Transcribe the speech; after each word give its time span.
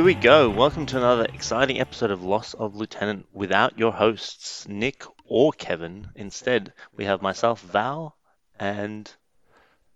here 0.00 0.06
we 0.06 0.14
go. 0.14 0.48
Welcome 0.48 0.86
to 0.86 0.96
another 0.96 1.26
exciting 1.26 1.78
episode 1.78 2.10
of 2.10 2.22
Loss 2.22 2.54
of 2.54 2.74
Lieutenant 2.74 3.26
without 3.34 3.78
your 3.78 3.92
hosts, 3.92 4.66
Nick 4.66 5.04
or 5.26 5.52
Kevin. 5.52 6.08
Instead, 6.14 6.72
we 6.96 7.04
have 7.04 7.20
myself, 7.20 7.60
Val, 7.60 8.16
and 8.58 9.12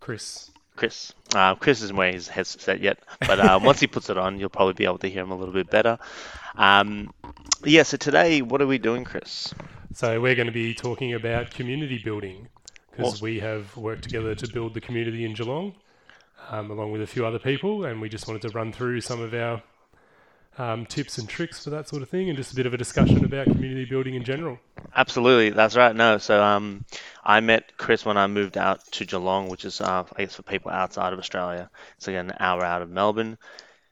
Chris. 0.00 0.50
Chris. 0.76 1.14
Uh, 1.34 1.54
Chris 1.54 1.80
isn't 1.80 1.96
wearing 1.96 2.12
his 2.12 2.28
headset 2.28 2.82
yet, 2.82 2.98
but 3.20 3.40
uh, 3.40 3.58
once 3.62 3.80
he 3.80 3.86
puts 3.86 4.10
it 4.10 4.18
on, 4.18 4.38
you'll 4.38 4.50
probably 4.50 4.74
be 4.74 4.84
able 4.84 4.98
to 4.98 5.08
hear 5.08 5.22
him 5.22 5.30
a 5.30 5.36
little 5.36 5.54
bit 5.54 5.70
better. 5.70 5.96
Um, 6.54 7.14
yeah, 7.64 7.84
so 7.84 7.96
today, 7.96 8.42
what 8.42 8.60
are 8.60 8.66
we 8.66 8.76
doing, 8.76 9.04
Chris? 9.04 9.54
So 9.94 10.20
we're 10.20 10.34
going 10.34 10.48
to 10.48 10.52
be 10.52 10.74
talking 10.74 11.14
about 11.14 11.50
community 11.50 11.96
building 11.96 12.48
because 12.90 13.14
Awesome. 13.14 13.24
we 13.24 13.40
have 13.40 13.74
worked 13.74 14.02
together 14.02 14.34
to 14.34 14.52
build 14.52 14.74
the 14.74 14.82
community 14.82 15.24
in 15.24 15.32
Geelong, 15.32 15.74
um, 16.50 16.70
along 16.70 16.92
with 16.92 17.00
a 17.00 17.06
few 17.06 17.24
other 17.24 17.38
people, 17.38 17.86
and 17.86 18.02
we 18.02 18.10
just 18.10 18.28
wanted 18.28 18.42
to 18.42 18.50
run 18.50 18.70
through 18.70 19.00
some 19.00 19.22
of 19.22 19.32
our 19.32 19.62
um, 20.58 20.86
tips 20.86 21.18
and 21.18 21.28
tricks 21.28 21.64
for 21.64 21.70
that 21.70 21.88
sort 21.88 22.02
of 22.02 22.08
thing, 22.08 22.28
and 22.28 22.36
just 22.36 22.52
a 22.52 22.56
bit 22.56 22.66
of 22.66 22.74
a 22.74 22.76
discussion 22.76 23.24
about 23.24 23.46
community 23.46 23.84
building 23.84 24.14
in 24.14 24.24
general. 24.24 24.58
Absolutely, 24.94 25.50
that's 25.50 25.76
right. 25.76 25.94
No, 25.94 26.18
so 26.18 26.42
um, 26.42 26.84
I 27.24 27.40
met 27.40 27.76
Chris 27.76 28.04
when 28.04 28.16
I 28.16 28.26
moved 28.26 28.56
out 28.56 28.84
to 28.92 29.04
Geelong, 29.04 29.48
which 29.48 29.64
is, 29.64 29.80
uh, 29.80 30.04
I 30.16 30.22
guess, 30.22 30.34
for 30.34 30.42
people 30.42 30.70
outside 30.70 31.12
of 31.12 31.18
Australia. 31.18 31.70
It's 31.96 32.06
like 32.06 32.16
an 32.16 32.32
hour 32.38 32.64
out 32.64 32.82
of 32.82 32.90
Melbourne. 32.90 33.38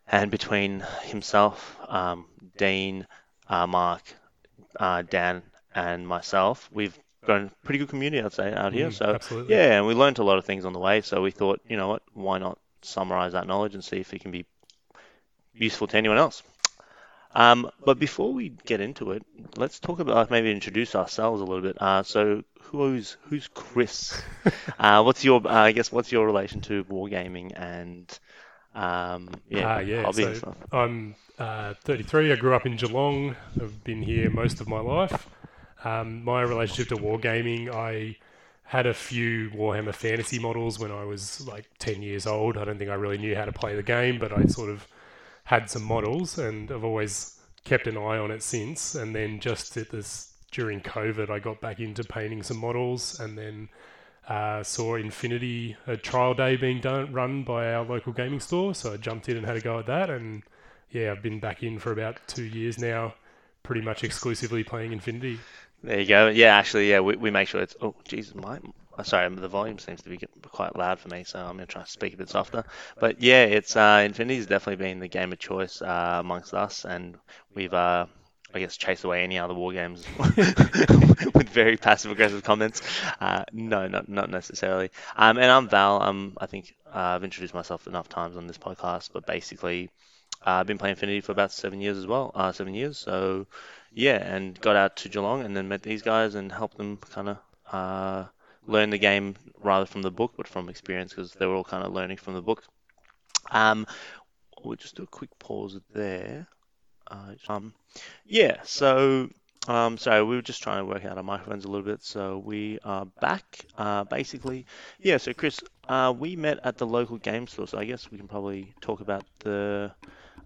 And 0.06 0.30
between 0.30 0.84
himself, 1.04 1.76
um, 1.88 2.26
Dean, 2.58 3.06
uh, 3.48 3.66
Mark, 3.66 4.02
uh, 4.78 5.02
Dan, 5.02 5.42
and 5.74 6.06
myself, 6.06 6.68
we've 6.72 6.98
grown 7.24 7.46
a 7.46 7.66
pretty 7.66 7.78
good 7.78 7.88
community, 7.88 8.22
I'd 8.22 8.32
say, 8.32 8.52
out 8.52 8.72
here. 8.72 8.88
Mm, 8.88 8.94
So 8.94 9.06
absolutely. 9.06 9.54
yeah, 9.54 9.78
and 9.78 9.86
we 9.86 9.94
learned 9.94 10.18
a 10.18 10.24
lot 10.24 10.38
of 10.38 10.44
things 10.44 10.64
on 10.64 10.72
the 10.72 10.78
way. 10.78 11.00
So 11.00 11.22
we 11.22 11.30
thought, 11.30 11.60
you 11.68 11.76
know 11.76 11.88
what, 11.88 12.02
why 12.12 12.38
not 12.38 12.58
summarize 12.82 13.32
that 13.32 13.46
knowledge 13.46 13.74
and 13.74 13.82
see 13.82 13.98
if 13.98 14.12
it 14.12 14.20
can 14.20 14.32
be 14.32 14.44
useful 15.54 15.86
to 15.86 15.96
anyone 15.96 16.18
else. 16.18 16.42
Um, 17.34 17.70
but 17.84 17.98
before 17.98 18.32
we 18.34 18.50
get 18.66 18.80
into 18.80 19.12
it, 19.12 19.24
let's 19.56 19.80
talk 19.80 20.00
about 20.00 20.30
maybe 20.30 20.50
introduce 20.50 20.94
ourselves 20.94 21.40
a 21.40 21.44
little 21.44 21.62
bit. 21.62 21.76
Uh, 21.80 22.02
so 22.02 22.42
who's 22.60 23.16
who's 23.22 23.48
Chris? 23.48 24.24
uh, 24.78 25.02
what's 25.02 25.24
your 25.24 25.40
uh, 25.46 25.50
I 25.64 25.72
guess 25.72 25.90
what's 25.92 26.12
your 26.12 26.26
relation 26.26 26.60
to 26.62 26.84
wargaming 26.84 27.52
and 27.56 28.18
um, 28.74 29.40
yeah, 29.48 29.68
Ah, 29.68 29.78
yeah. 29.78 30.04
hobby 30.04 30.34
So 30.34 30.34
stuff? 30.34 30.56
I'm 30.70 31.14
uh, 31.38 31.74
33. 31.74 32.32
I 32.32 32.36
grew 32.36 32.54
up 32.54 32.66
in 32.66 32.76
Geelong. 32.76 33.36
I've 33.60 33.84
been 33.84 34.02
here 34.02 34.30
most 34.30 34.60
of 34.60 34.68
my 34.68 34.80
life. 34.80 35.28
Um, 35.84 36.24
my 36.24 36.42
relationship 36.42 36.88
to 36.88 36.96
wargaming, 36.96 37.68
I 37.72 38.16
had 38.64 38.86
a 38.86 38.94
few 38.94 39.50
Warhammer 39.50 39.94
Fantasy 39.94 40.38
models 40.38 40.78
when 40.78 40.90
I 40.90 41.04
was 41.04 41.46
like 41.46 41.66
10 41.78 42.02
years 42.02 42.26
old. 42.26 42.56
I 42.56 42.64
don't 42.64 42.78
think 42.78 42.90
I 42.90 42.94
really 42.94 43.18
knew 43.18 43.34
how 43.36 43.44
to 43.44 43.52
play 43.52 43.74
the 43.76 43.82
game, 43.82 44.18
but 44.18 44.32
I 44.32 44.46
sort 44.46 44.70
of 44.70 44.86
had 45.44 45.68
some 45.70 45.84
models, 45.84 46.38
and 46.38 46.70
I've 46.70 46.84
always 46.84 47.38
kept 47.64 47.86
an 47.86 47.96
eye 47.96 48.18
on 48.18 48.30
it 48.30 48.42
since. 48.42 48.94
And 48.94 49.14
then 49.14 49.40
just 49.40 49.76
at 49.76 49.90
this 49.90 50.32
during 50.50 50.80
COVID, 50.80 51.30
I 51.30 51.38
got 51.38 51.60
back 51.60 51.80
into 51.80 52.04
painting 52.04 52.42
some 52.42 52.58
models, 52.58 53.18
and 53.20 53.36
then 53.36 53.68
uh, 54.28 54.62
saw 54.62 54.94
Infinity 54.96 55.76
a 55.86 55.96
trial 55.96 56.34
day 56.34 56.56
being 56.56 56.80
done 56.80 57.12
run 57.12 57.42
by 57.42 57.72
our 57.72 57.84
local 57.84 58.12
gaming 58.12 58.40
store, 58.40 58.74
so 58.74 58.92
I 58.92 58.96
jumped 58.96 59.28
in 59.28 59.36
and 59.36 59.46
had 59.46 59.56
a 59.56 59.60
go 59.60 59.78
at 59.78 59.86
that, 59.86 60.10
and 60.10 60.42
yeah, 60.90 61.10
I've 61.10 61.22
been 61.22 61.40
back 61.40 61.62
in 61.62 61.78
for 61.78 61.90
about 61.90 62.20
two 62.28 62.44
years 62.44 62.78
now, 62.78 63.14
pretty 63.62 63.80
much 63.80 64.04
exclusively 64.04 64.62
playing 64.62 64.92
Infinity. 64.92 65.40
There 65.82 65.98
you 65.98 66.06
go. 66.06 66.28
Yeah, 66.28 66.56
actually, 66.56 66.88
yeah, 66.90 67.00
we, 67.00 67.16
we 67.16 67.30
make 67.30 67.48
sure 67.48 67.60
it's. 67.60 67.74
Oh, 67.80 67.94
Jesus, 68.06 68.34
my. 68.34 68.60
Sorry, 69.02 69.28
the 69.34 69.48
volume 69.48 69.78
seems 69.78 70.02
to 70.02 70.08
be 70.08 70.18
quite 70.42 70.76
loud 70.76 70.98
for 70.98 71.08
me, 71.08 71.24
so 71.24 71.38
I'm 71.38 71.56
going 71.56 71.66
to 71.66 71.72
try 71.72 71.82
to 71.82 71.90
speak 71.90 72.14
a 72.14 72.16
bit 72.16 72.28
softer. 72.28 72.64
But 72.98 73.20
yeah, 73.20 73.44
it's 73.44 73.76
uh, 73.76 74.02
Infinity's 74.04 74.46
definitely 74.46 74.84
been 74.84 75.00
the 75.00 75.08
game 75.08 75.32
of 75.32 75.38
choice 75.38 75.82
uh, 75.82 76.16
amongst 76.20 76.54
us, 76.54 76.84
and 76.84 77.16
we've, 77.54 77.72
uh, 77.72 78.06
I 78.54 78.58
guess, 78.58 78.76
chased 78.76 79.04
away 79.04 79.22
any 79.24 79.38
other 79.38 79.54
war 79.54 79.72
games 79.72 80.04
with 80.36 81.48
very 81.50 81.76
passive 81.76 82.10
aggressive 82.10 82.42
comments. 82.42 82.82
Uh, 83.20 83.44
no, 83.52 83.88
not 83.88 84.08
not 84.08 84.30
necessarily. 84.30 84.90
Um, 85.16 85.38
and 85.38 85.50
I'm 85.50 85.68
Val. 85.68 86.02
Um, 86.02 86.36
I 86.40 86.46
think 86.46 86.74
uh, 86.86 86.98
I've 86.98 87.24
introduced 87.24 87.54
myself 87.54 87.86
enough 87.86 88.08
times 88.08 88.36
on 88.36 88.46
this 88.46 88.58
podcast, 88.58 89.10
but 89.12 89.26
basically, 89.26 89.90
uh, 90.46 90.50
I've 90.50 90.66
been 90.66 90.78
playing 90.78 90.92
Infinity 90.92 91.20
for 91.20 91.32
about 91.32 91.52
seven 91.52 91.80
years 91.80 91.96
as 91.98 92.06
well. 92.06 92.32
Uh, 92.34 92.52
seven 92.52 92.74
years, 92.74 92.98
so 92.98 93.46
yeah, 93.94 94.16
and 94.16 94.58
got 94.60 94.76
out 94.76 94.96
to 94.98 95.08
Geelong 95.08 95.44
and 95.44 95.56
then 95.56 95.68
met 95.68 95.82
these 95.82 96.02
guys 96.02 96.34
and 96.34 96.50
helped 96.50 96.76
them 96.76 96.96
kind 96.96 97.28
of 97.30 97.38
uh, 97.72 98.24
learn 98.66 98.90
the 98.90 98.98
game 98.98 99.36
rather 99.62 99.86
from 99.86 100.02
the 100.02 100.10
book, 100.10 100.34
but 100.36 100.46
from 100.46 100.68
experience 100.68 101.12
because 101.12 101.32
they 101.32 101.46
were 101.46 101.54
all 101.54 101.64
kind 101.64 101.84
of 101.84 101.92
learning 101.92 102.16
from 102.16 102.34
the 102.34 102.42
book. 102.42 102.64
Um, 103.50 103.86
we'll 104.62 104.76
just 104.76 104.96
do 104.96 105.02
a 105.02 105.06
quick 105.06 105.30
pause 105.38 105.78
there. 105.92 106.46
Uh, 107.08 107.34
um, 107.48 107.74
yeah, 108.24 108.58
so 108.62 109.28
um, 109.68 109.96
sorry, 109.96 110.24
we 110.24 110.34
were 110.36 110.42
just 110.42 110.62
trying 110.62 110.78
to 110.78 110.84
work 110.84 111.04
out 111.04 111.16
our 111.16 111.22
microphones 111.22 111.64
a 111.64 111.68
little 111.68 111.86
bit, 111.86 112.02
so 112.02 112.38
we 112.38 112.78
are 112.84 113.04
back. 113.20 113.44
Uh, 113.78 114.04
basically, 114.04 114.66
yeah. 114.98 115.18
So 115.18 115.32
Chris, 115.32 115.60
uh, 115.88 116.12
we 116.16 116.34
met 116.36 116.58
at 116.64 116.78
the 116.78 116.86
local 116.86 117.18
game 117.18 117.46
store, 117.46 117.68
so 117.68 117.78
I 117.78 117.84
guess 117.84 118.10
we 118.10 118.18
can 118.18 118.26
probably 118.26 118.74
talk 118.80 119.00
about 119.00 119.24
the 119.40 119.92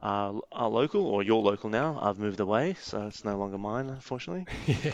uh, 0.02 0.32
our 0.52 0.68
local 0.68 1.06
or 1.06 1.22
your 1.22 1.42
local 1.42 1.70
now. 1.70 1.98
I've 2.00 2.18
moved 2.18 2.40
away, 2.40 2.76
so 2.80 3.06
it's 3.06 3.24
no 3.24 3.38
longer 3.38 3.58
mine, 3.58 3.88
unfortunately. 3.88 4.46
yeah. 4.66 4.92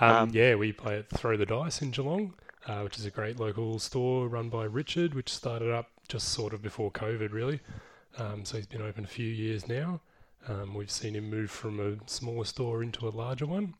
Um, 0.00 0.10
Um, 0.16 0.30
yeah, 0.32 0.54
we 0.54 0.72
play 0.72 0.98
at 0.98 1.08
Throw 1.08 1.36
the 1.36 1.46
Dice 1.46 1.80
in 1.82 1.90
Geelong, 1.90 2.34
uh, 2.66 2.80
which 2.80 2.98
is 2.98 3.06
a 3.06 3.10
great 3.10 3.38
local 3.38 3.78
store 3.78 4.28
run 4.28 4.48
by 4.48 4.64
Richard, 4.64 5.14
which 5.14 5.32
started 5.32 5.70
up 5.72 5.88
just 6.08 6.28
sort 6.28 6.52
of 6.52 6.62
before 6.62 6.90
COVID, 6.90 7.32
really. 7.32 7.60
Um, 8.18 8.44
so 8.44 8.56
he's 8.56 8.66
been 8.66 8.82
open 8.82 9.04
a 9.04 9.08
few 9.08 9.26
years 9.28 9.68
now. 9.68 10.00
Um, 10.48 10.74
we've 10.74 10.90
seen 10.90 11.14
him 11.16 11.28
move 11.28 11.50
from 11.50 11.80
a 11.80 12.08
smaller 12.08 12.44
store 12.44 12.82
into 12.82 13.08
a 13.08 13.10
larger 13.10 13.46
one. 13.46 13.74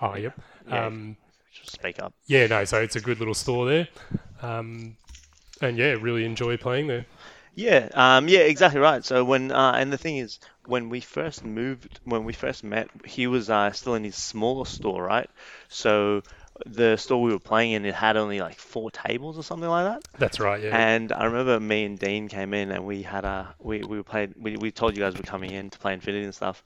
Oh, 0.00 0.16
yep. 0.16 0.38
Yeah, 0.68 0.86
Um, 0.86 1.16
just 1.52 1.70
speak 1.72 2.02
up. 2.02 2.12
Yeah, 2.26 2.46
no, 2.48 2.64
so 2.64 2.80
it's 2.82 2.96
a 2.96 3.00
good 3.00 3.18
little 3.18 3.34
store 3.34 3.66
there. 3.68 3.88
Um, 4.42 4.96
and 5.60 5.78
yeah, 5.78 5.96
really 6.00 6.24
enjoy 6.24 6.56
playing 6.56 6.88
there. 6.88 7.06
Yeah, 7.54 7.88
um, 7.94 8.28
yeah, 8.28 8.40
exactly 8.40 8.80
right. 8.80 9.04
So 9.04 9.24
when 9.24 9.50
uh, 9.52 9.72
and 9.76 9.92
the 9.92 9.98
thing 9.98 10.18
is, 10.18 10.38
when 10.66 10.88
we 10.88 11.00
first 11.00 11.44
moved, 11.44 12.00
when 12.04 12.24
we 12.24 12.32
first 12.32 12.64
met, 12.64 12.88
he 13.04 13.26
was 13.26 13.48
uh, 13.50 13.70
still 13.72 13.94
in 13.94 14.04
his 14.04 14.16
smaller 14.16 14.64
store, 14.64 15.02
right? 15.04 15.30
So 15.68 16.22
the 16.66 16.96
store 16.96 17.22
we 17.22 17.32
were 17.32 17.38
playing 17.38 17.72
in, 17.72 17.84
it 17.84 17.94
had 17.94 18.16
only 18.16 18.40
like 18.40 18.58
four 18.58 18.90
tables 18.90 19.38
or 19.38 19.42
something 19.42 19.68
like 19.68 19.84
that. 19.86 20.02
That's 20.18 20.40
right, 20.40 20.62
yeah. 20.62 20.76
And 20.76 21.12
I 21.12 21.24
remember 21.26 21.60
me 21.60 21.84
and 21.84 21.98
Dean 21.98 22.28
came 22.28 22.54
in 22.54 22.70
and 22.72 22.84
we 22.84 23.02
had 23.02 23.24
a 23.24 23.54
we 23.58 23.82
we 23.82 24.02
played 24.02 24.34
we, 24.36 24.56
we 24.56 24.70
told 24.70 24.96
you 24.96 25.02
guys 25.02 25.14
we're 25.14 25.22
coming 25.22 25.52
in 25.52 25.70
to 25.70 25.78
play 25.78 25.94
Infinity 25.94 26.24
and 26.24 26.34
stuff. 26.34 26.62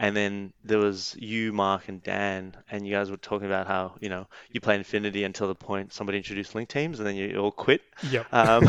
And 0.00 0.16
then 0.16 0.52
there 0.64 0.78
was 0.78 1.16
you, 1.18 1.52
Mark, 1.52 1.88
and 1.88 2.00
Dan, 2.02 2.56
and 2.70 2.86
you 2.86 2.94
guys 2.94 3.10
were 3.10 3.16
talking 3.16 3.46
about 3.46 3.66
how 3.66 3.94
you 4.00 4.08
know 4.08 4.28
you 4.52 4.60
play 4.60 4.76
Infinity 4.76 5.24
until 5.24 5.48
the 5.48 5.56
point 5.56 5.92
somebody 5.92 6.18
introduced 6.18 6.54
Link 6.54 6.68
Teams, 6.68 7.00
and 7.00 7.06
then 7.06 7.16
you 7.16 7.36
all 7.36 7.50
quit. 7.50 7.82
yep. 8.08 8.32
Um, 8.32 8.64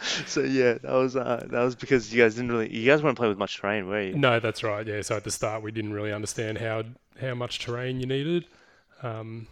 so 0.26 0.40
yeah, 0.40 0.74
that 0.74 0.92
was 0.92 1.14
uh, 1.14 1.46
that 1.50 1.62
was 1.62 1.76
because 1.76 2.12
you 2.12 2.20
guys 2.20 2.34
didn't 2.34 2.50
really 2.50 2.74
you 2.74 2.86
guys 2.86 3.02
weren't 3.02 3.16
playing 3.16 3.30
with 3.30 3.38
much 3.38 3.58
terrain, 3.58 3.86
were 3.86 4.02
you? 4.02 4.14
no, 4.16 4.40
that's 4.40 4.64
right, 4.64 4.86
yeah. 4.86 5.00
So 5.02 5.16
at 5.16 5.22
the 5.22 5.30
start, 5.30 5.62
we 5.62 5.70
didn't 5.70 5.92
really 5.92 6.12
understand 6.12 6.58
how 6.58 6.82
how 7.20 7.34
much 7.34 7.60
terrain 7.60 8.00
you 8.00 8.06
needed. 8.06 8.46
Um, 9.02 9.46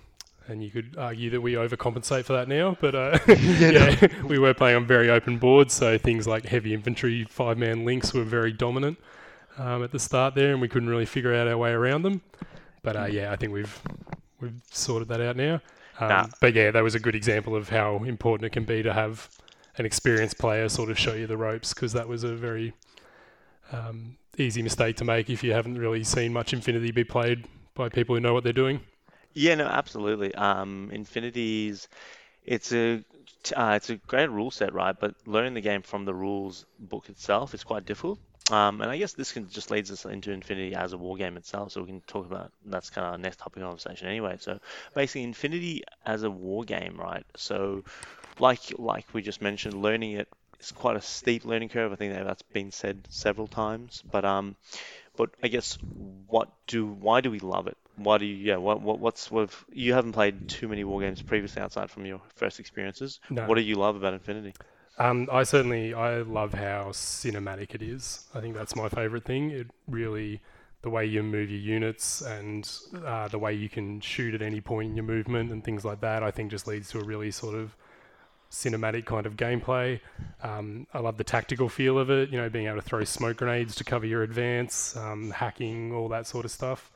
and 0.49 0.64
you 0.64 0.70
could 0.70 0.96
argue 0.99 1.31
that 1.31 1.43
we 1.43 1.52
overcompensate 1.52 2.25
for 2.25 2.32
that 2.32 2.49
now, 2.49 2.76
but 2.81 2.94
uh, 2.94 3.19
yeah, 3.28 4.08
we 4.25 4.38
were 4.38 4.54
playing 4.54 4.76
on 4.76 4.87
very 4.87 5.11
open 5.11 5.38
boards, 5.38 5.75
so 5.75 5.99
things 5.99 6.26
like 6.26 6.46
heavy 6.46 6.72
infantry, 6.75 7.25
five 7.25 7.58
man 7.58 7.84
links 7.84 8.12
were 8.14 8.25
very 8.25 8.52
dominant 8.52 8.99
um, 9.58 9.82
at 9.84 9.93
the 9.93 9.99
start 9.99 10.34
there, 10.34 10.52
and 10.52 10.60
we 10.60 10.69
couldn't 10.69 10.88
really 10.88 11.06
figure 11.06 11.34
out 11.34 11.49
our 11.49 11.58
way 11.58 11.70
around 11.70 12.02
them. 12.02 12.22
But 12.82 12.96
uh, 12.96 13.05
yeah, 13.06 13.32
I 13.32 13.37
think 13.37 13.52
we've 13.52 13.81
we've 14.40 14.60
sorted 14.70 15.08
that 15.08 15.20
out 15.20 15.37
now. 15.37 15.60
Um, 16.00 16.08
Nah. 16.08 16.26
But 16.40 16.55
yeah, 16.55 16.70
that 16.70 16.82
was 16.82 16.94
a 16.94 17.00
good 17.00 17.14
example 17.14 17.56
of 17.56 17.69
how 17.69 18.05
important 18.05 18.46
it 18.46 18.50
can 18.50 18.64
be 18.64 18.82
to 18.82 18.93
have 18.93 19.28
an 19.76 19.84
experienced 19.84 20.38
player 20.38 20.69
sort 20.69 20.90
of 20.90 20.99
show 20.99 21.14
you 21.14 21.26
the 21.26 21.37
ropes, 21.37 21.75
because 21.75 21.93
that 21.93 22.08
was 22.08 22.25
a 22.25 22.34
very 22.34 22.72
um, 23.72 24.16
easy 24.37 24.62
mistake 24.62 24.96
to 24.96 25.05
make 25.05 25.28
if 25.28 25.43
you 25.43 25.52
haven't 25.52 25.78
really 25.78 26.04
seen 26.04 26.32
much 26.32 26.52
Infinity 26.52 26.93
be 26.93 27.04
played 27.04 27.46
by 27.75 27.88
people 27.88 28.14
who 28.14 28.20
know 28.20 28.32
what 28.32 28.44
they're 28.44 28.52
doing. 28.52 28.81
Yeah, 29.34 29.54
no, 29.56 29.66
absolutely. 29.66 30.34
Um, 30.34 30.90
Infinity's 30.93 31.88
it's 32.44 32.72
a 32.72 33.04
uh, 33.56 33.75
it's 33.76 33.90
a 33.90 33.96
great 33.96 34.31
rule 34.31 34.50
set, 34.50 34.72
right? 34.72 34.96
But 34.99 35.14
learning 35.26 35.54
the 35.54 35.61
game 35.61 35.82
from 35.82 36.04
the 36.04 36.14
rules 36.14 36.66
book 36.78 37.08
itself 37.08 37.54
is 37.54 37.62
quite 37.62 37.87
difficult. 37.87 38.19
Um, 38.50 38.81
and 38.81 38.91
I 38.91 38.97
guess 38.97 39.12
this 39.12 39.33
can 39.33 39.49
just 39.49 39.71
leads 39.71 39.91
us 39.91 40.05
into 40.05 40.33
Infinity 40.33 40.75
as 40.75 40.93
a 40.93 40.99
war 40.99 41.17
game 41.17 41.37
itself, 41.37 41.73
so 41.73 41.83
we 41.83 41.89
can 41.89 42.00
talk 42.03 42.27
about 42.27 42.53
that's 42.65 42.91
kind 42.91 43.06
of 43.06 43.12
our 43.12 43.19
next 43.19 43.39
topic 43.39 43.62
of 43.62 43.69
conversation 43.69 44.09
anyway. 44.09 44.37
So 44.41 44.59
basically, 44.95 45.25
Infinity 45.25 45.83
as 46.06 46.23
a 46.23 46.31
war 46.31 46.65
game, 46.65 46.97
right? 46.99 47.25
So 47.37 47.85
like 48.39 48.61
like 48.79 49.06
we 49.12 49.23
just 49.23 49.43
mentioned, 49.43 49.75
learning 49.75 50.12
it 50.12 50.29
is 50.61 50.73
quite 50.73 50.97
a 50.97 51.00
steep 51.00 51.45
learning 51.45 51.69
curve. 51.69 51.93
I 51.93 51.97
think 51.97 52.15
that 52.15 52.25
that's 52.25 52.43
been 52.43 52.71
said 52.71 53.06
several 53.11 53.47
times. 53.47 54.03
But 54.11 54.25
um, 54.25 54.56
but 55.17 55.31
I 55.43 55.49
guess 55.49 55.79
what 56.27 56.49
do 56.67 56.87
why 56.87 57.21
do 57.21 57.31
we 57.31 57.41
love 57.41 57.67
it? 57.67 57.77
Why 57.97 58.19
do 58.19 58.25
you 58.25 58.37
yeah? 58.37 58.56
What 58.56 58.81
what 58.81 58.99
what's 58.99 59.31
what? 59.31 59.50
You 59.73 59.95
haven't 59.95 60.12
played 60.12 60.49
too 60.49 60.69
many 60.69 60.85
war 60.85 61.00
games 61.00 61.21
previously 61.23 61.62
outside 61.62 61.91
from 61.91 62.06
your 62.06 62.21
first 62.37 62.61
experiences. 62.61 63.21
No. 63.29 63.47
What 63.47 63.56
do 63.56 63.62
you 63.62 63.75
love 63.75 63.97
about 63.97 64.15
Infinity? 64.15 64.55
Um, 64.99 65.29
I 65.31 65.45
certainly 65.45 65.95
I 65.95 66.23
love 66.23 66.55
how 66.55 66.89
cinematic 66.91 67.75
it 67.75 67.83
is. 67.83 68.27
I 68.35 68.41
think 68.41 68.55
that's 68.56 68.75
my 68.75 68.89
favourite 68.89 69.25
thing. 69.25 69.50
It 69.50 69.69
really 69.87 70.41
the 70.83 70.91
way 70.91 71.05
you 71.05 71.23
move 71.23 71.50
your 71.50 71.61
units 71.61 72.21
and 72.21 72.69
uh, 73.05 73.29
the 73.29 73.39
way 73.39 73.53
you 73.53 73.69
can 73.69 74.00
shoot 74.00 74.35
at 74.35 74.43
any 74.43 74.61
point 74.61 74.91
in 74.91 74.97
your 74.97 75.05
movement 75.05 75.50
and 75.50 75.65
things 75.65 75.85
like 75.85 76.00
that. 76.00 76.23
I 76.23 76.31
think 76.31 76.50
just 76.50 76.67
leads 76.67 76.91
to 76.91 77.00
a 77.00 77.05
really 77.05 77.31
sort 77.31 77.55
of 77.55 77.77
cinematic 78.50 79.05
kind 79.05 79.27
of 79.27 79.37
gameplay. 79.37 80.00
Um, 80.43 80.87
I 80.95 81.00
love 81.00 81.17
the 81.17 81.25
tactical 81.25 81.69
feel 81.69 81.99
of 81.99 82.11
it. 82.11 82.31
You 82.31 82.39
know, 82.39 82.49
being 82.49 82.67
able 82.67 82.77
to 82.77 82.83
throw 82.83 83.05
smoke 83.05 83.39
grenades 83.39 83.75
to 83.77 83.85
cover 83.85 84.06
your 84.06 84.23
advance, 84.23 84.97
um, 84.97 85.31
hacking, 85.31 85.93
all 85.93 86.09
that 86.09 86.27
sort 86.27 86.45
of 86.45 86.50
stuff, 86.50 86.91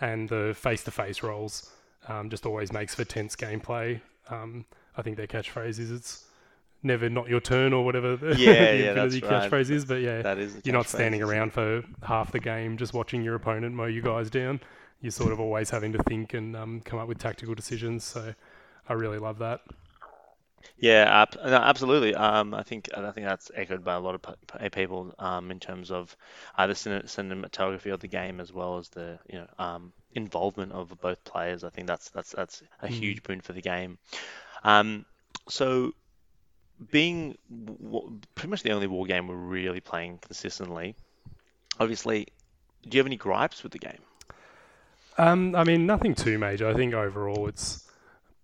and 0.00 0.28
the 0.28 0.54
face-to-face 0.56 1.22
rolls 1.22 1.72
um, 2.08 2.30
just 2.30 2.46
always 2.46 2.72
makes 2.72 2.94
for 2.94 3.04
tense 3.04 3.34
gameplay. 3.34 4.00
Um, 4.30 4.64
I 4.96 5.02
think 5.02 5.16
their 5.16 5.26
catchphrase 5.26 5.78
is 5.78 5.90
it's 5.90 6.24
never 6.82 7.08
not 7.08 7.28
your 7.28 7.40
turn 7.40 7.72
or 7.72 7.84
whatever 7.84 8.16
the, 8.16 8.28
Yeah, 8.36 8.52
the 8.72 8.78
yeah, 8.78 8.88
Infinity 8.90 9.20
right. 9.26 9.50
catchphrase 9.50 9.70
is. 9.70 9.84
But 9.84 10.00
yeah, 10.02 10.22
That 10.22 10.38
is. 10.38 10.56
you're 10.64 10.74
not 10.74 10.88
standing 10.88 11.22
around 11.22 11.52
for 11.52 11.82
half 12.02 12.32
the 12.32 12.40
game 12.40 12.76
just 12.76 12.94
watching 12.94 13.22
your 13.22 13.34
opponent 13.34 13.74
mow 13.74 13.86
you 13.86 14.02
guys 14.02 14.30
down. 14.30 14.60
You're 15.00 15.10
sort 15.12 15.32
of 15.32 15.40
always 15.40 15.70
having 15.70 15.92
to 15.92 16.02
think 16.04 16.34
and 16.34 16.56
um, 16.56 16.80
come 16.80 16.98
up 16.98 17.06
with 17.08 17.18
tactical 17.18 17.54
decisions. 17.54 18.04
So 18.04 18.34
I 18.88 18.92
really 18.94 19.18
love 19.18 19.38
that. 19.38 19.60
Yeah, 20.76 21.24
no, 21.36 21.54
absolutely. 21.54 22.14
Um, 22.14 22.52
I 22.54 22.62
think 22.62 22.88
I 22.96 23.10
think 23.12 23.26
that's 23.26 23.50
echoed 23.54 23.84
by 23.84 23.94
a 23.94 24.00
lot 24.00 24.14
of 24.16 24.22
p- 24.22 24.68
people 24.70 25.12
um, 25.18 25.50
in 25.50 25.58
terms 25.60 25.90
of 25.90 26.16
uh, 26.56 26.66
the 26.66 26.74
cinematography 26.74 27.92
of 27.92 28.00
the 28.00 28.08
game 28.08 28.40
as 28.40 28.52
well 28.52 28.78
as 28.78 28.88
the 28.88 29.18
you 29.28 29.38
know 29.40 29.46
um, 29.58 29.92
involvement 30.14 30.72
of 30.72 30.92
both 31.00 31.22
players. 31.24 31.64
I 31.64 31.70
think 31.70 31.86
that's 31.86 32.10
that's 32.10 32.30
that's 32.32 32.62
a 32.82 32.88
Mm. 32.88 32.90
huge 32.90 33.22
boon 33.22 33.40
for 33.40 33.52
the 33.52 33.60
game. 33.60 33.98
Um, 34.64 35.04
so 35.48 35.92
being 36.90 37.36
pretty 38.34 38.48
much 38.48 38.62
the 38.62 38.70
only 38.70 38.86
war 38.86 39.04
game 39.06 39.28
we're 39.28 39.34
really 39.34 39.80
playing 39.80 40.18
consistently, 40.18 40.94
obviously, 41.80 42.28
do 42.82 42.96
you 42.96 43.00
have 43.00 43.06
any 43.06 43.16
gripes 43.16 43.62
with 43.62 43.72
the 43.72 43.78
game? 43.78 43.98
Um, 45.18 45.54
I 45.56 45.64
mean, 45.64 45.86
nothing 45.86 46.14
too 46.14 46.38
major. 46.38 46.68
I 46.68 46.74
think 46.74 46.94
overall 46.94 47.48
it's 47.48 47.88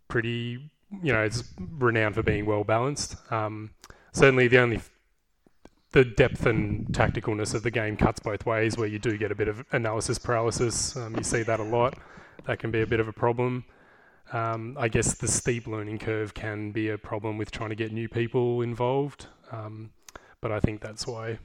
pretty, 0.08 0.70
you 1.02 1.12
know, 1.12 1.22
it's 1.22 1.44
renowned 1.58 2.16
for 2.16 2.22
being 2.22 2.46
well 2.46 2.64
balanced. 2.64 3.16
Um, 3.30 3.70
certainly, 4.12 4.48
the 4.48 4.58
only 4.58 4.80
the 5.92 6.04
depth 6.04 6.44
and 6.44 6.86
tacticalness 6.88 7.54
of 7.54 7.62
the 7.62 7.70
game 7.70 7.96
cuts 7.96 8.18
both 8.18 8.44
ways, 8.44 8.76
where 8.76 8.88
you 8.88 8.98
do 8.98 9.16
get 9.16 9.30
a 9.30 9.34
bit 9.36 9.46
of 9.46 9.64
analysis 9.70 10.18
paralysis. 10.18 10.96
Um, 10.96 11.14
you 11.16 11.22
see 11.22 11.44
that 11.44 11.60
a 11.60 11.64
lot. 11.64 11.96
That 12.46 12.58
can 12.58 12.72
be 12.72 12.82
a 12.82 12.86
bit 12.86 12.98
of 12.98 13.06
a 13.06 13.12
problem. 13.12 13.64
Um, 14.32 14.76
I 14.78 14.88
guess 14.88 15.14
the 15.14 15.28
steep 15.28 15.66
learning 15.66 15.98
curve 15.98 16.34
can 16.34 16.72
be 16.72 16.88
a 16.88 16.98
problem 16.98 17.38
with 17.38 17.50
trying 17.50 17.70
to 17.70 17.76
get 17.76 17.92
new 17.92 18.08
people 18.08 18.62
involved. 18.62 19.26
Um, 19.52 19.90
but 20.40 20.50
I 20.50 20.60
think 20.60 20.80
that's 20.80 21.06
why, 21.06 21.38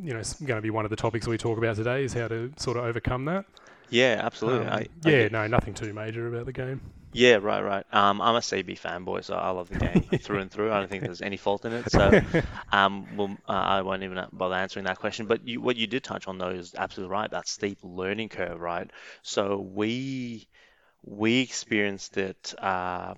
you 0.00 0.12
know, 0.12 0.18
it's 0.20 0.34
going 0.34 0.58
to 0.58 0.62
be 0.62 0.70
one 0.70 0.84
of 0.84 0.90
the 0.90 0.96
topics 0.96 1.26
we 1.26 1.38
talk 1.38 1.58
about 1.58 1.76
today 1.76 2.04
is 2.04 2.12
how 2.12 2.28
to 2.28 2.52
sort 2.56 2.76
of 2.76 2.84
overcome 2.84 3.24
that. 3.26 3.44
Yeah, 3.90 4.20
absolutely. 4.22 4.66
Um, 4.66 4.72
I, 4.72 4.76
I 4.76 4.86
yeah, 5.04 5.22
get- 5.22 5.32
no, 5.32 5.46
nothing 5.46 5.74
too 5.74 5.92
major 5.92 6.28
about 6.28 6.46
the 6.46 6.52
game. 6.52 6.80
Yeah, 7.12 7.36
right, 7.36 7.62
right. 7.62 7.86
Um, 7.90 8.20
I'm 8.20 8.34
a 8.34 8.40
CB 8.40 8.78
fanboy, 8.78 9.24
so 9.24 9.34
I 9.34 9.48
love 9.48 9.70
the 9.70 9.78
game 9.78 10.02
through 10.22 10.40
and 10.40 10.50
through. 10.50 10.70
I 10.70 10.78
don't 10.78 10.90
think 10.90 11.04
there's 11.04 11.22
any 11.22 11.38
fault 11.38 11.64
in 11.64 11.72
it. 11.72 11.90
So, 11.90 12.20
um, 12.72 13.16
well, 13.16 13.34
uh, 13.48 13.52
I 13.52 13.80
won't 13.80 14.02
even 14.02 14.22
bother 14.30 14.54
answering 14.54 14.84
that 14.84 14.98
question. 14.98 15.24
But 15.24 15.48
you, 15.48 15.62
what 15.62 15.76
you 15.76 15.86
did 15.86 16.04
touch 16.04 16.28
on 16.28 16.36
though 16.36 16.50
is 16.50 16.74
absolutely 16.76 17.10
right. 17.12 17.30
That 17.30 17.48
steep 17.48 17.78
learning 17.82 18.28
curve, 18.28 18.60
right? 18.60 18.90
So 19.22 19.56
we 19.56 20.48
we 21.08 21.40
experienced 21.40 22.16
it 22.16 22.54
uh, 22.58 23.14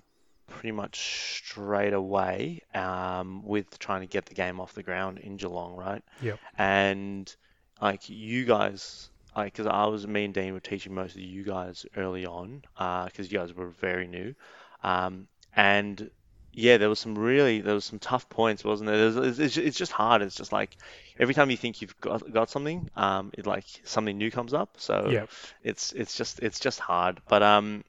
pretty 0.48 0.72
much 0.72 1.42
straight 1.44 1.92
away 1.92 2.62
um, 2.74 3.42
with 3.44 3.78
trying 3.78 4.00
to 4.00 4.06
get 4.06 4.26
the 4.26 4.34
game 4.34 4.60
off 4.60 4.74
the 4.74 4.82
ground 4.82 5.18
in 5.18 5.36
Geelong, 5.36 5.74
right? 5.74 6.02
Yep. 6.22 6.38
And 6.58 7.34
like 7.80 8.08
you 8.08 8.44
guys, 8.44 9.10
like, 9.36 9.52
because 9.52 9.66
I 9.66 9.86
was 9.86 10.06
me 10.06 10.24
and 10.24 10.34
Dean 10.34 10.52
were 10.52 10.60
teaching 10.60 10.94
most 10.94 11.14
of 11.14 11.20
you 11.20 11.44
guys 11.44 11.86
early 11.96 12.26
on, 12.26 12.62
because 12.74 13.30
you 13.30 13.38
guys 13.38 13.54
were 13.54 13.70
very 13.70 14.06
new, 14.06 14.34
um, 14.82 15.28
and 15.56 16.10
yeah, 16.52 16.76
there 16.78 16.88
was 16.88 16.98
some 16.98 17.16
really 17.18 17.60
there 17.60 17.74
was 17.74 17.84
some 17.84 17.98
tough 17.98 18.28
points, 18.28 18.64
wasn't 18.64 18.88
there? 18.88 19.10
There's, 19.10 19.16
it's, 19.16 19.38
it's 19.38 19.56
it's 19.56 19.78
just 19.78 19.92
hard. 19.92 20.22
It's 20.22 20.34
just 20.36 20.52
like 20.52 20.76
every 21.18 21.34
time 21.34 21.50
you 21.50 21.56
think 21.56 21.80
you've 21.80 21.98
got 22.00 22.30
got 22.32 22.50
something, 22.50 22.88
um, 22.96 23.30
it 23.36 23.46
like 23.46 23.66
something 23.84 24.16
new 24.18 24.30
comes 24.30 24.54
up. 24.54 24.74
So 24.78 24.96
Yeah. 25.10 25.26
it's 25.62 25.92
it's 25.92 26.16
just 26.16 26.40
it's 26.40 26.60
just 26.60 26.80
hard. 26.80 27.20
But 27.28 27.42
um, 27.42 27.84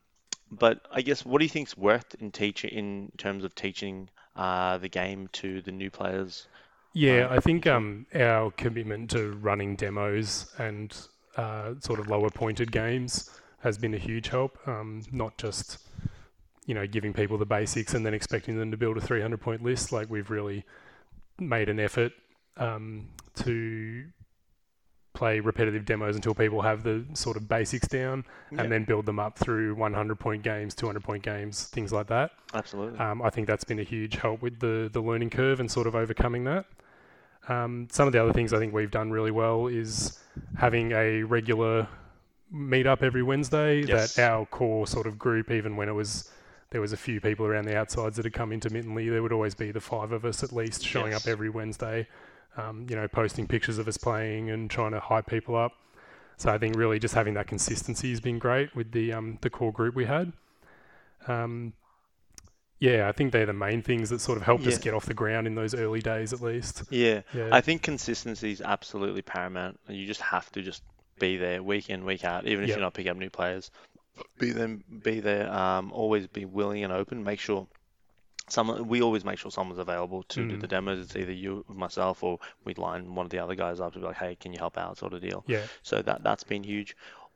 but 0.52 0.82
I 0.92 1.02
guess 1.02 1.26
what 1.26 1.40
do 1.40 1.46
you 1.46 1.50
think's 1.50 1.78
worth 1.78 2.16
in 2.20 2.32
teaching 2.32 2.72
in 2.72 3.12
terms 3.18 3.44
of 3.44 3.56
teaching 3.56 4.10
uh 4.36 4.78
the 4.80 4.90
game 4.90 5.30
to 5.34 5.62
the 5.62 5.72
new 5.72 5.90
players? 5.92 6.48
Yeah, 6.94 7.28
Um, 7.28 7.30
I 7.30 7.40
think 7.40 7.68
um, 7.68 8.06
our 8.14 8.52
commitment 8.52 9.12
to 9.12 9.32
running 9.34 9.76
demos 9.76 10.52
and 10.58 10.96
uh, 11.38 11.76
sort 11.80 12.00
of 12.00 12.08
lower 12.08 12.30
pointed 12.30 12.72
games 12.72 13.30
has 13.60 13.78
been 13.78 13.94
a 13.94 13.98
huge 13.98 14.28
help. 14.30 14.58
Um, 14.68 15.02
not 15.12 15.38
just 15.38 15.78
you 16.66 16.74
know 16.76 16.86
giving 16.88 17.14
people 17.14 17.38
the 17.38 17.46
basics 17.46 17.94
and 17.94 18.06
then 18.06 18.14
expecting 18.14 18.58
them 18.58 18.72
to 18.72 18.78
build 18.78 18.98
a 18.98 19.02
300 19.02 19.40
point 19.42 19.64
list. 19.64 19.92
Like 19.92 20.10
we've 20.10 20.30
really 20.30 20.64
made 21.40 21.70
an 21.70 21.80
effort 21.80 22.14
um, 22.58 23.08
to 23.36 24.06
play 25.14 25.40
repetitive 25.42 25.84
demos 25.86 26.16
until 26.16 26.34
people 26.34 26.62
have 26.62 26.84
the 26.84 27.04
sort 27.14 27.36
of 27.36 27.48
basics 27.48 27.88
down, 27.88 28.24
Yeah. 28.52 28.62
and 28.62 28.72
then 28.72 28.86
build 28.86 29.06
them 29.06 29.20
up 29.20 29.38
through 29.38 29.76
100 29.76 30.20
point 30.20 30.42
games, 30.44 30.74
200 30.74 31.04
point 31.04 31.22
games, 31.24 31.66
things 31.66 31.92
like 31.92 32.08
that. 32.08 32.32
Absolutely. 32.54 32.98
Um, 32.98 33.22
I 33.22 33.30
think 33.30 33.48
that's 33.48 33.64
been 33.66 33.80
a 33.80 33.84
huge 33.84 34.16
help 34.16 34.42
with 34.42 34.60
the 34.60 34.90
the 34.92 35.02
learning 35.02 35.30
curve 35.32 35.60
and 35.60 35.70
sort 35.70 35.88
of 35.88 35.96
overcoming 35.96 36.44
that. 36.46 36.66
Um, 37.50 37.88
some 37.92 38.08
of 38.08 38.14
the 38.14 38.22
other 38.22 38.34
things 38.34 38.54
I 38.54 38.60
think 38.60 38.74
we've 38.74 38.92
done 38.92 39.12
really 39.12 39.32
well 39.32 39.68
is 39.68 40.20
having 40.58 40.92
a 40.92 41.24
regular 41.24 41.88
meet 42.52 42.86
up 42.88 43.02
every 43.04 43.24
Wednesday. 43.24 43.82
Yes. 43.84 44.16
That 44.16 44.32
our 44.32 44.46
core 44.46 44.86
sort 44.88 45.08
of 45.08 45.18
group, 45.18 45.50
even 45.52 45.76
when 45.76 45.90
it 45.90 45.94
was 45.94 46.30
there 46.72 46.82
was 46.82 46.92
a 46.94 46.98
few 46.98 47.22
people 47.22 47.46
around 47.46 47.66
the 47.66 47.78
outsides 47.78 48.16
that 48.16 48.26
had 48.26 48.34
come 48.34 48.52
intermittently, 48.52 49.08
there 49.10 49.22
would 49.22 49.32
always 49.34 49.54
be 49.56 49.72
the 49.72 49.80
five 49.82 50.12
of 50.12 50.26
us 50.26 50.44
at 50.44 50.52
least 50.52 50.84
showing 50.86 51.12
Yes. 51.12 51.26
up 51.26 51.32
every 51.32 51.50
Wednesday. 51.50 52.08
Um, 52.58 52.86
you 52.90 52.96
know, 52.98 53.08
posting 53.08 53.48
pictures 53.48 53.78
of 53.78 53.88
us 53.88 53.96
playing 53.98 54.50
and 54.50 54.70
trying 54.70 54.92
to 54.92 55.00
hype 55.00 55.28
people 55.28 55.56
up. 55.56 55.72
So 56.36 56.52
I 56.52 56.58
think 56.58 56.76
really 56.76 57.00
just 57.00 57.14
having 57.14 57.34
that 57.36 57.48
consistency 57.48 58.10
has 58.10 58.20
been 58.20 58.40
great 58.40 58.76
with 58.76 58.92
the 58.92 59.14
um, 59.14 59.38
the 59.42 59.50
core 59.50 59.72
group 59.72 59.96
we 59.96 60.06
had. 60.06 60.34
Um, 61.28 61.74
yeah, 62.80 63.08
I 63.08 63.12
think 63.12 63.32
they're 63.32 63.46
the 63.46 63.54
main 63.54 63.82
things 63.84 64.10
that 64.10 64.20
sort 64.22 64.38
of 64.40 64.44
helped 64.44 64.66
us 64.66 64.80
get 64.80 64.94
off 64.96 65.06
the 65.06 65.14
ground 65.14 65.46
in 65.46 65.54
those 65.54 65.76
early 65.76 66.02
days, 66.02 66.34
at 66.34 66.42
least. 66.42 66.84
Yeah, 66.90 67.22
Yeah, 67.34 67.50
I 67.52 67.62
think 67.62 67.84
consistency 67.84 68.52
is 68.52 68.60
absolutely 68.62 69.22
paramount. 69.22 69.80
You 69.88 70.08
just 70.08 70.22
have 70.22 70.52
to 70.54 70.64
just 70.64 70.82
be 71.20 71.38
there 71.38 71.62
week 71.62 71.92
in, 71.92 72.04
week 72.06 72.24
out, 72.26 72.48
even 72.48 72.64
if 72.64 72.70
Yep. 72.70 72.78
you're 72.78 72.84
not 72.84 72.96
picking 72.96 73.12
up 73.12 73.18
new 73.18 73.30
players. 73.30 73.70
Be 74.38 74.52
them, 74.52 74.84
be 75.04 75.20
there. 75.20 75.52
Um, 75.52 75.92
always 75.92 76.28
be 76.28 76.46
willing 76.46 76.84
and 76.84 76.92
open. 76.92 77.24
Make 77.24 77.40
sure 77.40 77.68
someone. 78.50 78.88
We 78.88 79.02
always 79.02 79.24
make 79.24 79.40
sure 79.40 79.52
someone's 79.52 79.80
available 79.80 80.24
to 80.24 80.48
do 80.48 80.58
Mm. 80.58 80.62
the 80.62 80.68
demos. 80.68 81.00
It's 81.06 81.16
either 81.16 81.32
you, 81.32 81.64
myself, 81.68 82.24
or 82.24 82.40
we'd 82.66 82.78
line 82.78 83.16
one 83.16 83.26
of 83.26 83.30
the 83.30 83.40
other 83.40 83.56
guys 83.56 83.80
up 83.80 83.94
to 83.94 84.00
be 84.00 84.06
like, 84.06 84.18
"Hey, 84.18 84.36
can 84.36 84.52
you 84.52 84.60
help 84.60 84.78
out?" 84.78 84.98
sort 84.98 85.14
of 85.14 85.22
deal. 85.22 85.44
yeah, 85.48 85.66
So 85.84 86.02
that 86.02 86.24
that's 86.24 86.44
been 86.44 86.64
huge. 86.64 86.96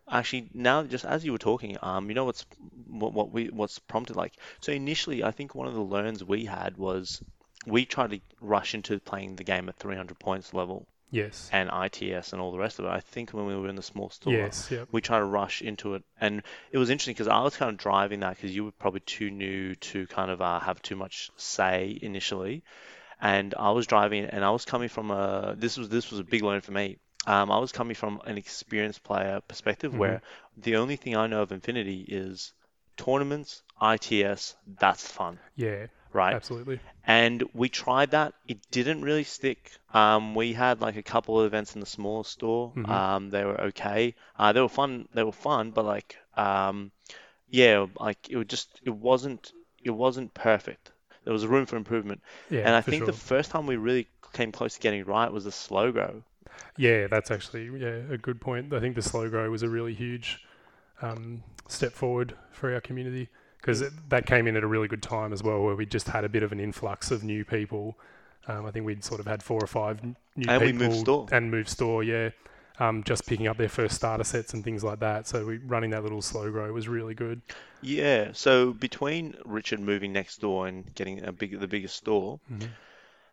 Actually, 0.09 0.49
now 0.53 0.83
just 0.83 1.05
as 1.05 1.25
you 1.25 1.31
were 1.31 1.37
talking, 1.39 1.77
um, 1.81 2.09
you 2.09 2.15
know 2.15 2.25
what's 2.25 2.45
what, 2.87 3.13
what 3.13 3.31
we 3.31 3.47
what's 3.49 3.79
prompted 3.79 4.15
like. 4.15 4.33
So 4.59 4.71
initially, 4.71 5.23
I 5.23 5.31
think 5.31 5.55
one 5.55 5.67
of 5.67 5.73
the 5.73 5.81
learns 5.81 6.23
we 6.23 6.45
had 6.45 6.77
was 6.77 7.23
we 7.65 7.85
tried 7.85 8.11
to 8.11 8.19
rush 8.41 8.75
into 8.75 8.99
playing 8.99 9.37
the 9.37 9.43
game 9.43 9.69
at 9.69 9.77
300 9.77 10.19
points 10.19 10.53
level 10.53 10.85
yes, 11.15 11.49
and 11.51 11.69
ITS 11.85 12.33
and 12.33 12.41
all 12.41 12.51
the 12.51 12.57
rest 12.65 12.79
of 12.79 12.85
it. 12.85 12.89
I 12.89 12.99
think 12.99 13.31
when 13.31 13.45
we 13.45 13.55
were 13.55 13.69
in 13.69 13.75
the 13.75 13.89
small 13.91 14.09
store, 14.09 14.33
yes, 14.33 14.69
yeah, 14.71 14.85
we 14.91 15.01
tried 15.01 15.19
to 15.19 15.25
rush 15.25 15.61
into 15.61 15.95
it, 15.95 16.03
and 16.19 16.43
it 16.71 16.77
was 16.77 16.89
interesting 16.89 17.13
because 17.13 17.27
I 17.27 17.41
was 17.41 17.55
kind 17.57 17.71
of 17.71 17.77
driving 17.77 18.19
that 18.21 18.35
because 18.35 18.55
you 18.55 18.65
were 18.65 18.71
probably 18.71 19.01
too 19.01 19.29
new 19.31 19.75
to 19.75 20.07
kind 20.07 20.31
of 20.31 20.41
uh, 20.41 20.59
have 20.59 20.81
too 20.81 20.95
much 20.95 21.31
say 21.37 21.97
initially, 22.01 22.63
and 23.21 23.53
I 23.57 23.71
was 23.71 23.87
driving, 23.87 24.25
and 24.25 24.43
I 24.43 24.51
was 24.51 24.65
coming 24.65 24.89
from 24.89 25.11
a 25.11 25.55
this 25.57 25.77
was 25.77 25.89
this 25.89 26.11
was 26.11 26.19
a 26.19 26.23
big 26.23 26.43
learn 26.43 26.61
for 26.61 26.71
me. 26.71 26.97
Um, 27.27 27.51
I 27.51 27.57
was 27.57 27.71
coming 27.71 27.95
from 27.95 28.21
an 28.25 28.37
experienced 28.37 29.03
player 29.03 29.41
perspective 29.47 29.93
where 29.97 30.21
the 30.57 30.75
only 30.75 30.95
thing 30.95 31.15
I 31.17 31.27
know 31.27 31.41
of 31.41 31.51
Infinity 31.51 32.05
is 32.07 32.53
tournaments, 32.97 33.63
ITS. 33.81 34.55
That's 34.79 35.07
fun, 35.07 35.39
yeah, 35.55 35.87
right? 36.15 36.35
absolutely. 36.35 36.79
And 37.05 37.43
we 37.53 37.69
tried 37.69 38.11
that. 38.11 38.33
It 38.47 38.59
didn't 38.71 39.03
really 39.03 39.23
stick. 39.23 39.71
Um, 39.93 40.33
we 40.33 40.53
had 40.53 40.81
like 40.81 40.97
a 40.97 41.03
couple 41.03 41.39
of 41.39 41.45
events 41.45 41.75
in 41.75 41.79
the 41.79 41.85
smaller 41.85 42.23
store. 42.23 42.73
Mhm. 42.75 42.89
Um, 42.89 43.29
they 43.29 43.45
were 43.45 43.61
okay. 43.61 44.15
Uh, 44.37 44.53
they 44.53 44.61
were 44.61 44.69
fun. 44.69 45.07
They 45.13 45.23
were 45.23 45.31
fun, 45.31 45.71
but 45.71 45.85
like, 45.85 46.17
um, 46.35 46.91
yeah, 47.49 47.85
like 47.99 48.29
it 48.29 48.37
was 48.37 48.47
just 48.47 48.81
it 48.83 48.95
wasn't 48.95 49.51
it 49.83 49.91
wasn't 49.91 50.33
perfect. 50.33 50.91
There 51.23 51.33
was 51.33 51.45
room 51.45 51.65
for 51.65 51.77
improvement. 51.77 52.21
Yeah, 52.49 52.61
and 52.61 52.75
I 52.75 52.81
think 52.81 53.01
sure. 53.01 53.07
the 53.07 53.13
first 53.13 53.51
time 53.51 53.67
we 53.67 53.77
really 53.77 54.07
came 54.33 54.51
close 54.51 54.75
to 54.75 54.79
getting 54.79 55.01
it 55.01 55.07
right 55.07 55.31
was 55.31 55.43
the 55.43 55.51
slow 55.51 55.91
grow. 55.91 56.23
Yeah, 56.77 57.07
that's 57.07 57.31
actually 57.31 57.65
yeah 57.79 58.01
a 58.09 58.17
good 58.17 58.41
point. 58.41 58.73
I 58.73 58.79
think 58.79 58.95
the 58.95 59.01
slow 59.01 59.29
grow 59.29 59.49
was 59.49 59.63
a 59.63 59.69
really 59.69 59.93
huge 59.93 60.43
um, 61.01 61.43
step 61.67 61.93
forward 61.93 62.35
for 62.51 62.73
our 62.73 62.81
community 62.81 63.29
because 63.65 63.83
that 64.09 64.27
came 64.27 64.45
in 64.45 64.55
at 64.55 64.63
a 64.63 64.67
really 64.67 64.87
good 64.87 65.01
time 65.01 65.33
as 65.33 65.41
well, 65.41 65.59
where 65.63 65.75
we 65.75 65.87
just 65.87 66.07
had 66.09 66.23
a 66.23 66.29
bit 66.29 66.43
of 66.43 66.51
an 66.51 66.59
influx 66.59 67.09
of 67.09 67.23
new 67.23 67.43
people 67.43 67.97
Um, 68.47 68.63
I 68.67 68.69
think 68.69 68.85
we'd 68.85 69.03
sort 69.03 69.19
of 69.19 69.25
had 69.25 69.41
four 69.41 69.59
or 69.63 69.65
five 69.65 70.03
new 70.03 70.45
And 70.47 70.61
we 70.61 70.71
people 70.71 70.87
moved 70.89 70.99
store. 70.99 71.27
and 71.31 71.49
moved 71.49 71.67
store, 71.69 72.03
yeah. 72.03 72.29
Um, 72.77 73.03
just 73.03 73.25
picking 73.25 73.47
up 73.47 73.57
their 73.57 73.69
first 73.69 73.95
starter 73.95 74.23
sets 74.23 74.53
and 74.53 74.63
things 74.63 74.83
like 74.83 74.99
that. 74.99 75.25
So 75.27 75.47
we 75.47 75.57
running 75.57 75.89
that 75.91 76.03
little 76.03 76.21
slow 76.21 76.51
grow 76.51 76.71
was 76.71 76.87
really 76.87 77.15
good. 77.15 77.41
Yeah, 77.81 78.29
so 78.33 78.71
between 78.71 79.35
Richard 79.45 79.79
moving 79.79 80.13
next 80.13 80.41
door 80.41 80.67
and 80.67 80.93
getting 80.93 81.23
a 81.25 81.31
big, 81.31 81.59
the 81.59 81.67
biggest 81.67 81.95
store, 81.95 82.39
Mhm. 82.53 82.69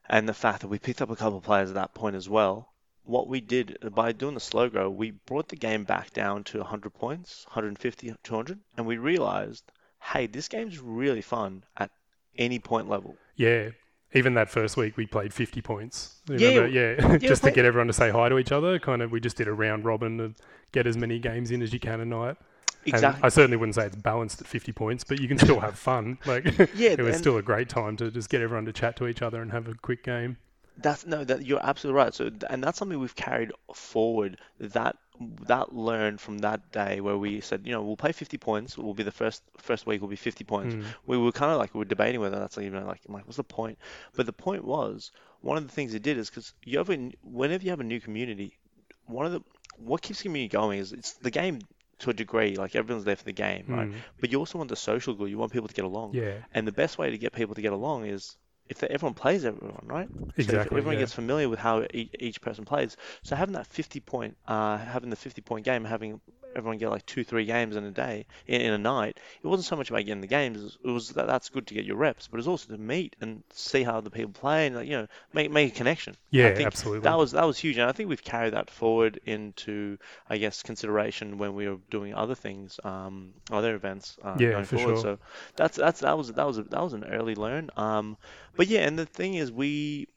and 0.09 0.27
the 0.27 0.33
fact 0.35 0.61
that 0.63 0.69
we 0.69 0.79
picked 0.79 1.03
up 1.03 1.11
a 1.11 1.17
couple 1.17 1.37
of 1.39 1.45
players 1.45 1.69
at 1.69 1.75
that 1.75 1.93
point 1.93 2.17
as 2.17 2.29
well, 2.31 2.73
what 3.05 3.29
we 3.29 3.41
did 3.43 3.77
by 3.95 4.13
doing 4.13 4.33
the 4.35 4.41
slow 4.41 4.71
grow, 4.71 4.89
we 4.89 5.11
brought 5.11 5.49
the 5.49 5.57
game 5.57 5.85
back 5.85 6.13
down 6.15 6.43
to 6.45 6.61
100 6.61 6.95
points, 6.95 7.45
150, 7.49 8.15
200, 8.23 8.61
and 8.79 8.87
we 8.87 8.97
realized, 8.97 9.65
hey, 10.03 10.27
this 10.27 10.49
game's 10.49 10.79
really 10.79 11.23
fun 11.23 11.65
at 11.77 11.91
any 12.37 12.59
point 12.59 12.89
level. 12.89 13.17
Yeah. 13.37 13.71
Even 14.15 14.35
that 14.35 14.51
first 14.51 14.77
week, 14.77 14.97
we 14.99 15.07
played 15.07 15.33
50 15.33 15.63
points. 15.63 16.17
Yeah, 16.29 16.49
Remember? 16.49 16.69
Yeah, 16.69 17.17
just 17.19 17.45
to 17.45 17.51
get 17.51 17.65
everyone 17.65 17.87
to 17.87 17.95
say 17.95 18.11
hi 18.11 18.29
to 18.29 18.39
each 18.39 18.53
other. 18.53 18.79
Kind 18.79 19.01
of, 19.01 19.11
we 19.11 19.21
just 19.21 19.37
did 19.39 19.49
a 19.49 19.53
round 19.55 19.85
robin 19.87 20.19
to 20.19 20.35
get 20.73 20.87
as 20.87 20.97
many 20.99 21.19
games 21.19 21.51
in 21.51 21.63
as 21.63 21.73
you 21.73 21.81
can 21.81 22.01
a 22.01 22.05
night. 22.05 22.37
And 22.85 22.95
Exactly. 22.95 23.23
I 23.25 23.29
certainly 23.31 23.57
wouldn't 23.57 23.77
say 23.77 23.87
it's 23.87 23.97
balanced 23.97 24.41
at 24.43 24.47
50 24.47 24.73
points, 24.73 25.05
but 25.05 25.19
you 25.21 25.29
can 25.29 25.39
still 25.39 25.61
have 25.61 25.79
fun. 25.79 26.19
Like, 26.27 26.45
Yeah, 26.75 26.91
it 26.91 26.99
was 26.99 27.15
and- 27.15 27.17
still 27.17 27.39
a 27.39 27.43
great 27.43 27.69
time 27.71 27.97
to 27.99 28.11
just 28.11 28.29
get 28.29 28.43
everyone 28.43 28.67
to 28.67 28.73
chat 28.73 28.97
to 28.97 29.07
each 29.07 29.23
other 29.23 29.41
and 29.41 29.51
have 29.53 29.67
a 29.69 29.75
quick 29.75 30.03
game. 30.05 30.37
That's 30.79 31.07
no, 31.07 31.23
that 31.25 31.47
you're 31.47 31.65
absolutely 31.65 31.99
right. 32.03 32.13
So, 32.15 32.31
and 32.51 32.65
that's 32.65 32.79
something 32.79 32.99
we've 32.99 33.15
carried 33.15 33.53
forward. 33.75 34.39
That 34.59 34.97
that 35.47 35.75
learned 35.75 36.21
from 36.21 36.39
that 36.39 36.73
day 36.73 37.01
where 37.01 37.17
we 37.17 37.41
said, 37.41 37.63
you 37.65 37.73
know, 37.73 37.83
we'll 37.83 37.97
play 37.97 38.13
50 38.13 38.39
points. 38.39 38.77
We'll 38.77 38.95
be 38.95 39.03
the 39.03 39.11
first 39.11 39.43
first 39.59 39.87
week 39.87 40.01
will 40.01 40.09
be 40.09 40.17
50 40.17 40.45
points. 40.45 40.75
Mm. 40.75 40.85
We 41.07 41.19
were 41.19 41.33
kind 41.33 41.53
of 41.53 41.59
like 41.59 41.75
we 41.75 41.79
were 41.79 41.85
debating 41.85 42.21
whether 42.21 42.39
that's 42.39 42.59
even 42.59 42.87
like, 42.87 43.01
I'm 43.07 43.15
like, 43.15 43.27
what's 43.27 43.37
the 43.37 43.45
point? 43.45 43.79
But 44.15 44.27
the 44.27 44.33
point 44.33 44.65
was 44.65 45.11
one 45.41 45.57
of 45.57 45.67
the 45.67 45.73
things 45.73 45.95
it 45.95 46.03
did 46.03 46.19
is 46.19 46.31
because 46.31 46.55
you 46.65 46.79
have 46.79 46.91
a, 46.91 47.13
whenever 47.23 47.65
you 47.65 47.71
have 47.71 47.81
a 47.81 47.85
new 47.85 48.01
community, 48.01 48.59
one 49.07 49.27
of 49.27 49.33
the 49.33 49.43
what 49.79 50.03
keeps 50.03 50.19
the 50.21 50.25
community 50.25 50.49
going 50.49 50.79
is 50.79 50.93
it's 50.93 51.15
the 51.15 51.31
game 51.31 51.61
to 52.01 52.11
a 52.11 52.13
degree. 52.13 52.57
Like 52.57 52.77
everyone's 52.77 53.05
there 53.05 53.17
for 53.17 53.25
the 53.25 53.33
game, 53.33 53.65
right? 53.69 53.89
Mm. 53.89 53.95
But 54.21 54.31
you 54.31 54.39
also 54.39 54.59
want 54.59 54.71
the 54.71 54.77
social 54.77 55.15
glue. 55.15 55.27
You 55.27 55.39
want 55.39 55.53
people 55.53 55.69
to 55.69 55.75
get 55.75 55.85
along. 55.85 56.15
Yeah, 56.15 56.35
And 56.55 56.67
the 56.67 56.73
best 56.73 56.99
way 56.99 57.11
to 57.11 57.19
get 57.19 57.33
people 57.33 57.55
to 57.55 57.63
get 57.63 57.73
along 57.73 58.07
is 58.07 58.37
if 58.69 58.83
everyone 58.85 59.15
plays 59.15 59.45
everyone, 59.45 59.85
right? 59.85 60.09
So 60.39 60.43
exactly. 60.43 60.79
everyone 60.79 60.95
yeah. 60.95 61.01
gets 61.01 61.13
familiar 61.13 61.49
with 61.49 61.59
how 61.59 61.87
each, 61.93 62.11
each 62.19 62.41
person 62.41 62.65
plays. 62.65 62.97
So 63.23 63.37
having 63.37 63.55
that 63.55 63.67
50 63.67 64.01
point, 64.01 64.37
uh, 64.49 64.79
having 64.79 65.11
the 65.11 65.17
50 65.17 65.43
point 65.43 65.65
game, 65.65 65.85
having 65.85 66.21
everyone 66.55 66.79
get 66.79 66.91
like 66.91 67.07
two, 67.07 67.25
three 67.25 67.45
games 67.45 67.77
in 67.77 67.85
a 67.85 67.91
day, 67.91 68.27
in, 68.47 68.61
in 68.61 68.73
a 68.73 68.79
night, 68.79 69.19
it 69.43 69.47
wasn't 69.47 69.67
so 69.67 69.77
much 69.77 69.91
about 69.91 70.05
getting 70.05 70.21
the 70.21 70.27
games. 70.27 70.79
It 70.85 70.89
was, 70.91 71.11
that 71.11 71.27
that's 71.27 71.49
good 71.51 71.67
to 71.69 71.75
get 71.75 71.85
your 71.85 71.97
reps, 71.97 72.29
but 72.29 72.39
it's 72.39 72.49
also 72.49 72.73
to 72.73 72.79
meet 72.79 73.17
and 73.21 73.43
see 73.53 73.83
how 73.83 74.01
the 74.01 74.11
people 74.11 74.33
play 74.33 74.67
and 74.67 74.77
like, 74.77 74.89
you 74.89 74.97
know 74.97 75.07
make 75.33 75.51
make 75.51 75.73
a 75.73 75.77
connection. 75.77 76.17
yeah, 76.31 76.47
I 76.47 76.51
think 76.51 76.67
absolutely. 76.67 77.01
that 77.03 77.17
was 77.19 77.33
that 77.33 77.45
was 77.47 77.59
huge, 77.59 77.79
and 77.79 77.89
I 77.89 77.93
think 77.93 78.09
we've 78.09 78.23
carried 78.25 78.55
that 78.55 78.71
forward 78.71 79.21
into, 79.25 79.99
I 80.29 80.39
guess, 80.39 80.63
consideration 80.63 81.39
when 81.39 81.55
we 81.55 81.69
were 81.69 81.79
doing 81.91 82.15
other 82.15 82.35
things, 82.35 82.79
um, 82.85 83.35
other 83.51 83.75
events 83.75 84.17
uh, 84.23 84.41
Yeah, 84.41 84.63
for 84.63 84.77
forward. 84.77 84.97
sure. 84.97 84.99
So 84.99 85.19
that's 85.57 85.77
that's 85.77 86.01
that 86.01 86.17
was 86.17 86.33
that 86.33 86.47
was 86.47 86.59
a, 86.59 86.63
that 86.65 86.83
was 86.83 86.93
an 86.95 87.05
early 87.05 87.35
learn. 87.35 87.71
Um, 87.77 88.17
but 88.57 88.67
yeah, 88.69 88.81
and 88.81 88.99
the 88.99 89.07
thing 89.07 89.35
is, 89.35 89.53
we 89.53 90.09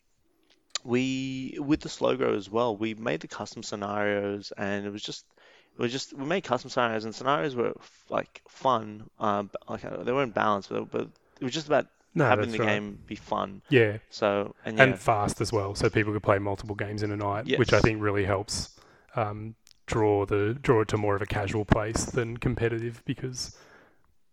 we 0.84 1.58
with 1.60 1.82
the 1.82 1.90
slow 1.90 2.16
grow 2.16 2.36
as 2.36 2.50
well, 2.50 2.78
we 2.78 2.94
made 2.94 3.22
the 3.22 3.28
custom 3.28 3.64
scenarios, 3.64 4.54
and 4.58 4.86
it 4.86 4.92
was 4.92 5.04
just 5.04 5.26
was 5.78 5.92
just 5.92 6.14
we 6.14 6.26
made 6.26 6.44
custom 6.44 6.70
scenarios, 6.70 7.06
and 7.06 7.14
scenarios 7.14 7.56
were 7.56 7.74
f- 7.78 8.06
like 8.10 8.42
fun, 8.48 9.10
um, 9.20 9.50
like 9.70 9.86
uh, 9.86 10.04
they 10.04 10.12
weren't 10.12 10.34
balanced, 10.34 10.70
but, 10.70 10.90
but 10.92 11.10
it 11.40 11.44
was 11.44 11.54
just 11.54 11.68
about 11.68 11.88
no, 12.14 12.26
having 12.26 12.52
the 12.52 12.60
right. 12.60 12.68
game 12.68 13.00
be 13.08 13.16
fun. 13.16 13.62
Yeah, 13.70 13.98
So 14.10 14.56
and 14.66 14.78
yeah, 14.78 14.84
and 14.84 15.00
fast 15.00 15.42
as 15.42 15.52
well, 15.52 15.76
so 15.76 15.90
people 15.90 16.14
could 16.14 16.24
play 16.24 16.40
multiple 16.40 16.76
games 16.76 17.04
in 17.04 17.12
a 17.12 17.18
night, 17.18 17.58
which 17.58 17.74
I 17.74 17.80
think 17.82 18.02
really 18.02 18.26
helps 18.26 18.70
um, 19.16 19.56
draw 19.86 20.26
the 20.26 20.58
draw 20.62 20.82
it 20.82 20.88
to 20.90 20.98
more 20.98 21.16
of 21.16 21.22
a 21.22 21.26
casual 21.26 21.66
place 21.66 22.06
than 22.06 22.38
competitive 22.38 23.02
because 23.06 23.58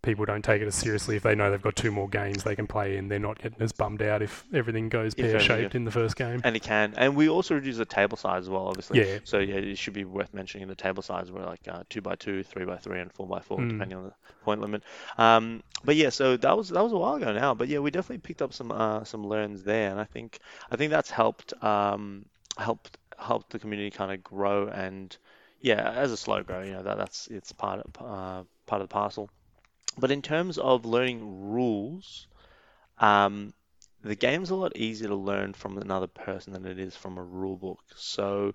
people 0.03 0.25
don't 0.25 0.45
take 0.45 0.61
it 0.61 0.67
as 0.67 0.75
seriously 0.75 1.17
if 1.17 1.23
they 1.23 1.35
know 1.35 1.51
they've 1.51 1.63
got 1.63 1.77
two 1.77 1.91
more 1.91 2.09
games 2.09 2.43
they 2.43 2.57
can 2.57 2.67
play 2.67 2.97
in. 2.97 3.09
They're 3.09 3.19
not 3.19 3.39
getting 3.39 3.63
as 3.63 3.73
bummed 3.73 4.03
out 4.03 4.21
if 4.21 4.45
everything 4.53 4.89
goes 4.89 5.15
pear 5.15 5.39
shaped 5.41 5.75
in 5.75 5.85
the 5.85 5.91
first 5.91 6.17
game. 6.17 6.41
And 6.45 6.57
it 6.57 6.63
can. 6.63 6.95
And 6.97 7.15
we 7.17 7.29
also 7.29 7.55
reduce 7.55 7.77
the 7.77 7.85
table 7.85 8.17
size 8.17 8.43
as 8.43 8.51
well, 8.51 8.67
obviously. 8.67 9.01
Yeah. 9.01 9.19
So 9.25 9.39
yeah, 9.39 9.55
it 9.57 9.79
should 9.79 9.95
be 9.95 10.05
worth 10.05 10.35
mentioning 10.35 10.67
the 10.69 10.75
table 10.75 11.03
size 11.03 11.31
were 11.31 11.45
like 11.45 11.61
uh, 11.69 11.85
two 11.89 12.01
by 12.01 12.17
two, 12.17 12.43
three 12.43 12.65
by 12.65 12.77
three, 12.77 13.01
and 13.01 13.13
four 13.13 13.27
by 13.27 13.41
four, 13.41 13.59
Mm. 13.59 13.71
depending 13.71 13.99
on 13.99 14.05
the 14.05 14.13
point 14.45 14.61
limit. 14.61 14.83
Um, 15.19 15.63
but 15.85 15.97
yeah, 15.97 16.11
so 16.11 16.37
that 16.37 16.57
was 16.57 16.71
that 16.71 16.83
was 16.83 16.93
a 16.93 16.97
while 16.99 17.15
ago 17.15 17.33
now. 17.33 17.55
But 17.55 17.69
yeah, 17.69 17.79
we 17.79 17.91
definitely 17.91 18.19
picked 18.19 18.43
up 18.43 18.53
some 18.53 18.73
uh, 18.73 19.05
some 19.05 19.25
learns 19.27 19.63
there, 19.63 19.91
and 19.91 20.01
I 20.01 20.05
think 20.05 20.41
I 20.71 20.77
think 20.77 20.91
that's 20.91 21.11
helped 21.11 21.55
um, 21.63 22.25
helped 22.59 22.99
helped 23.19 23.51
the 23.51 23.59
community 23.59 23.91
kind 23.91 24.11
of 24.11 24.23
grow 24.25 24.67
and 24.67 25.17
yeah, 25.61 25.93
as 25.93 26.11
a 26.11 26.17
slow 26.17 26.43
grow, 26.43 26.63
you 26.63 26.73
know 26.73 26.83
that 26.83 26.99
that's 26.99 27.29
it's 27.29 27.53
part 27.53 27.79
of 27.81 27.91
uh, 28.05 28.43
part 28.67 28.83
of 28.83 28.89
the 28.89 28.93
parcel. 28.93 29.31
But 29.99 30.11
in 30.11 30.23
terms 30.23 30.59
of 30.59 30.85
learning 30.85 31.51
rules, 31.51 32.27
um, 32.99 33.53
the 34.03 34.15
game's 34.15 34.51
a 34.51 34.55
lot 34.55 34.77
easier 34.77 35.09
to 35.09 35.15
learn 35.15 35.53
from 35.53 35.79
another 35.79 36.07
person 36.07 36.53
than 36.53 36.67
it 36.67 36.79
is 36.79 36.97
from 36.97 37.19
a 37.19 37.23
rule 37.23 37.57
book. 37.57 37.81
So, 37.97 38.55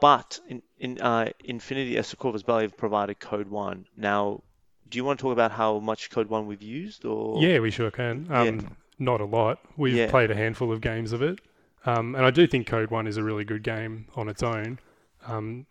but 0.00 0.38
in 0.48 0.62
in 0.78 1.00
uh, 1.00 1.30
Infinity, 1.44 1.96
as 1.96 2.14
Corvus 2.14 2.42
Belli 2.42 2.62
have 2.62 2.76
provided 2.76 3.18
Code 3.18 3.48
One. 3.48 3.86
Now, 3.96 4.42
do 4.88 4.98
you 4.98 5.04
want 5.04 5.18
to 5.18 5.22
talk 5.22 5.32
about 5.32 5.52
how 5.52 5.78
much 5.78 6.10
Code 6.10 6.28
One 6.28 6.46
we've 6.46 6.62
used, 6.62 7.04
or 7.04 7.42
Yeah, 7.42 7.58
we 7.60 7.70
sure 7.70 7.90
can. 7.90 8.26
Yeah. 8.30 8.40
Um, 8.42 8.76
Not 8.98 9.20
a 9.20 9.26
lot. 9.26 9.58
We've 9.76 9.94
Yeah. 9.94 10.10
played 10.10 10.30
a 10.30 10.34
handful 10.34 10.72
of 10.72 10.80
games 10.80 11.12
of 11.12 11.20
it, 11.22 11.40
um, 11.84 12.14
and 12.14 12.24
I 12.24 12.30
do 12.30 12.46
think 12.46 12.66
Code 12.66 12.90
One 12.90 13.06
is 13.06 13.16
a 13.16 13.22
really 13.22 13.44
good 13.44 13.62
game 13.62 14.06
on 14.14 14.28
its 14.28 14.42
own. 14.42 14.78
Um, 15.26 15.66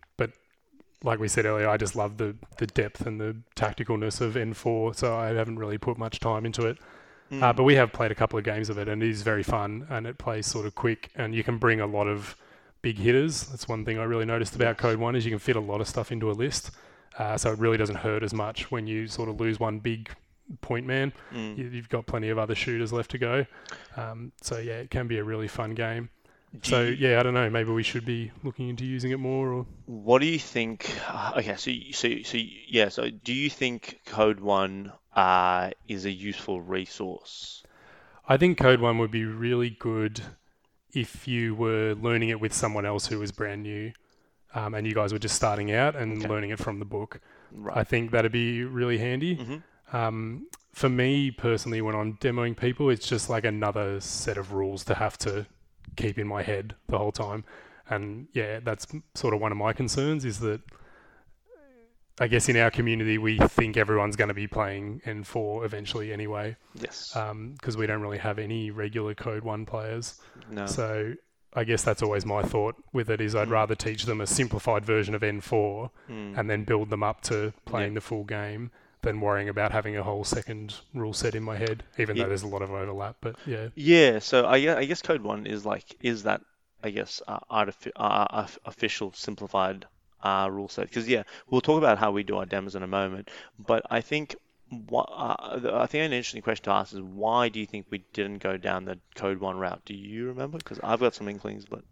like 1.06 1.20
we 1.20 1.28
said 1.28 1.46
earlier, 1.46 1.70
I 1.70 1.78
just 1.78 1.96
love 1.96 2.18
the 2.18 2.36
the 2.58 2.68
depth 2.68 3.06
and 3.06 3.20
the 3.22 3.36
tacticalness 3.56 4.20
of 4.22 4.34
N4, 4.34 4.96
so 4.96 5.16
I 5.16 5.28
haven't 5.28 5.58
really 5.60 5.78
put 5.78 5.98
much 5.98 6.20
time 6.20 6.46
into 6.46 6.66
it. 6.66 6.78
Mm. 7.32 7.42
Uh, 7.42 7.54
but 7.54 7.64
we 7.64 7.76
have 7.76 7.92
played 7.94 8.12
a 8.12 8.16
couple 8.16 8.38
of 8.38 8.46
games 8.46 8.70
of 8.70 8.78
it, 8.78 8.88
and 8.88 9.02
it 9.02 9.10
is 9.10 9.22
very 9.22 9.44
fun, 9.44 9.88
and 9.90 10.06
it 10.06 10.18
plays 10.18 10.46
sort 10.46 10.66
of 10.66 10.76
quick, 10.76 11.10
and 11.16 11.34
you 11.34 11.44
can 11.44 11.58
bring 11.58 11.80
a 11.80 11.88
lot 11.88 12.08
of 12.08 12.36
big 12.82 12.98
hitters. 12.98 13.46
That's 13.48 13.68
one 13.68 13.84
thing 13.86 13.98
I 13.98 14.04
really 14.04 14.26
noticed 14.26 14.56
about 14.56 14.78
Code 14.78 15.00
One 15.00 15.16
is 15.16 15.26
you 15.26 15.32
can 15.32 15.40
fit 15.40 15.56
a 15.56 15.60
lot 15.60 15.82
of 15.82 15.88
stuff 15.88 16.12
into 16.12 16.30
a 16.30 16.34
list, 16.34 16.72
uh, 17.18 17.38
so 17.38 17.52
it 17.52 17.58
really 17.60 17.78
doesn't 17.78 17.96
hurt 17.98 18.22
as 18.24 18.34
much 18.34 18.70
when 18.72 18.86
you 18.86 19.08
sort 19.08 19.30
of 19.30 19.40
lose 19.40 19.60
one 19.60 19.80
big 19.80 20.10
point 20.62 20.86
man. 20.86 21.14
Mm. 21.34 21.58
You- 21.58 21.70
You've 21.70 21.90
got 21.90 22.06
plenty 22.06 22.30
of 22.30 22.38
other 22.38 22.54
shooters 22.56 22.94
left 22.94 23.10
to 23.12 23.18
go, 23.18 23.46
um, 23.98 24.32
so 24.42 24.58
yeah, 24.60 24.74
it 24.80 24.92
can 24.92 25.08
be 25.08 25.18
a 25.18 25.24
really 25.24 25.48
fun 25.48 25.74
game. 25.74 26.10
Do 26.62 26.70
So 26.70 26.82
you- 26.84 26.94
yeah, 26.94 27.20
I 27.20 27.24
don't 27.24 27.34
know. 27.34 27.50
Maybe 27.50 27.72
we 27.72 27.84
should 27.84 28.06
be 28.06 28.32
looking 28.44 28.70
into 28.70 28.86
using 28.86 29.12
it 29.12 29.20
more, 29.20 29.52
or 29.54 29.66
What 29.86 30.20
do 30.20 30.26
you 30.28 30.40
think? 30.40 30.90
uh, 31.08 31.34
Okay, 31.38 31.56
so 31.58 31.72
so 31.92 32.24
so 32.24 32.38
yeah, 32.68 32.90
so 32.90 33.10
do 33.10 33.34
you 33.34 33.50
think 33.50 34.00
Code 34.06 34.40
One 34.40 34.92
uh, 35.16 35.72
is 35.88 36.06
a 36.06 36.12
useful 36.12 36.62
resource? 36.62 37.64
I 38.28 38.38
think 38.38 38.58
Code 38.58 38.80
One 38.82 38.98
would 38.98 39.12
be 39.12 39.26
really 39.26 39.70
good 39.70 40.22
if 40.94 41.28
you 41.28 41.54
were 41.56 41.94
learning 41.94 42.30
it 42.30 42.40
with 42.40 42.54
someone 42.54 42.86
else 42.86 43.08
who 43.08 43.20
was 43.20 43.32
brand 43.32 43.64
new, 43.64 43.92
um, 44.54 44.74
and 44.74 44.88
you 44.88 44.94
guys 44.94 45.12
were 45.14 45.20
just 45.20 45.36
starting 45.36 45.72
out 45.72 45.96
and 45.96 46.18
Okay. 46.20 46.28
learning 46.28 46.50
it 46.52 46.60
from 46.60 46.80
the 46.80 46.86
book. 46.86 47.20
Right. 47.52 47.78
I 47.78 47.84
think 47.84 48.12
that'd 48.12 48.32
be 48.32 48.64
really 48.64 48.98
handy. 48.98 49.36
hmm 49.36 49.58
Um, 49.96 50.48
for 50.74 50.90
me 50.90 51.32
personally, 51.32 51.82
when 51.82 51.96
I'm 51.96 52.18
demoing 52.18 52.58
people, 52.58 52.90
it's 52.90 53.08
just 53.08 53.30
like 53.30 53.46
another 53.46 54.00
set 54.02 54.38
of 54.38 54.52
rules 54.54 54.84
to 54.86 54.96
have 54.96 55.18
to 55.20 55.46
keep 55.96 56.18
in 56.20 56.28
my 56.28 56.44
head 56.44 56.76
the 56.90 56.98
whole 56.98 57.12
time. 57.12 57.44
And 57.90 58.28
yeah, 58.34 58.60
that's 58.62 58.88
sort 59.14 59.34
of 59.34 59.42
one 59.42 59.52
of 59.52 59.58
my 59.58 59.74
concerns 59.74 60.26
is 60.26 60.40
that 60.40 60.62
I 62.18 62.28
guess 62.28 62.48
in 62.48 62.56
our 62.56 62.72
community, 62.72 63.18
we 63.18 63.38
think 63.38 63.76
everyone's 63.76 64.16
going 64.16 64.30
to 64.30 64.34
be 64.34 64.48
playing 64.48 65.02
N4 65.06 65.66
eventually 65.66 66.14
anyway, 66.14 66.56
Yes. 66.74 67.12
because 67.14 67.76
we 67.76 67.88
don't 67.88 68.02
really 68.02 68.20
have 68.20 68.40
any 68.40 68.72
regular 68.72 69.14
Code 69.14 69.44
1 69.44 69.66
players. 69.66 70.22
no. 70.50 70.66
So 70.66 71.14
I 71.58 71.64
guess 71.66 71.84
that's 71.84 72.02
always 72.02 72.26
my 72.26 72.42
thought 72.42 72.76
with 72.94 73.10
it 73.10 73.20
is 73.22 73.34
I'd 73.36 73.48
Mm. 73.50 73.52
rather 73.52 73.76
teach 73.76 74.04
them 74.06 74.20
a 74.22 74.28
simplified 74.28 74.86
version 74.86 75.14
of 75.16 75.24
N4 75.24 75.90
Mm. 76.10 76.38
and 76.38 76.50
then 76.50 76.64
build 76.64 76.90
them 76.90 77.04
up 77.04 77.22
to 77.24 77.54
playing 77.66 77.94
the 77.96 78.02
full 78.02 78.24
game 78.24 78.72
than 79.06 79.22
worrying 79.22 79.50
about 79.50 79.72
having 79.72 79.96
a 79.96 80.04
whole 80.04 80.24
second 80.24 80.76
rule 80.94 81.14
set 81.14 81.36
in 81.36 81.44
my 81.44 81.56
head, 81.56 81.84
even 81.98 82.16
Yeah. 82.18 82.24
though 82.24 82.30
there's 82.30 82.44
a 82.44 82.48
lot 82.48 82.62
of 82.62 82.72
overlap. 82.72 83.16
But 83.22 83.36
yeah, 83.46 83.70
Yeah, 83.76 84.20
so 84.20 84.46
I, 84.46 84.58
I 84.80 84.86
guess 84.86 85.02
Code 85.02 85.22
One 85.22 85.46
is 85.46 85.66
like 85.66 85.96
is 86.02 86.24
that 86.24 86.42
I 86.84 86.90
guess 86.90 87.22
uh, 87.28 87.40
artifi- 87.50 87.92
uh, 87.96 88.28
uh, 88.30 88.48
official 88.66 89.14
simplified 89.14 89.86
uh, 90.22 90.50
rule 90.52 90.68
set 90.68 90.88
because 90.90 91.08
yeah 91.08 91.24
we'll 91.50 91.62
talk 91.62 91.78
about 91.78 91.98
how 92.00 92.12
we 92.12 92.24
do 92.24 92.38
our 92.38 92.46
demos 92.46 92.76
in 92.76 92.84
a 92.84 92.88
moment, 92.88 93.30
but 93.60 93.84
I 93.90 94.02
think 94.02 94.36
what 94.88 95.08
uh, 95.12 95.60
I 95.84 95.86
think 95.86 96.04
an 96.06 96.14
interesting 96.14 96.42
question 96.42 96.66
to 96.66 96.72
ask 96.72 96.94
is 96.94 97.02
why 97.02 97.50
do 97.50 97.60
you 97.60 97.66
think 97.68 97.86
we 97.90 98.00
didn't 98.14 98.40
go 98.40 98.58
down 98.58 98.86
the 98.86 98.98
Code 99.16 99.40
One 99.40 99.58
route? 99.58 99.82
Do 99.86 99.94
you 99.94 100.28
remember? 100.28 100.58
Because 100.58 100.80
I've 100.84 101.00
got 101.00 101.14
some 101.14 101.30
inklings, 101.30 101.66
but 101.66 101.84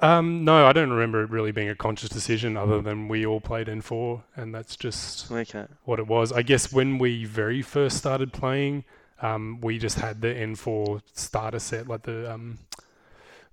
um, 0.00 0.44
no, 0.44 0.66
I 0.66 0.72
don't 0.72 0.90
remember 0.90 1.22
it 1.22 1.30
really 1.30 1.52
being 1.52 1.68
a 1.70 1.74
conscious 1.74 2.10
decision 2.10 2.56
other 2.56 2.82
than 2.82 3.08
we 3.08 3.24
all 3.24 3.40
played 3.40 3.66
N4, 3.68 4.22
and 4.36 4.54
that's 4.54 4.76
just 4.76 5.30
okay, 5.32 5.66
what 5.84 5.98
it 5.98 6.06
was. 6.06 6.32
I 6.32 6.42
guess 6.42 6.72
when 6.72 6.98
we 6.98 7.24
very 7.24 7.62
first 7.62 7.96
started 7.96 8.32
playing, 8.32 8.84
um, 9.22 9.60
we 9.62 9.78
just 9.78 9.98
had 9.98 10.20
the 10.20 10.28
N4 10.28 11.00
starter 11.14 11.58
set, 11.58 11.88
like 11.88 12.02
the 12.02 12.30
um, 12.32 12.58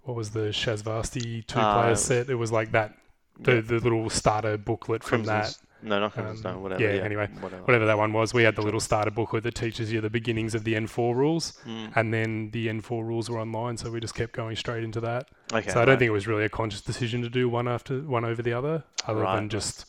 what 0.03 0.15
was 0.17 0.31
the 0.31 0.49
Shasvastii 0.51 1.47
two 1.47 1.55
player 1.55 1.91
Uh, 1.91 1.95
set? 1.95 2.29
It 2.29 2.35
was 2.35 2.51
like 2.51 2.71
that, 2.73 2.93
the 3.39 3.55
Yeah. 3.55 3.61
the 3.61 3.79
little 3.79 4.09
starter 4.09 4.57
booklet 4.57 5.03
from 5.03 5.23
that. 5.23 5.57
No, 5.83 5.99
not 5.99 6.17
Um, 6.17 6.37
Stone. 6.37 6.61
Whatever. 6.63 6.81
yeah, 6.81 6.93
Yeah. 6.95 7.01
anyway, 7.03 7.27
Whatever. 7.39 7.61
Whatever 7.63 7.85
that 7.85 7.97
one 7.97 8.13
was, 8.13 8.33
we 8.33 8.43
had 8.43 8.55
the 8.55 8.61
little 8.61 8.79
starter 8.79 9.11
booklet 9.11 9.43
that 9.43 9.55
teaches 9.55 9.91
you 9.91 10.01
the 10.01 10.09
beginnings 10.09 10.55
of 10.55 10.63
the 10.63 10.73
N4 10.75 11.15
rules, 11.15 11.59
Mm. 11.65 11.91
and 11.95 12.13
then 12.13 12.51
the 12.51 12.67
N4 12.69 13.03
rules 13.05 13.29
were 13.29 13.39
online, 13.39 13.77
so 13.77 13.91
we 13.91 13.99
just 13.99 14.15
kept 14.15 14.33
going 14.33 14.55
straight 14.55 14.83
into 14.83 14.99
that. 15.01 15.27
Okay. 15.51 15.69
so 15.69 15.81
I 15.81 15.85
don't 15.85 15.93
right. 15.93 15.99
think 15.99 16.07
it 16.09 16.11
was 16.13 16.27
really 16.27 16.45
a 16.45 16.49
conscious 16.49 16.81
decision 16.81 17.21
to 17.21 17.29
do 17.29 17.47
one 17.47 17.67
after 17.67 17.99
one 18.01 18.25
over 18.25 18.41
the 18.41 18.53
other, 18.53 18.83
other 19.07 19.21
Right, 19.21 19.35
than 19.35 19.43
right. 19.43 19.51
just, 19.51 19.85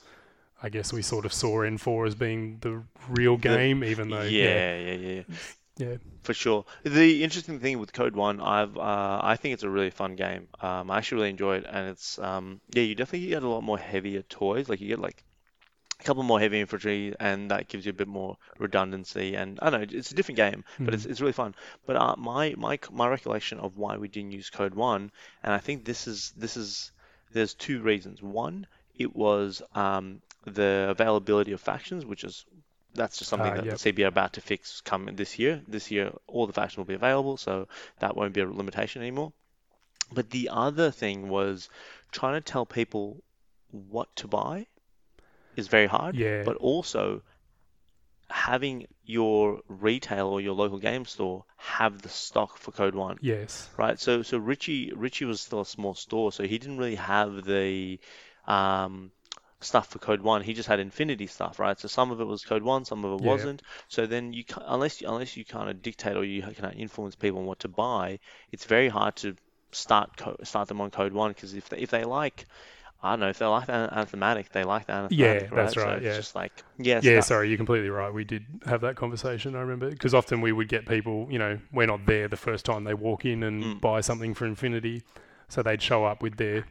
I 0.63 0.69
guess 0.69 0.93
we 0.93 1.01
sort 1.03 1.25
of 1.25 1.33
saw 1.33 1.63
N4 1.63 2.07
as 2.07 2.15
being 2.15 2.59
the 2.61 2.83
real 3.09 3.37
The- 3.37 3.49
game, 3.49 3.83
even 3.85 4.11
though 4.11 4.23
Yeah, 4.23 4.77
yeah, 4.79 4.95
yeah, 4.95 5.23
yeah, 5.77 5.97
for 6.23 6.35
sure. 6.35 6.65
The 6.85 7.23
interesting 7.25 7.61
thing 7.61 7.79
with 7.79 7.93
Code 7.93 8.15
One, 8.15 8.41
I've 8.41 8.77
uh, 8.77 9.21
I 9.23 9.37
think 9.37 9.55
it's 9.55 9.63
a 9.63 9.69
really 9.71 9.91
fun 9.91 10.17
game. 10.17 10.49
Um, 10.61 10.91
I 10.91 10.99
actually 10.99 11.17
really 11.19 11.31
enjoy 11.31 11.57
it, 11.57 11.67
and 11.69 11.89
it's 11.89 12.19
um, 12.19 12.61
yeah, 12.75 12.83
you 12.83 12.95
definitely 12.95 13.29
get 13.29 13.43
a 13.43 13.49
lot 13.49 13.63
more 13.63 13.79
heavier 13.79 14.23
toys. 14.23 14.69
Like 14.69 14.81
you 14.81 14.89
get 14.89 14.99
like 15.01 15.25
a 16.01 16.05
couple 16.05 16.23
more 16.23 16.41
heavy 16.41 16.61
infantry, 16.61 17.15
and 17.21 17.51
that 17.51 17.69
gives 17.69 17.85
you 17.87 17.91
a 17.91 17.95
bit 17.95 18.09
more 18.09 18.37
redundancy. 18.59 19.35
And 19.35 19.59
I 19.61 19.71
don't 19.71 19.81
know, 19.91 19.99
it's 19.99 20.11
a 20.11 20.15
different 20.15 20.37
game, 20.37 20.65
but 20.85 20.95
it's, 20.95 21.05
Mhm. 21.05 21.11
it's 21.11 21.21
really 21.21 21.33
fun. 21.33 21.55
But 21.87 21.97
uh, 21.97 22.17
my 22.19 22.55
my 22.57 22.79
my 22.93 23.09
recollection 23.09 23.59
of 23.61 23.77
why 23.77 23.97
we 23.97 24.09
didn't 24.09 24.33
use 24.33 24.51
Code 24.51 24.75
One, 24.75 25.11
and 25.43 25.53
I 25.53 25.59
think 25.59 25.85
this 25.85 26.07
is 26.07 26.33
this 26.37 26.57
is 26.57 26.93
there's 27.33 27.55
two 27.55 27.81
reasons. 27.83 28.23
One, 28.23 28.67
it 28.95 29.15
was 29.15 29.63
um, 29.75 30.21
the 30.45 30.87
availability 30.91 31.53
of 31.53 31.61
factions, 31.61 32.05
which 32.05 32.25
is 32.25 32.45
that's 32.95 33.19
just 33.19 33.31
something 33.31 33.53
Ah, 33.53 33.55
that 33.55 33.65
yep. 33.65 33.75
the 33.75 33.79
CB 33.79 34.05
are 34.05 34.09
about 34.09 34.33
to 34.35 34.41
fix 34.41 34.81
come 34.81 35.07
this 35.15 35.39
year. 35.39 35.63
This 35.69 35.91
year, 35.91 36.13
all 36.27 36.47
the 36.47 36.53
factions 36.53 36.79
will 36.79 36.85
be 36.85 36.95
available, 36.95 37.37
so 37.37 37.69
that 38.01 38.17
won't 38.17 38.33
be 38.35 38.41
a 38.41 38.49
limitation 38.49 39.03
anymore. 39.03 39.33
But 40.13 40.31
the 40.31 40.49
other 40.51 40.91
thing 40.91 41.29
was 41.29 41.69
trying 42.13 42.35
to 42.35 42.41
tell 42.41 42.67
people 42.67 43.23
what 43.71 44.15
to 44.17 44.29
buy 44.29 44.67
is 45.57 45.69
very 45.69 45.87
hard, 45.87 46.17
yeah, 46.17 46.43
but 46.45 46.57
also 46.57 47.23
having 48.29 48.87
your 49.05 49.61
retail 49.69 50.29
or 50.29 50.41
your 50.41 50.55
local 50.55 50.79
game 50.79 51.05
store 51.05 51.45
have 51.57 52.03
the 52.03 52.09
stock 52.09 52.57
for 52.57 52.73
Code 52.73 52.95
One 52.95 53.19
yes, 53.21 53.69
right? 53.77 53.99
So 53.99 54.23
so 54.23 54.39
Richie 54.39 54.93
Richie 54.95 55.25
was 55.27 55.41
still 55.41 55.61
a 55.61 55.67
small 55.67 55.95
store, 55.95 56.33
so 56.33 56.45
he 56.45 56.59
didn't 56.59 56.79
really 56.79 56.97
have 56.97 57.45
the 57.45 57.99
um, 58.47 59.11
stuff 59.61 59.89
for 59.89 59.99
Code 59.99 60.23
One. 60.23 60.43
He 60.43 60.55
just 60.55 60.69
had 60.69 60.81
Infinity 60.81 61.27
stuff, 61.27 61.59
right? 61.59 61.79
So 61.79 61.89
some 61.89 62.11
of 62.11 62.21
it 62.21 62.25
was 62.25 62.45
Code 62.45 62.63
One, 62.63 62.85
some 62.85 63.05
of 63.05 63.13
it 63.13 63.23
Yeah. 63.23 63.27
wasn't. 63.27 63.63
So 63.89 64.07
then 64.07 64.33
you 64.33 64.45
unless 64.67 65.01
you, 65.01 65.09
unless 65.09 65.37
you 65.37 65.45
kind 65.45 65.71
of 65.71 65.83
dictate 65.83 66.17
or 66.17 66.25
you 66.25 66.43
kind 66.43 66.73
of 66.73 66.75
influence 66.75 67.15
people 67.17 67.41
on 67.41 67.47
what 67.47 67.61
to 67.61 67.69
buy, 67.69 68.19
it's 68.53 68.65
very 68.65 68.89
hard 68.89 69.17
to 69.17 69.37
start 69.73 70.17
co- 70.17 70.37
start 70.45 70.69
them 70.69 70.81
on 70.81 70.91
Code 70.91 71.13
One 71.13 71.33
because 71.33 71.55
if 71.55 71.69
they, 71.69 71.79
if 71.79 71.91
they 71.91 72.05
like 72.05 72.47
I 73.05 73.11
don't 73.11 73.21
know 73.21 73.29
if 73.29 73.39
they 73.39 73.45
like 73.47 73.67
the 73.67 73.89
Anthematic, 73.93 74.51
they 74.51 74.65
like 74.65 74.87
the 74.87 74.93
Anthematic, 74.95 75.19
Yeah, 75.19 75.55
right? 75.57 75.65
that's 75.65 75.75
So 75.75 75.85
right, 75.85 75.97
it's 75.99 76.05
yeah. 76.07 76.17
just 76.17 76.35
like 76.35 76.53
yes, 76.79 77.05
yeah. 77.05 77.17
that- 77.17 77.25
Sorry, 77.25 77.49
you're 77.49 77.59
completely 77.59 77.91
right. 77.91 78.13
We 78.13 78.25
did 78.25 78.47
have 78.67 78.81
that 78.81 78.97
conversation. 78.97 79.55
I 79.55 79.61
remember 79.61 79.91
because 79.91 80.15
often 80.15 80.41
we 80.41 80.53
would 80.53 80.69
get 80.69 80.87
people, 80.87 81.29
you 81.31 81.39
know, 81.39 81.59
we're 81.73 81.87
not 81.87 82.07
there 82.07 82.29
the 82.29 82.37
first 82.39 82.65
time 82.65 82.85
they 82.85 82.95
walk 82.95 83.25
in 83.27 83.43
and 83.43 83.63
Mm. 83.63 83.81
buy 83.81 84.01
something 84.01 84.33
for 84.35 84.47
Infinity, 84.47 85.03
so 85.49 85.63
they'd 85.63 85.83
show 85.83 86.05
up 86.07 86.23
with 86.23 86.37
their 86.39 86.65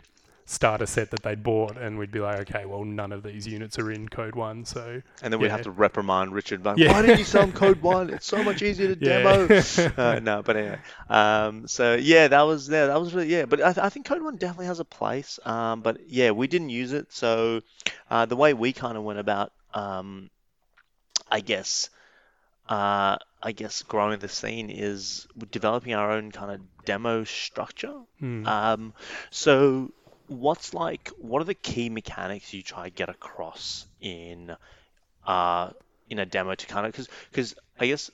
starter 0.46 0.86
set 0.86 1.10
that 1.12 1.24
they'd 1.24 1.42
bought, 1.42 1.78
and 1.78 1.98
we'd 1.98 2.12
be 2.12 2.20
like, 2.20 2.40
okay, 2.42 2.66
well, 2.66 2.84
none 2.84 3.12
of 3.14 3.24
these 3.24 3.48
units 3.48 3.80
are 3.80 3.90
in 3.92 4.10
Code 4.10 4.36
One, 4.36 4.66
so 4.66 5.02
And 5.22 5.32
then 5.32 5.40
we'd 5.40 5.48
Yeah. 5.48 5.54
have 5.54 5.64
to 5.64 5.72
reprimand 5.72 6.34
Richard. 6.34 6.66
Like, 6.66 6.78
Yeah. 6.78 6.92
Why 6.92 7.02
didn't 7.02 7.20
you 7.20 7.26
sell 7.26 7.50
Code 7.52 7.82
One? 7.82 8.10
It's 8.10 8.26
so 8.26 8.44
much 8.44 8.62
easier 8.62 8.90
to 8.90 8.96
demo. 8.96 9.48
uh, 9.98 10.20
no, 10.22 10.42
but 10.44 10.58
anyway. 10.58 10.80
Um, 11.10 11.68
so 11.68 11.96
yeah, 11.96 12.28
that 12.28 12.42
was 12.42 12.68
yeah, 12.70 12.88
that 12.88 13.00
was 13.00 13.14
really 13.14 13.28
yeah. 13.28 13.46
But 13.46 13.62
I, 13.62 13.74
th- 13.74 13.86
I 13.86 13.90
think 13.90 14.06
Code 14.06 14.22
One 14.22 14.36
definitely 14.36 14.66
has 14.68 14.80
a 14.80 14.86
place. 14.86 15.40
Um, 15.46 15.82
but 15.82 16.10
yeah, 16.10 16.32
we 16.32 16.48
didn't 16.48 16.70
use 16.70 16.92
it. 16.92 17.12
So 17.14 17.62
uh, 18.12 18.26
the 18.26 18.36
way 18.36 18.54
we 18.54 18.74
kind 18.74 18.98
of 18.98 19.04
went 19.04 19.20
about, 19.20 19.54
um, 19.74 20.30
I 21.32 21.40
guess, 21.40 21.90
uh, 22.70 23.18
I 23.42 23.52
guess 23.54 23.82
growing 23.84 24.20
the 24.20 24.28
scene 24.30 24.70
is 24.70 25.26
developing 25.52 25.94
our 25.94 26.12
own 26.12 26.32
kind 26.32 26.52
of 26.52 26.62
demo 26.86 27.24
structure. 27.24 27.94
hmm. 28.20 28.46
Um, 28.46 28.94
so 29.32 29.92
what's 30.28 30.74
like, 30.74 31.10
what 31.18 31.42
are 31.42 31.46
the 31.46 31.54
key 31.54 31.90
mechanics 31.90 32.54
you 32.54 32.62
try 32.64 32.86
to 32.86 32.90
get 32.90 33.10
across 33.10 33.86
in, 34.02 34.56
uh, 35.26 35.70
in 36.10 36.20
a 36.20 36.26
demo 36.26 36.56
to 36.56 36.66
kind 36.68 36.86
of, 36.86 36.92
because, 36.92 37.10
because 37.32 37.56
I 37.80 37.88
guess 37.88 38.12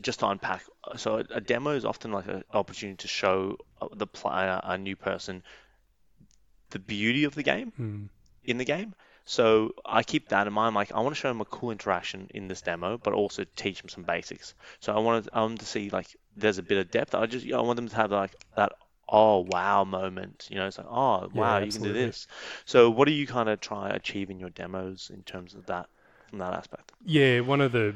just 0.00 0.20
to 0.20 0.28
unpack, 0.28 0.64
so 0.96 1.16
a, 1.18 1.24
a 1.34 1.40
demo 1.40 1.70
is 1.70 1.84
often 1.84 2.12
like 2.12 2.26
an 2.26 2.44
opportunity 2.52 2.96
to 2.98 3.08
show 3.08 3.58
uh, 3.80 3.88
the 3.92 4.06
player, 4.06 4.60
a 4.64 4.78
new 4.78 4.96
person, 4.96 5.42
the 6.70 6.78
beauty 6.78 7.24
of 7.24 7.34
the 7.34 7.42
game 7.42 7.72
Hmm. 7.76 8.04
in 8.44 8.58
the 8.58 8.64
game. 8.64 8.94
So 9.24 9.72
I 9.84 10.02
keep 10.02 10.28
that 10.30 10.46
in 10.46 10.52
mind. 10.52 10.74
Like 10.74 10.92
I 10.92 11.00
want 11.00 11.14
to 11.14 11.20
show 11.20 11.28
them 11.28 11.40
a 11.40 11.44
cool 11.44 11.70
interaction 11.70 12.28
in 12.34 12.48
this 12.48 12.62
demo, 12.62 12.98
but 12.98 13.12
also 13.14 13.44
teach 13.56 13.80
them 13.80 13.88
some 13.88 14.02
basics. 14.04 14.54
So 14.80 14.92
I 14.94 14.98
wanted 14.98 15.28
I 15.32 15.42
want 15.42 15.60
to 15.60 15.66
see 15.66 15.90
like 15.90 16.08
there's 16.36 16.58
a 16.58 16.62
bit 16.62 16.78
of 16.78 16.90
depth. 16.90 17.14
I 17.14 17.26
just 17.26 17.46
I 17.52 17.60
want 17.60 17.76
them 17.76 17.88
to 17.88 17.96
have 17.96 18.10
like 18.10 18.34
that 18.56 18.72
oh 19.12 19.46
wow 19.50 19.84
moment. 19.84 20.48
You 20.50 20.56
know, 20.56 20.66
it's 20.66 20.78
like 20.78 20.88
oh 20.90 21.28
wow 21.34 21.58
you 21.58 21.70
can 21.70 21.82
do 21.82 21.92
this. 21.92 22.26
So 22.64 22.90
what 22.90 23.06
do 23.06 23.12
you 23.12 23.26
kind 23.26 23.48
of 23.48 23.60
try 23.60 23.90
achieve 23.90 24.30
in 24.30 24.40
your 24.40 24.50
demos 24.50 25.10
in 25.14 25.22
terms 25.22 25.54
of 25.54 25.66
that 25.66 25.88
from 26.28 26.38
that 26.38 26.52
aspect? 26.54 26.90
Yeah, 27.04 27.40
one 27.40 27.60
of 27.60 27.72
the 27.72 27.94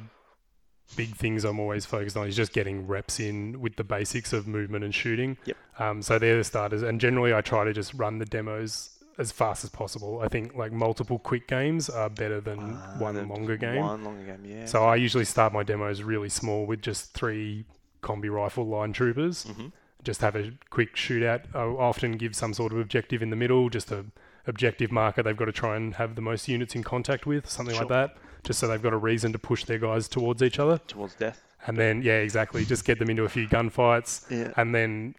big 0.94 1.16
things 1.16 1.44
I'm 1.44 1.58
always 1.58 1.84
focused 1.84 2.16
on 2.16 2.28
is 2.28 2.36
just 2.36 2.52
getting 2.52 2.86
reps 2.86 3.18
in 3.18 3.60
with 3.60 3.74
the 3.74 3.82
basics 3.82 4.32
of 4.32 4.46
movement 4.46 4.84
and 4.84 4.94
shooting. 4.94 5.36
Yep. 5.44 5.56
Um, 5.80 6.02
so 6.02 6.18
they're 6.18 6.36
the 6.36 6.44
starters, 6.44 6.82
and 6.82 7.00
generally 7.00 7.34
I 7.34 7.40
try 7.40 7.64
to 7.64 7.72
just 7.72 7.92
run 7.94 8.18
the 8.18 8.24
demos 8.24 8.90
as 9.18 9.32
fast 9.32 9.64
as 9.64 9.70
possible. 9.70 10.20
I 10.22 10.28
think 10.28 10.54
like 10.54 10.72
multiple 10.72 11.18
quick 11.18 11.48
games 11.48 11.88
are 11.88 12.10
better 12.10 12.40
than 12.40 12.58
Uh, 12.74 12.98
one 12.98 13.28
longer 13.28 13.56
game. 13.56 13.80
One 13.80 14.04
longer 14.04 14.24
game, 14.24 14.44
yeah. 14.44 14.66
So 14.66 14.84
I 14.84 14.96
usually 14.96 15.24
start 15.24 15.52
my 15.54 15.62
demos 15.62 16.02
really 16.02 16.28
small 16.28 16.66
with 16.66 16.82
just 16.82 17.14
three 17.14 17.64
combi 18.02 18.30
rifle 18.30 18.66
line 18.66 18.92
troopers. 18.92 19.46
Mhm. 19.46 19.72
Just 20.04 20.20
have 20.20 20.36
a 20.36 20.52
quick 20.70 20.94
shootout. 20.94 21.42
I'll 21.54 21.78
often 21.78 22.12
give 22.12 22.36
some 22.36 22.54
sort 22.54 22.72
of 22.72 22.78
objective 22.78 23.22
in 23.22 23.30
the 23.30 23.36
middle, 23.36 23.68
just 23.68 23.90
a 23.90 24.04
objective 24.46 24.92
marker 24.92 25.22
they've 25.24 25.36
got 25.36 25.46
to 25.46 25.52
try 25.52 25.74
and 25.76 25.94
have 25.96 26.14
the 26.14 26.20
most 26.20 26.46
units 26.46 26.74
in 26.76 26.82
contact 26.84 27.26
with, 27.26 27.48
something 27.50 27.74
Sure. 27.74 27.84
like 27.84 27.88
that. 27.88 28.16
Just 28.44 28.60
so 28.60 28.68
they've 28.68 28.80
got 28.82 28.92
a 28.92 28.96
reason 28.96 29.32
to 29.32 29.38
push 29.40 29.64
their 29.64 29.78
guys 29.78 30.06
towards 30.08 30.40
each 30.42 30.60
other. 30.60 30.78
Towards 30.86 31.16
death. 31.16 31.42
And 31.66 31.76
then 31.76 32.02
yeah, 32.02 32.18
exactly. 32.18 32.64
Just 32.64 32.84
get 32.84 33.00
them 33.00 33.10
into 33.10 33.24
a 33.24 33.28
few 33.28 33.48
gunfights. 33.48 34.30
Yeah. 34.30 34.52
And 34.56 34.72
then 34.72 35.16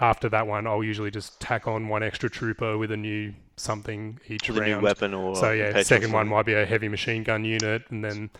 after 0.00 0.28
that 0.30 0.46
one 0.46 0.66
I'll 0.66 0.82
usually 0.82 1.10
just 1.10 1.38
tack 1.40 1.68
on 1.68 1.88
one 1.88 2.02
extra 2.02 2.30
trooper 2.30 2.78
with 2.78 2.90
a 2.90 2.96
new 2.96 3.34
something 3.56 4.18
each 4.28 4.48
With 4.48 4.58
a 4.58 4.64
new 4.64 4.72
round. 4.72 4.82
weapon 4.82 5.12
or 5.14 5.36
So 5.36 5.52
yeah, 5.52 5.82
second 5.82 6.12
one 6.12 6.26
might 6.28 6.46
be 6.46 6.54
a 6.54 6.64
heavy 6.64 6.88
machine 6.88 7.22
gun 7.22 7.44
unit, 7.44 7.82
and 7.90 8.02
then 8.02 8.30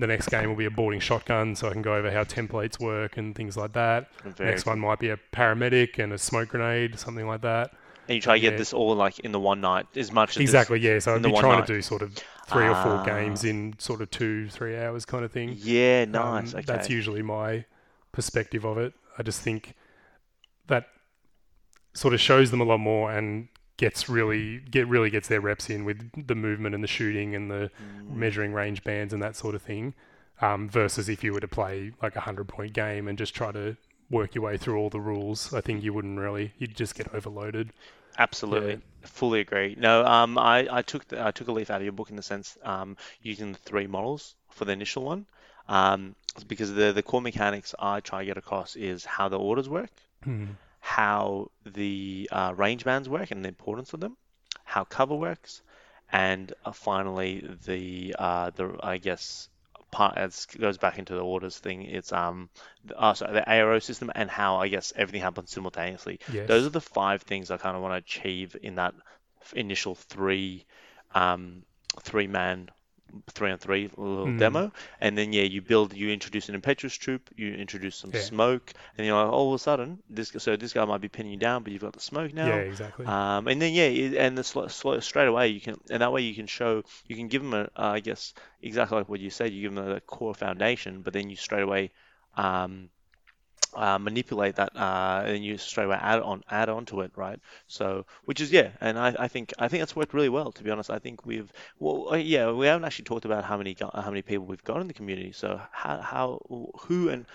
the 0.00 0.06
next 0.06 0.28
game 0.28 0.48
will 0.48 0.56
be 0.56 0.64
a 0.64 0.70
boarding 0.70 1.00
shotgun, 1.00 1.54
so 1.54 1.68
I 1.68 1.72
can 1.72 1.82
go 1.82 1.94
over 1.94 2.10
how 2.10 2.24
templates 2.24 2.80
work 2.80 3.16
and 3.16 3.34
things 3.34 3.56
like 3.56 3.72
that. 3.74 4.08
Very 4.24 4.50
next 4.50 4.66
one 4.66 4.80
might 4.80 4.98
be 4.98 5.10
a 5.10 5.18
paramedic 5.32 5.98
and 6.02 6.12
a 6.12 6.18
smoke 6.18 6.48
grenade, 6.48 6.98
something 6.98 7.26
like 7.26 7.42
that. 7.42 7.72
And 8.08 8.16
you 8.16 8.20
try 8.20 8.34
to 8.36 8.40
get 8.40 8.52
Yeah. 8.54 8.58
this 8.58 8.72
all 8.72 8.94
like 8.96 9.18
in 9.20 9.30
the 9.30 9.38
one 9.38 9.60
night 9.60 9.86
as 9.96 10.10
much 10.10 10.30
as 10.36 10.40
Exactly, 10.40 10.80
yeah. 10.80 10.98
So 10.98 11.14
I'd 11.14 11.22
be 11.22 11.30
trying 11.30 11.58
night. 11.60 11.66
to 11.68 11.74
do 11.74 11.82
sort 11.82 12.02
of 12.02 12.14
three 12.48 12.66
or 12.66 12.74
four 12.82 12.96
Ah. 12.98 13.04
games 13.04 13.44
in 13.44 13.74
sort 13.78 14.00
of 14.00 14.10
two, 14.10 14.48
three 14.48 14.76
hours 14.76 15.04
kind 15.04 15.24
of 15.24 15.30
thing. 15.30 15.54
Yeah, 15.56 16.02
Um, 16.06 16.10
nice. 16.12 16.54
okay. 16.54 16.64
That's 16.66 16.90
usually 16.90 17.22
my 17.22 17.64
perspective 18.10 18.64
of 18.64 18.78
it. 18.78 18.94
I 19.18 19.22
just 19.22 19.40
think 19.42 19.74
that 20.66 20.88
sort 21.94 22.14
of 22.14 22.20
shows 22.20 22.50
them 22.50 22.60
a 22.60 22.64
lot 22.64 22.78
more 22.78 23.12
and 23.12 23.48
gets 23.84 24.08
really 24.08 24.42
get 24.76 24.86
really 24.94 25.10
gets 25.10 25.28
their 25.28 25.40
reps 25.40 25.70
in 25.74 25.80
with 25.88 25.98
the 26.26 26.34
movement 26.34 26.74
and 26.74 26.84
the 26.84 26.92
shooting 26.98 27.34
and 27.34 27.50
the 27.50 27.70
Mm. 27.82 28.16
measuring 28.24 28.52
range 28.52 28.80
bands 28.84 29.12
and 29.14 29.22
that 29.22 29.36
sort 29.36 29.54
of 29.54 29.62
thing. 29.62 29.94
Um, 30.42 30.68
versus 30.68 31.08
if 31.08 31.24
you 31.24 31.32
were 31.34 31.40
to 31.40 31.48
play 31.48 31.92
like 32.02 32.16
a 32.16 32.20
hundred 32.28 32.46
point 32.48 32.72
game 32.72 33.08
and 33.08 33.18
just 33.18 33.34
try 33.34 33.50
to 33.52 33.76
work 34.10 34.34
your 34.34 34.44
way 34.44 34.56
through 34.58 34.76
all 34.78 34.90
the 34.90 35.00
rules, 35.12 35.52
I 35.58 35.60
think 35.60 35.82
you 35.84 35.92
wouldn't 35.94 36.18
really. 36.26 36.52
You'd 36.58 36.76
just 36.76 36.94
get 36.94 37.12
overloaded. 37.14 37.66
Absolutely, 38.18 38.80
fully 39.02 39.40
agree. 39.40 39.76
No, 39.78 40.04
um, 40.04 40.36
I, 40.38 40.66
I 40.78 40.82
took 40.82 41.08
the, 41.08 41.16
I 41.26 41.30
took 41.30 41.48
a 41.48 41.52
leaf 41.52 41.70
out 41.70 41.80
of 41.80 41.84
your 41.84 41.92
book 41.92 42.10
in 42.10 42.16
the 42.16 42.22
sense 42.22 42.58
um, 42.62 42.96
using 43.22 43.52
the 43.52 43.58
three 43.58 43.86
models 43.86 44.34
for 44.50 44.64
the 44.66 44.72
initial 44.72 45.04
one, 45.04 45.26
um, 45.68 46.14
because 46.48 46.72
the 46.74 46.92
the 46.92 47.02
core 47.02 47.22
mechanics 47.22 47.74
I 47.78 48.00
try 48.00 48.20
to 48.20 48.26
get 48.26 48.36
across 48.36 48.76
is 48.76 49.04
how 49.04 49.28
the 49.28 49.38
orders 49.38 49.68
work, 49.68 49.90
how 50.80 51.50
the 51.64 52.28
uh, 52.32 52.52
range 52.56 52.84
bands 52.84 53.08
work 53.08 53.30
and 53.30 53.44
the 53.44 53.48
importance 53.48 53.92
of 53.92 54.00
them, 54.00 54.16
how 54.64 54.84
cover 54.84 55.14
works, 55.14 55.62
and 56.10 56.52
uh, 56.64 56.72
finally 56.72 57.46
the 57.66 58.14
uh, 58.18 58.50
the 58.50 58.76
I 58.82 58.98
guess 58.98 59.48
part 59.90 60.16
it 60.16 60.46
goes 60.58 60.78
back 60.78 60.98
into 60.98 61.14
the 61.14 61.20
orders 61.20 61.58
thing. 61.58 61.82
It's 61.82 62.12
um 62.12 62.48
the, 62.84 62.98
uh, 62.98 63.14
sorry, 63.14 63.34
the 63.34 63.42
ARO 63.48 63.82
system 63.82 64.10
and 64.14 64.30
how 64.30 64.56
I 64.56 64.68
guess 64.68 64.92
everything 64.96 65.22
happens 65.22 65.50
simultaneously. 65.50 66.20
Yes. 66.32 66.48
Those 66.48 66.66
are 66.66 66.70
the 66.70 66.80
five 66.80 67.22
things 67.22 67.50
I 67.50 67.56
kind 67.56 67.76
of 67.76 67.82
want 67.82 67.92
to 67.92 67.98
achieve 67.98 68.56
in 68.62 68.76
that 68.76 68.94
initial 69.54 69.94
three 69.94 70.64
um, 71.14 71.62
three 72.00 72.26
man 72.26 72.70
three 73.30 73.50
on 73.50 73.58
three 73.58 73.90
little 73.96 74.30
Mm. 74.30 74.32
demo, 74.32 74.72
and 75.00 75.16
then 75.16 75.32
yeah, 75.32 75.42
you 75.42 75.60
build, 75.62 75.92
you 75.94 76.10
introduce 76.10 76.48
an 76.48 76.54
impetuous 76.54 76.94
troop, 76.94 77.30
you 77.36 77.52
introduce 77.54 77.96
some 77.96 78.12
Yeah. 78.12 78.20
smoke, 78.22 78.72
and 78.96 79.06
you're 79.06 79.22
like, 79.22 79.32
all 79.32 79.52
of 79.52 79.60
a 79.60 79.62
sudden, 79.62 79.98
this 80.08 80.32
so 80.38 80.56
this 80.56 80.72
guy 80.72 80.84
might 80.84 81.00
be 81.00 81.08
pinning 81.08 81.32
you 81.32 81.38
down, 81.38 81.62
but 81.62 81.72
you've 81.72 81.82
got 81.82 81.92
the 81.92 82.00
smoke 82.00 82.32
now. 82.32 82.46
Yeah, 82.46 82.56
exactly. 82.56 83.06
Um, 83.06 83.48
and 83.48 83.60
then 83.60 83.72
yeah, 83.72 83.86
and 84.24 84.36
the 84.36 84.44
sl 84.44 84.66
sl 84.68 84.98
straight 85.00 85.28
away 85.28 85.48
you 85.48 85.60
can, 85.60 85.76
and 85.90 86.02
that 86.02 86.12
way 86.12 86.22
you 86.22 86.34
can 86.34 86.46
show, 86.46 86.82
you 87.06 87.16
can 87.16 87.28
give 87.28 87.42
them 87.42 87.54
a, 87.54 87.62
uh, 87.62 87.92
I 87.96 88.00
guess 88.00 88.34
exactly 88.62 88.98
like 88.98 89.08
what 89.08 89.20
you 89.20 89.30
said, 89.30 89.52
you 89.52 89.62
give 89.62 89.74
them 89.74 89.88
a 89.90 90.00
core 90.00 90.34
foundation, 90.34 91.02
but 91.02 91.12
then 91.12 91.30
you 91.30 91.36
straight 91.36 91.62
away 91.62 91.92
um, 92.36 92.90
uh, 93.74 93.98
manipulate 93.98 94.56
that, 94.56 94.74
uh, 94.76 95.22
and 95.26 95.44
you 95.44 95.56
straight 95.58 95.84
away 95.84 95.96
add 96.00 96.20
on 96.22 96.42
add 96.50 96.68
on 96.68 96.84
to 96.86 97.00
it, 97.02 97.12
right? 97.16 97.38
So, 97.66 98.06
which 98.24 98.40
is 98.40 98.52
yeah, 98.52 98.70
and 98.80 98.98
I, 98.98 99.14
I 99.18 99.28
think 99.28 99.52
I 99.58 99.68
think 99.68 99.80
that's 99.80 99.96
worked 99.96 100.14
really 100.14 100.28
well. 100.28 100.52
To 100.52 100.62
be 100.64 100.70
honest, 100.70 100.90
I 100.90 100.98
think 100.98 101.24
we've 101.26 101.52
well, 101.78 102.08
uh, 102.12 102.16
yeah, 102.16 102.50
we 102.52 102.66
haven't 102.66 102.84
actually 102.84 103.04
talked 103.06 103.24
about 103.24 103.44
how 103.44 103.56
many 103.56 103.76
how 103.80 104.10
many 104.10 104.22
people 104.22 104.46
we've 104.46 104.64
got 104.64 104.80
in 104.80 104.88
the 104.88 104.94
community. 104.94 105.32
So 105.32 105.60
how 105.72 106.00
how 106.00 106.40
who 106.80 107.08
and 107.08 107.26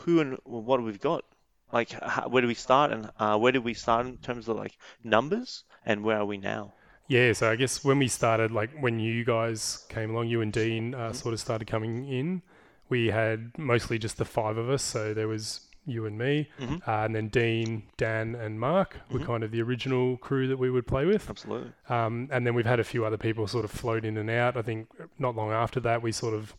who 0.00 0.20
and 0.20 0.38
what 0.44 0.82
we've 0.82 1.00
got. 1.00 1.24
Like, 1.72 1.90
how, 1.90 2.28
where 2.28 2.42
do 2.42 2.48
we 2.48 2.54
start, 2.54 2.92
and 2.92 3.10
uh, 3.18 3.36
where 3.38 3.52
did 3.52 3.64
we 3.64 3.74
start 3.74 4.06
in 4.06 4.18
terms 4.18 4.48
of 4.48 4.56
like 4.56 4.76
numbers, 5.02 5.64
and 5.84 6.04
where 6.04 6.18
are 6.18 6.24
we 6.26 6.38
now? 6.38 6.74
Yeah, 7.08 7.32
so 7.34 7.50
I 7.50 7.56
guess 7.56 7.84
when 7.84 7.98
we 7.98 8.08
started, 8.08 8.50
like 8.50 8.70
when 8.80 8.98
you 8.98 9.24
guys 9.24 9.84
came 9.88 10.10
along, 10.10 10.28
you 10.28 10.40
and 10.40 10.52
Dean 10.52 10.94
uh, 10.94 11.12
Mm-hmm. 11.12 11.12
sort 11.12 11.34
of 11.34 11.40
started 11.40 11.66
coming 11.68 12.08
in, 12.08 12.42
we 12.88 13.08
had 13.08 13.56
mostly 13.58 13.98
just 13.98 14.18
the 14.18 14.24
five 14.24 14.56
of 14.56 14.68
us. 14.68 14.82
So 14.82 15.14
there 15.14 15.28
was 15.28 15.60
you 15.86 16.04
and 16.04 16.18
me, 16.18 16.48
Mhm. 16.58 16.86
uh, 16.86 17.04
and 17.04 17.14
then 17.14 17.28
Dean, 17.28 17.84
Dan, 17.96 18.34
and 18.34 18.58
Mark 18.58 18.96
were 19.10 19.20
Mhm. 19.20 19.24
kind 19.26 19.44
of 19.44 19.50
the 19.52 19.62
original 19.62 20.16
crew 20.16 20.48
that 20.48 20.58
we 20.58 20.68
would 20.68 20.86
play 20.86 21.06
with. 21.06 21.30
Absolutely. 21.30 21.72
Um, 21.88 22.28
and 22.32 22.44
then 22.46 22.54
we've 22.54 22.66
had 22.66 22.80
a 22.80 22.84
few 22.84 23.04
other 23.04 23.16
people 23.16 23.46
sort 23.46 23.64
of 23.64 23.70
float 23.70 24.04
in 24.04 24.16
and 24.16 24.28
out. 24.28 24.56
I 24.56 24.62
think 24.62 24.88
not 25.18 25.36
long 25.36 25.52
after 25.52 25.78
that, 25.80 26.02
we 26.02 26.10
sort 26.12 26.34
of 26.34 26.54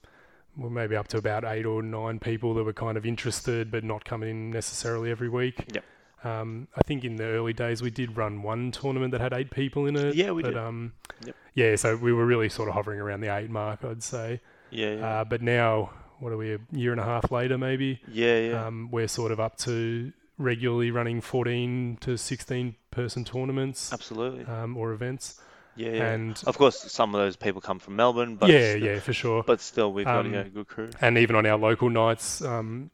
were 0.55 0.69
maybe 0.69 0.95
up 0.95 1.07
to 1.09 1.17
about 1.17 1.43
eight 1.43 1.65
or 1.65 1.83
nine 1.83 2.19
people 2.19 2.53
that 2.55 2.63
were 2.63 2.73
kind 2.73 2.97
of 2.97 3.05
interested 3.05 3.69
but 3.69 3.83
not 3.83 4.05
coming 4.05 4.29
in 4.29 4.49
necessarily 4.49 5.11
every 5.11 5.29
week. 5.29 5.65
Yep. 5.73 5.83
Um, 6.23 6.67
I 6.75 6.81
think 6.81 7.03
in 7.05 7.17
the 7.17 7.25
early 7.25 7.53
days 7.53 7.81
we 7.83 7.91
did 7.91 8.17
run 8.17 8.41
one 8.41 8.71
tournament 8.71 9.11
that 9.11 9.21
had 9.21 9.33
eight 9.33 9.51
people 9.51 9.85
in 9.85 9.95
it. 9.95 10.15
Yeah, 10.15 10.31
we 10.31 10.41
but, 10.41 10.49
did. 10.49 10.57
Um, 10.57 10.93
Yep. 11.25 11.35
Yeah, 11.53 11.75
so 11.75 11.95
we 11.95 12.11
were 12.13 12.25
really 12.25 12.49
sort 12.49 12.69
of 12.69 12.75
hovering 12.75 12.99
around 12.99 13.21
the 13.21 13.35
eight 13.35 13.49
mark, 13.51 13.83
I'd 13.83 14.01
say. 14.03 14.39
Yeah, 14.71 14.93
yeah, 14.95 15.07
Uh, 15.19 15.23
but 15.25 15.41
now, 15.41 15.91
what 16.19 16.31
are 16.31 16.37
we, 16.37 16.53
a 16.53 16.59
year 16.71 16.91
and 16.91 17.01
a 17.01 17.03
half 17.05 17.31
later 17.31 17.57
maybe? 17.57 17.99
yeah, 18.11 18.37
yeah. 18.39 18.65
Um, 18.65 18.89
we're 18.91 19.07
sort 19.07 19.31
of 19.31 19.39
up 19.39 19.57
to 19.59 20.11
regularly 20.37 20.91
running 20.91 21.19
14 21.21 21.97
to 22.01 22.17
16 22.17 22.75
person 22.91 23.23
tournaments 23.23 23.91
Absolutely. 23.91 24.45
um, 24.45 24.77
or 24.77 24.91
events. 24.93 25.39
Yeah, 25.75 25.89
yeah. 25.91 26.11
And 26.11 26.43
Of 26.47 26.57
course, 26.57 26.79
some 26.91 27.13
of 27.13 27.21
those 27.21 27.35
people 27.35 27.61
come 27.61 27.79
from 27.79 27.95
Melbourne, 27.95 28.35
but 28.35 28.49
yeah, 28.49 28.71
st- 28.73 28.83
yeah, 28.83 28.99
for 28.99 29.13
sure. 29.13 29.43
but 29.45 29.61
still, 29.61 29.93
we've 29.93 30.05
got 30.05 30.25
Um, 30.25 30.33
a 30.33 30.43
good 30.45 30.67
crew. 30.67 30.89
and 31.01 31.17
even 31.17 31.35
on 31.35 31.45
our 31.45 31.57
local 31.57 31.89
nights, 31.89 32.41
um, 32.41 32.89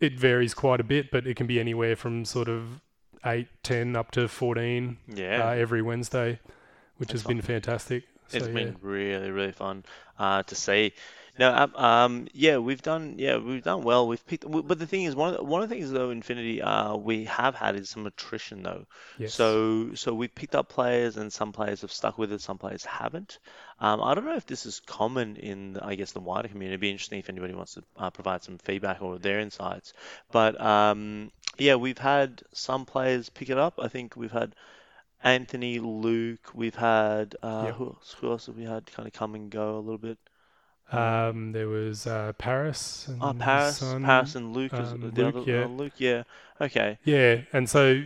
it 0.00 0.18
varies 0.18 0.52
quite 0.52 0.80
a 0.80 0.84
bit, 0.84 1.10
but 1.10 1.26
it 1.26 1.36
can 1.36 1.46
be 1.46 1.58
anywhere 1.58 1.96
from 1.96 2.24
sort 2.26 2.48
of 2.48 2.80
8, 3.24 3.48
10 3.62 3.96
up 3.96 4.10
to 4.12 4.28
14 4.28 4.98
Yeah, 5.08 5.48
uh, 5.48 5.52
every 5.52 5.80
Wednesday, 5.80 6.38
which 6.98 7.08
That's 7.08 7.22
has 7.22 7.26
been 7.26 7.40
fantastic. 7.42 8.04
So, 8.28 8.36
it's 8.38 8.46
yeah. 8.48 8.52
been 8.52 8.76
really, 8.82 9.30
really 9.30 9.52
fun 9.52 9.84
uh, 10.18 10.42
to 10.42 10.54
see. 10.54 10.92
No, 11.38 11.52
um, 11.54 11.76
um, 11.76 12.28
yeah, 12.32 12.56
we've 12.58 12.80
done, 12.80 13.16
yeah, 13.18 13.36
we've 13.36 13.62
done 13.62 13.82
well. 13.82 14.08
We've 14.08 14.24
picked, 14.26 14.44
w- 14.44 14.62
but 14.62 14.78
the 14.78 14.86
thing 14.86 15.04
is, 15.04 15.14
one 15.14 15.30
of 15.34 15.36
the, 15.36 15.44
one 15.44 15.62
of 15.62 15.68
the 15.68 15.74
things 15.74 15.90
though, 15.90 16.10
Infinity, 16.10 16.62
uh, 16.62 16.96
we 16.96 17.24
have 17.26 17.54
had 17.54 17.76
is 17.76 17.90
some 17.90 18.06
attrition 18.06 18.62
though. 18.62 18.86
Yes. 19.18 19.34
So, 19.34 19.94
so 19.94 20.14
we've 20.14 20.34
picked 20.34 20.54
up 20.54 20.68
players, 20.70 21.16
and 21.18 21.30
some 21.32 21.52
players 21.52 21.82
have 21.82 21.92
stuck 21.92 22.16
with 22.16 22.32
it, 22.32 22.40
some 22.40 22.56
players 22.58 22.84
haven't. 22.86 23.38
Um, 23.80 24.02
I 24.02 24.14
don't 24.14 24.24
know 24.24 24.36
if 24.36 24.46
this 24.46 24.64
is 24.64 24.80
common 24.80 25.36
in, 25.36 25.78
I 25.82 25.94
guess, 25.94 26.12
the 26.12 26.20
wider 26.20 26.48
community. 26.48 26.72
It'd 26.74 26.80
be 26.80 26.90
interesting 26.90 27.18
if 27.18 27.28
anybody 27.28 27.54
wants 27.54 27.74
to 27.74 27.82
uh, 27.98 28.10
provide 28.10 28.42
some 28.42 28.56
feedback 28.58 29.02
or 29.02 29.18
their 29.18 29.40
insights. 29.40 29.92
But 30.32 30.58
um, 30.60 31.30
yeah, 31.58 31.74
we've 31.74 31.98
had 31.98 32.42
some 32.54 32.86
players 32.86 33.28
pick 33.28 33.50
it 33.50 33.58
up. 33.58 33.74
I 33.82 33.88
think 33.88 34.16
we've 34.16 34.32
had 34.32 34.54
Anthony, 35.22 35.78
Luke. 35.80 36.52
We've 36.54 36.74
had 36.76 37.36
uh, 37.42 37.66
Yep. 37.66 37.74
who 37.74 37.86
else? 37.86 38.16
Who 38.20 38.30
else 38.30 38.46
have 38.46 38.56
we 38.56 38.64
had 38.64 38.86
kind 38.92 39.06
of 39.06 39.12
come 39.12 39.34
and 39.34 39.50
go 39.50 39.76
a 39.76 39.80
little 39.80 39.98
bit? 39.98 40.18
Um, 40.92 41.52
there 41.52 41.68
was 41.68 42.06
uh, 42.06 42.32
Paris. 42.38 43.06
And 43.08 43.22
Oh, 43.22 43.34
Paris, 43.34 43.78
Son. 43.78 44.04
Paris 44.04 44.34
and 44.36 44.54
Luke 44.54 44.72
um, 44.72 45.00
the 45.14 45.22
Luke, 45.24 45.36
other. 45.36 45.50
yeah. 45.50 45.64
uh, 45.64 45.68
Luke, 45.68 45.92
yeah. 45.98 46.22
Okay. 46.60 46.98
Yeah, 47.04 47.40
and 47.52 47.68
so 47.68 48.02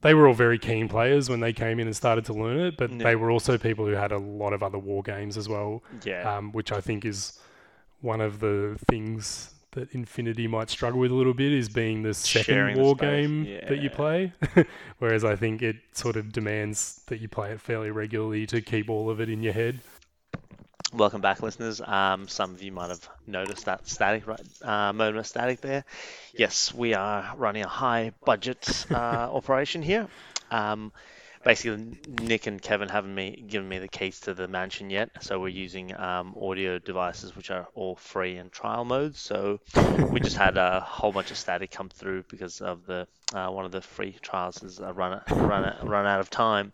they 0.00 0.14
were 0.14 0.26
all 0.26 0.34
very 0.34 0.58
keen 0.58 0.88
players 0.88 1.28
when 1.28 1.40
they 1.40 1.52
came 1.52 1.78
in 1.78 1.86
and 1.86 1.94
started 1.94 2.24
to 2.26 2.32
learn 2.32 2.58
it, 2.58 2.76
but 2.78 2.90
Yeah. 2.90 3.04
they 3.04 3.16
were 3.16 3.30
also 3.30 3.58
people 3.58 3.84
who 3.86 3.92
had 3.92 4.12
a 4.12 4.18
lot 4.18 4.52
of 4.54 4.62
other 4.62 4.78
war 4.78 5.02
games 5.02 5.36
as 5.36 5.48
well, 5.48 5.82
Yeah. 6.04 6.36
um, 6.38 6.52
which 6.52 6.72
I 6.72 6.80
think 6.80 7.04
is 7.04 7.38
one 8.00 8.20
of 8.22 8.40
the 8.40 8.78
things 8.88 9.54
that 9.72 9.92
Infinity 9.92 10.46
might 10.48 10.68
struggle 10.70 10.98
with 10.98 11.12
a 11.12 11.14
little 11.14 11.34
bit 11.34 11.52
is 11.52 11.68
being 11.68 12.02
the 12.02 12.14
second 12.14 12.54
Sharing 12.54 12.78
war 12.80 12.96
space, 12.96 13.08
game 13.26 13.44
that 13.68 13.78
you 13.78 13.90
play. 13.90 14.32
Whereas 14.98 15.22
I 15.24 15.36
think 15.36 15.62
it 15.62 15.76
sort 15.92 16.16
of 16.16 16.32
demands 16.32 17.02
that 17.06 17.20
you 17.20 17.28
play 17.28 17.52
it 17.52 17.60
fairly 17.60 17.90
regularly 17.92 18.46
to 18.46 18.60
keep 18.62 18.88
all 18.90 19.10
of 19.10 19.20
it 19.20 19.28
in 19.28 19.42
your 19.44 19.52
head. 19.52 19.78
Welcome 20.92 21.20
back, 21.20 21.42
listeners. 21.42 21.80
Um, 21.80 22.26
some 22.28 22.54
of 22.54 22.62
you 22.62 22.72
might 22.72 22.90
have 22.90 23.08
noticed 23.26 23.66
that 23.66 23.86
static, 23.88 24.26
right? 24.26 24.40
Uh, 24.62 24.92
moment 24.92 25.18
of 25.18 25.26
static 25.26 25.60
there. 25.60 25.84
Yes, 26.36 26.72
we 26.74 26.94
are 26.94 27.32
running 27.36 27.62
a 27.62 27.68
high 27.68 28.12
budget 28.24 28.86
uh, 28.92 28.96
operation 29.30 29.82
here. 29.82 30.08
Um, 30.50 30.92
basically, 31.44 31.96
Nick 32.06 32.46
and 32.46 32.60
Kevin 32.60 32.88
haven't 32.88 33.14
me 33.14 33.44
given 33.46 33.68
me 33.68 33.78
the 33.78 33.88
keys 33.88 34.20
to 34.20 34.34
the 34.34 34.48
mansion 34.48 34.90
yet, 34.90 35.10
so 35.20 35.38
we're 35.40 35.48
using 35.48 35.94
um, 35.98 36.34
audio 36.40 36.78
devices 36.78 37.34
which 37.36 37.50
are 37.50 37.66
all 37.74 37.96
free 37.96 38.36
in 38.36 38.50
trial 38.50 38.84
mode. 38.84 39.16
So 39.16 39.60
we 40.10 40.20
just 40.20 40.36
had 40.36 40.56
a 40.56 40.80
whole 40.80 41.12
bunch 41.12 41.30
of 41.30 41.38
static 41.38 41.70
come 41.70 41.88
through 41.88 42.24
because 42.28 42.60
of 42.60 42.86
the 42.86 43.06
uh, 43.34 43.48
one 43.48 43.64
of 43.64 43.72
the 43.72 43.80
free 43.80 44.16
trials 44.22 44.62
is 44.62 44.80
uh, 44.80 44.92
run 44.92 45.20
run 45.40 45.74
run 45.82 46.06
out 46.06 46.20
of 46.20 46.30
time. 46.30 46.72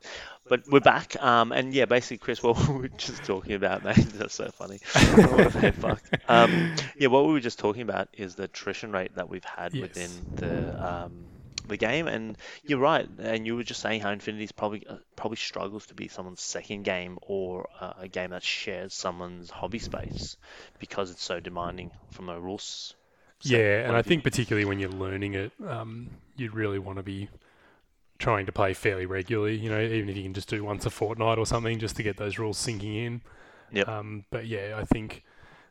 But 0.48 0.62
we're 0.70 0.80
back, 0.80 1.20
um, 1.22 1.52
and 1.52 1.74
yeah, 1.74 1.86
basically, 1.86 2.18
Chris, 2.18 2.42
what 2.42 2.56
we 2.68 2.74
were 2.74 2.88
just 2.88 3.24
talking 3.24 3.54
about, 3.54 3.82
mate, 3.82 3.96
that's 4.14 4.34
so 4.34 4.50
funny. 4.52 4.80
a 5.22 5.72
fuck. 5.72 6.02
Um, 6.28 6.68
yeah, 6.98 7.08
what 7.08 7.26
we 7.26 7.32
were 7.32 7.40
just 7.40 7.58
talking 7.58 7.82
about 7.82 8.08
is 8.12 8.34
the 8.36 8.44
attrition 8.44 8.92
rate 8.92 9.14
that 9.16 9.28
we've 9.28 9.44
had 9.44 9.74
Yes. 9.74 9.80
within 9.80 10.28
the 10.36 10.74
um, 10.84 11.28
the 11.68 11.76
game, 11.76 12.06
and 12.06 12.36
you're 12.64 12.78
right. 12.78 13.08
And 13.18 13.46
you 13.46 13.56
were 13.56 13.62
just 13.62 13.80
saying 13.80 14.00
how 14.00 14.10
Infinity's 14.12 14.52
probably 14.52 14.86
uh, 14.86 14.96
probably 15.16 15.36
struggles 15.36 15.86
to 15.86 15.94
be 15.94 16.08
someone's 16.08 16.40
second 16.40 16.84
game 16.84 17.18
or 17.22 17.68
uh, 17.80 17.94
a 17.98 18.08
game 18.08 18.30
that 18.30 18.42
shares 18.42 18.94
someone's 18.94 19.50
hobby 19.50 19.78
space 19.78 20.36
because 20.78 21.10
it's 21.10 21.22
so 21.22 21.40
demanding 21.40 21.90
from 22.10 22.28
a 22.28 22.38
rules. 22.38 22.94
Yeah, 23.42 23.86
and 23.86 23.96
I 23.96 24.02
think 24.02 24.24
particularly 24.24 24.64
when 24.64 24.78
you're 24.78 24.88
learning 24.88 25.34
it, 25.34 25.52
um, 25.66 26.08
you'd 26.36 26.54
really 26.54 26.78
want 26.78 26.96
to 26.98 27.02
be 27.02 27.28
trying 28.18 28.46
to 28.46 28.52
play 28.52 28.72
fairly 28.72 29.06
regularly. 29.06 29.56
You 29.56 29.68
know, 29.68 29.80
even 29.80 30.08
if 30.08 30.16
you 30.16 30.22
can 30.22 30.34
just 30.34 30.48
do 30.48 30.64
once 30.64 30.86
a 30.86 30.90
fortnight 30.90 31.38
or 31.38 31.46
something, 31.46 31.78
just 31.78 31.96
to 31.96 32.02
get 32.02 32.16
those 32.16 32.38
rules 32.38 32.58
sinking 32.58 32.94
in. 32.94 33.20
Yep. 33.72 33.88
Um, 33.88 34.24
but 34.30 34.46
yeah, 34.46 34.74
I 34.76 34.84
think 34.84 35.22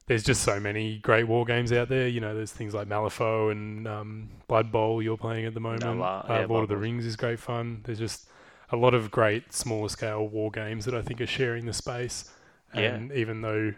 there's 0.08 0.24
just 0.24 0.44
so 0.44 0.60
many 0.60 1.00
great 1.00 1.24
war 1.28 1.46
games 1.46 1.72
out 1.72 1.90
there. 1.90 2.08
You 2.08 2.20
know, 2.20 2.36
there's 2.36 2.52
things 2.52 2.74
like 2.74 2.88
Malifaux 2.88 3.52
and 3.52 3.88
um, 3.88 4.30
Blood 4.48 4.72
Bowl 4.72 5.02
you're 5.02 5.18
playing 5.18 5.46
at 5.46 5.54
the 5.54 5.60
moment. 5.60 5.84
lo- 6.00 6.04
uh, 6.06 6.26
yeah, 6.28 6.36
Lord 6.38 6.48
Blood 6.50 6.64
of 6.64 6.70
the 6.70 6.78
Rings 6.78 7.06
is 7.06 7.16
great 7.16 7.40
fun. 7.40 7.82
There's 7.84 8.00
just 8.00 8.28
a 8.72 8.76
lot 8.76 8.94
of 8.94 9.10
great 9.12 9.52
smaller 9.54 9.90
scale 9.90 10.28
war 10.28 10.52
games 10.52 10.86
that 10.86 10.94
I 10.94 11.02
think 11.02 11.22
are 11.22 11.28
sharing 11.28 11.66
the 11.66 11.74
space. 11.74 12.32
Yeah. 12.74 12.82
And 12.96 13.12
even 13.14 13.42
though, 13.42 13.74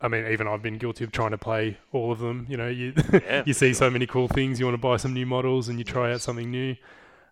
I 0.00 0.08
mean, 0.08 0.26
even 0.26 0.48
I've 0.48 0.62
been 0.62 0.78
guilty 0.78 1.04
of 1.04 1.12
trying 1.12 1.30
to 1.32 1.38
play 1.38 1.78
all 1.92 2.10
of 2.10 2.18
them. 2.18 2.46
You 2.48 2.56
know, 2.56 2.68
you 2.68 2.92
Yeah, 3.12 3.42
you 3.46 3.52
see 3.52 3.72
so 3.72 3.88
many 3.90 4.06
cool 4.06 4.28
things. 4.28 4.58
You 4.58 4.66
want 4.66 4.74
to 4.74 4.80
buy 4.82 4.96
some 4.96 5.12
new 5.14 5.26
models 5.26 5.68
and 5.68 5.78
you 5.78 5.84
try 5.84 6.12
out 6.12 6.20
something 6.20 6.50
new. 6.50 6.76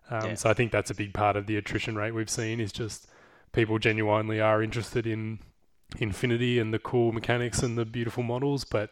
Um, 0.09 0.25
Yeah. 0.25 0.33
So 0.35 0.49
I 0.49 0.53
think 0.53 0.71
that's 0.71 0.89
a 0.91 0.95
big 0.95 1.13
part 1.13 1.35
of 1.35 1.47
the 1.47 1.57
attrition 1.57 1.95
rate 1.95 2.11
we've 2.13 2.29
seen 2.29 2.59
is 2.59 2.71
just 2.71 3.07
people 3.51 3.77
genuinely 3.79 4.39
are 4.39 4.61
interested 4.63 5.05
in 5.07 5.39
Infinity 5.99 6.59
and 6.59 6.73
the 6.73 6.79
cool 6.79 7.11
mechanics 7.11 7.63
and 7.63 7.77
the 7.77 7.85
beautiful 7.85 8.23
models, 8.23 8.63
but 8.63 8.91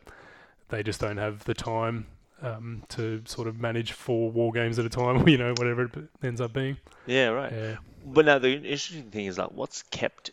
they 0.70 0.84
just 0.84 1.02
don't 1.02 1.18
have 1.18 1.44
the 1.46 1.54
time 1.54 2.08
um, 2.42 2.84
to 2.90 3.22
sort 3.26 3.48
of 3.48 3.60
manage 3.60 3.92
four 3.92 4.32
war 4.32 4.52
games 4.52 4.80
at 4.80 4.86
a 4.86 4.90
time. 4.90 5.28
You 5.34 5.38
know, 5.38 5.54
whatever 5.58 5.84
it 5.86 5.92
ends 6.24 6.42
up 6.42 6.54
being. 6.54 6.78
Yeah, 7.06 7.28
right. 7.30 7.52
Yeah. 7.52 7.76
But 8.06 8.26
now 8.26 8.40
the 8.40 8.54
interesting 8.54 9.10
thing 9.12 9.26
is 9.26 9.38
like, 9.38 9.52
what's 9.52 9.84
kept, 9.84 10.32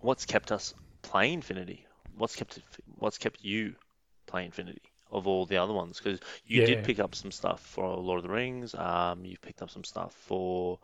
what's 0.00 0.26
kept 0.26 0.52
us 0.52 0.74
playing 1.02 1.34
Infinity? 1.34 1.86
What's 2.16 2.36
kept 2.36 2.58
what's 2.98 3.18
kept 3.18 3.42
you 3.42 3.74
playing 4.26 4.46
Infinity 4.46 4.82
of 5.10 5.26
all 5.26 5.46
the 5.46 5.56
other 5.56 5.72
ones? 5.72 5.98
Because 5.98 6.20
you 6.46 6.60
Yeah. 6.60 6.66
did 6.66 6.84
pick 6.84 6.98
up 7.00 7.14
some 7.14 7.30
stuff 7.30 7.60
for 7.60 7.96
Lord 7.96 8.18
of 8.18 8.22
the 8.24 8.30
Rings. 8.30 8.74
Um, 8.74 9.24
you 9.24 9.36
picked 9.38 9.62
up 9.62 9.70
some 9.70 9.84
stuff 9.84 10.12
for, 10.12 10.78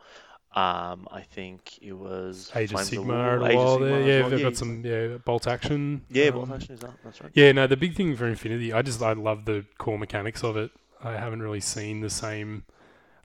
um, 0.55 1.07
I 1.11 1.21
think 1.21 1.77
it 1.81 1.93
was 1.93 2.51
Age 2.55 2.71
of 2.71 2.75
Flames 2.77 2.89
Sigma 2.89 3.05
War, 3.13 3.47
Age 3.47 3.55
of 3.55 3.79
Sigmar 3.79 4.07
Yeah, 4.07 4.21
well. 4.21 4.29
they've 4.29 4.39
you- 4.39 4.45
got 4.45 4.55
some 4.55 4.83
yeah 4.83 5.07
bolt 5.17 5.45
action. 5.47 6.01
Yeah, 6.09 6.25
um, 6.27 6.33
bolt 6.35 6.51
action 6.51 6.73
is 6.75 6.79
that. 6.79 6.91
That's 7.03 7.21
right. 7.21 7.31
Yeah, 7.33 7.51
no, 7.51 7.67
the 7.67 7.77
big 7.77 7.95
thing 7.95 8.15
for 8.15 8.25
Infinity, 8.27 8.73
I 8.73 8.81
just 8.81 9.01
I 9.01 9.13
love 9.13 9.45
the 9.45 9.65
core 9.77 9.99
mechanics 9.99 10.43
of 10.43 10.57
it. 10.57 10.71
I 11.03 11.13
haven't 11.13 11.41
really 11.43 11.59
seen 11.59 12.01
the 12.01 12.09
same. 12.09 12.63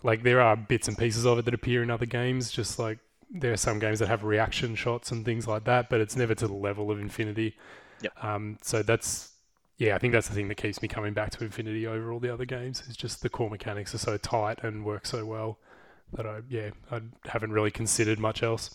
Like 0.03 0.25
there 0.25 0.41
are 0.41 0.57
bits 0.57 0.89
and 0.89 0.99
pieces 0.99 1.25
of 1.25 1.39
it 1.39 1.45
that 1.47 1.55
appear 1.55 1.83
in 1.83 1.91
other 1.91 2.07
games, 2.07 2.51
just 2.51 2.79
like 2.79 2.99
there 3.31 3.53
are 3.53 3.57
some 3.57 3.79
games 3.79 4.01
that 4.01 4.09
have 4.09 4.25
reaction 4.25 4.75
shots 4.75 5.11
and 5.11 5.25
things 5.25 5.47
like 5.47 5.65
that, 5.65 5.89
but 5.89 6.01
it's 6.01 6.17
never 6.17 6.35
to 6.35 6.47
the 6.47 6.53
level 6.53 6.91
of 6.91 7.01
Infinity. 7.01 7.57
Yep. 8.03 8.25
Um, 8.25 8.59
so 8.63 8.83
that's 8.83 9.31
yeah, 9.79 9.95
I 9.95 9.99
think 9.99 10.13
that's 10.13 10.29
the 10.29 10.35
thing 10.35 10.49
that 10.49 10.57
keeps 10.57 10.83
me 10.83 10.89
coming 10.89 11.15
back 11.15 11.31
to 11.31 11.45
Infinity 11.45 11.87
over 11.87 12.13
all 12.13 12.19
the 12.21 12.33
other 12.35 12.45
games. 12.45 12.83
Is 12.89 12.97
just 12.97 13.23
the 13.23 13.31
core 13.31 13.49
mechanics 13.49 13.95
are 13.95 13.99
so 13.99 14.17
tight 14.19 14.59
and 14.63 14.85
work 14.85 15.07
so 15.07 15.25
well 15.25 15.59
that 16.13 16.27
I 16.27 16.41
yeah 16.49 16.71
I 16.91 17.01
haven't 17.27 17.53
really 17.53 17.71
considered 17.71 18.19
much 18.19 18.43
else. 18.43 18.71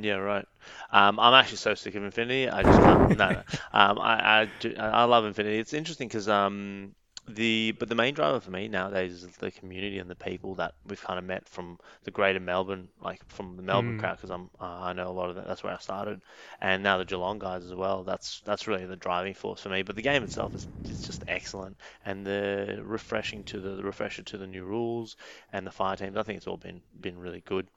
Yeah, 0.00 0.14
right. 0.16 0.46
Um, 0.90 1.20
I'm 1.20 1.34
actually 1.34 1.58
so 1.58 1.74
sick 1.74 1.94
of 1.94 2.02
Infinity. 2.02 2.48
I 2.48 2.62
just 2.64 2.82
can't. 2.82 3.16
no, 3.16 3.32
no. 3.32 3.42
Um, 3.72 3.98
I 4.00 4.42
I, 4.42 4.46
do, 4.58 4.74
I 4.78 5.04
love 5.04 5.24
Infinity. 5.24 5.58
It's 5.58 5.72
interesting 5.72 6.08
because 6.08 6.28
um 6.28 6.94
the 7.28 7.72
but 7.78 7.88
the 7.88 7.94
main 7.94 8.14
driver 8.14 8.40
for 8.40 8.50
me 8.50 8.68
nowadays 8.68 9.22
is 9.24 9.36
the 9.38 9.50
community 9.50 9.98
and 9.98 10.10
the 10.10 10.14
people 10.14 10.54
that 10.56 10.74
we've 10.86 11.02
kind 11.02 11.18
of 11.18 11.24
met 11.24 11.48
from 11.48 11.78
the 12.04 12.10
greater 12.10 12.40
Melbourne, 12.40 12.88
like 13.02 13.20
from 13.28 13.56
the 13.56 13.62
Melbourne 13.62 13.94
Mm. 13.94 13.98
crowd, 13.98 14.16
because 14.16 14.30
I'm 14.30 14.50
uh, 14.60 14.64
I 14.64 14.92
know 14.92 15.08
a 15.08 15.12
lot 15.12 15.30
of 15.30 15.36
that. 15.36 15.46
That's 15.46 15.62
where 15.62 15.72
I 15.74 15.78
started, 15.78 16.20
and 16.60 16.82
now 16.82 16.98
the 16.98 17.04
Geelong 17.04 17.38
guys 17.38 17.64
as 17.64 17.74
well. 17.74 18.04
That's 18.04 18.40
that's 18.44 18.66
really 18.68 18.86
the 18.86 18.96
driving 18.96 19.34
force 19.34 19.60
for 19.62 19.70
me. 19.70 19.82
But 19.82 19.96
the 19.96 20.02
game 20.02 20.22
itself 20.22 20.54
is, 20.54 20.66
is 20.88 21.02
just 21.02 21.24
excellent, 21.26 21.76
and 22.04 22.26
the 22.26 22.80
refreshing 22.84 23.44
to 23.44 23.60
the, 23.60 23.70
the 23.76 23.84
refresher 23.84 24.22
to 24.24 24.38
the 24.38 24.46
new 24.46 24.64
rules 24.64 25.16
and 25.52 25.66
the 25.66 25.70
fire 25.72 25.96
teams. 25.96 26.16
I 26.16 26.22
think 26.22 26.36
it's 26.38 26.46
all 26.46 26.56
been 26.58 26.82
been 27.00 27.18
really 27.18 27.40
good. 27.40 27.68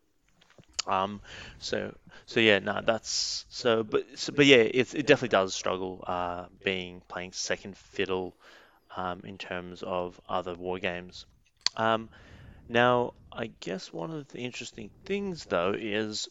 Um, 0.86 1.22
so 1.60 1.94
so 2.26 2.40
yeah, 2.40 2.60
no, 2.60 2.82
that's 2.86 3.46
so, 3.50 3.84
but 3.84 4.04
so, 4.16 4.32
but 4.34 4.46
yeah, 4.46 4.58
it's 4.58 4.94
it 4.94 5.06
definitely 5.06 5.30
does 5.30 5.54
struggle 5.54 6.04
uh, 6.08 6.46
being 6.64 7.02
playing 7.10 7.34
second 7.34 7.78
fiddle 7.78 8.36
um, 8.98 9.22
in 9.24 9.38
terms 9.38 9.84
of 9.84 10.20
other 10.28 10.56
war 10.56 10.80
games. 10.80 11.26
Um, 11.78 12.10
now, 12.68 13.14
I 13.32 13.52
guess 13.62 13.94
one 13.94 14.12
of 14.12 14.28
the 14.30 14.40
interesting 14.40 14.90
things 15.06 15.46
though 15.46 15.74
is 15.78 16.28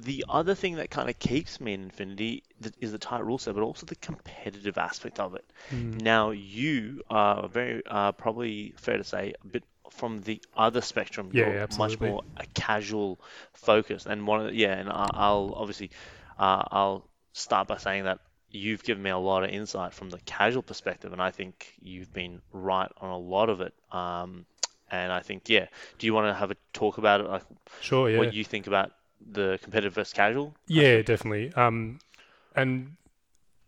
the 0.00 0.24
other 0.28 0.54
thing 0.54 0.76
that 0.76 0.90
kind 0.90 1.08
of 1.08 1.18
keeps 1.18 1.60
me 1.60 1.72
in 1.74 1.84
Infinity 1.84 2.44
is 2.80 2.92
the 2.92 2.98
tight 2.98 3.24
rule 3.24 3.38
set, 3.38 3.54
but 3.54 3.62
also 3.62 3.86
the 3.86 3.96
competitive 3.96 4.78
aspect 4.78 5.18
of 5.18 5.34
it. 5.34 5.44
Mm. 5.72 6.00
Now, 6.00 6.30
you 6.30 7.02
are 7.10 7.48
very 7.48 7.82
uh, 7.86 8.12
probably 8.12 8.74
fair 8.76 8.98
to 8.98 9.04
say 9.04 9.34
a 9.42 9.46
bit 9.46 9.64
from 9.90 10.20
the 10.20 10.40
other 10.56 10.80
spectrum. 10.80 11.30
Yeah, 11.32 11.50
You're 11.50 11.68
much 11.78 11.98
more 11.98 12.22
a 12.36 12.46
casual 12.54 13.20
focus, 13.52 14.06
and 14.06 14.26
one 14.26 14.40
of 14.40 14.46
the, 14.46 14.54
yeah, 14.54 14.74
and 14.74 14.88
I'll 14.90 15.54
obviously 15.56 15.90
uh, 16.38 16.62
I'll 16.70 17.08
start 17.32 17.66
by 17.66 17.78
saying 17.78 18.04
that 18.04 18.20
you've 18.54 18.84
given 18.84 19.02
me 19.02 19.10
a 19.10 19.18
lot 19.18 19.44
of 19.44 19.50
insight 19.50 19.92
from 19.92 20.10
the 20.10 20.18
casual 20.20 20.62
perspective, 20.62 21.12
and 21.12 21.20
I 21.20 21.30
think 21.30 21.74
you've 21.82 22.12
been 22.12 22.40
right 22.52 22.90
on 23.00 23.10
a 23.10 23.18
lot 23.18 23.50
of 23.50 23.60
it. 23.60 23.74
Um, 23.90 24.46
and 24.90 25.12
I 25.12 25.20
think 25.20 25.48
yeah, 25.48 25.66
do 25.98 26.06
you 26.06 26.14
want 26.14 26.28
to 26.28 26.34
have 26.34 26.50
a 26.50 26.56
talk 26.72 26.98
about 26.98 27.20
it, 27.20 27.28
like 27.28 27.42
Sure, 27.80 28.08
yeah. 28.08 28.18
what 28.18 28.32
you 28.32 28.44
think 28.44 28.66
about 28.66 28.92
the 29.32 29.58
competitive 29.62 29.94
versus 29.94 30.12
casual? 30.12 30.54
Yeah, 30.68 31.02
definitely. 31.02 31.52
Um, 31.54 31.98
and 32.54 32.96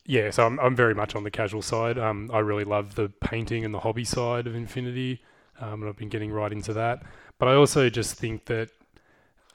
yeah, 0.04 0.30
so 0.30 0.46
I'm 0.46 0.60
I'm 0.60 0.76
very 0.76 0.94
much 0.94 1.14
on 1.16 1.24
the 1.24 1.30
casual 1.30 1.62
side. 1.62 1.98
Um, 1.98 2.30
I 2.32 2.38
really 2.38 2.64
love 2.64 2.94
the 2.94 3.08
painting 3.20 3.64
and 3.64 3.74
the 3.74 3.80
hobby 3.80 4.04
side 4.04 4.46
of 4.46 4.54
Infinity, 4.54 5.22
um, 5.60 5.82
and 5.82 5.88
I've 5.88 5.96
been 5.96 6.08
getting 6.08 6.30
right 6.30 6.52
into 6.52 6.72
that. 6.74 7.02
But 7.38 7.48
I 7.48 7.54
also 7.54 7.90
just 7.90 8.14
think 8.14 8.44
that 8.46 8.70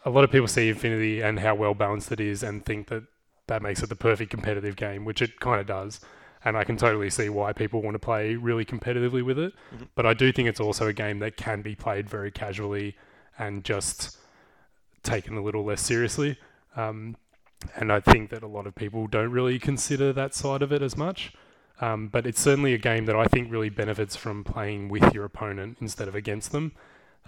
a 0.04 0.10
lot 0.10 0.24
of 0.24 0.32
people 0.32 0.48
see 0.48 0.68
Infinity 0.70 1.22
and 1.22 1.40
how 1.40 1.56
well 1.56 1.74
balanced 1.74 2.12
it 2.12 2.20
is, 2.20 2.44
and 2.44 2.66
think 2.66 2.90
that 2.90 3.04
that 3.52 3.62
makes 3.62 3.84
it 3.84 3.90
the 3.90 3.98
perfect 3.98 4.32
competitive 4.32 4.78
game, 4.78 5.04
which 5.04 5.22
it 5.22 5.42
kind 5.42 5.60
of 5.60 5.68
does. 5.68 6.00
And 6.46 6.56
I 6.56 6.64
can 6.64 6.78
totally 6.78 7.10
see 7.10 7.28
why 7.28 7.52
people 7.52 7.82
want 7.82 7.96
to 7.96 8.00
play 8.00 8.36
really 8.36 8.64
competitively 8.64 9.22
with 9.22 9.38
it. 9.38 9.54
Mhm. 9.76 9.90
But 9.94 10.06
I 10.06 10.14
do 10.14 10.32
think 10.32 10.48
it's 10.48 10.62
also 10.62 10.88
a 10.88 10.94
game 10.94 11.20
that 11.20 11.36
can 11.36 11.62
be 11.62 11.76
played 11.76 12.10
very 12.10 12.32
casually 12.32 12.96
and 13.38 13.66
just 13.66 14.18
taken 15.04 15.36
a 15.36 15.42
little 15.42 15.66
less 15.66 15.82
seriously. 15.82 16.38
Um, 16.78 17.18
and 17.76 17.92
I 17.92 18.00
think 18.00 18.30
that 18.30 18.42
a 18.42 18.48
lot 18.48 18.68
of 18.68 18.74
people 18.74 19.06
don't 19.08 19.32
really 19.32 19.60
consider 19.60 20.14
that 20.14 20.34
side 20.34 20.62
of 20.62 20.72
it 20.72 20.82
as 20.82 20.96
much. 20.96 21.34
Um, 21.82 22.08
but 22.08 22.26
it's 22.26 22.40
certainly 22.40 22.74
a 22.74 22.78
game 22.78 23.06
that 23.06 23.18
I 23.18 23.26
think 23.26 23.52
really 23.52 23.70
benefits 23.70 24.16
from 24.16 24.46
playing 24.46 24.88
with 24.88 25.14
your 25.14 25.26
opponent 25.26 25.80
instead 25.82 26.08
of 26.08 26.16
against 26.16 26.54
them. 26.54 26.72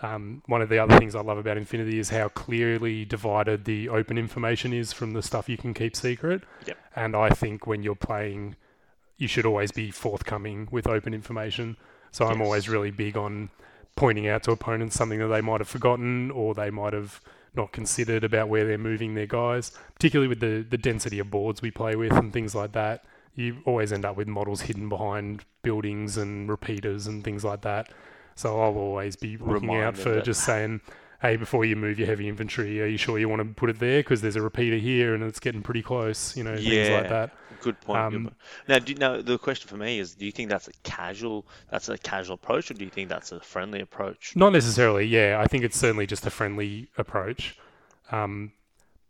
Um, 0.01 0.43
one 0.47 0.62
of 0.62 0.69
the 0.69 0.79
other 0.79 0.97
things 0.97 1.15
I 1.15 1.21
love 1.21 1.38
about 1.38 1.58
Infinity 1.58 1.99
is 1.99 2.10
how 2.10 2.27
clearly 2.29 3.06
divided 3.06 3.65
the 3.65 3.89
open 3.89 4.17
information 4.17 4.73
is 4.73 4.91
from 4.91 5.12
the 5.12 5.21
stuff 5.21 5.47
you 5.47 5.58
can 5.58 5.73
keep 5.73 5.95
secret. 5.95 6.43
Yep. 6.65 6.77
And 6.95 7.15
I 7.15 7.29
think 7.29 7.67
when 7.67 7.84
you're 7.84 7.95
playing, 7.95 8.56
you 9.17 9.27
should 9.27 9.45
always 9.45 9.71
be 9.71 9.91
forthcoming 9.91 10.67
with 10.71 10.88
open 10.88 11.13
information. 11.13 11.77
So 12.12 12.25
I'm 12.25 12.41
always 12.41 12.67
really 12.67 12.91
big 12.91 13.15
on 13.15 13.49
pointing 13.95 14.27
out 14.27 14.43
to 14.43 14.51
opponents 14.51 14.95
something 14.95 15.19
that 15.19 15.27
they 15.27 15.41
might 15.41 15.62
have 15.62 15.67
forgotten 15.67 16.32
or 16.32 16.53
they 16.53 16.69
might 16.69 16.93
have 16.93 17.21
not 17.56 17.71
considered 17.71 18.23
about 18.23 18.49
where 18.49 18.65
they're 18.65 18.77
moving 18.77 19.13
their 19.13 19.27
guys, 19.27 19.71
particularly 19.93 20.27
with 20.27 20.39
the, 20.39 20.65
the 20.67 20.77
density 20.77 21.19
of 21.19 21.29
boards 21.29 21.62
we 21.62 21.71
play 21.71 21.95
with 21.95 22.12
and 22.12 22.34
things 22.34 22.56
like 22.56 22.71
that. 22.71 23.06
You 23.36 23.58
always 23.65 23.93
end 23.93 24.06
up 24.06 24.15
with 24.15 24.27
models 24.27 24.62
hidden 24.62 24.89
behind 24.89 25.45
buildings 25.62 26.17
and 26.17 26.49
repeaters 26.49 27.08
and 27.08 27.23
things 27.23 27.43
like 27.43 27.62
that. 27.62 27.89
So 28.36 28.62
I'll 28.62 28.78
always 28.78 29.15
be 29.15 29.38
looking 29.38 29.76
out 29.76 29.98
for 29.98 30.22
just 30.22 30.43
saying, 30.43 30.82
hey, 31.22 31.38
before 31.38 31.63
you 31.65 31.76
move 31.76 31.98
your 31.98 32.08
heavy 32.08 32.28
infantry, 32.28 32.82
are 32.82 32.86
you 32.86 32.98
sure 32.98 33.17
you 33.17 33.30
want 33.30 33.41
to 33.41 33.46
put 33.54 33.69
it 33.69 33.80
there? 33.80 34.00
Because 34.00 34.22
there's 34.22 34.36
a 34.36 34.41
repeater 34.41 34.78
here 34.78 35.13
and 35.13 35.24
it's 35.24 35.39
getting 35.39 35.62
pretty 35.62 35.82
close, 35.82 36.36
you 36.36 36.43
know, 36.43 36.56
things 36.56 36.89
like 36.89 37.10
that. 37.10 37.32
Good 37.62 37.80
point. 37.80 38.12
good 38.12 38.17
Um, 38.17 38.24
point. 38.26 38.36
Now, 38.67 38.80
do, 38.80 38.93
now 38.96 39.22
the 39.22 39.38
question 39.38 39.69
for 39.69 39.78
me 39.78 40.00
is: 40.00 40.15
Do 40.15 40.26
you 40.26 40.34
think 40.34 40.50
that's 40.50 40.67
a 40.67 40.74
casual, 40.84 41.46
that's 41.72 41.88
a 41.88 41.98
casual 41.98 42.34
approach, 42.36 42.69
or 42.69 42.74
do 42.74 42.84
you 42.84 42.91
think 42.91 43.08
that's 43.08 43.32
a 43.32 43.39
friendly 43.39 43.80
approach? 43.80 44.36
Not 44.36 44.52
necessarily, 44.52 45.06
yeah. 45.06 45.39
I 45.39 45.48
think 45.48 45.63
it's 45.63 45.78
certainly 45.80 46.06
just 46.06 46.26
a 46.26 46.30
friendly 46.30 46.89
approach. 46.98 47.58
Um, 48.12 48.52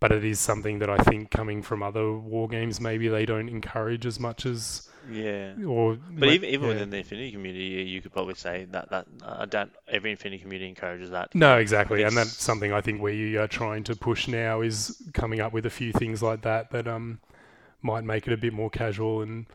but 0.03 0.11
it 0.11 0.25
is 0.25 0.37
something 0.37 0.79
that 0.79 0.89
I 0.89 0.97
think 0.97 1.31
coming 1.31 1.61
from 1.61 1.81
other 1.81 2.11
war 2.11 2.49
games, 2.49 2.81
maybe 2.81 3.07
they 3.07 3.25
don't 3.25 3.47
encourage 3.47 4.05
as 4.05 4.19
much 4.19 4.45
as, 4.45 4.89
Yeah. 5.09 5.53
or 5.65 5.95
But 5.95 6.27
even 6.27 6.49
even 6.49 6.67
yeah. 6.67 6.73
within 6.73 6.89
the 6.89 6.97
Infinity 6.97 7.31
community, 7.31 7.83
you 7.89 8.01
could 8.01 8.11
probably 8.11 8.33
say 8.35 8.65
that 8.71 8.89
that 8.89 9.05
I 9.25 9.45
doubt 9.45 9.69
every 9.87 10.11
Infinity 10.11 10.41
community 10.43 10.67
encourages 10.67 11.09
that. 11.11 11.33
No, 11.33 11.57
exactly, 11.57 12.03
and 12.03 12.17
that's 12.17 12.35
something 12.49 12.73
I 12.73 12.81
think 12.81 13.01
we 13.01 13.37
are 13.37 13.47
trying 13.47 13.85
to 13.85 13.95
push 13.95 14.27
now 14.27 14.59
is 14.59 15.01
coming 15.13 15.39
up 15.39 15.53
with 15.53 15.65
a 15.65 15.69
few 15.69 15.93
things 15.93 16.21
like 16.21 16.41
that 16.41 16.71
that 16.71 16.85
um 16.85 17.21
might 17.81 18.03
make 18.03 18.27
it 18.27 18.33
a 18.33 18.37
bit 18.37 18.51
more 18.51 18.69
casual 18.69 19.21
and 19.21 19.45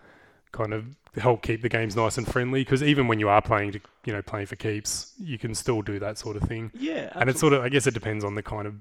kind 0.53 0.73
of 0.73 0.97
help 1.17 1.43
keep 1.43 1.61
the 1.61 1.69
games 1.69 1.95
nice 1.95 2.17
and 2.17 2.27
friendly. 2.27 2.63
Because 2.63 2.83
even 2.83 3.07
when 3.07 3.21
you 3.21 3.29
are 3.29 3.43
playing, 3.43 3.73
to, 3.73 3.81
you 4.07 4.15
know, 4.15 4.23
playing 4.23 4.47
for 4.47 4.57
keeps, 4.57 5.13
you 5.19 5.37
can 5.37 5.55
still 5.55 5.83
do 5.83 5.99
that 5.99 6.17
sort 6.17 6.37
of 6.39 6.43
thing. 6.45 6.71
Yeah. 6.75 7.13
And 7.15 7.29
it's 7.29 7.41
sort 7.41 7.53
of, 7.53 7.63
I 7.63 7.69
guess, 7.69 7.87
it 7.87 7.93
depends 7.93 8.25
on 8.25 8.35
the 8.35 8.43
kind 8.43 8.67
of 8.67 8.75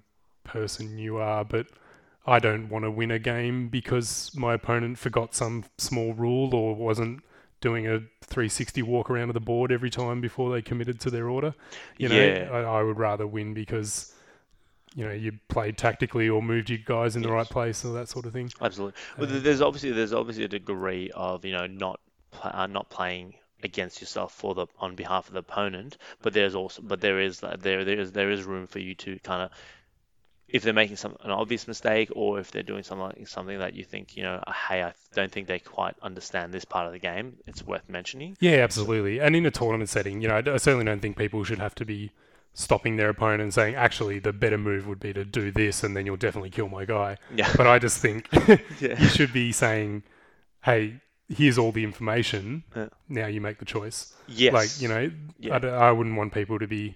person 0.48 0.98
you 0.98 1.18
are, 1.18 1.44
but. 1.46 1.68
I 2.30 2.40
don't 2.40 2.68
want 2.68 2.84
to 2.84 2.92
win 2.92 3.10
a 3.10 3.20
game 3.20 3.70
because 3.70 4.32
my 4.36 4.54
opponent 4.56 4.98
forgot 4.98 5.34
some 5.34 5.64
small 5.78 6.14
rule 6.14 6.54
or 6.54 6.76
wasn't 6.76 7.24
doing 7.62 7.88
a 7.88 8.00
360 8.22 8.82
walk 8.82 9.10
around 9.10 9.30
of 9.30 9.34
the 9.34 9.40
board 9.40 9.72
every 9.72 9.90
time 9.90 10.20
before 10.20 10.52
they 10.52 10.62
committed 10.62 11.00
to 11.00 11.10
their 11.10 11.30
order. 11.30 11.54
You 11.98 12.10
know, 12.10 12.22
Yeah. 12.22 12.50
I, 12.52 12.80
I 12.80 12.84
would 12.84 12.98
rather 13.00 13.26
win 13.26 13.54
because 13.54 14.14
you 14.96 15.06
know 15.06 15.14
you 15.14 15.40
played 15.48 15.78
tactically 15.78 16.28
or 16.28 16.42
moved 16.42 16.70
your 16.70 16.80
guys 16.86 17.16
in 17.16 17.22
the 17.22 17.30
Yes. 17.30 17.36
right 17.36 17.50
place 17.50 17.86
or 17.86 17.94
that 17.94 18.10
sort 18.10 18.26
of 18.26 18.34
thing. 18.34 18.52
Absolutely. 18.62 19.00
Well, 19.18 19.30
Uh, 19.32 19.40
there's 19.40 19.62
obviously 19.62 19.92
there's 19.92 20.14
obviously 20.14 20.44
a 20.44 20.50
degree 20.50 21.10
of 21.16 21.46
you 21.46 21.54
know 21.54 21.68
not 21.68 22.00
uh, 22.44 22.68
not 22.68 22.90
playing 22.90 23.36
against 23.64 24.02
yourself 24.02 24.34
for 24.34 24.54
the 24.54 24.68
on 24.80 24.96
behalf 24.96 25.28
of 25.28 25.34
the 25.34 25.40
opponent, 25.40 25.98
but 26.22 26.34
there's 26.34 26.56
also 26.56 26.82
but 26.82 27.02
there 27.02 27.20
is 27.20 27.40
there 27.40 27.56
there 27.86 28.00
is 28.00 28.12
there 28.12 28.32
is 28.32 28.44
room 28.44 28.68
for 28.68 28.80
you 28.80 28.94
to 28.96 29.18
kind 29.20 29.42
of 29.44 29.52
if 30.50 30.64
they're 30.64 30.74
making 30.74 30.96
some 30.96 31.16
an 31.24 31.32
obvious 31.32 31.68
mistake 31.68 32.10
or 32.16 32.40
if 32.40 32.52
they're 32.52 32.64
doing 32.64 32.84
something 32.84 33.26
something 33.26 33.60
that 33.60 33.74
you 33.74 33.84
think 33.84 34.16
you 34.16 34.24
know 34.24 34.42
hey 34.70 34.82
I 34.84 34.94
don't 35.14 35.32
think 35.32 35.48
they 35.48 35.60
quite 35.60 35.96
understand 36.02 36.54
this 36.54 36.66
part 36.66 36.86
of 36.88 36.94
the 36.94 37.00
game, 37.00 37.38
it's 37.48 37.64
worth 37.66 37.88
mentioning. 37.90 38.38
Yeah, 38.40 38.58
absolutely. 38.58 39.20
And 39.20 39.36
in 39.36 39.46
a 39.46 39.52
tournament 39.52 39.90
setting, 39.90 40.22
you 40.22 40.28
know, 40.28 40.38
I 40.38 40.58
certainly 40.58 40.86
don't 40.86 41.02
think 41.02 41.18
people 41.18 41.44
should 41.44 41.60
have 41.60 41.76
to 41.76 41.86
be 41.86 42.12
stopping 42.54 42.96
their 42.98 43.10
opponent 43.10 43.42
and 43.42 43.54
saying, 43.54 43.76
actually, 43.76 44.18
the 44.20 44.34
better 44.34 44.58
move 44.58 44.88
would 44.88 45.00
be 45.00 45.14
to 45.14 45.24
do 45.24 45.52
this, 45.52 45.84
and 45.84 45.96
then 45.96 46.06
you'll 46.08 46.18
definitely 46.18 46.50
kill 46.50 46.68
my 46.70 46.86
guy. 46.86 47.18
Yeah. 47.36 47.52
But 47.56 47.68
I 47.68 47.78
just 47.78 48.00
think 48.00 48.28
Yeah. 48.80 49.00
you 49.00 49.08
should 49.10 49.32
be 49.32 49.52
saying, 49.52 50.02
hey, 50.64 50.96
here's 51.30 51.58
all 51.60 51.72
the 51.72 51.84
information. 51.84 52.64
Yeah. 52.76 52.88
Now 53.10 53.28
you 53.28 53.42
make 53.42 53.60
the 53.60 53.66
choice. 53.66 54.14
Yes. 54.28 54.54
Like, 54.54 54.82
you 54.82 54.88
know, 54.88 55.12
Yeah. 55.40 55.60
I, 55.62 55.68
I 55.68 55.92
wouldn't 55.92 56.16
want 56.16 56.34
people 56.34 56.58
to 56.58 56.68
be 56.68 56.96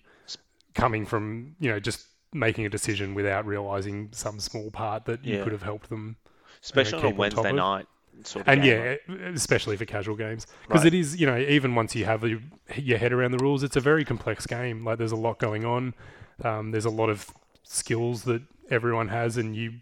coming 0.74 1.06
from, 1.06 1.56
you 1.60 1.70
know, 1.70 1.80
just 1.80 2.08
making 2.34 2.66
a 2.66 2.70
decision 2.70 3.14
without 3.14 3.46
realizing 3.46 4.10
some 4.12 4.40
small 4.40 4.72
part 4.72 5.06
that 5.06 5.24
you 5.26 5.38
Yeah. 5.38 5.44
could 5.44 5.52
have 5.52 5.64
helped 5.64 5.90
them. 5.90 6.16
especially 6.64 7.00
on 7.00 7.06
a 7.06 7.10
on 7.10 7.18
Wednesday 7.18 7.50
of. 7.50 7.56
night 7.56 7.88
sort 8.24 8.48
of 8.48 8.54
And 8.54 8.64
yeah, 8.64 8.96
especially 9.34 9.78
for 9.78 9.86
casual 9.86 10.16
games. 10.16 10.46
Because 10.68 10.84
Right. 10.84 10.94
it 10.94 11.00
is, 11.00 11.20
you 11.20 11.26
know, 11.26 11.38
even 11.38 11.74
once 11.74 11.96
you 11.96 12.06
have 12.06 12.24
your, 12.24 12.40
your 12.76 13.00
head 13.00 13.12
around 13.14 13.32
the 13.32 13.40
rules, 13.44 13.64
it's 13.64 13.76
a 13.76 13.80
very 13.80 14.06
complex 14.06 14.46
game. 14.46 14.86
Like, 14.86 15.00
there's 15.00 15.12
a 15.12 15.16
lot 15.16 15.40
going 15.40 15.66
on. 15.66 15.96
Um, 16.44 16.70
there's 16.72 16.86
a 16.86 16.92
lot 16.92 17.10
of 17.10 17.32
skills 17.64 18.24
that 18.26 18.44
everyone 18.70 19.08
has, 19.08 19.38
and 19.38 19.56
you, 19.56 19.74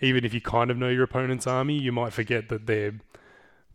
even 0.00 0.24
if 0.24 0.32
you 0.32 0.40
kind 0.40 0.70
of 0.70 0.76
know 0.76 0.88
your 0.90 1.02
opponent's 1.02 1.46
army, 1.46 1.76
you 1.76 1.90
might 1.92 2.12
forget 2.12 2.48
that 2.50 2.66
their 2.66 2.94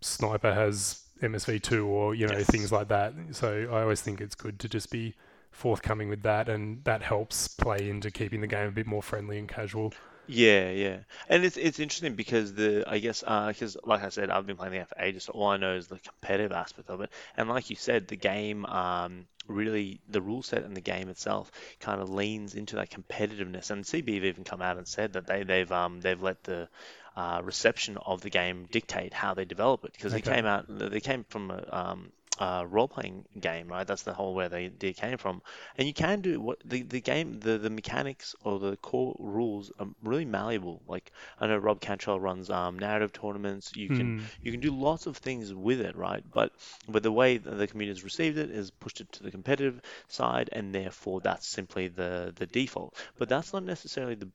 sniper 0.02 0.54
has 0.54 1.02
MSV2 1.22 1.86
or, 1.86 2.16
you 2.16 2.28
know, 2.28 2.38
Yes. 2.38 2.48
things 2.48 2.72
like 2.72 2.88
that. 2.90 3.14
So 3.32 3.68
I 3.72 3.82
always 3.82 4.02
think 4.02 4.22
it's 4.22 4.36
good 4.36 4.60
to 4.60 4.70
just 4.70 4.90
be 4.92 5.16
forthcoming 5.58 6.08
with 6.08 6.22
that, 6.22 6.48
and 6.48 6.84
that 6.84 7.02
helps 7.02 7.48
play 7.48 7.90
into 7.90 8.12
keeping 8.12 8.42
the 8.42 8.48
game 8.48 8.68
a 8.68 8.72
bit 8.72 8.86
more 8.86 9.02
friendly 9.02 9.40
and 9.40 9.50
casual. 9.50 9.94
Yeah, 10.28 10.70
yeah, 10.72 10.98
and 11.30 11.46
it's 11.46 11.58
it's 11.58 11.80
interesting 11.80 12.16
because 12.16 12.54
the 12.54 12.84
I 12.86 13.00
guess 13.00 13.22
because 13.22 13.78
like 13.84 14.04
I 14.04 14.10
said, 14.10 14.30
I've 14.30 14.46
been 14.46 14.58
playing 14.58 14.74
the 14.74 14.78
game 14.80 14.86
for 14.86 15.02
ages, 15.02 15.24
so 15.24 15.34
all 15.34 15.48
I 15.48 15.58
know 15.58 15.76
is 15.76 15.88
the 15.88 16.00
competitive 16.00 16.52
aspect 16.52 16.90
of 16.90 17.02
it. 17.02 17.10
And 17.36 17.50
like 17.50 17.70
you 17.70 17.76
said, 17.76 18.08
the 18.08 18.18
game 18.18 18.66
um, 18.66 19.26
really 19.48 20.02
the 20.10 20.22
rule 20.22 20.44
set 20.44 20.64
and 20.64 20.76
the 20.76 20.82
game 20.82 21.10
itself 21.10 21.52
kind 21.80 22.02
of 22.02 22.10
leans 22.10 22.54
into 22.56 22.76
that 22.76 22.92
competitiveness. 22.92 23.72
And 23.72 23.84
CB 23.84 24.16
have 24.16 24.26
even 24.26 24.44
come 24.44 24.62
out 24.62 24.78
and 24.78 24.88
said 24.88 25.14
that 25.14 25.28
they 25.28 25.44
they've 25.44 25.72
um 25.72 26.02
they've 26.02 26.22
let 26.22 26.44
the 26.44 26.68
uh, 27.16 27.42
reception 27.44 27.98
of 27.98 28.22
the 28.22 28.30
game 28.30 28.68
dictate 28.72 29.14
how 29.14 29.34
they 29.34 29.46
develop 29.46 29.84
it 29.86 29.94
because 29.94 30.12
they 30.12 30.22
came 30.22 30.46
out 30.46 30.66
they 30.68 31.00
came 31.00 31.26
from 31.30 31.50
a 31.50 31.64
um, 31.72 32.12
uh, 32.40 32.66
role-playing 32.68 33.26
game, 33.40 33.68
right? 33.68 33.86
That's 33.88 34.04
the 34.04 34.14
whole 34.14 34.34
where 34.36 34.50
they, 34.50 34.68
they 34.70 34.94
came 34.94 35.18
from. 35.18 35.42
And 35.78 35.88
you 35.88 35.94
can 35.94 36.22
do 36.22 36.40
what 36.40 36.60
the, 36.66 36.84
the 36.84 37.02
game, 37.02 37.40
the, 37.40 37.58
the 37.58 37.70
mechanics 37.70 38.36
or 38.44 38.60
the 38.60 38.78
core 38.78 39.16
rules 39.20 39.72
are 39.80 39.88
really 40.04 40.26
malleable. 40.26 40.82
Like 40.88 41.12
I 41.40 41.48
know 41.48 41.58
Rob 41.58 41.80
Cantrell 41.82 42.20
runs 42.20 42.50
um, 42.50 42.78
narrative 42.80 43.14
tournaments. 43.14 43.76
You 43.76 43.90
can 43.90 44.14
Mm. 44.14 44.30
you 44.44 44.52
can 44.52 44.62
do 44.62 44.72
lots 44.72 45.06
of 45.08 45.18
things 45.18 45.54
with 45.54 45.82
it, 45.82 45.96
right? 45.96 46.24
But 46.34 46.52
but 46.88 47.04
the 47.04 47.12
way 47.12 47.38
that 47.38 47.56
the 47.58 47.68
community 47.68 47.98
has 47.98 48.04
received 48.04 48.38
it 48.38 48.50
is 48.52 48.72
pushed 48.72 49.02
it 49.02 49.12
to 49.14 49.24
the 49.24 49.32
competitive 49.32 49.82
side, 50.08 50.50
and 50.52 50.74
therefore 50.74 51.22
that's 51.22 51.48
simply 51.48 51.88
the 51.88 52.34
the 52.36 52.46
default. 52.48 52.96
But 53.18 53.30
that's 53.30 53.54
not 53.54 53.64
necessarily 53.64 54.16
the 54.16 54.30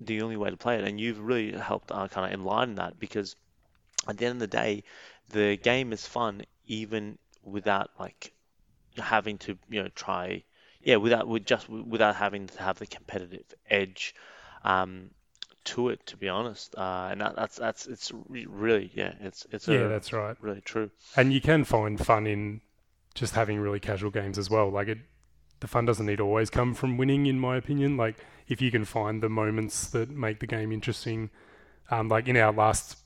the 0.00 0.22
only 0.22 0.36
way 0.36 0.50
to 0.50 0.56
play 0.56 0.76
it. 0.78 0.84
And 0.84 1.00
you've 1.00 1.20
really 1.20 1.52
helped 1.52 1.90
uh, 1.92 2.08
kind 2.08 2.26
of 2.26 2.32
enlighten 2.38 2.76
that 2.76 2.98
because 2.98 3.36
at 4.08 4.16
the 4.18 4.26
end 4.26 4.34
of 4.34 4.40
the 4.40 4.56
day, 4.56 4.84
the 5.30 5.56
game 5.56 5.92
is 5.92 6.06
fun 6.06 6.42
even 6.66 7.18
without 7.44 7.90
like 7.98 8.32
having 8.98 9.38
to, 9.38 9.58
you 9.68 9.82
know, 9.82 9.88
try, 9.94 10.44
yeah, 10.82 10.96
without 10.96 11.28
with 11.28 11.44
just 11.46 11.68
without 11.68 12.16
having 12.16 12.46
to 12.48 12.62
have 12.62 12.78
the 12.78 12.86
competitive 12.86 13.44
edge 13.70 14.14
um, 14.64 15.10
to 15.64 15.90
it, 15.90 16.06
to 16.06 16.16
be 16.16 16.28
honest. 16.28 16.74
Uh, 16.76 17.08
and 17.12 17.20
that, 17.20 17.36
that's 17.36 17.56
that's 17.56 17.86
it's 17.86 18.12
really, 18.14 18.90
yeah, 18.94 19.14
it's 19.20 19.46
it's 19.52 19.68
Yeah, 19.68 19.88
a 19.88 19.88
that's 19.88 20.12
right. 20.12 20.36
really 20.40 20.60
true. 20.62 20.90
And 21.16 21.32
you 21.32 21.40
can 21.40 21.64
find 21.64 22.00
fun 22.00 22.26
in 22.26 22.60
just 23.14 23.34
having 23.34 23.60
really 23.60 23.80
casual 23.80 24.10
games 24.10 24.38
as 24.38 24.50
well. 24.50 24.70
Like 24.70 24.88
it, 24.88 24.98
the 25.60 25.68
fun 25.68 25.86
doesn't 25.86 26.06
need 26.06 26.18
to 26.18 26.24
always 26.24 26.50
come 26.50 26.74
from 26.74 26.96
winning, 26.98 27.26
in 27.26 27.40
my 27.40 27.56
opinion. 27.56 27.96
Like 27.96 28.18
if 28.48 28.62
you 28.62 28.70
can 28.70 28.84
find 28.84 29.22
the 29.22 29.28
moments 29.28 29.88
that 29.90 30.10
make 30.10 30.40
the 30.40 30.46
game 30.46 30.72
interesting, 30.72 31.30
um, 31.90 32.08
like 32.08 32.28
in 32.28 32.36
our 32.36 32.52
last 32.52 32.98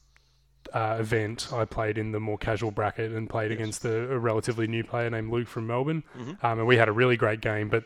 uh, 0.75 0.97
event, 0.99 1.53
I 1.53 1.65
played 1.65 1.97
in 1.97 2.11
the 2.13 2.19
more 2.21 2.37
casual 2.37 2.71
bracket 2.73 3.13
and 3.13 3.31
played 3.31 3.51
Yes. 3.53 3.59
against 3.61 3.85
a, 3.85 4.13
a 4.13 4.19
relatively 4.19 4.67
new 4.67 4.83
player 4.85 5.09
named 5.09 5.31
Luke 5.33 5.49
from 5.49 5.67
Melbourne, 5.69 6.03
Mhm. 6.19 6.43
um, 6.45 6.59
and 6.59 6.67
we 6.67 6.77
had 6.77 6.89
a 6.89 6.93
really 6.93 7.17
great 7.17 7.41
game. 7.41 7.69
But 7.69 7.85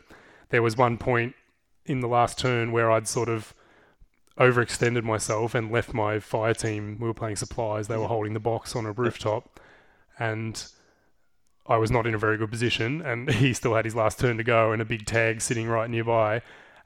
there 0.48 0.62
was 0.62 0.76
one 0.76 0.96
point 0.98 1.34
in 1.84 2.00
the 2.00 2.08
last 2.08 2.38
turn 2.38 2.72
where 2.72 2.90
I'd 2.90 3.06
sort 3.06 3.28
of 3.28 3.54
overextended 4.38 5.02
myself 5.02 5.54
and 5.54 5.70
left 5.70 5.92
my 5.92 6.18
fire 6.20 6.54
team. 6.54 6.96
We 7.00 7.06
were 7.08 7.14
playing 7.14 7.36
supplies; 7.36 7.88
they 7.88 7.96
were 7.96 8.04
Mhm. 8.04 8.08
holding 8.08 8.32
the 8.34 8.40
box 8.40 8.74
on 8.76 8.86
a 8.86 8.92
rooftop, 8.92 9.60
and 10.18 10.64
I 11.66 11.76
was 11.76 11.90
not 11.90 12.06
in 12.06 12.14
a 12.14 12.18
very 12.18 12.38
good 12.38 12.50
position. 12.50 13.02
And 13.02 13.28
he 13.30 13.52
still 13.52 13.74
had 13.74 13.84
his 13.84 13.94
last 13.94 14.18
turn 14.18 14.36
to 14.38 14.44
go, 14.44 14.72
and 14.72 14.80
a 14.80 14.84
big 14.84 15.04
tag 15.06 15.40
sitting 15.42 15.68
right 15.68 15.90
nearby. 15.90 16.40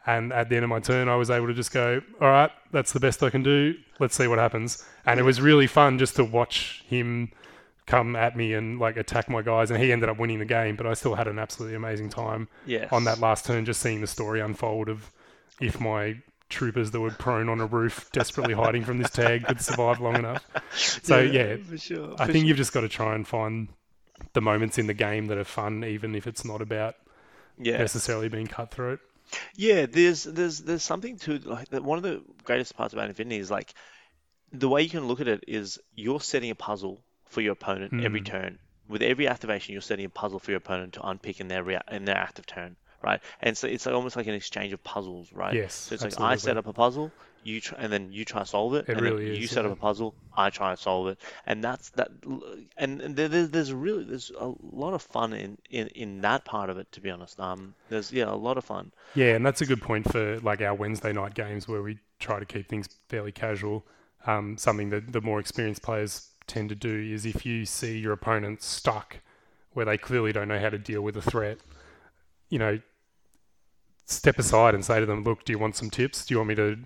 And 0.07 0.33
at 0.33 0.49
the 0.49 0.57
end 0.57 0.65
of 0.65 0.69
my 0.71 0.81
turn, 0.81 1.09
I 1.09 1.17
was 1.17 1.31
able 1.31 1.47
to 1.47 1.55
just 1.55 1.73
go, 1.73 2.01
"All 2.21 2.29
right, 2.29 2.51
that's 2.73 2.93
the 2.93 3.01
best 3.01 3.23
I 3.23 3.31
can 3.31 3.43
do. 3.43 3.75
Let's 4.01 4.17
see 4.17 4.27
what 4.27 4.39
happens." 4.39 4.85
And 5.07 5.21
it 5.21 5.23
was 5.23 5.41
really 5.41 5.67
fun 5.67 5.99
just 5.99 6.17
to 6.17 6.25
watch 6.25 6.85
him 6.89 7.31
come 7.87 8.17
at 8.17 8.37
me 8.37 8.55
and 8.55 8.79
like 8.79 8.97
attack 8.97 9.29
my 9.29 9.43
guys. 9.43 9.71
And 9.71 9.83
he 9.83 9.93
ended 9.93 10.09
up 10.09 10.19
winning 10.19 10.39
the 10.39 10.45
game, 10.45 10.77
but 10.77 10.87
I 10.87 10.95
still 10.95 11.15
had 11.15 11.29
an 11.29 11.39
absolutely 11.39 11.77
amazing 11.77 12.11
time 12.11 12.49
Yes. 12.67 12.93
on 12.93 13.05
that 13.05 13.19
last 13.21 13.45
turn, 13.47 13.65
just 13.65 13.81
seeing 13.81 14.01
the 14.01 14.07
story 14.07 14.41
unfold 14.41 14.89
of 14.89 15.11
if 15.61 15.81
my 15.81 16.17
troopers 16.49 16.91
that 16.91 17.01
were 17.01 17.11
prone 17.11 17.49
on 17.49 17.61
a 17.61 17.67
roof, 17.67 18.09
desperately 18.13 18.55
hiding 18.55 18.85
from 18.85 18.99
this 18.99 19.11
tag, 19.11 19.47
could 19.47 19.61
survive 19.61 20.01
long 20.01 20.17
enough. 20.17 20.45
So 20.75 21.21
yeah, 21.21 21.57
for 21.57 21.77
sure. 21.77 22.15
I 22.19 22.27
think 22.27 22.39
sure. 22.39 22.45
you've 22.47 22.57
just 22.57 22.73
got 22.73 22.81
to 22.81 22.89
try 22.89 23.15
and 23.15 23.27
find 23.27 23.69
the 24.33 24.41
moments 24.41 24.79
in 24.79 24.87
the 24.87 24.95
game 24.95 25.27
that 25.27 25.37
are 25.39 25.45
fun, 25.45 25.85
even 25.85 26.15
if 26.15 26.27
it's 26.27 26.45
not 26.45 26.63
about 26.63 26.95
yeah. 27.59 27.79
necessarily 27.79 28.29
being 28.29 28.47
cutthroat. 28.47 29.01
Yeah, 29.57 29.87
there's 29.87 30.25
there's 30.25 30.61
there's 30.61 30.83
something 30.83 31.17
to 31.21 31.39
like 31.39 31.69
that 31.71 31.83
one 31.85 31.99
of 31.99 32.05
the 32.05 32.23
greatest 32.45 32.77
parts 32.77 32.93
about 32.93 33.09
Infinity 33.09 33.39
is 33.41 33.51
like 33.51 33.73
the 34.53 34.69
way 34.69 34.83
you 34.83 34.91
can 34.91 35.07
look 35.09 35.21
at 35.21 35.29
it 35.29 35.45
is 35.49 35.81
you're 35.95 36.21
setting 36.21 36.51
a 36.51 36.55
puzzle 36.55 37.05
for 37.29 37.41
your 37.43 37.53
opponent 37.55 37.95
every 37.99 38.21
Mm. 38.21 38.23
turn. 38.23 38.59
With 38.89 39.03
every 39.03 39.29
activation, 39.29 39.73
you're 39.73 39.83
setting 39.83 40.07
a 40.07 40.11
puzzle 40.11 40.41
for 40.41 40.51
your 40.53 40.59
opponent 40.59 40.95
to 40.95 41.07
unpick 41.07 41.41
in 41.41 41.49
their 41.49 41.65
rea 41.65 41.81
in 41.91 42.05
their 42.05 42.17
active 42.19 42.47
turn, 42.47 42.77
right? 43.03 43.21
And 43.41 43.57
so 43.57 43.67
it's 43.69 43.87
like 43.87 43.95
almost 43.95 44.17
like 44.17 44.27
an 44.29 44.35
exchange 44.35 44.73
of 44.73 44.85
puzzles, 44.85 45.33
right? 45.33 45.59
Yes, 45.59 45.73
So 45.85 45.95
it's 45.95 46.05
like 46.05 46.15
I 46.19 46.37
set 46.37 46.57
absolutely. 46.57 46.59
up 46.59 46.67
a 46.67 46.73
puzzle, 46.75 47.15
you 47.45 47.61
try, 47.61 47.79
and 47.81 47.93
then 47.93 48.13
you 48.13 48.25
try 48.25 48.41
to 48.41 48.47
solve 48.47 48.75
it, 48.75 48.89
It 48.89 48.93
and 48.93 49.01
really 49.01 49.27
then 49.27 49.35
you 49.37 49.47
set 49.47 49.65
up 49.65 49.73
a 49.73 49.77
puzzle, 49.77 50.15
I 50.37 50.51
try 50.51 50.75
to 50.75 50.81
solve 50.81 51.09
it, 51.09 51.19
and 51.47 51.63
that's 51.63 51.91
that. 51.91 52.11
And, 52.77 53.01
and 53.01 53.17
there's 53.17 53.51
there's 53.51 53.73
really 53.73 54.05
there's 54.05 54.31
a 54.39 54.53
lot 54.63 54.95
of 54.95 55.03
fun 55.03 55.33
in, 55.33 55.59
in 55.71 55.89
in 55.89 56.21
that 56.23 56.45
part 56.45 56.71
of 56.71 56.79
it, 56.79 56.91
to 56.93 57.01
be 57.01 57.11
honest. 57.11 57.39
Um, 57.41 57.75
there's 57.89 58.13
yeah 58.13 58.33
a 58.33 58.35
lot 58.35 58.59
of 58.59 58.65
fun. 58.65 58.93
Yeah, 59.15 59.35
and 59.35 59.45
that's 59.45 59.61
a 59.61 59.67
good 59.67 59.83
point 59.83 60.11
for 60.11 60.39
like 60.41 60.61
our 60.61 60.75
Wednesday 60.75 61.13
night 61.13 61.35
games 61.35 61.69
where 61.69 61.83
we 61.83 61.99
try 62.19 62.39
to 62.39 62.47
keep 62.47 62.69
things 62.69 62.89
fairly 63.09 63.33
casual. 63.33 63.85
Um, 64.27 64.57
something 64.57 64.91
that 64.91 65.13
the 65.13 65.21
more 65.21 65.41
experienced 65.41 65.83
players 65.83 66.29
tend 66.47 66.69
to 66.69 66.75
do 66.75 67.13
is 67.13 67.27
if 67.27 67.45
you 67.45 67.67
see 67.67 67.99
your 67.99 68.13
opponent 68.13 68.63
stuck 68.63 69.19
where 69.73 69.85
they 69.87 69.99
clearly 69.99 70.33
don't 70.33 70.49
know 70.49 70.61
how 70.61 70.69
to 70.69 70.79
deal 70.79 71.03
with 71.03 71.17
a 71.17 71.23
threat, 71.23 71.59
you 72.51 72.59
know, 72.59 72.79
step 74.05 74.39
aside 74.39 74.75
and 74.75 74.85
say 74.85 75.01
to 75.01 75.07
them, 75.07 75.25
"Look, 75.25 75.45
do 75.45 75.53
you 75.53 75.59
want 75.59 75.77
some 75.77 75.91
tips? 75.91 76.25
Do 76.25 76.35
you 76.35 76.39
want 76.39 76.49
me 76.49 76.55
to 76.57 76.79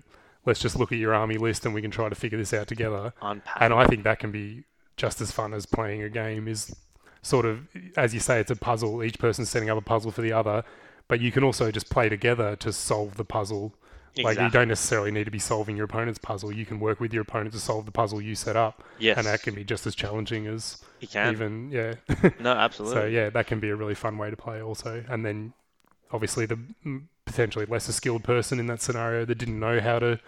let's 0.47 0.59
just 0.59 0.75
look 0.79 0.91
at 0.91 0.97
your 0.97 1.13
army 1.13 1.37
list 1.37 1.65
and 1.65 1.75
we 1.75 1.81
can 1.83 1.91
try 1.91 2.09
to 2.09 2.15
figure 2.15 2.37
this 2.39 2.53
out 2.53 2.67
together?" 2.67 3.13
Unpack. 3.21 3.57
And 3.61 3.71
I 3.73 3.85
think 3.85 4.03
that 4.03 4.17
can 4.17 4.31
be 4.31 4.63
just 4.95 5.21
as 5.21 5.31
fun 5.31 5.53
as 5.53 5.65
playing 5.67 6.01
a 6.01 6.09
game. 6.09 6.47
Is 6.47 6.75
sort 7.21 7.45
of 7.45 7.67
as 7.95 8.13
you 8.15 8.19
say, 8.19 8.39
it's 8.39 8.49
a 8.51 8.55
puzzle. 8.55 9.03
Each 9.03 9.19
person's 9.19 9.49
setting 9.49 9.69
up 9.69 9.77
a 9.77 9.81
puzzle 9.81 10.11
for 10.11 10.21
the 10.21 10.31
other, 10.33 10.63
but 11.07 11.19
you 11.19 11.31
can 11.31 11.43
also 11.43 11.69
just 11.71 11.89
play 11.89 12.09
together 12.09 12.55
to 12.57 12.73
solve 12.73 13.17
the 13.17 13.25
puzzle. 13.25 13.73
exactly. 14.15 14.23
Like 14.23 14.39
you 14.39 14.49
don't 14.49 14.67
necessarily 14.69 15.11
need 15.11 15.25
to 15.25 15.31
be 15.31 15.37
solving 15.39 15.75
your 15.77 15.85
opponent's 15.85 16.17
puzzle. 16.19 16.51
You 16.51 16.65
can 16.65 16.79
work 16.79 16.99
with 16.99 17.13
your 17.13 17.21
opponent 17.21 17.51
to 17.53 17.59
solve 17.59 17.85
the 17.85 17.91
puzzle 17.91 18.19
you 18.21 18.33
set 18.33 18.55
up, 18.55 18.83
Yes, 18.97 19.17
and 19.17 19.27
that 19.27 19.43
can 19.43 19.53
be 19.53 19.63
just 19.63 19.85
as 19.85 19.93
challenging 19.93 20.47
as 20.47 20.81
you 21.01 21.07
can. 21.07 21.31
even 21.33 21.69
yeah. 21.71 21.93
No, 22.39 22.51
absolutely. 22.65 22.95
so 23.01 23.05
yeah, 23.05 23.29
that 23.29 23.45
can 23.45 23.59
be 23.59 23.69
a 23.69 23.75
really 23.75 23.93
fun 23.95 24.17
way 24.17 24.29
to 24.31 24.37
play 24.37 24.59
also. 24.61 25.03
And 25.09 25.23
then 25.25 25.53
obviously 26.11 26.45
the 26.47 26.57
potentially 27.27 27.65
lesser 27.65 27.91
skilled 27.91 28.23
person 28.23 28.59
in 28.59 28.67
that 28.67 28.81
scenario 28.81 29.25
that 29.25 29.37
didn't 29.37 29.59
know 29.59 29.79
how 29.79 29.99
to 29.99 30.19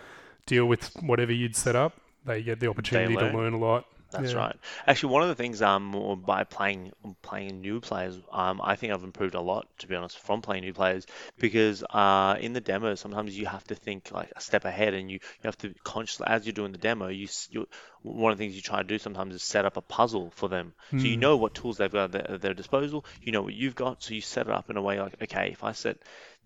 deal 0.45 0.65
with 0.65 0.91
whatever 1.01 1.31
you'd 1.31 1.55
set 1.55 1.75
up, 1.75 1.93
they 2.25 2.43
get 2.43 2.59
the 2.59 2.67
opportunity 2.67 3.15
to 3.15 3.21
learn. 3.21 3.35
learn 3.35 3.53
a 3.53 3.57
lot. 3.57 3.85
That's 4.11 4.33
Yeah. 4.33 4.35
right. 4.35 4.55
Actually, 4.87 5.13
one 5.13 5.21
of 5.21 5.29
the 5.29 5.35
things 5.35 5.61
um 5.61 6.23
by 6.25 6.43
playing 6.43 6.91
playing 7.21 7.61
new 7.61 7.79
players, 7.79 8.19
um 8.31 8.59
I 8.63 8.75
think 8.75 8.91
I've 8.91 9.03
improved 9.03 9.35
a 9.35 9.41
lot 9.41 9.67
to 9.79 9.87
be 9.87 9.95
honest 9.95 10.17
from 10.19 10.41
playing 10.41 10.63
new 10.63 10.73
players 10.73 11.05
because 11.37 11.83
uh 11.83 12.35
in 12.39 12.53
the 12.53 12.61
demo 12.61 12.95
sometimes 12.95 13.37
you 13.37 13.45
have 13.45 13.63
to 13.65 13.75
think 13.75 14.11
like 14.11 14.31
a 14.35 14.41
step 14.41 14.65
ahead 14.65 14.95
and 14.95 15.11
you, 15.11 15.19
you 15.21 15.43
have 15.47 15.57
to 15.59 15.73
consciously 15.83 16.25
as 16.27 16.45
you're 16.45 16.53
doing 16.53 16.71
the 16.71 16.79
demo 16.79 17.07
you, 17.07 17.27
you 17.51 17.67
one 18.01 18.31
of 18.31 18.37
the 18.37 18.43
things 18.43 18.55
you 18.55 18.61
try 18.63 18.81
to 18.81 18.87
do 18.87 18.97
sometimes 18.97 19.35
is 19.35 19.43
set 19.43 19.65
up 19.65 19.77
a 19.77 19.81
puzzle 19.81 20.31
for 20.31 20.49
them 20.49 20.73
so 20.97 21.07
you 21.07 21.17
Hmm. 21.17 21.17
know 21.17 21.37
what 21.37 21.53
tools 21.53 21.77
they've 21.77 21.91
got 21.91 22.05
at 22.05 22.11
their, 22.11 22.31
at 22.31 22.41
their 22.41 22.53
disposal 22.55 23.05
you 23.21 23.31
know 23.31 23.43
what 23.43 23.53
you've 23.53 23.75
got 23.75 24.01
so 24.01 24.13
you 24.15 24.21
set 24.21 24.47
it 24.47 24.53
up 24.53 24.69
in 24.71 24.77
a 24.77 24.81
way 24.81 24.99
like 24.99 25.21
okay 25.21 25.49
if 25.51 25.63
I 25.63 25.73
set 25.73 25.97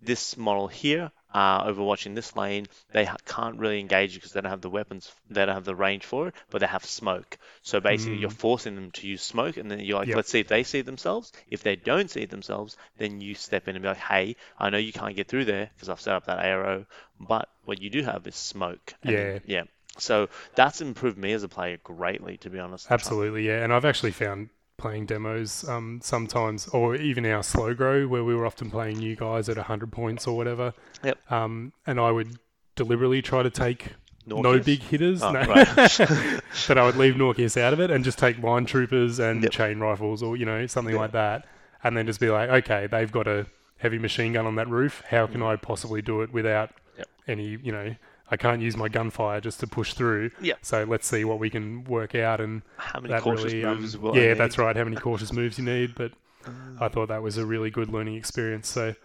this 0.02 0.36
model 0.38 0.68
here 0.68 1.12
uh, 1.34 1.64
overwatching 1.66 2.14
this 2.16 2.36
lane 2.36 2.68
they 2.92 3.06
ha- 3.06 3.18
can't 3.26 3.58
really 3.58 3.80
engage 3.80 4.14
because 4.14 4.32
they 4.34 4.42
don't 4.42 4.52
have 4.52 4.62
the 4.62 4.70
weapons 4.70 5.12
they 5.30 5.46
don't 5.46 5.56
have 5.56 5.66
the 5.66 5.76
range 5.76 6.06
for 6.06 6.28
it 6.28 6.34
but 6.52 6.60
they 6.62 6.68
have 6.68 6.86
smoke. 6.86 7.38
So 7.64 7.80
basically 7.80 8.18
you're 8.18 8.30
forcing 8.30 8.76
them 8.76 8.92
to 8.92 9.08
use 9.08 9.22
smoke 9.22 9.58
and 9.58 9.70
then 9.72 9.80
you're 9.80 9.98
like 10.00 10.08
Yep. 10.10 10.16
let's 10.18 10.30
see 10.30 10.40
if 10.40 10.48
they 10.48 10.64
see 10.64 10.82
themselves. 10.82 11.32
If 11.50 11.64
they 11.64 11.76
don't 11.76 12.10
see 12.10 12.26
themselves 12.26 12.78
then 12.98 13.20
you 13.22 13.34
step 13.36 13.68
in 13.68 13.76
and 13.76 13.82
be 13.84 13.90
like 13.90 13.98
hey 13.98 14.36
I 14.60 14.70
know 14.70 14.78
you 14.78 14.94
can't 14.94 15.16
get 15.16 15.28
through 15.28 15.46
there 15.46 15.70
because 15.76 15.90
I've 15.90 16.02
set 16.02 16.16
up 16.16 16.26
that 16.28 16.46
arrow 16.46 16.86
but 17.20 17.50
what 17.66 17.82
you 17.82 17.90
do 17.90 18.04
have 18.04 18.28
is 18.28 18.36
smoke. 18.36 18.94
And 19.04 19.16
then- 19.16 19.42
yeah. 19.46 19.64
So 20.00 20.30
that's 20.56 20.82
improved 20.82 21.18
me 21.20 21.34
as 21.34 21.44
a 21.44 21.48
player 21.50 21.78
greatly 21.84 22.38
to 22.38 22.50
be 22.50 22.58
honest. 22.60 22.90
Absolutely, 22.92 23.46
yeah. 23.48 23.64
And 23.64 23.72
I've 23.72 23.86
actually 23.86 24.12
found 24.12 24.50
playing 24.84 25.06
demos 25.06 25.68
um, 25.68 26.00
sometimes, 26.04 26.68
or 26.68 26.96
even 26.96 27.26
our 27.26 27.42
slow 27.42 27.74
grow, 27.74 28.06
where 28.08 28.24
we 28.24 28.36
were 28.36 28.46
often 28.46 28.70
playing 28.70 28.98
new 28.98 29.16
guys 29.16 29.48
at 29.50 29.56
100 29.58 29.92
points 29.92 30.28
or 30.28 30.36
whatever. 30.38 30.74
Yep. 31.04 31.32
Um, 31.32 31.74
and 31.88 32.00
I 32.00 32.12
would 32.12 32.38
deliberately 32.76 33.22
try 33.22 33.44
to 33.44 33.50
take 33.50 33.94
no 34.26 34.60
big 34.60 34.82
hitters, 34.82 35.22
Oh, 35.24 35.32
no. 35.32 35.40
right. 35.42 35.98
but 36.68 36.78
I 36.78 36.86
would 36.86 36.96
leave 36.98 37.16
Norcus 37.16 37.56
out 37.60 37.74
of 37.74 37.80
it 37.80 37.92
and 37.92 38.04
just 38.04 38.18
take 38.18 38.38
line 38.44 38.66
troopers 38.66 39.20
and 39.20 39.44
Yep. 39.44 39.52
chain 39.52 39.80
rifles 39.80 40.22
or, 40.22 40.36
you 40.38 40.46
know, 40.46 40.66
something 40.68 40.96
like 40.96 41.12
that. 41.14 41.46
And 41.84 41.96
then 41.98 42.06
just 42.06 42.20
be 42.20 42.30
like, 42.30 42.50
okay, 42.50 42.88
they've 42.88 43.12
got 43.12 43.28
a 43.28 43.46
heavy 43.78 44.00
machine 44.00 44.34
gun 44.34 44.46
on 44.46 44.56
that 44.56 44.68
roof. 44.70 45.02
How 45.10 45.28
can 45.28 45.42
I 45.42 45.56
possibly 45.56 46.02
do 46.02 46.22
it 46.22 46.32
without 46.34 46.72
Mm. 46.98 47.04
Any, 47.28 47.48
you 47.64 47.72
know, 47.72 47.96
I 48.34 48.38
can't 48.38 48.62
use 48.62 48.76
my 48.76 48.90
gunfire 48.90 49.40
just 49.40 49.60
to 49.62 49.68
push 49.68 49.94
through. 49.94 50.32
Yeah. 50.42 50.56
So 50.62 50.84
let's 50.84 51.08
see 51.08 51.24
what 51.24 51.40
we 51.40 51.50
can 51.50 51.84
work 51.86 52.16
out 52.16 52.42
and 52.42 52.62
how 52.78 53.00
many 53.00 53.20
cautious 53.22 53.54
really, 53.54 53.64
um, 53.64 53.82
moves 53.82 53.98
yeah, 54.14 54.34
that's 54.34 54.58
right. 54.58 54.76
How 54.76 54.84
many 54.84 54.96
cautious 54.98 55.32
moves 55.32 55.58
you 55.58 55.64
need, 55.66 55.96
but 55.96 56.12
Mm. 56.46 56.78
I 56.82 56.88
thought 56.88 57.08
that 57.08 57.22
was 57.22 57.38
a 57.38 57.46
really 57.46 57.70
good 57.70 57.90
learning 57.90 58.16
experience. 58.16 58.68
So 58.68 58.96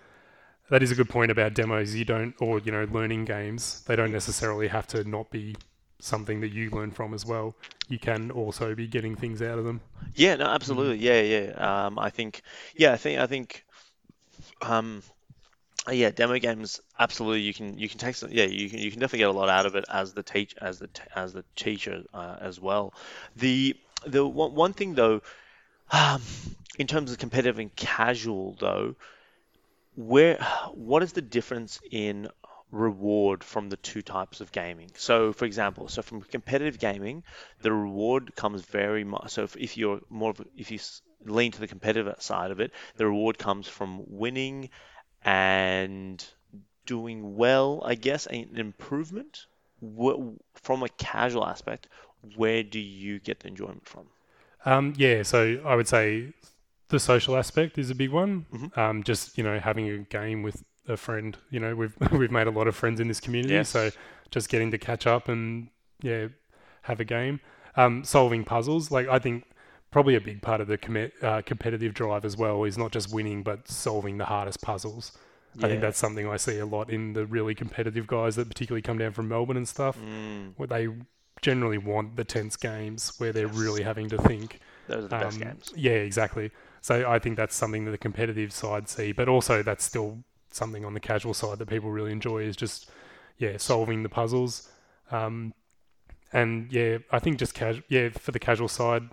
that 0.70 0.82
is 0.82 0.90
a 0.90 0.94
good 0.94 1.08
point 1.08 1.30
about 1.30 1.54
demos. 1.54 1.94
You 1.94 2.04
don't, 2.04 2.34
or 2.40 2.58
you 2.58 2.72
know, 2.72 2.86
learning 2.90 3.24
games. 3.24 3.82
They 3.86 3.96
don't 3.96 4.12
necessarily 4.12 4.68
have 4.68 4.86
to 4.88 5.04
not 5.04 5.30
be 5.30 5.56
something 6.00 6.40
that 6.40 6.52
you 6.52 6.70
learn 6.70 6.90
from 6.90 7.12
as 7.14 7.26
well. 7.26 7.56
You 7.88 7.98
can 7.98 8.30
also 8.30 8.74
be 8.74 8.86
getting 8.86 9.16
things 9.16 9.42
out 9.42 9.58
of 9.58 9.64
them. 9.64 9.80
Yeah, 10.14 10.36
no, 10.36 10.46
absolutely. 10.46 10.98
Yeah, 10.98 11.20
yeah. 11.20 11.86
Um, 11.86 11.98
I 11.98 12.10
think, 12.10 12.42
yeah, 12.76 12.92
I 12.92 12.96
think, 12.96 13.18
I 13.18 13.26
think, 13.26 13.64
um, 14.62 15.02
yeah, 15.90 16.10
demo 16.10 16.38
games 16.38 16.80
absolutely. 16.98 17.40
You 17.40 17.54
can 17.54 17.78
you 17.78 17.88
can 17.88 17.98
take 17.98 18.16
some. 18.16 18.30
Yeah, 18.32 18.44
you 18.44 18.68
can 18.68 18.78
you 18.78 18.90
can 18.90 19.00
definitely 19.00 19.20
get 19.20 19.28
a 19.28 19.32
lot 19.32 19.48
out 19.48 19.66
of 19.66 19.74
it 19.74 19.84
as 19.88 20.12
the 20.12 20.22
teach 20.22 20.54
as 20.60 20.78
the 20.78 20.88
as 21.14 21.32
the 21.32 21.44
teacher 21.56 22.02
uh, 22.12 22.36
as 22.40 22.60
well. 22.60 22.94
The 23.36 23.76
the 24.06 24.26
one, 24.26 24.54
one 24.54 24.72
thing 24.72 24.94
though, 24.94 25.22
um, 25.90 26.22
in 26.78 26.86
terms 26.86 27.12
of 27.12 27.18
competitive 27.18 27.58
and 27.58 27.74
casual 27.74 28.56
though, 28.60 28.96
where 29.94 30.36
what 30.74 31.02
is 31.02 31.12
the 31.12 31.22
difference 31.22 31.80
in 31.90 32.28
reward 32.70 33.42
from 33.42 33.68
the 33.70 33.76
two 33.76 34.02
types 34.02 34.40
of 34.40 34.52
gaming. 34.52 34.90
So, 34.94 35.32
for 35.32 35.46
example, 35.46 35.88
so 35.88 36.02
from 36.02 36.20
competitive 36.20 36.78
gaming, 36.78 37.22
the 37.62 37.72
reward 37.72 38.34
comes 38.36 38.62
very 38.62 39.04
much. 39.04 39.30
So, 39.30 39.44
if, 39.44 39.56
if 39.56 39.76
you're 39.76 40.00
more 40.10 40.30
of, 40.30 40.40
if 40.56 40.70
you 40.70 40.78
lean 41.24 41.52
to 41.52 41.60
the 41.60 41.66
competitive 41.66 42.14
side 42.20 42.50
of 42.50 42.60
it, 42.60 42.72
the 42.96 43.06
reward 43.06 43.38
comes 43.38 43.66
from 43.68 44.02
winning 44.06 44.70
and 45.32 46.24
doing 46.86 47.36
well, 47.36 47.82
I 47.84 47.94
guess, 47.94 48.26
an 48.26 48.48
improvement. 48.56 49.46
From 50.54 50.82
a 50.82 50.88
casual 50.98 51.44
aspect, 51.46 51.86
where 52.36 52.62
do 52.64 52.80
you 52.80 53.20
get 53.20 53.40
the 53.40 53.48
enjoyment 53.48 53.86
from? 53.86 54.06
Um, 54.64 54.94
yeah, 54.96 55.22
so 55.22 55.60
I 55.64 55.74
would 55.76 55.86
say 55.86 56.32
the 56.88 56.98
social 56.98 57.36
aspect 57.36 57.78
is 57.78 57.90
a 57.90 57.94
big 57.94 58.10
one. 58.10 58.46
Mhm. 58.52 58.76
Um, 58.76 59.02
just 59.04 59.38
you 59.38 59.44
know, 59.44 59.60
having 59.60 59.88
a 59.88 59.98
game 59.98 60.42
with 60.42 60.64
a 60.88 60.96
friend. 60.96 61.36
You 61.50 61.60
know, 61.60 61.76
we've 61.76 61.94
we've 62.12 62.32
made 62.32 62.46
a 62.48 62.50
lot 62.50 62.66
of 62.66 62.74
friends 62.74 62.98
in 63.00 63.06
this 63.08 63.20
community, 63.20 63.54
Yes. 63.54 63.68
so 63.68 63.90
just 64.30 64.48
getting 64.48 64.70
to 64.72 64.78
catch 64.78 65.06
up 65.06 65.28
and 65.28 65.68
yeah, 66.02 66.28
have 66.82 66.98
a 67.00 67.04
game. 67.04 67.40
Um, 67.76 68.02
solving 68.02 68.44
puzzles, 68.44 68.90
like 68.90 69.06
I 69.08 69.18
think 69.20 69.44
probably 69.90 70.14
a 70.14 70.20
big 70.20 70.42
part 70.42 70.60
of 70.60 70.68
the 70.68 70.76
commet, 70.78 71.12
uh, 71.22 71.42
competitive 71.42 71.94
drive 71.94 72.24
as 72.24 72.36
well 72.36 72.64
is 72.64 72.76
not 72.76 72.92
just 72.92 73.12
winning 73.12 73.42
but 73.42 73.68
solving 73.68 74.18
the 74.18 74.24
hardest 74.26 74.60
puzzles. 74.62 75.16
I 75.60 75.66
think 75.66 75.80
that's 75.80 75.98
something 75.98 76.28
I 76.28 76.36
see 76.36 76.58
a 76.58 76.66
lot 76.66 76.88
in 76.88 77.14
the 77.14 77.26
really 77.26 77.54
competitive 77.54 78.06
guys 78.06 78.36
that 78.36 78.46
particularly 78.48 78.82
come 78.82 78.96
down 78.98 79.12
from 79.12 79.26
Melbourne 79.28 79.56
and 79.56 79.66
stuff. 79.66 79.98
Mm, 79.98 80.52
Where 80.56 80.68
they 80.68 80.88
generally 81.42 81.78
want 81.78 82.14
the 82.16 82.22
tense 82.24 82.54
games 82.56 83.12
where 83.18 83.32
they're 83.32 83.46
Yes. 83.48 83.56
really 83.56 83.82
having 83.82 84.08
to 84.10 84.18
think. 84.18 84.60
those 84.86 85.04
are 85.04 85.08
the 85.08 85.16
best 85.18 85.36
Um, 85.36 85.42
games. 85.48 85.72
Yeah, 85.76 85.92
exactly. 85.92 86.50
So 86.80 87.10
I 87.10 87.18
think 87.18 87.36
that's 87.36 87.54
something 87.56 87.84
that 87.86 87.90
the 87.90 87.98
competitive 87.98 88.52
side 88.52 88.88
see, 88.88 89.10
but 89.12 89.28
also 89.28 89.62
that's 89.62 89.84
still 89.84 90.22
something 90.52 90.84
on 90.84 90.94
the 90.94 91.00
casual 91.00 91.34
side 91.34 91.58
that 91.58 91.66
people 91.68 91.90
really 91.90 92.12
enjoy 92.12 92.38
is 92.42 92.56
just 92.56 92.90
yeah 93.38 93.56
solving 93.56 94.02
the 94.02 94.08
puzzles. 94.08 94.70
Um, 95.10 95.54
and 96.32 96.72
yeah, 96.72 96.98
I 97.10 97.18
think 97.18 97.38
just 97.38 97.54
casual. 97.54 97.82
Yeah, 97.88 98.10
for 98.10 98.32
the 98.32 98.38
casual 98.38 98.68
side, 98.68 99.08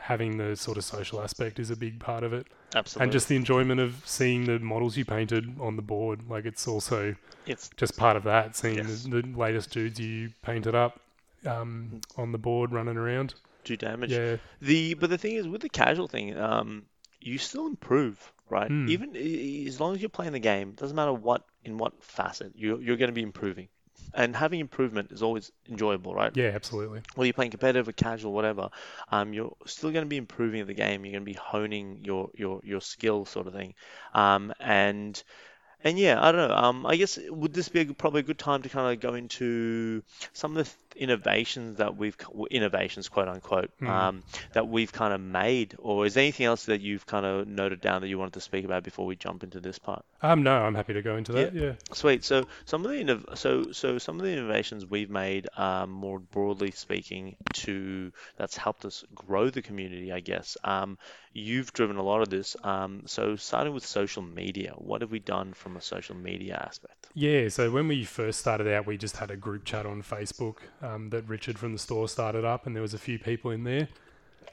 having 0.00 0.38
the 0.38 0.56
sort 0.56 0.76
of 0.78 0.84
social 0.84 1.20
aspect 1.22 1.58
is 1.58 1.70
a 1.70 1.76
big 1.76 2.00
part 2.00 2.24
of 2.24 2.32
it, 2.32 2.46
Absolutely. 2.74 3.04
and 3.04 3.12
just 3.12 3.28
the 3.28 3.36
enjoyment 3.36 3.80
of 3.80 4.02
seeing 4.04 4.46
the 4.46 4.58
models 4.58 4.96
you 4.96 5.04
painted 5.04 5.56
on 5.60 5.76
the 5.76 5.82
board. 5.82 6.28
Like 6.28 6.44
it's 6.46 6.66
also 6.66 7.14
it's 7.46 7.70
just 7.76 7.96
part 7.96 8.16
of 8.16 8.24
that, 8.24 8.56
seeing 8.56 8.76
Yes. 8.78 9.04
the, 9.04 9.22
the 9.22 9.38
latest 9.38 9.70
dudes 9.70 10.00
you 10.00 10.30
painted 10.42 10.74
up 10.74 11.00
um, 11.46 12.00
on 12.16 12.32
the 12.32 12.38
board 12.38 12.72
running 12.72 12.96
around. 12.96 13.34
do 13.64 13.76
damage. 13.76 14.10
Yeah, 14.10 14.36
The 14.60 14.94
but 14.94 15.10
the 15.10 15.18
thing 15.18 15.34
is 15.36 15.46
with 15.46 15.60
the 15.62 15.68
casual 15.68 16.08
thing, 16.08 16.36
um, 16.38 16.84
you 17.20 17.36
still 17.38 17.66
improve, 17.66 18.32
right? 18.48 18.68
Hmm. 18.68 18.88
Even 18.88 19.14
as 19.66 19.78
long 19.80 19.94
as 19.94 20.00
you're 20.00 20.08
playing 20.08 20.32
the 20.32 20.38
game, 20.38 20.72
doesn't 20.72 20.96
matter 20.96 21.12
what 21.12 21.44
in 21.64 21.76
what 21.76 22.02
facet 22.02 22.52
you're 22.56 22.80
you're 22.80 22.96
going 22.96 23.10
to 23.10 23.14
be 23.14 23.22
improving, 23.22 23.68
and 24.14 24.34
having 24.34 24.60
improvement 24.60 25.12
is 25.12 25.22
always 25.22 25.52
enjoyable, 25.68 26.14
right? 26.14 26.36
yeah, 26.36 26.50
absolutely. 26.54 27.00
Whether 27.14 27.26
you're 27.26 27.34
playing 27.34 27.52
competitive 27.52 27.88
or 27.88 27.92
casual, 27.92 28.32
whatever, 28.32 28.70
um, 29.10 29.32
you're 29.32 29.54
still 29.66 29.90
going 29.90 30.04
to 30.04 30.08
be 30.08 30.16
improving 30.16 30.66
the 30.66 30.74
game. 30.74 31.04
You're 31.04 31.12
going 31.12 31.24
to 31.24 31.32
be 31.32 31.38
honing 31.38 32.00
your 32.04 32.30
your 32.34 32.60
your 32.64 32.80
skill, 32.80 33.24
sort 33.24 33.46
of 33.46 33.54
thing, 33.54 33.74
um, 34.14 34.52
and. 34.60 35.22
And 35.82 35.98
yeah, 35.98 36.22
I 36.22 36.30
don't 36.30 36.46
know. 36.46 36.54
Um, 36.54 36.84
I 36.84 36.96
guess 36.96 37.18
would 37.30 37.54
this 37.54 37.70
be 37.70 37.80
a, 37.80 37.86
probably 37.94 38.20
a 38.20 38.22
good 38.22 38.38
time 38.38 38.60
to 38.60 38.68
kind 38.68 38.92
of 38.92 39.00
go 39.00 39.14
into 39.14 40.02
some 40.34 40.54
of 40.54 40.58
the 40.58 40.64
th- 40.64 40.76
innovations 40.96 41.78
that 41.78 41.96
we've 41.96 42.16
innovations, 42.50 43.08
quote 43.08 43.28
unquote, 43.28 43.70
Mm. 43.80 43.88
um, 43.88 44.22
that 44.52 44.68
we've 44.68 44.92
kind 44.92 45.12
of 45.14 45.20
made, 45.20 45.74
or 45.78 46.06
is 46.06 46.14
there 46.14 46.22
anything 46.22 46.46
else 46.46 46.66
that 46.66 46.80
you've 46.80 47.06
kind 47.06 47.24
of 47.26 47.46
noted 47.48 47.80
down 47.80 48.00
that 48.02 48.08
you 48.08 48.18
wanted 48.18 48.34
to 48.34 48.40
speak 48.40 48.64
about 48.64 48.82
before 48.82 49.06
we 49.06 49.16
jump 49.16 49.42
into 49.42 49.60
this 49.60 49.78
part? 49.78 50.04
Um, 50.22 50.42
no, 50.42 50.52
I'm 50.54 50.74
happy 50.74 50.92
to 50.94 51.02
go 51.02 51.16
into 51.16 51.32
that. 51.32 51.54
Yeah. 51.54 51.72
Sweet. 51.92 52.24
So 52.24 52.46
some 52.64 52.84
of 52.84 52.90
the 52.90 52.98
innov- 52.98 53.38
so 53.38 53.72
so 53.72 53.98
some 53.98 54.16
of 54.16 54.22
the 54.26 54.32
innovations 54.32 54.84
we've 54.86 55.10
made, 55.10 55.48
um, 55.56 55.90
more 55.90 56.18
broadly 56.18 56.70
speaking, 56.72 57.36
to 57.54 58.12
that's 58.36 58.56
helped 58.56 58.84
us 58.84 59.04
grow 59.14 59.50
the 59.50 59.62
community, 59.62 60.12
I 60.12 60.20
guess. 60.20 60.56
Um, 60.64 60.98
you've 61.32 61.72
driven 61.72 61.96
a 61.96 62.02
lot 62.02 62.20
of 62.22 62.28
this. 62.28 62.56
Um, 62.64 63.02
so 63.06 63.36
starting 63.36 63.72
with 63.72 63.86
social 63.86 64.22
media, 64.22 64.72
what 64.76 65.00
have 65.00 65.10
we 65.12 65.20
done 65.20 65.52
from 65.54 65.76
a 65.76 65.80
social 65.80 66.16
media 66.16 66.56
aspect? 66.66 67.08
Yeah, 67.14 67.48
so 67.48 67.70
when 67.70 67.88
we 67.88 68.04
first 68.04 68.40
started 68.40 68.66
out, 68.72 68.86
we 68.86 68.96
just 68.96 69.16
had 69.16 69.30
a 69.30 69.36
group 69.36 69.64
chat 69.64 69.86
on 69.86 70.02
Facebook 70.02 70.56
um, 70.82 71.10
that 71.10 71.28
Richard 71.28 71.58
from 71.58 71.72
the 71.72 71.78
store 71.78 72.08
started 72.08 72.44
up, 72.44 72.66
and 72.66 72.74
there 72.74 72.82
was 72.82 72.94
a 72.94 72.98
few 72.98 73.18
people 73.18 73.50
in 73.50 73.64
there. 73.64 73.88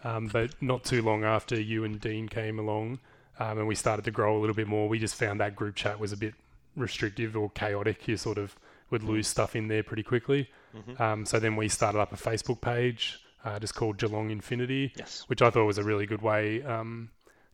Um, 0.03 0.27
but 0.27 0.51
not 0.61 0.83
too 0.83 1.01
long 1.01 1.23
after 1.23 1.59
you 1.59 1.83
and 1.83 1.99
Dean 1.99 2.29
came 2.29 2.59
along, 2.59 2.99
um, 3.39 3.57
and 3.59 3.67
we 3.67 3.75
started 3.75 4.05
to 4.05 4.11
grow 4.11 4.37
a 4.37 4.39
little 4.39 4.55
bit 4.55 4.67
more, 4.67 4.87
we 4.87 4.99
just 4.99 5.15
found 5.15 5.39
that 5.39 5.55
group 5.55 5.75
chat 5.75 5.99
was 5.99 6.11
a 6.11 6.17
bit 6.17 6.35
restrictive 6.75 7.35
or 7.35 7.49
chaotic. 7.51 8.07
You 8.07 8.17
sort 8.17 8.37
of 8.37 8.55
would 8.91 9.03
lose 9.03 9.27
stuff 9.27 9.55
in 9.55 9.67
there 9.67 9.83
pretty 9.83 10.03
quickly. 10.03 10.49
Mhm. 10.75 10.99
Um, 11.01 11.25
so 11.25 11.39
then 11.39 11.55
we 11.55 11.67
started 11.67 11.99
up 11.99 12.13
a 12.13 12.15
Facebook 12.15 12.61
page, 12.61 13.19
uh, 13.43 13.59
just 13.59 13.75
called 13.75 13.97
Geelong 13.97 14.29
Infinity 14.29 14.93
Yes. 14.97 15.23
which 15.27 15.41
I 15.41 15.49
thought 15.49 15.65
was 15.65 15.77
a 15.77 15.83
really 15.83 16.05
good 16.05 16.21
way 16.21 16.61
um, 16.63 17.09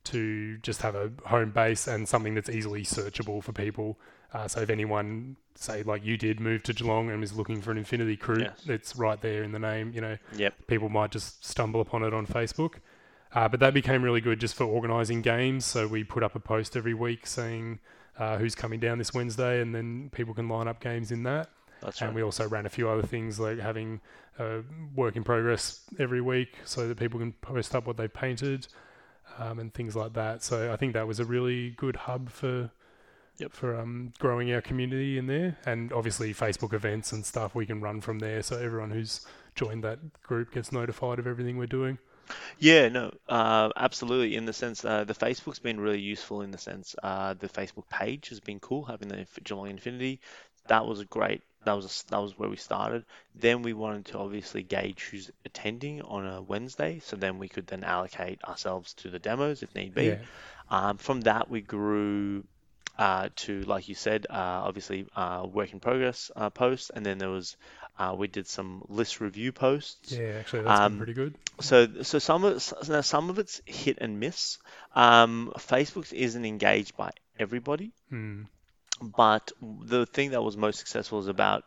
to 0.06 0.58
just 0.58 0.82
have 0.82 0.96
a 0.96 1.12
home 1.26 1.52
base 1.52 1.88
and 1.88 2.08
something 2.08 2.36
that's 2.36 2.50
easily 2.50 2.84
searchable 2.84 3.42
for 3.42 3.52
people. 3.54 3.98
Uh, 4.34 4.48
so 4.48 4.62
if 4.62 4.70
anyone, 4.70 5.36
say 5.56 5.84
like 5.84 6.04
you 6.04 6.18
did, 6.18 6.40
move 6.40 6.64
to 6.64 6.74
Geelong 6.74 7.10
and 7.12 7.20
was 7.22 7.34
looking 7.34 7.62
for 7.62 7.72
an 7.72 7.78
Infinity 7.78 8.18
crew, 8.18 8.42
Yes. 8.42 8.62
it's 8.66 8.96
right 8.96 9.22
there 9.22 9.44
in 9.44 9.52
the 9.52 9.60
name. 9.60 9.92
You 9.94 10.02
know, 10.02 10.18
Yep. 10.36 10.68
people 10.68 10.90
might 10.90 11.12
just 11.12 11.46
stumble 11.46 11.82
upon 11.82 12.04
it 12.04 12.14
on 12.14 12.26
Facebook. 12.26 12.76
Uh, 13.36 13.48
but 13.48 13.60
that 13.60 13.74
became 13.74 14.04
really 14.04 14.22
good 14.22 14.40
just 14.40 14.56
for 14.56 14.64
organising 14.66 15.22
games. 15.22 15.66
So 15.66 15.88
we 15.88 16.04
put 16.04 16.22
up 16.24 16.36
a 16.36 16.40
post 16.40 16.76
every 16.78 16.94
week 16.94 17.26
saying 17.28 17.80
uh, 18.18 18.38
who's 18.38 18.54
coming 18.54 18.80
down 18.80 19.00
this 19.00 19.12
Wednesday, 19.14 19.60
and 19.62 19.74
then 19.74 20.10
people 20.12 20.34
can 20.36 20.48
line 20.48 20.68
up 20.68 20.80
games 20.80 21.12
in 21.12 21.24
that. 21.24 21.50
That's 21.82 22.00
And 22.02 22.10
right. 22.10 22.16
we 22.16 22.22
also 22.24 22.48
ran 22.48 22.66
a 22.66 22.70
few 22.70 22.88
other 22.90 23.02
things 23.02 23.40
like 23.40 23.60
having 23.60 24.02
a 24.40 24.62
work 24.96 25.16
in 25.16 25.24
progress 25.24 25.82
every 26.00 26.22
week 26.22 26.56
so 26.64 26.88
that 26.88 26.98
people 26.98 27.20
can 27.20 27.34
post 27.34 27.76
up 27.76 27.86
what 27.88 27.98
they've 27.98 28.14
painted 28.14 28.68
um, 29.40 29.58
and 29.60 29.74
things 29.74 29.96
like 29.96 30.14
that. 30.14 30.44
So 30.44 30.72
I 30.72 30.76
think 30.78 30.94
that 30.94 31.08
was 31.08 31.20
a 31.20 31.26
really 31.26 31.72
good 31.72 31.96
hub 31.96 32.30
for 32.30 32.70
Yep. 33.38 33.54
for 33.54 33.76
um, 33.76 34.14
growing 34.20 34.54
our 34.54 34.62
community 34.62 35.18
in 35.18 35.28
there. 35.28 35.58
And 35.66 35.92
obviously 35.92 36.34
Facebook 36.34 36.74
events 36.74 37.12
and 37.12 37.26
stuff 37.26 37.56
we 37.56 37.66
can 37.66 37.82
run 37.82 38.02
from 38.02 38.20
there. 38.20 38.44
So 38.44 38.58
everyone 38.58 38.92
who's 38.92 39.26
joined 39.56 39.84
that 39.84 40.22
group 40.22 40.54
gets 40.54 40.72
notified 40.72 41.20
of 41.20 41.28
everything 41.28 41.58
we're 41.58 41.66
doing. 41.68 41.98
Yeah, 42.60 42.90
no, 42.90 43.12
uh, 43.28 43.70
absolutely. 43.76 44.36
In 44.36 44.46
the 44.46 44.54
sense, 44.54 44.86
uh, 44.86 45.04
the 45.04 45.14
Facebook's 45.14 45.60
been 45.60 45.80
really 45.80 46.00
useful. 46.00 46.42
In 46.42 46.52
the 46.52 46.58
sense, 46.58 46.96
uh, 47.04 47.34
the 47.34 47.50
Facebook 47.50 47.90
page 47.90 48.30
has 48.30 48.40
been 48.40 48.60
cool. 48.60 48.86
Having 48.86 49.10
the 49.10 49.28
Geelong 49.44 49.70
Infinity, 49.70 50.22
that 50.68 50.86
was 50.86 51.00
a 51.00 51.06
great. 51.06 51.44
That 51.66 51.74
was 51.74 51.86
a 51.86 52.12
that 52.12 52.22
was 52.22 52.38
where 52.38 52.50
we 52.50 52.58
started. 52.58 53.06
Then 53.36 53.62
we 53.62 53.74
wanted 53.74 54.06
to 54.06 54.20
obviously 54.20 54.64
gauge 54.64 55.04
who's 55.04 55.32
attending 55.46 56.02
on 56.02 56.26
a 56.26 56.42
Wednesday, 56.42 57.00
so 57.00 57.16
then 57.16 57.40
we 57.40 57.50
could 57.50 57.68
then 57.68 57.84
allocate 57.84 58.44
ourselves 58.44 58.94
to 58.96 59.10
the 59.10 59.20
demos 59.20 59.64
if 59.64 59.74
need 59.76 59.94
be. 59.94 60.06
Yeah. 60.06 60.20
Um, 60.70 60.98
from 60.98 61.22
that, 61.22 61.50
we 61.50 61.62
grew 61.62 62.46
uh, 62.98 63.30
to, 63.36 63.62
like 63.64 63.90
you 63.90 63.96
said, 63.96 64.28
uh, 64.30 64.34
obviously 64.68 65.06
uh, 65.16 65.46
work 65.52 65.74
in 65.74 65.80
progress 65.80 66.32
uh, 66.36 66.50
posts, 66.50 66.92
and 66.94 67.06
then 67.06 67.18
there 67.18 67.30
was 67.30 67.58
uh, 68.00 68.16
we 68.18 68.28
did 68.28 68.48
some 68.48 68.84
list 68.90 69.22
review 69.22 69.52
posts. 69.52 70.12
Yeah, 70.12 70.38
actually, 70.40 70.64
that's 70.64 70.80
Um, 70.80 70.92
been 70.94 70.98
pretty 70.98 71.14
good. 71.14 71.36
So, 71.62 72.02
so 72.04 72.20
some 72.20 72.44
of 72.44 72.56
it's, 72.56 72.74
now 72.90 73.02
some 73.02 73.30
of 73.30 73.40
it's 73.40 73.62
hit 73.66 73.98
and 74.02 74.20
miss. 74.20 74.58
Um, 74.96 75.54
Facebook 75.58 76.12
isn't 76.12 76.46
engaged 76.46 76.96
by 76.98 77.12
everybody, 77.40 77.92
Mm. 78.12 78.48
but 79.02 79.52
the 79.62 80.06
thing 80.06 80.32
that 80.32 80.42
was 80.44 80.58
most 80.58 80.80
successful 80.80 81.20
is 81.20 81.28
about 81.28 81.64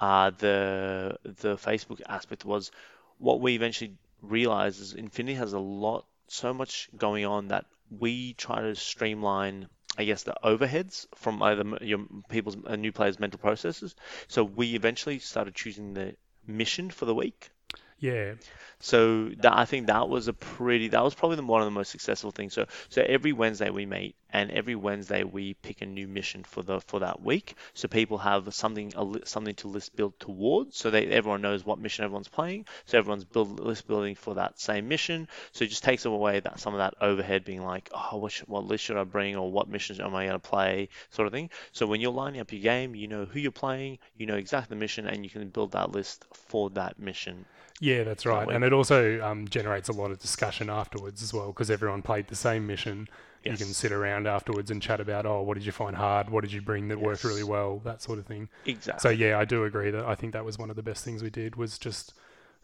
uh, 0.00 0.30
the 0.38 1.18
the 1.24 1.56
Facebook 1.56 2.00
aspect 2.08 2.44
was 2.44 2.70
what 3.18 3.40
we 3.40 3.54
eventually 3.54 3.94
realized 4.22 4.80
is 4.80 4.92
Infinity 4.94 5.34
has 5.36 5.52
a 5.52 5.58
lot, 5.58 6.04
so 6.28 6.52
much 6.52 6.88
going 6.96 7.24
on 7.24 7.48
that 7.48 7.66
we 7.90 8.34
try 8.34 8.60
to 8.60 8.74
streamline. 8.74 9.68
I 9.96 10.04
guess 10.04 10.24
the 10.24 10.34
overheads 10.42 11.06
from 11.14 11.42
either 11.42 11.64
your 11.80 12.06
people's 12.28 12.56
uh, 12.64 12.76
new 12.76 12.92
players' 12.92 13.20
mental 13.20 13.38
processes. 13.38 13.94
So 14.28 14.42
we 14.42 14.74
eventually 14.74 15.18
started 15.18 15.54
choosing 15.54 15.94
the 15.94 16.16
mission 16.46 16.90
for 16.90 17.04
the 17.04 17.14
week. 17.14 17.50
Yeah. 18.04 18.34
So 18.80 19.30
that 19.38 19.56
I 19.56 19.64
think 19.64 19.86
that 19.86 20.10
was 20.10 20.28
a 20.28 20.34
pretty 20.34 20.88
that 20.88 21.02
was 21.02 21.14
probably 21.14 21.36
the, 21.36 21.42
one 21.42 21.62
of 21.62 21.64
the 21.64 21.70
most 21.70 21.90
successful 21.90 22.32
things. 22.32 22.52
So 22.52 22.66
so 22.90 23.00
every 23.00 23.32
Wednesday 23.32 23.70
we 23.70 23.86
meet 23.86 24.14
and 24.30 24.50
every 24.50 24.74
Wednesday 24.74 25.24
we 25.24 25.54
pick 25.54 25.80
a 25.80 25.86
new 25.86 26.06
mission 26.06 26.44
for 26.44 26.62
the 26.62 26.82
for 26.82 27.00
that 27.00 27.22
week. 27.22 27.56
So 27.72 27.88
people 27.88 28.18
have 28.18 28.52
something 28.52 28.92
a, 28.94 29.26
something 29.26 29.54
to 29.54 29.68
list 29.68 29.96
build 29.96 30.20
towards. 30.20 30.76
So 30.76 30.90
they 30.90 31.06
everyone 31.06 31.40
knows 31.40 31.64
what 31.64 31.78
mission 31.78 32.04
everyone's 32.04 32.28
playing. 32.28 32.66
So 32.84 32.98
everyone's 32.98 33.24
build 33.24 33.58
list 33.58 33.86
building 33.86 34.16
for 34.16 34.34
that 34.34 34.60
same 34.60 34.86
mission. 34.86 35.28
So 35.52 35.64
it 35.64 35.68
just 35.68 35.84
takes 35.84 36.04
away 36.04 36.40
that 36.40 36.60
some 36.60 36.74
of 36.74 36.80
that 36.80 36.92
overhead 37.00 37.46
being 37.46 37.62
like, 37.64 37.88
oh, 37.94 38.18
what, 38.18 38.32
should, 38.32 38.48
what 38.48 38.66
list 38.66 38.84
should 38.84 38.98
I 38.98 39.04
bring 39.04 39.34
or 39.34 39.50
what 39.50 39.66
missions 39.66 39.98
am 39.98 40.14
I 40.14 40.26
going 40.26 40.38
to 40.38 40.50
play, 40.50 40.90
sort 41.08 41.26
of 41.26 41.32
thing. 41.32 41.48
So 41.72 41.86
when 41.86 42.02
you're 42.02 42.12
lining 42.12 42.42
up 42.42 42.52
your 42.52 42.60
game, 42.60 42.94
you 42.94 43.08
know 43.08 43.24
who 43.24 43.40
you're 43.40 43.50
playing, 43.50 43.98
you 44.14 44.26
know 44.26 44.36
exactly 44.36 44.74
the 44.74 44.80
mission, 44.80 45.06
and 45.06 45.24
you 45.24 45.30
can 45.30 45.48
build 45.48 45.72
that 45.72 45.92
list 45.92 46.26
for 46.34 46.68
that 46.70 46.98
mission 46.98 47.46
Yeah, 47.84 48.02
that's 48.04 48.24
right. 48.24 48.48
And 48.48 48.64
it 48.64 48.72
also 48.72 49.20
um, 49.20 49.46
generates 49.46 49.90
a 49.90 49.92
lot 49.92 50.10
of 50.10 50.18
discussion 50.18 50.70
afterwards 50.70 51.22
as 51.22 51.34
well 51.34 51.48
because 51.48 51.70
everyone 51.70 52.00
played 52.00 52.28
the 52.28 52.34
same 52.36 52.66
mission. 52.66 53.08
You 53.44 53.58
can 53.58 53.66
sit 53.74 53.92
around 53.92 54.26
afterwards 54.26 54.70
and 54.70 54.80
chat 54.80 55.00
about, 55.00 55.26
oh, 55.26 55.42
what 55.42 55.58
did 55.58 55.66
you 55.66 55.72
find 55.72 55.94
hard? 55.94 56.30
What 56.30 56.40
did 56.44 56.52
you 56.54 56.62
bring 56.62 56.88
that 56.88 56.98
worked 56.98 57.24
really 57.24 57.42
well? 57.44 57.78
That 57.84 58.00
sort 58.00 58.18
of 58.18 58.24
thing. 58.24 58.48
Exactly. 58.64 59.02
So 59.02 59.10
yeah, 59.10 59.38
I 59.38 59.44
do 59.44 59.64
agree 59.64 59.90
that 59.90 60.06
I 60.06 60.14
think 60.14 60.32
that 60.32 60.46
was 60.46 60.58
one 60.58 60.70
of 60.70 60.76
the 60.76 60.82
best 60.82 61.04
things 61.04 61.22
we 61.22 61.28
did 61.28 61.56
was 61.56 61.78
just 61.78 62.14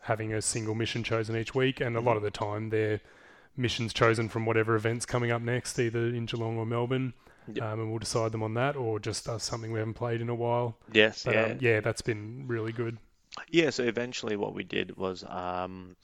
having 0.01 0.33
a 0.33 0.41
single 0.41 0.75
mission 0.75 1.05
chosen 1.05 1.37
each 1.37 1.55
week, 1.55 1.83
and 1.83 1.97
a 1.97 2.01
lot 2.01 2.17
of 2.17 2.23
the 2.23 2.31
time 2.31 2.71
they're 2.71 3.03
missions 3.59 3.93
chosen 3.93 4.31
from 4.31 4.47
whatever 4.47 4.75
events 4.75 5.05
coming 5.05 5.31
up 5.31 5.43
next, 5.43 5.79
either 5.79 6.07
in 6.07 6.25
Geelong 6.25 6.57
or 6.57 6.65
Melbourne, 6.65 7.13
Yep. 7.53 7.63
um, 7.63 7.81
and 7.81 7.91
we'll 7.91 7.99
decide 7.99 8.33
them 8.33 8.43
on 8.43 8.55
that, 8.55 8.75
or 8.75 8.99
just 8.99 9.29
uh, 9.29 9.37
something 9.37 9.73
we 9.73 9.81
haven't 9.81 9.95
played 9.95 10.23
in 10.23 10.31
a 10.31 10.35
while. 10.35 10.79
yes. 10.93 11.25
But 11.25 11.35
yeah. 11.35 11.45
um, 11.45 11.59
yeah, 11.61 11.81
that's 11.81 12.01
been 12.01 12.45
really 12.47 12.73
good. 12.73 12.97
Yeah, 13.51 13.71
so 13.71 13.83
eventually 13.85 14.37
what 14.37 14.55
we 14.55 14.65
did 14.65 14.97
was 14.97 15.25
um, 15.25 15.95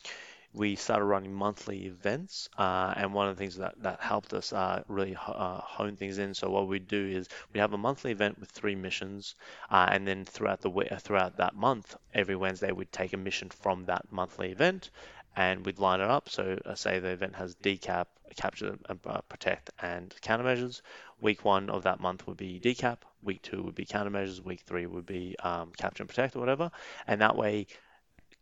we 0.55 0.77
started 0.77 1.05
running 1.07 1.35
monthly 1.35 1.87
events, 1.87 2.49
uh, 2.59 2.95
and 2.97 3.15
one 3.15 3.29
of 3.29 3.37
the 3.37 3.41
things 3.41 3.57
that, 3.57 3.75
that 3.83 4.01
helped 4.01 4.33
us 4.35 4.53
uh, 4.53 4.83
really 4.89 5.17
uh, 5.17 5.61
hone 5.61 5.97
things 5.97 6.19
in. 6.19 6.35
So 6.35 6.51
what 6.51 6.69
we 6.69 6.79
do 6.81 7.07
is 7.07 7.29
we 7.55 7.61
have 7.61 7.73
a 7.73 7.79
monthly 7.79 8.13
event 8.13 8.39
with 8.41 8.51
three 8.51 8.75
missions, 8.77 9.35
uh, 9.71 9.89
and 9.91 10.07
then 10.07 10.25
throughout 10.25 10.61
the 10.63 10.71
uh, 10.71 10.99
throughout 10.99 11.37
that 11.39 11.55
month, 11.55 11.97
every 12.15 12.37
Wednesday 12.37 12.73
we'd 12.73 12.93
take 12.93 13.13
a 13.13 13.19
mission 13.19 13.51
from 13.51 13.85
that 13.87 14.11
monthly 14.13 14.51
event, 14.53 14.91
and 15.37 15.65
we'd 15.67 15.79
line 15.79 16.01
it 16.01 16.09
up. 16.09 16.29
So 16.29 16.59
uh, 16.65 16.75
say 16.75 16.99
the 16.99 17.09
event 17.11 17.37
has 17.37 17.55
decap, 17.57 18.07
capture, 18.37 18.77
uh, 18.89 19.21
protect, 19.29 19.71
and 19.81 20.15
countermeasures. 20.23 20.81
Week 21.21 21.45
one 21.45 21.71
of 21.71 21.83
that 21.85 22.01
month 22.01 22.27
would 22.27 22.37
be 22.39 22.59
decap. 22.59 22.99
Week 23.23 23.43
two 23.43 23.63
would 23.63 23.75
be 23.75 23.85
countermeasures. 23.85 24.41
Week 24.45 24.61
three 24.67 24.87
would 24.87 25.07
be 25.07 25.37
um, 25.43 25.73
capture 25.77 26.03
and 26.03 26.09
protect 26.09 26.37
or 26.37 26.41
whatever. 26.41 26.71
And 27.07 27.21
that 27.21 27.37
way, 27.37 27.67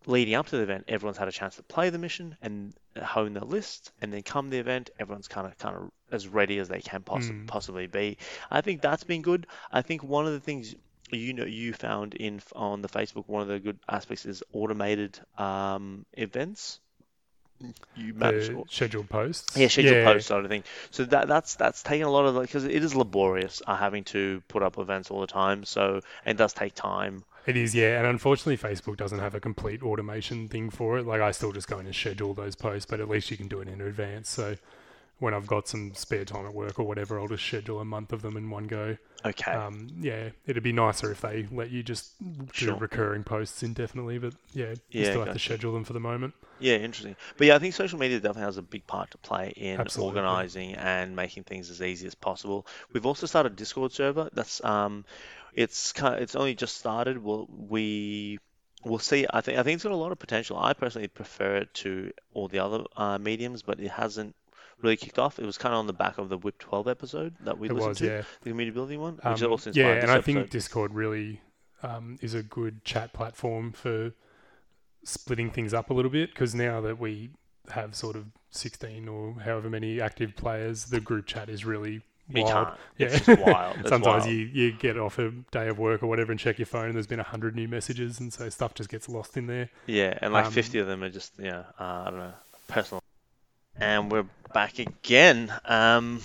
leading 0.06 0.34
up 0.34 0.46
to 0.48 0.56
the 0.56 0.62
event, 0.62 0.84
everyone's 0.88 1.16
had 1.18 1.28
a 1.28 1.32
chance 1.32 1.56
to 1.56 1.62
play 1.62 1.90
the 1.90 1.98
mission 1.98 2.36
and 2.42 2.74
hone 3.02 3.32
their 3.32 3.42
list. 3.44 3.92
And 4.00 4.12
then 4.12 4.22
come 4.22 4.50
the 4.50 4.58
event, 4.58 4.90
everyone's 4.98 5.28
kind 5.28 5.46
of 5.46 5.56
kind 5.58 5.76
of 5.76 5.90
as 6.12 6.28
ready 6.28 6.58
as 6.58 6.68
they 6.68 6.80
can 6.80 7.02
poss- 7.02 7.28
Mm. 7.28 7.46
possibly 7.46 7.86
be. 7.86 8.18
I 8.50 8.60
think 8.60 8.82
that's 8.82 9.04
been 9.04 9.22
good. 9.22 9.46
I 9.72 9.82
think 9.82 10.02
one 10.02 10.26
of 10.26 10.32
the 10.32 10.40
things 10.40 10.74
you 11.10 11.32
know 11.34 11.44
you 11.44 11.72
found 11.72 12.14
in 12.14 12.40
on 12.54 12.82
the 12.82 12.88
Facebook 12.88 13.28
one 13.28 13.42
of 13.42 13.48
the 13.48 13.60
good 13.60 13.78
aspects 13.88 14.24
is 14.26 14.42
automated 14.52 15.18
um, 15.38 16.06
events. 16.14 16.80
You 17.96 18.14
manage 18.14 18.48
The 18.48 18.64
scheduled 18.68 19.08
posts. 19.08 19.56
yeah, 19.56 19.68
scheduled 19.68 19.96
yeah, 19.96 20.04
post 20.04 20.26
sort 20.26 20.44
of 20.44 20.50
thing. 20.50 20.64
So 20.90 21.04
that 21.04 21.28
that's 21.28 21.54
that's 21.54 21.82
taken 21.82 22.06
a 22.06 22.10
lot 22.10 22.26
of 22.26 22.40
because 22.40 22.64
it 22.64 22.84
is 22.84 22.94
laborious 22.94 23.62
uh, 23.66 23.76
having 23.76 24.04
to 24.04 24.42
put 24.48 24.62
up 24.62 24.78
events 24.78 25.10
all 25.10 25.20
the 25.20 25.26
time. 25.26 25.64
So 25.64 26.00
it 26.26 26.36
does 26.36 26.52
take 26.52 26.74
time. 26.74 27.24
It 27.46 27.58
is, 27.58 27.74
yeah, 27.74 27.98
and 27.98 28.06
unfortunately, 28.06 28.56
Facebook 28.56 28.96
doesn't 28.96 29.18
have 29.18 29.34
a 29.34 29.40
complete 29.40 29.82
automation 29.82 30.48
thing 30.48 30.70
for 30.70 30.96
it. 30.96 31.06
Like, 31.06 31.20
I 31.20 31.30
still 31.30 31.52
just 31.52 31.68
go 31.68 31.78
in 31.78 31.84
and 31.84 31.94
schedule 31.94 32.32
those 32.32 32.56
posts, 32.56 32.86
but 32.90 33.00
at 33.00 33.08
least 33.08 33.30
you 33.30 33.36
can 33.36 33.48
do 33.48 33.60
it 33.60 33.68
in 33.68 33.82
advance. 33.82 34.30
So, 34.30 34.56
when 35.18 35.34
I've 35.34 35.46
got 35.46 35.68
some 35.68 35.94
spare 35.94 36.24
time 36.24 36.46
at 36.46 36.54
work 36.54 36.78
or 36.78 36.84
whatever, 36.86 37.18
I'll 37.20 37.28
just 37.28 37.44
schedule 37.46 37.80
a 37.80 37.84
month 37.84 38.12
of 38.12 38.22
them 38.22 38.36
in 38.36 38.50
one 38.50 38.66
go. 38.66 38.96
Okay. 39.24 39.58
Um, 39.58 39.88
yeah, 40.00 40.30
it'd 40.46 40.62
be 40.62 40.72
nicer 40.72 41.12
if 41.12 41.20
they 41.20 41.46
let 41.52 41.70
you 41.70 41.82
just 41.82 42.12
do 42.56 42.74
Sure. 42.74 42.78
recurring 42.78 43.24
posts 43.24 43.62
indefinitely, 43.62 44.18
but 44.18 44.34
yeah, 44.52 44.74
you 44.92 45.04
Yeah, 45.04 45.04
still 45.04 45.20
have 45.20 45.30
to 45.32 45.38
schedule 45.38 45.72
them 45.72 45.84
for 45.84 45.92
the 45.92 46.00
moment. 46.00 46.34
Yeah, 46.58 46.76
interesting. 46.76 47.16
But 47.36 47.46
yeah, 47.48 47.56
I 47.56 47.58
think 47.58 47.74
social 47.74 47.98
media 47.98 48.18
definitely 48.20 48.42
has 48.44 48.56
a 48.58 48.62
big 48.62 48.86
part 48.86 49.10
to 49.10 49.18
play 49.18 49.50
in 49.56 49.78
Absolutely. 49.78 49.94
organizing 49.96 50.74
and 50.74 51.16
making 51.16 51.44
things 51.44 51.68
as 51.68 51.82
easy 51.82 52.06
as 52.06 52.14
possible. 52.14 52.66
We've 52.92 53.06
also 53.06 53.26
started 53.26 53.52
a 53.52 53.56
Discord 53.56 53.92
server. 53.92 54.30
That's 54.32 54.62
um, 54.64 55.04
it's 55.52 55.92
kind 55.92 56.20
it's 56.22 56.36
only 56.36 56.54
just 56.54 56.76
started. 56.76 57.18
We'll 57.18 57.46
we 57.50 58.38
we'll 58.84 59.00
see. 59.00 59.26
I 59.28 59.40
think 59.40 59.58
I 59.58 59.62
think 59.64 59.74
it's 59.76 59.84
got 59.84 59.92
a 59.92 59.96
lot 59.96 60.12
of 60.12 60.18
potential. 60.20 60.56
I 60.58 60.72
personally 60.74 61.08
prefer 61.08 61.56
it 61.56 61.74
to 61.74 62.12
all 62.32 62.46
the 62.48 62.60
other 62.60 62.84
uh, 62.96 63.18
mediums, 63.18 63.62
but 63.62 63.80
it 63.80 63.90
hasn't 63.90 64.36
really 64.82 64.96
kicked 64.96 65.18
off. 65.18 65.38
It 65.38 65.46
was 65.46 65.58
kind 65.58 65.74
of 65.74 65.78
on 65.78 65.86
the 65.86 65.92
back 65.92 66.18
of 66.18 66.28
the 66.28 66.36
Whip 66.38 66.58
12 66.58 66.88
episode 66.88 67.34
that 67.44 67.58
we 67.58 67.68
It 67.68 67.72
listened 67.72 67.88
was, 67.88 67.98
to, 67.98 68.06
yeah. 68.06 68.22
the 68.42 68.50
community 68.50 68.74
building 68.74 69.00
one, 69.00 69.14
which 69.22 69.42
Um, 69.42 69.50
also 69.50 69.70
yeah, 69.72 69.92
and 69.92 70.10
I 70.10 70.20
think 70.20 70.38
episode. 70.38 70.50
Discord 70.52 70.94
really 70.94 71.40
um, 71.82 72.18
is 72.20 72.34
a 72.34 72.42
good 72.42 72.84
chat 72.84 73.12
platform 73.12 73.72
for 73.72 74.12
splitting 75.04 75.50
things 75.50 75.74
up 75.74 75.90
a 75.90 75.94
little 75.94 76.10
bit 76.10 76.30
because 76.30 76.54
now 76.54 76.80
that 76.80 76.98
we 76.98 77.30
have 77.70 77.94
sort 77.94 78.16
of 78.16 78.26
16 78.50 79.08
or 79.08 79.34
however 79.40 79.68
many 79.70 80.00
active 80.00 80.36
players, 80.36 80.86
the 80.86 81.00
group 81.00 81.26
chat 81.26 81.48
is 81.48 81.64
really 81.64 82.02
wild. 82.30 82.68
Yeah, 82.96 83.18
wild. 83.28 83.76
Sometimes 83.86 84.04
wild. 84.24 84.26
you, 84.26 84.38
you 84.52 84.72
get 84.72 84.98
off 84.98 85.18
a 85.18 85.30
day 85.50 85.68
of 85.68 85.78
work 85.78 86.02
or 86.02 86.06
whatever 86.06 86.32
and 86.32 86.38
check 86.40 86.58
your 86.58 86.66
phone 86.66 86.86
and 86.86 86.94
there's 86.94 87.06
been 87.06 87.20
a 87.20 87.24
hundred 87.24 87.54
new 87.54 87.68
messages 87.68 88.18
and 88.20 88.32
so 88.32 88.48
stuff 88.48 88.72
just 88.74 88.88
gets 88.88 89.08
lost 89.08 89.36
in 89.36 89.46
there. 89.46 89.68
Yeah, 89.86 90.18
and 90.22 90.32
like 90.32 90.46
Um, 90.46 90.52
50 90.52 90.78
of 90.78 90.86
them 90.86 91.02
are 91.02 91.10
just, 91.10 91.32
yeah, 91.38 91.64
uh, 91.78 92.04
I 92.06 92.10
don't 92.10 92.18
know, 92.18 92.32
personal. 92.68 93.02
And 93.80 94.10
we're 94.10 94.26
back 94.52 94.78
again. 94.78 95.52
Um, 95.64 96.20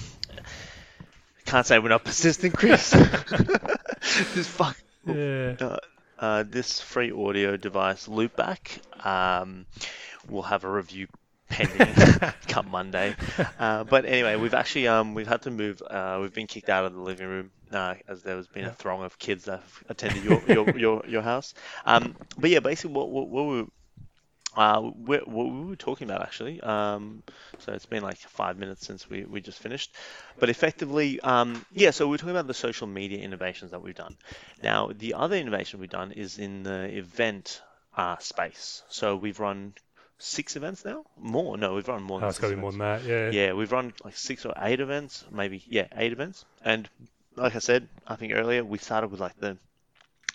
can't 1.45 1.65
say 1.65 1.79
we're 1.79 1.89
not 1.89 2.03
persistent, 2.05 2.53
Chris. 2.53 2.91
this 4.33 4.47
fuck, 4.47 4.77
Yeah. 5.05 5.55
uh, 5.59 5.77
uh, 6.19 6.43
this 6.47 6.79
free 6.79 7.11
audio 7.11 7.57
device, 7.57 8.07
Loopback, 8.07 8.79
um, 9.05 9.65
will 10.27 10.43
have 10.43 10.63
a 10.63 10.69
review 10.69 11.07
pending 11.49 11.95
come 12.47 12.69
Monday. 12.69 13.15
Uh, 13.57 13.83
but 13.85 14.05
anyway, 14.05 14.35
we've 14.35 14.53
actually 14.53 14.87
um, 14.87 15.15
we've 15.15 15.27
had 15.27 15.41
to 15.43 15.51
move. 15.51 15.81
Uh, 15.81 16.19
we've 16.21 16.33
been 16.33 16.45
kicked 16.47 16.69
out 16.69 16.85
of 16.85 16.93
the 16.93 16.99
living 16.99 17.27
room 17.27 17.51
uh, 17.71 17.95
as 18.07 18.21
there 18.21 18.35
has 18.35 18.47
been 18.47 18.65
a 18.65 18.73
throng 18.73 19.03
of 19.03 19.17
kids 19.17 19.45
that 19.45 19.61
have 19.61 19.83
attended 19.89 20.23
your 20.23 20.41
your, 20.47 20.69
your, 20.77 21.03
your 21.07 21.21
house. 21.21 21.53
Um, 21.85 22.15
but 22.37 22.49
yeah, 22.49 22.59
basically 22.59 22.93
what 22.93 23.09
what, 23.09 23.29
what 23.29 23.43
we 23.43 23.65
uh, 24.55 24.81
what, 24.81 25.27
we 25.27 25.65
were 25.65 25.75
talking 25.75 26.09
about 26.09 26.21
actually. 26.21 26.59
Um, 26.61 27.23
so 27.59 27.73
it's 27.73 27.85
been 27.85 28.03
like 28.03 28.17
five 28.17 28.57
minutes 28.57 28.85
since 28.85 29.09
we, 29.09 29.23
we 29.23 29.41
just 29.41 29.59
finished. 29.59 29.95
But 30.39 30.49
effectively, 30.49 31.19
um, 31.21 31.65
yeah, 31.71 31.91
so 31.91 32.07
we're 32.07 32.17
talking 32.17 32.31
about 32.31 32.47
the 32.47 32.53
social 32.53 32.87
media 32.87 33.19
innovations 33.19 33.71
that 33.71 33.81
we've 33.81 33.95
done. 33.95 34.17
Now, 34.63 34.91
the 34.95 35.13
other 35.13 35.35
innovation 35.35 35.79
we've 35.79 35.89
done 35.89 36.11
is 36.11 36.37
in 36.37 36.63
the 36.63 36.97
event 36.97 37.61
uh, 37.95 38.17
space. 38.17 38.83
So 38.89 39.15
we've 39.15 39.39
run 39.39 39.73
six 40.17 40.55
events 40.55 40.83
now? 40.83 41.05
More? 41.17 41.57
No, 41.57 41.75
we've 41.75 41.87
run 41.87 42.03
more 42.03 42.17
Oh, 42.17 42.19
than 42.21 42.29
it's 42.29 42.37
six 42.37 42.41
got 42.43 42.49
to 42.49 42.55
be 42.55 42.61
more 42.61 42.71
than 42.71 42.79
that. 42.79 43.03
Yeah. 43.03 43.29
Yeah, 43.31 43.53
we've 43.53 43.71
run 43.71 43.93
like 44.03 44.17
six 44.17 44.45
or 44.45 44.53
eight 44.57 44.79
events, 44.79 45.23
maybe. 45.31 45.63
Yeah, 45.67 45.87
eight 45.95 46.11
events. 46.11 46.45
And 46.63 46.89
like 47.35 47.55
I 47.55 47.59
said, 47.59 47.87
I 48.05 48.15
think 48.15 48.33
earlier, 48.33 48.63
we 48.63 48.77
started 48.77 49.11
with 49.11 49.19
like 49.19 49.39
the 49.39 49.57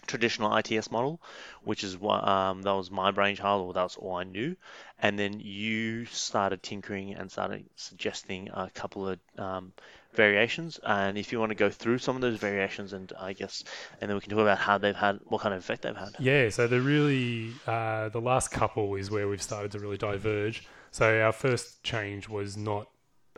traditional 0.07 0.57
ITS 0.57 0.91
model, 0.91 1.21
which 1.63 1.85
is 1.85 1.97
what 1.97 2.27
um, 2.27 2.63
that 2.63 2.73
was 2.73 2.91
my 2.91 3.11
brainchild, 3.11 3.67
or 3.67 3.73
that's 3.73 3.97
all 3.97 4.17
I 4.17 4.25
knew. 4.25 4.57
And 5.01 5.19
then 5.19 5.41
you 5.41 6.07
started 6.07 6.63
tinkering 6.63 7.15
and 7.15 7.31
started 7.31 7.65
suggesting 7.77 8.49
a 8.53 8.71
couple 8.71 9.09
of 9.09 9.19
um, 9.39 9.73
variations. 10.15 10.79
And 10.85 11.19
if 11.19 11.33
you 11.33 11.41
want 11.41 11.51
to 11.51 11.57
go 11.57 11.71
through 11.71 11.99
some 11.99 12.17
of 12.17 12.23
those 12.23 12.39
variations, 12.39 12.93
and 12.93 13.13
I 13.19 13.33
guess, 13.33 13.65
and 14.01 14.09
then 14.09 14.17
we 14.17 14.21
can 14.21 14.31
talk 14.31 14.41
about 14.41 14.59
how 14.59 14.79
they've 14.79 14.95
had, 14.97 15.21
what 15.25 15.41
kind 15.41 15.55
of 15.55 15.61
effect 15.61 15.83
they've 15.83 15.97
had. 15.97 16.15
Yeah, 16.19 16.49
so 16.51 16.67
the 16.67 16.81
really 16.81 17.53
uh, 17.67 18.09
the 18.11 18.21
last 18.21 18.51
couple 18.51 18.95
is 18.95 19.11
where 19.11 19.29
we've 19.29 19.43
started 19.43 19.73
to 19.73 19.79
really 19.79 19.99
diverge. 19.99 20.67
So 20.91 21.21
our 21.21 21.33
first 21.33 21.83
change 21.83 22.29
was 22.29 22.57
not 22.57 22.89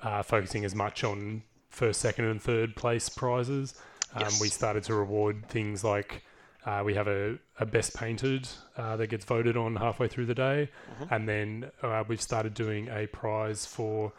uh, 0.03 0.23
focusing 0.23 0.64
as 0.64 0.75
much 0.75 1.05
on 1.05 1.43
first, 1.71 2.01
second, 2.01 2.27
and 2.27 2.41
third 2.41 2.77
place 2.77 3.09
prizes. 3.09 3.75
Um, 4.14 4.23
Yes. 4.23 4.41
We 4.41 4.49
started 4.49 4.85
to 4.85 4.95
reward 4.95 5.49
things 5.49 5.85
like 5.85 6.23
uh, 6.67 6.83
we 6.85 6.93
have 6.95 7.07
a, 7.09 7.39
a 7.61 7.64
best 7.67 7.95
painted 7.97 8.47
uh, 8.77 8.97
that 8.97 9.07
gets 9.07 9.25
voted 9.25 9.57
on 9.57 9.77
halfway 9.77 10.09
through 10.09 10.27
the 10.27 10.35
day, 10.35 10.69
and 11.11 11.29
then 11.29 11.71
uh, 11.83 12.03
we've 12.09 12.21
started 12.21 12.53
doing 12.55 12.89
a 12.89 13.07
prize 13.07 13.64
for 13.64 14.12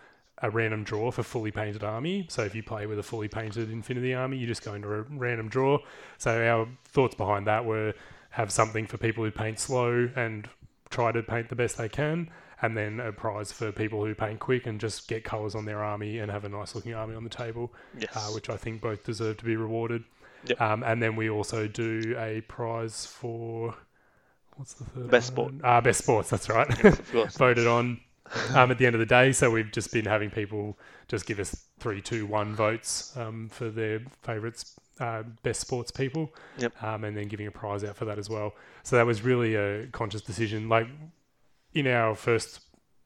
a 0.43 0.49
random 0.49 0.83
draw 0.83 1.11
for 1.11 1.23
fully 1.23 1.51
painted 1.51 1.83
army. 1.83 2.25
So 2.29 2.43
if 2.43 2.53
you 2.55 2.63
play 2.63 2.85
with 2.85 2.99
a 2.99 3.03
fully 3.03 3.27
painted 3.27 3.69
Infinity 3.71 4.13
army, 4.13 4.37
you 4.37 4.47
just 4.47 4.63
go 4.63 4.73
into 4.75 4.87
a 4.93 5.01
random 5.01 5.49
draw. 5.49 5.79
So 6.19 6.31
our 6.47 6.67
thoughts 6.85 7.15
behind 7.15 7.47
that 7.47 7.65
were 7.65 7.93
have 8.29 8.51
something 8.51 8.85
for 8.85 8.97
people 8.97 9.23
who 9.23 9.31
paint 9.31 9.59
slow 9.59 10.09
and 10.15 10.47
try 10.89 11.11
to 11.11 11.23
paint 11.23 11.49
the 11.49 11.55
best 11.55 11.77
they 11.77 11.89
can, 11.89 12.29
and 12.61 12.77
then 12.77 12.99
a 12.99 13.11
prize 13.11 13.51
for 13.51 13.71
people 13.71 14.05
who 14.05 14.13
paint 14.15 14.39
quick 14.39 14.67
and 14.67 14.79
just 14.79 15.07
get 15.07 15.23
colours 15.23 15.55
on 15.55 15.65
their 15.65 15.83
army 15.83 16.19
and 16.19 16.31
have 16.31 16.45
a 16.45 16.49
nice 16.49 16.75
looking 16.75 16.93
army 16.93 17.15
on 17.15 17.23
the 17.23 17.29
table, 17.31 17.73
Yes. 17.99 18.15
uh, 18.15 18.31
which 18.31 18.47
I 18.49 18.57
think 18.57 18.79
both 18.81 19.03
deserve 19.03 19.37
to 19.37 19.45
be 19.45 19.55
rewarded. 19.55 20.03
Yep. 20.49 20.61
Um, 20.61 20.83
and 20.83 21.01
then 21.01 21.15
we 21.15 21.29
also 21.29 21.67
do 21.67 22.15
a 22.17 22.41
prize 22.41 23.05
for 23.05 23.75
what's 24.55 24.73
the 24.73 24.85
third 24.85 25.09
Best 25.09 25.35
one? 25.35 25.49
sport. 25.49 25.61
Ah, 25.63 25.81
best 25.81 25.99
sports. 26.03 26.29
That's 26.29 26.49
right. 26.49 26.83
Of 26.85 27.11
course. 27.11 27.37
Voted 27.37 27.67
on 27.67 27.99
um, 28.53 28.71
at 28.71 28.77
the 28.77 28.85
end 28.85 28.95
of 28.95 28.99
the 28.99 29.05
day. 29.05 29.31
So 29.31 29.49
we've 29.51 29.71
just 29.71 29.91
been 29.91 30.05
having 30.05 30.29
people 30.29 30.77
just 31.07 31.25
give 31.25 31.39
us 31.39 31.65
three, 31.79 32.01
two, 32.01 32.25
one 32.25 32.55
votes 32.55 33.15
um, 33.17 33.49
for 33.49 33.69
their 33.69 34.01
favourites, 34.23 34.77
uh, 34.99 35.23
best 35.43 35.61
sports 35.61 35.91
people. 35.91 36.33
Yep. 36.57 36.83
Um, 36.83 37.03
and 37.03 37.15
then 37.15 37.27
giving 37.27 37.47
a 37.47 37.51
prize 37.51 37.83
out 37.83 37.95
for 37.95 38.05
that 38.05 38.17
as 38.17 38.29
well. 38.29 38.53
So 38.83 38.95
that 38.95 39.05
was 39.05 39.21
really 39.21 39.55
a 39.55 39.87
conscious 39.87 40.21
decision. 40.21 40.69
Like 40.69 40.87
in 41.73 41.87
our 41.87 42.15
first 42.15 42.61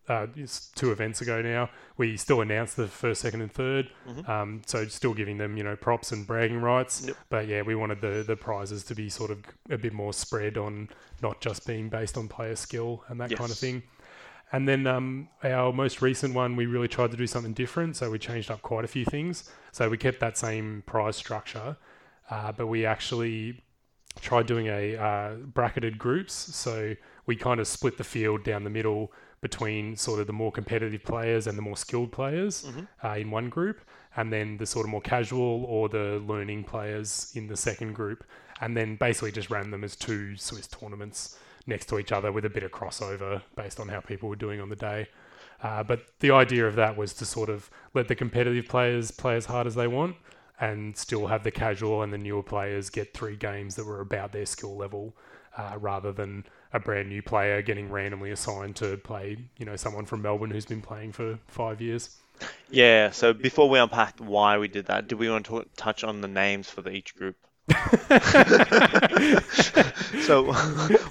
uh, 0.07 0.27
two 0.75 0.91
events 0.91 1.21
ago 1.21 1.41
now, 1.41 1.69
we 1.97 2.17
still 2.17 2.41
announced 2.41 2.75
the 2.75 2.87
first, 2.87 3.21
second, 3.21 3.41
and 3.41 3.53
3rd 3.53 3.89
Mhm. 4.07 4.29
Um, 4.29 4.61
so 4.65 4.85
still 4.87 5.13
giving 5.13 5.37
them, 5.37 5.57
you 5.57 5.63
know, 5.63 5.75
props 5.75 6.11
and 6.11 6.25
bragging 6.25 6.59
rights. 6.61 7.05
Yep. 7.07 7.17
But 7.29 7.47
yeah, 7.47 7.61
we 7.61 7.75
wanted 7.75 8.01
the 8.01 8.23
the 8.25 8.35
prizes 8.35 8.83
to 8.85 8.95
be 8.95 9.09
sort 9.09 9.31
of 9.31 9.39
a 9.69 9.77
bit 9.77 9.93
more 9.93 10.13
spread 10.13 10.57
on 10.57 10.89
not 11.21 11.39
just 11.39 11.65
being 11.67 11.89
based 11.89 12.17
on 12.17 12.27
player 12.27 12.55
skill 12.55 13.03
and 13.07 13.19
that 13.21 13.29
kind 13.35 13.51
of 13.51 13.57
thing. 13.57 13.83
And 14.53 14.67
then 14.67 14.85
um, 14.85 15.29
our 15.43 15.71
most 15.71 16.01
recent 16.01 16.33
one, 16.33 16.55
we 16.57 16.65
really 16.65 16.89
tried 16.89 17.11
to 17.11 17.17
do 17.17 17.25
something 17.27 17.53
different. 17.53 17.95
So 17.95 18.09
we 18.11 18.19
changed 18.19 18.51
up 18.51 18.61
quite 18.61 18.83
a 18.83 18.87
few 18.87 19.05
things. 19.05 19.49
So 19.71 19.87
we 19.87 19.97
kept 19.97 20.19
that 20.19 20.37
same 20.37 20.83
prize 20.85 21.15
structure, 21.15 21.77
uh, 22.29 22.51
but 22.51 22.67
we 22.67 22.85
actually 22.85 23.63
tried 24.19 24.47
doing 24.47 24.67
a 24.67 24.97
uh, 24.97 25.35
bracketed 25.35 25.97
groups. 25.97 26.33
So 26.33 26.95
we 27.25 27.37
kind 27.37 27.61
of 27.61 27.67
split 27.67 27.97
the 27.97 28.03
field 28.03 28.43
down 28.43 28.65
the 28.65 28.69
middle 28.69 29.13
between 29.51 29.95
sort 29.95 30.19
of 30.19 30.27
the 30.27 30.33
more 30.33 30.51
competitive 30.51 31.03
players 31.03 31.47
and 31.47 31.57
the 31.57 31.61
more 31.61 31.75
skilled 31.75 32.11
players 32.11 32.63
Mhm. 32.63 32.87
uh, 33.03 33.17
in 33.19 33.31
one 33.31 33.49
group, 33.49 33.81
and 34.15 34.31
then 34.31 34.57
the 34.57 34.65
sort 34.67 34.85
of 34.85 34.91
more 34.91 35.01
casual 35.01 35.65
or 35.65 35.89
the 35.89 36.21
learning 36.25 36.63
players 36.63 37.31
in 37.35 37.47
the 37.47 37.57
second 37.57 37.93
group, 37.93 38.23
and 38.61 38.77
then 38.77 38.95
basically 38.95 39.31
just 39.31 39.49
ran 39.49 39.71
them 39.71 39.83
as 39.83 39.95
two 39.95 40.37
Swiss 40.37 40.67
tournaments 40.67 41.37
next 41.65 41.87
to 41.87 41.97
each 41.97 42.11
other 42.11 42.31
with 42.31 42.45
a 42.45 42.49
bit 42.49 42.63
of 42.63 42.71
crossover 42.71 43.41
based 43.55 43.79
on 43.79 43.87
how 43.89 43.99
people 43.99 44.29
were 44.29 44.35
doing 44.35 44.61
on 44.61 44.69
the 44.69 44.75
day. 44.75 45.07
Uh, 45.63 45.83
but 45.83 46.05
the 46.19 46.31
idea 46.31 46.67
of 46.67 46.75
that 46.75 46.95
was 46.95 47.13
to 47.13 47.25
sort 47.25 47.49
of 47.49 47.69
let 47.93 48.07
the 48.07 48.15
competitive 48.15 48.67
players 48.67 49.09
play 49.11 49.35
as 49.35 49.45
hard 49.45 49.65
as 49.67 49.75
they 49.75 49.87
want 49.87 50.15
and 50.59 50.95
still 50.97 51.27
have 51.27 51.43
the 51.43 51.51
casual 51.51 52.03
and 52.03 52.13
the 52.13 52.17
newer 52.17 52.43
players 52.43 52.89
get 52.91 53.13
three 53.13 53.35
games 53.35 53.75
that 53.75 53.85
were 53.85 54.01
about 54.01 54.31
their 54.31 54.45
skill 54.45 54.75
level 54.75 55.15
uh, 55.57 55.75
rather 55.79 56.11
than 56.11 56.43
a 56.73 56.79
brand 56.79 57.09
new 57.09 57.21
player 57.21 57.61
getting 57.61 57.89
randomly 57.89 58.31
assigned 58.31 58.75
to 58.77 58.97
play, 58.97 59.37
you 59.57 59.65
know, 59.65 59.75
someone 59.75 60.05
from 60.05 60.21
Melbourne 60.21 60.51
who's 60.51 60.65
been 60.65 60.81
playing 60.81 61.11
for 61.11 61.37
five 61.47 61.81
years. 61.81 62.17
Yeah. 62.69 63.11
So 63.11 63.33
before 63.33 63.69
we 63.69 63.79
unpack 63.79 64.17
why 64.19 64.57
we 64.57 64.67
did 64.67 64.87
that, 64.87 65.07
do 65.07 65.17
we 65.17 65.29
want 65.29 65.45
to 65.47 65.65
touch 65.75 66.03
on 66.03 66.21
the 66.21 66.27
names 66.27 66.69
for 66.69 66.81
the, 66.81 66.91
each 66.91 67.15
group? 67.15 67.35
So, 70.21 70.43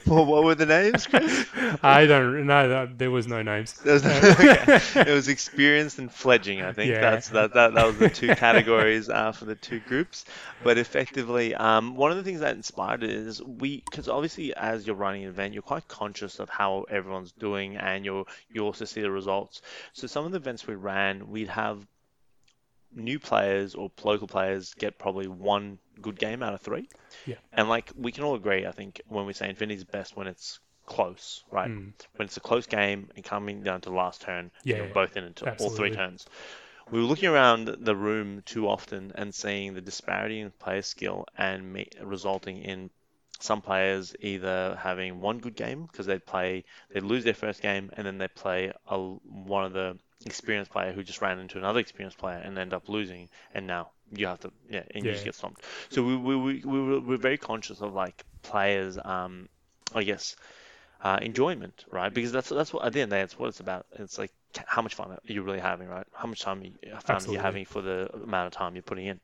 well, 0.07 0.25
what 0.27 0.45
were 0.45 0.55
the 0.55 0.67
names, 0.67 1.07
Chris? 1.07 1.47
I 1.83 2.07
don't 2.07 2.47
know. 2.47 2.87
There 2.97 3.11
was 3.11 3.27
no 3.27 3.43
names. 3.43 3.73
There's 3.75 4.05
no- 4.05 4.11
okay. 4.11 4.81
It 5.11 5.15
was 5.15 5.29
experienced 5.29 5.99
and 5.99 6.11
fledging. 6.13 6.63
I 6.63 6.73
think 6.73 6.91
Yeah. 6.91 7.01
that's 7.01 7.29
that, 7.31 7.55
that. 7.55 7.75
That 7.75 7.87
was 7.87 7.99
the 7.99 8.09
two 8.09 8.35
categories 8.35 9.09
uh, 9.09 9.33
for 9.33 9.47
the 9.47 9.55
two 9.57 9.81
groups. 9.81 10.25
But 10.63 10.79
effectively, 10.79 11.55
um, 11.55 11.97
one 11.97 12.11
of 12.11 12.17
the 12.19 12.23
things 12.23 12.41
that 12.41 12.55
inspired 12.57 13.03
it 13.03 13.11
is 13.11 13.43
we, 13.43 13.83
because 13.91 14.09
obviously, 14.09 14.55
as 14.55 14.87
you're 14.87 14.97
running 14.97 15.25
an 15.25 15.31
event, 15.31 15.55
you're 15.55 15.63
quite 15.63 15.89
conscious 15.89 16.39
of 16.39 16.49
how 16.49 16.85
everyone's 16.89 17.33
doing, 17.33 17.77
and 17.77 18.05
you 18.05 18.27
you 18.53 18.63
also 18.65 18.85
see 18.85 19.01
the 19.01 19.11
results. 19.11 19.63
So 19.93 20.07
some 20.07 20.25
of 20.25 20.33
the 20.33 20.39
events 20.39 20.67
we 20.67 20.75
ran, 20.75 21.29
we'd 21.29 21.49
have 21.49 21.87
new 22.95 23.19
players 23.19 23.75
or 23.75 23.91
local 24.03 24.27
players 24.27 24.75
get 24.75 24.99
probably 24.99 25.29
one 25.29 25.79
good 26.01 26.19
game 26.19 26.43
out 26.43 26.55
of 26.55 26.61
three. 26.61 26.89
Yeah. 27.27 27.37
And 27.53 27.69
like 27.69 27.91
we 27.97 28.13
can 28.13 28.25
all 28.25 28.35
agree, 28.35 28.67
I 28.67 28.73
think 28.73 29.01
when 29.09 29.27
we 29.27 29.33
say 29.33 29.49
Infinity's 29.49 29.85
best 29.85 30.17
when 30.17 30.27
it's 30.27 30.59
close, 30.87 31.45
right? 31.51 31.71
Mm. 31.71 31.93
When 32.17 32.27
it's 32.27 32.37
a 32.37 32.41
close 32.41 32.67
game 32.67 33.09
and 33.15 33.25
coming 33.25 33.63
down 33.63 33.81
to 33.83 33.91
the 33.91 33.95
last 33.95 34.23
turn, 34.23 34.51
Yeah, 34.65 34.77
you're 34.79 34.87
yeah. 34.87 34.93
both 34.93 35.17
in 35.17 35.25
it 35.25 35.43
all 35.61 35.71
three 35.71 35.93
turns. 35.93 36.27
We 36.91 36.99
were 36.99 37.07
looking 37.07 37.29
around 37.29 37.69
the 37.69 37.95
room 37.95 38.43
too 38.45 38.69
often 38.69 39.13
and 39.15 39.33
seeing 39.33 39.75
the 39.75 39.81
disparity 39.81 40.41
in 40.41 40.51
player 40.51 40.83
skill 40.83 41.27
and 41.39 41.73
me- 41.73 41.89
resulting 42.03 42.63
in 42.63 42.91
some 43.39 43.63
players 43.63 44.15
either 44.21 44.77
having 44.83 45.21
one 45.21 45.39
good 45.39 45.55
game 45.55 45.87
because 45.87 46.07
they 46.07 46.19
play, 46.19 46.65
they 46.93 47.01
lose 47.01 47.25
their 47.25 47.35
first 47.35 47.63
game 47.63 47.91
and 47.97 48.07
then 48.07 48.19
they 48.19 48.29
play 48.29 48.73
a, 48.89 48.99
one 48.99 49.65
of 49.65 49.73
the 49.73 49.97
experienced 50.27 50.71
player 50.71 50.93
who 50.93 51.03
just 51.03 51.23
ran 51.23 51.39
into 51.39 51.59
another 51.59 51.81
experienced 51.81 52.19
player 52.19 52.39
and 52.39 52.59
end 52.59 52.75
up 52.75 52.89
losing, 52.89 53.29
and 53.55 53.67
now 53.67 53.91
you 54.15 54.27
have 54.27 54.41
to, 54.41 54.53
yeah, 54.69 54.83
and 54.95 55.05
you 55.05 55.13
just 55.13 55.25
get 55.25 55.35
stomped. 55.35 55.63
So 55.91 56.03
we 56.03 56.17
we 56.17 56.37
we 56.37 56.63
we 56.65 56.81
were, 56.81 57.01
we're 57.01 57.17
very 57.17 57.39
conscious 57.39 57.81
of 57.81 57.93
like 57.93 58.25
players, 58.43 58.99
um, 59.03 59.49
I 59.95 60.03
guess, 60.03 60.37
uh, 61.03 61.19
enjoyment, 61.23 61.85
right? 61.91 62.13
Because 62.13 62.33
that's 62.33 62.49
that's 62.49 62.73
what 62.73 62.85
at 62.85 62.93
the 62.93 63.01
end 63.01 63.09
of 63.09 63.11
the 63.11 63.17
day, 63.17 63.23
it's 63.23 63.39
what 63.39 63.49
it's 63.49 63.61
about. 63.61 63.87
It's 63.93 64.19
like 64.19 64.33
how 64.67 64.83
much 64.83 64.95
fun 64.95 65.13
are 65.13 65.19
you 65.25 65.43
really 65.43 65.61
having, 65.61 65.89
right? 65.89 66.07
How 66.13 66.27
much 66.27 66.41
time 66.41 66.63
you, 66.63 66.73
fun 66.83 67.17
Absolutely. 67.17 67.35
you're 67.35 67.43
having 67.43 67.65
for 67.65 67.83
the 67.83 68.11
amount 68.15 68.49
of 68.49 68.53
time 68.53 68.75
you're 68.75 68.83
putting 68.83 69.07
in. 69.07 69.21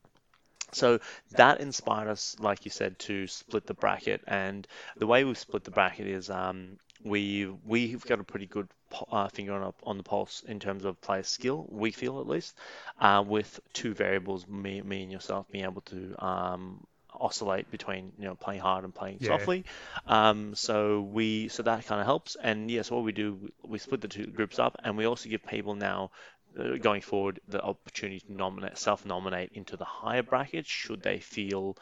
So 0.73 0.99
that 1.33 1.61
inspired 1.61 2.09
us, 2.09 2.37
like 2.41 2.65
you 2.65 2.71
said, 2.71 2.99
to 3.01 3.27
split 3.27 3.67
the 3.67 3.75
bracket. 3.75 4.23
And 4.27 4.67
the 4.97 5.07
way 5.07 5.25
we've 5.25 5.39
split 5.39 5.65
the 5.65 5.71
bracket 5.71 6.07
is 6.07 6.29
um, 6.29 6.79
we 7.05 7.47
we've 7.65 8.05
got 8.07 8.21
a 8.21 8.25
pretty 8.25 8.47
good 8.47 8.69
uh, 9.11 9.29
finger 9.29 9.55
on 9.55 9.73
on 9.85 9.97
the 9.99 10.03
pulse 10.03 10.43
in 10.47 10.61
terms 10.61 10.85
of 10.85 11.01
player 11.01 11.23
skill. 11.23 11.67
We 11.71 11.91
feel 11.91 12.21
at 12.21 12.27
least 12.29 12.57
uh, 13.01 13.25
with 13.27 13.61
two 13.73 13.95
variables, 13.95 14.47
me 14.47 14.83
me 14.83 15.03
and 15.03 15.13
yourself 15.13 15.47
being 15.51 15.65
able 15.65 15.83
to 15.83 16.15
um, 16.25 16.87
oscillate 17.13 17.71
between 17.71 18.13
you 18.19 18.25
know 18.25 18.35
playing 18.35 18.61
hard 18.61 18.85
and 18.85 18.95
playing 18.95 19.21
Yeah. 19.21 19.49
softly. 19.49 19.65
Um, 20.07 20.55
so 20.55 21.01
we 21.01 21.49
so 21.49 21.63
that 21.63 21.87
kind 21.87 22.01
of 22.01 22.07
helps. 22.07 22.37
And 22.37 22.71
yes, 22.71 22.91
what 22.91 23.05
we 23.05 23.13
do, 23.13 23.51
we 23.65 23.79
split 23.79 24.01
the 24.01 24.09
two 24.09 24.27
groups 24.27 24.59
up, 24.59 24.77
and 24.85 24.97
we 24.97 25.07
also 25.07 25.29
give 25.29 25.45
people 25.47 25.75
now 25.75 26.11
uh, 26.59 26.77
going 26.79 27.03
forward 27.03 27.41
the 27.49 27.63
opportunity 27.63 28.21
to 28.21 28.33
nominate, 28.33 28.79
self-nominate 28.79 29.51
into 29.53 29.77
the 29.77 29.85
higher 29.85 30.23
bracket 30.23 30.67
should 30.67 31.03
they 31.03 31.19
feel 31.19 31.77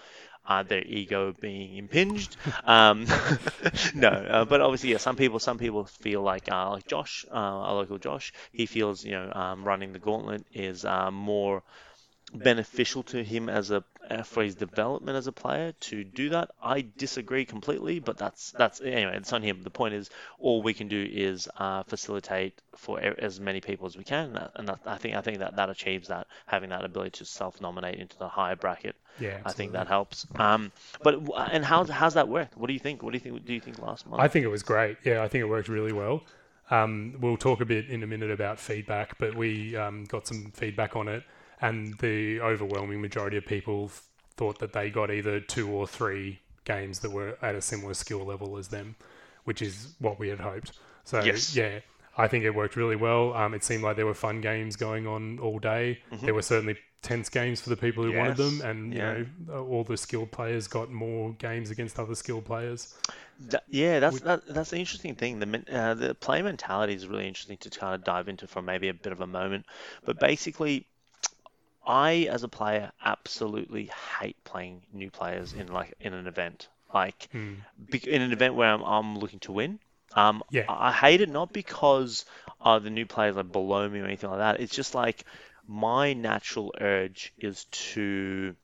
uh, 0.47 0.62
their 0.62 0.82
ego 0.84 1.34
being 1.40 1.76
impinged. 1.76 2.36
Um, 2.64 3.07
no, 3.95 4.09
uh, 4.09 4.45
but 4.45 4.61
obviously, 4.61 4.92
yeah, 4.92 4.99
some 4.99 5.16
people, 5.16 5.38
some 5.38 5.59
people 5.59 5.84
feel 5.84 6.22
like, 6.22 6.51
uh, 6.51 6.70
like 6.70 6.86
Josh, 6.86 7.24
uh, 7.30 7.34
our 7.34 7.74
local 7.74 7.99
Josh, 7.99 8.32
he 8.53 8.66
feels, 8.66 9.05
you 9.05 9.12
know, 9.12 9.32
um, 9.34 9.64
running 9.64 9.92
the 9.92 9.99
gauntlet 9.99 10.45
is 10.53 10.84
uh, 10.84 11.11
more 11.11 11.62
beneficial 12.34 13.03
to 13.05 13.22
him 13.22 13.49
as 13.49 13.70
a 13.70 13.84
for 14.24 14.42
his 14.42 14.55
development 14.55 15.16
as 15.16 15.26
a 15.26 15.32
player 15.32 15.72
to 15.80 16.05
do 16.05 16.30
that. 16.30 16.50
I 16.62 16.86
disagree 16.96 17.44
completely, 17.44 18.00
but 18.00 18.16
that's 18.16 18.52
that's 18.52 18.80
anyway. 18.80 19.16
It's 19.16 19.32
on 19.32 19.42
him. 19.42 19.62
The 19.62 19.70
point 19.70 19.94
is, 19.94 20.11
all 20.38 20.62
we 20.62 20.74
can 20.74 20.88
do 20.88 21.07
is 21.11 21.48
uh, 21.59 21.82
facilitate 21.84 22.61
for 22.76 23.00
as 23.00 23.40
many 23.40 23.61
people 23.61 23.86
as 23.86 23.96
we 23.96 24.05
can, 24.05 24.26
and, 24.26 24.36
that, 24.36 24.52
and 24.57 24.68
that, 24.68 24.80
I 24.86 24.96
think 24.96 25.16
I 25.16 25.20
think 25.20 25.38
that 25.38 25.57
that 25.57 25.70
achieves 25.70 26.09
that 26.09 26.26
having 26.46 26.70
that 26.70 26.84
ability 26.84 27.11
to 27.18 27.24
self-nominate 27.24 27.98
into 27.98 28.18
the 28.18 28.28
higher 28.28 28.57
bracket. 28.57 28.96
Yeah, 29.18 29.40
I 29.44 29.52
think 29.52 29.72
that 29.72 29.86
helps. 29.86 30.26
Um, 30.36 30.72
but 31.02 31.20
and 31.36 31.64
how 31.64 31.84
how's 31.84 32.14
that 32.14 32.28
work? 32.28 32.50
What 32.57 32.66
do 32.66 32.72
you 32.72 32.80
think? 32.80 33.02
What 33.02 33.12
do 33.12 33.16
you 33.16 33.20
think? 33.20 33.44
Do 33.44 33.52
you 33.52 33.61
think 33.61 33.78
last 33.78 34.07
month? 34.07 34.22
I 34.22 34.28
think 34.28 34.44
it 34.44 34.48
was 34.48 34.62
great. 34.62 34.98
Yeah, 35.05 35.22
I 35.22 35.28
think 35.28 35.42
it 35.42 35.48
worked 35.48 35.68
really 35.68 35.92
well. 35.92 36.22
Um, 36.70 37.16
we'll 37.20 37.36
talk 37.36 37.61
a 37.61 37.64
bit 37.64 37.88
in 37.90 38.02
a 38.02 38.07
minute 38.07 38.30
about 38.30 38.59
feedback, 38.59 39.18
but 39.18 39.36
we 39.36 39.76
um, 39.76 40.05
got 40.05 40.26
some 40.26 40.50
feedback 40.55 40.96
on 40.96 41.09
it, 41.09 41.22
and 41.61 41.98
the 41.98 42.40
overwhelming 42.40 43.00
majority 43.00 43.36
of 43.36 43.46
people 43.46 43.90
thought 44.36 44.59
that 44.59 44.72
they 44.72 44.90
got 44.90 45.11
either 45.11 45.40
two 45.40 45.68
or 45.70 45.86
three 45.86 46.40
games 46.64 47.00
that 47.00 47.11
were 47.11 47.36
at 47.42 47.55
a 47.55 47.61
similar 47.62 47.94
skill 47.94 48.24
level 48.24 48.57
as 48.57 48.68
them, 48.68 48.96
which 49.44 49.62
is 49.62 49.94
what 49.98 50.18
we 50.18 50.28
had 50.28 50.40
hoped. 50.40 50.72
So 51.05 51.22
Yes. 51.22 51.55
yeah, 51.55 51.80
I 52.16 52.28
think 52.28 52.44
it 52.44 52.50
worked 52.50 52.76
really 52.76 52.96
well. 52.96 53.34
Um, 53.34 53.55
it 53.55 53.62
seemed 53.62 53.82
like 53.82 53.96
there 53.96 54.07
were 54.07 54.14
fun 54.14 54.40
games 54.40 54.76
going 54.76 55.07
on 55.07 55.38
all 55.38 55.59
day. 55.59 56.00
There 56.22 56.34
were 56.34 56.42
certainly 56.42 56.76
tense 57.02 57.28
games 57.28 57.61
for 57.61 57.68
the 57.68 57.76
people 57.76 58.02
who 58.02 58.16
wanted 58.16 58.38
them, 58.38 58.59
Mm-hmm. 58.61 58.66
And 58.66 58.94
Yeah. 58.94 59.16
you 59.18 59.26
know 59.46 59.66
all 59.66 59.84
the 59.84 59.96
skilled 59.96 60.32
players 60.32 60.66
got 60.66 60.90
more 60.90 61.32
games 61.34 61.70
against 61.70 61.98
other 61.98 62.14
skilled 62.14 62.46
players. 62.46 62.94
That, 63.40 63.64
yeah, 63.68 63.98
that's 64.00 64.20
that, 64.20 64.46
that's 64.46 64.70
the 64.70 64.78
interesting 64.78 65.14
thing. 65.16 65.38
The 65.40 65.64
uh, 65.70 65.94
the 65.94 66.14
play 66.14 66.40
mentality 66.40 66.94
is 66.94 67.07
really 67.07 67.28
interesting 67.28 67.59
to 67.59 67.70
kind 67.70 67.94
of 67.94 68.05
dive 68.05 68.28
into 68.28 68.46
for 68.46 68.62
maybe 68.62 68.88
a 68.88 68.94
bit 68.94 69.12
of 69.12 69.20
a 69.20 69.26
moment. 69.26 69.66
But 70.05 70.18
basically, 70.18 70.86
I 71.87 72.28
as 72.30 72.43
a 72.43 72.49
player 72.49 72.93
absolutely 73.05 73.91
hate 74.20 74.43
playing 74.45 74.82
new 74.93 75.11
players 75.11 75.53
in 75.53 75.68
like 75.68 75.95
in 76.01 76.14
an 76.14 76.26
event. 76.26 76.68
Like 76.93 77.28
bec- 77.78 78.07
in 78.07 78.22
an 78.22 78.32
event 78.32 78.55
where 78.55 78.70
I'm, 78.72 78.82
I'm 78.82 79.18
looking 79.18 79.41
to 79.41 79.53
win. 79.53 79.80
Um, 80.14 80.43
Yeah. 80.51 80.64
I 80.68 80.93
hate 80.93 81.20
it 81.20 81.28
not 81.28 81.53
because 81.53 82.24
uh, 82.61 82.78
the 82.78 82.91
new 82.91 83.07
players 83.07 83.37
are 83.37 83.43
below 83.45 83.89
me 83.89 84.01
or 84.01 84.05
anything 84.05 84.30
like 84.30 84.39
that. 84.41 84.61
It's 84.61 84.74
just 84.74 84.95
like 84.95 85.24
my 85.66 86.12
natural 86.14 86.74
urge 86.80 87.32
is 87.39 87.64
to 87.66 88.57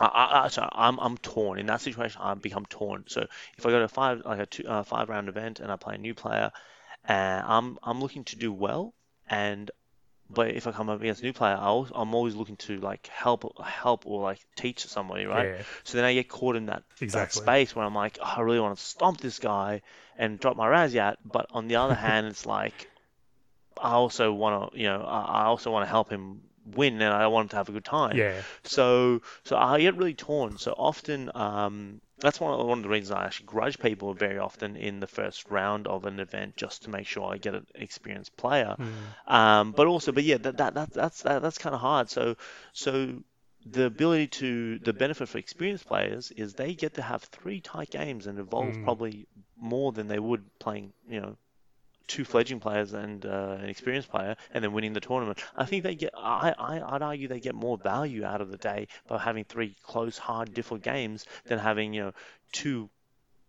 I, 0.00 0.48
sorry, 0.48 0.68
I'm 0.72 0.98
I'm 0.98 1.16
torn 1.18 1.58
in 1.58 1.66
that 1.66 1.80
situation. 1.80 2.20
I 2.22 2.34
become 2.34 2.66
torn. 2.66 3.04
So 3.06 3.26
if 3.56 3.64
I 3.66 3.70
go 3.70 3.80
to 3.80 3.88
five 3.88 4.22
like 4.24 4.40
a 4.40 4.46
two, 4.46 4.66
uh, 4.66 4.82
five 4.82 5.08
round 5.08 5.28
event 5.28 5.60
and 5.60 5.70
I 5.70 5.76
play 5.76 5.94
a 5.94 5.98
new 5.98 6.14
player, 6.14 6.50
uh, 7.08 7.42
I'm 7.44 7.78
I'm 7.82 8.00
looking 8.00 8.24
to 8.24 8.36
do 8.36 8.52
well, 8.52 8.92
and 9.28 9.70
but 10.30 10.48
if 10.50 10.66
I 10.66 10.72
come 10.72 10.88
up 10.90 11.00
against 11.00 11.22
a 11.22 11.24
new 11.24 11.32
player, 11.32 11.54
I 11.54 11.64
al- 11.66 11.88
I'm 11.94 12.14
always 12.14 12.34
looking 12.34 12.56
to 12.58 12.78
like 12.80 13.06
help, 13.08 13.44
help 13.64 14.06
or 14.06 14.22
like 14.22 14.40
teach 14.56 14.86
somebody, 14.86 15.24
right? 15.26 15.50
Yeah, 15.58 15.62
So 15.84 15.98
then 15.98 16.04
I 16.04 16.14
get 16.14 16.28
caught 16.28 16.56
in 16.56 16.66
that, 16.66 16.84
that 17.12 17.32
space 17.32 17.74
where 17.76 17.84
I'm 17.84 17.94
like, 17.94 18.18
oh, 18.20 18.34
I 18.36 18.40
really 18.42 18.60
want 18.60 18.76
to 18.78 18.84
stomp 18.84 19.20
this 19.20 19.38
guy 19.38 19.82
and 20.18 20.38
drop 20.40 20.56
my 20.56 20.66
Rasyat, 20.68 21.16
but 21.24 21.46
on 21.50 21.68
the 21.68 21.76
other 21.76 21.94
hand, 21.94 22.26
it's 22.26 22.46
like 22.46 22.88
I 23.80 23.92
also 23.92 24.32
want 24.32 24.72
to, 24.72 24.78
you 24.78 24.86
know, 24.86 25.02
I 25.02 25.42
I 25.42 25.44
also 25.44 25.70
want 25.70 25.84
to 25.84 25.90
help 25.90 26.10
him 26.10 26.42
win, 26.64 26.94
and 27.02 27.12
I 27.14 27.26
want 27.28 27.44
him 27.46 27.48
to 27.50 27.56
have 27.56 27.68
a 27.68 27.72
good 27.72 27.84
time. 27.84 28.16
Yeah, 28.16 28.42
So, 28.64 29.20
so 29.44 29.56
I 29.56 29.80
get 29.80 29.96
really 29.96 30.14
torn. 30.14 30.58
So 30.58 30.72
often, 30.76 31.30
um, 31.34 32.00
that's 32.24 32.40
one 32.40 32.58
of, 32.58 32.66
one 32.66 32.78
of 32.78 32.82
the 32.82 32.88
reasons 32.88 33.12
I 33.12 33.24
actually 33.24 33.46
grudge 33.46 33.78
people 33.78 34.14
very 34.14 34.38
often 34.38 34.76
in 34.76 35.00
the 35.00 35.06
first 35.06 35.50
round 35.50 35.86
of 35.86 36.06
an 36.06 36.18
event, 36.18 36.56
just 36.56 36.84
to 36.84 36.90
make 36.90 37.06
sure 37.06 37.32
I 37.32 37.36
get 37.38 37.54
an 37.54 37.66
experienced 37.74 38.36
player. 38.36 38.76
Mm. 38.78 39.32
Um, 39.32 39.72
but 39.72 39.86
also, 39.86 40.10
but 40.12 40.24
yeah, 40.24 40.38
that, 40.38 40.56
that, 40.56 40.74
that 40.74 40.92
that's 40.92 41.22
that, 41.22 41.42
that's 41.42 41.58
kind 41.58 41.74
of 41.74 41.80
hard. 41.80 42.10
So, 42.10 42.36
so 42.72 43.22
the 43.66 43.84
ability 43.86 44.26
to 44.26 44.78
the 44.80 44.92
benefit 44.92 45.28
for 45.28 45.38
experienced 45.38 45.86
players 45.86 46.30
is 46.30 46.54
they 46.54 46.74
get 46.74 46.94
to 46.94 47.02
have 47.02 47.22
three 47.22 47.60
tight 47.60 47.90
games 47.90 48.26
and 48.26 48.38
evolve 48.38 48.74
Mm. 48.74 48.84
probably 48.84 49.26
more 49.56 49.92
than 49.92 50.08
they 50.08 50.18
would 50.18 50.42
playing, 50.58 50.92
you 51.08 51.20
know, 51.20 51.36
two 52.06 52.24
fledgling 52.24 52.60
players 52.60 52.92
and 52.92 53.24
uh, 53.24 53.56
an 53.60 53.68
experienced 53.68 54.10
player, 54.10 54.36
and 54.52 54.62
then 54.62 54.72
winning 54.72 54.92
the 54.92 55.00
tournament. 55.00 55.38
I 55.56 55.64
think 55.64 55.82
they 55.82 55.94
get. 55.94 56.12
I, 56.16 56.54
I 56.58 56.94
I'd 56.94 57.02
argue 57.02 57.28
they 57.28 57.40
get 57.40 57.54
more 57.54 57.78
value 57.78 58.24
out 58.24 58.40
of 58.40 58.50
the 58.50 58.58
day 58.58 58.88
by 59.08 59.18
having 59.18 59.44
three 59.44 59.76
close, 59.82 60.18
hard, 60.18 60.54
difficult 60.54 60.82
games 60.82 61.24
than 61.46 61.58
having 61.58 61.94
you 61.94 62.02
know 62.02 62.12
two 62.52 62.90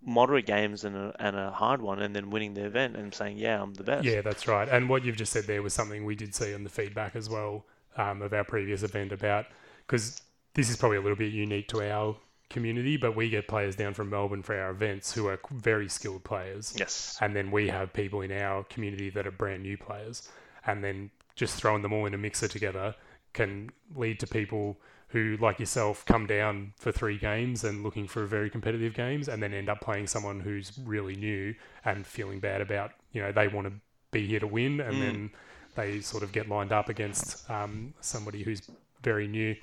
moderate 0.08 0.46
games 0.46 0.84
and 0.86 0.96
a, 0.96 1.16
and 1.20 1.36
a 1.36 1.52
hard 1.52 1.82
one, 1.82 2.02
and 2.02 2.16
then 2.16 2.30
winning 2.30 2.54
the 2.54 2.64
event 2.64 2.96
and 2.96 3.14
saying, 3.14 3.38
yeah, 3.38 3.62
I'm 3.62 3.74
the 3.74 3.84
best. 3.84 4.06
yeah, 4.06 4.22
that's 4.22 4.48
right. 4.48 4.70
And 4.70 4.88
what 4.88 5.04
you've 5.04 5.16
just 5.16 5.34
said 5.34 5.46
there 5.46 5.64
was 5.64 5.74
something 5.74 6.06
we 6.06 6.16
did 6.16 6.36
see 6.36 6.52
in 6.54 6.64
the 6.64 6.70
feedback 6.70 7.16
as 7.16 7.30
well 7.30 7.66
um, 7.98 8.22
of 8.22 8.34
our 8.34 8.44
previous 8.44 8.84
event 8.84 9.12
about 9.12 9.46
because 9.88 10.22
this 10.54 10.70
is 10.70 10.78
probably 10.78 10.98
a 10.98 11.02
little 11.02 11.18
bit 11.18 11.34
unique 11.34 11.68
to 11.70 11.82
our 11.82 12.18
community, 12.50 12.98
but 12.98 13.16
we 13.16 13.30
get 13.30 13.48
players 13.48 13.76
down 13.76 13.94
from 13.94 14.10
Melbourne 14.10 14.44
for 14.44 14.58
our 14.60 14.72
events 14.72 15.14
who 15.14 15.28
are 15.28 15.40
very 15.52 15.90
skilled 15.90 16.24
players. 16.24 16.74
Yes. 16.78 17.18
and 17.22 17.36
then 17.36 17.52
we 17.52 17.68
have 17.70 17.92
people 17.94 18.22
in 18.22 18.32
our 18.32 18.64
community 18.66 19.10
that 19.12 19.26
are 19.28 19.32
brand 19.32 19.64
new 19.64 19.78
players, 19.78 20.30
and 20.66 20.84
then 20.84 21.10
just 21.36 21.56
throwing 21.56 21.82
them 21.82 21.92
all 21.94 22.06
in 22.06 22.14
a 22.14 22.18
mixer 22.18 22.48
together 22.48 22.96
can 23.34 23.70
lead 23.96 24.20
to 24.22 24.28
people 24.28 24.78
who, 25.10 25.38
like 25.42 25.60
yourself, 25.60 26.06
come 26.06 26.26
down 26.28 26.74
for 26.78 26.92
three 26.92 27.18
games 27.18 27.64
and 27.64 27.84
looking 27.84 28.08
for 28.08 28.26
very 28.26 28.50
competitive 28.50 28.94
games, 28.94 29.28
and 29.28 29.42
then 29.44 29.54
end 29.54 29.70
up 29.70 29.80
playing 29.82 30.08
someone 30.08 30.40
who's 30.40 30.72
really 30.84 31.16
new 31.16 31.54
and 31.84 32.06
feeling 32.08 32.40
bad 32.40 32.62
about, 32.62 32.92
you 33.12 33.22
know, 33.22 33.32
they 33.32 33.48
want 33.48 33.68
to 33.68 33.74
be 34.12 34.26
here 34.28 34.40
to 34.40 34.48
win, 34.48 34.80
and 34.80 34.96
Mm. 34.96 35.00
then 35.00 35.30
they 35.76 36.00
sort 36.00 36.24
of 36.24 36.32
get 36.32 36.48
lined 36.50 36.72
up 36.72 36.88
against 36.90 37.50
um, 37.50 37.94
somebody 38.02 38.44
who's 38.44 38.62
very 39.04 39.28
new. 39.28 39.56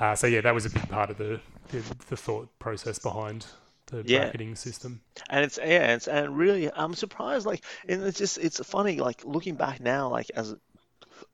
Uh, 0.00 0.14
so 0.14 0.26
yeah, 0.26 0.40
that 0.40 0.54
was 0.54 0.64
a 0.66 0.70
big 0.70 0.88
part 0.88 1.10
of 1.10 1.18
the 1.18 1.40
the, 1.70 1.82
the 2.08 2.16
thought 2.16 2.48
process 2.58 2.98
behind 2.98 3.46
the 3.86 4.02
Yeah. 4.02 4.32
bracketing 4.32 4.56
system. 4.56 5.00
And 5.30 5.44
it's 5.44 5.58
yeah, 5.58 5.94
it's 5.94 6.08
and 6.08 6.36
really 6.38 6.70
I'm 6.72 6.94
surprised 6.94 7.46
like 7.46 7.64
and 7.88 8.02
it's 8.04 8.18
just 8.18 8.38
it's 8.38 8.60
funny 8.66 8.98
like 9.00 9.24
looking 9.24 9.56
back 9.56 9.80
now 9.80 10.08
like 10.10 10.30
as 10.36 10.54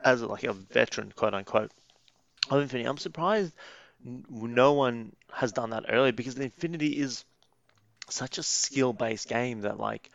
as 0.00 0.22
like 0.22 0.44
a 0.44 0.52
veteran 0.54 1.12
quote 1.12 1.34
unquote 1.34 1.72
of 2.50 2.62
Infinity, 2.62 2.88
I'm 2.88 2.98
surprised 2.98 3.54
no 4.04 4.74
one 4.74 5.16
has 5.32 5.52
done 5.52 5.70
that 5.70 5.86
earlier 5.88 6.12
because 6.12 6.38
Infinity 6.38 6.98
is 7.00 7.24
such 8.10 8.38
a 8.38 8.44
skill-based 8.44 9.28
game 9.28 9.62
that 9.62 9.78
like 9.80 10.10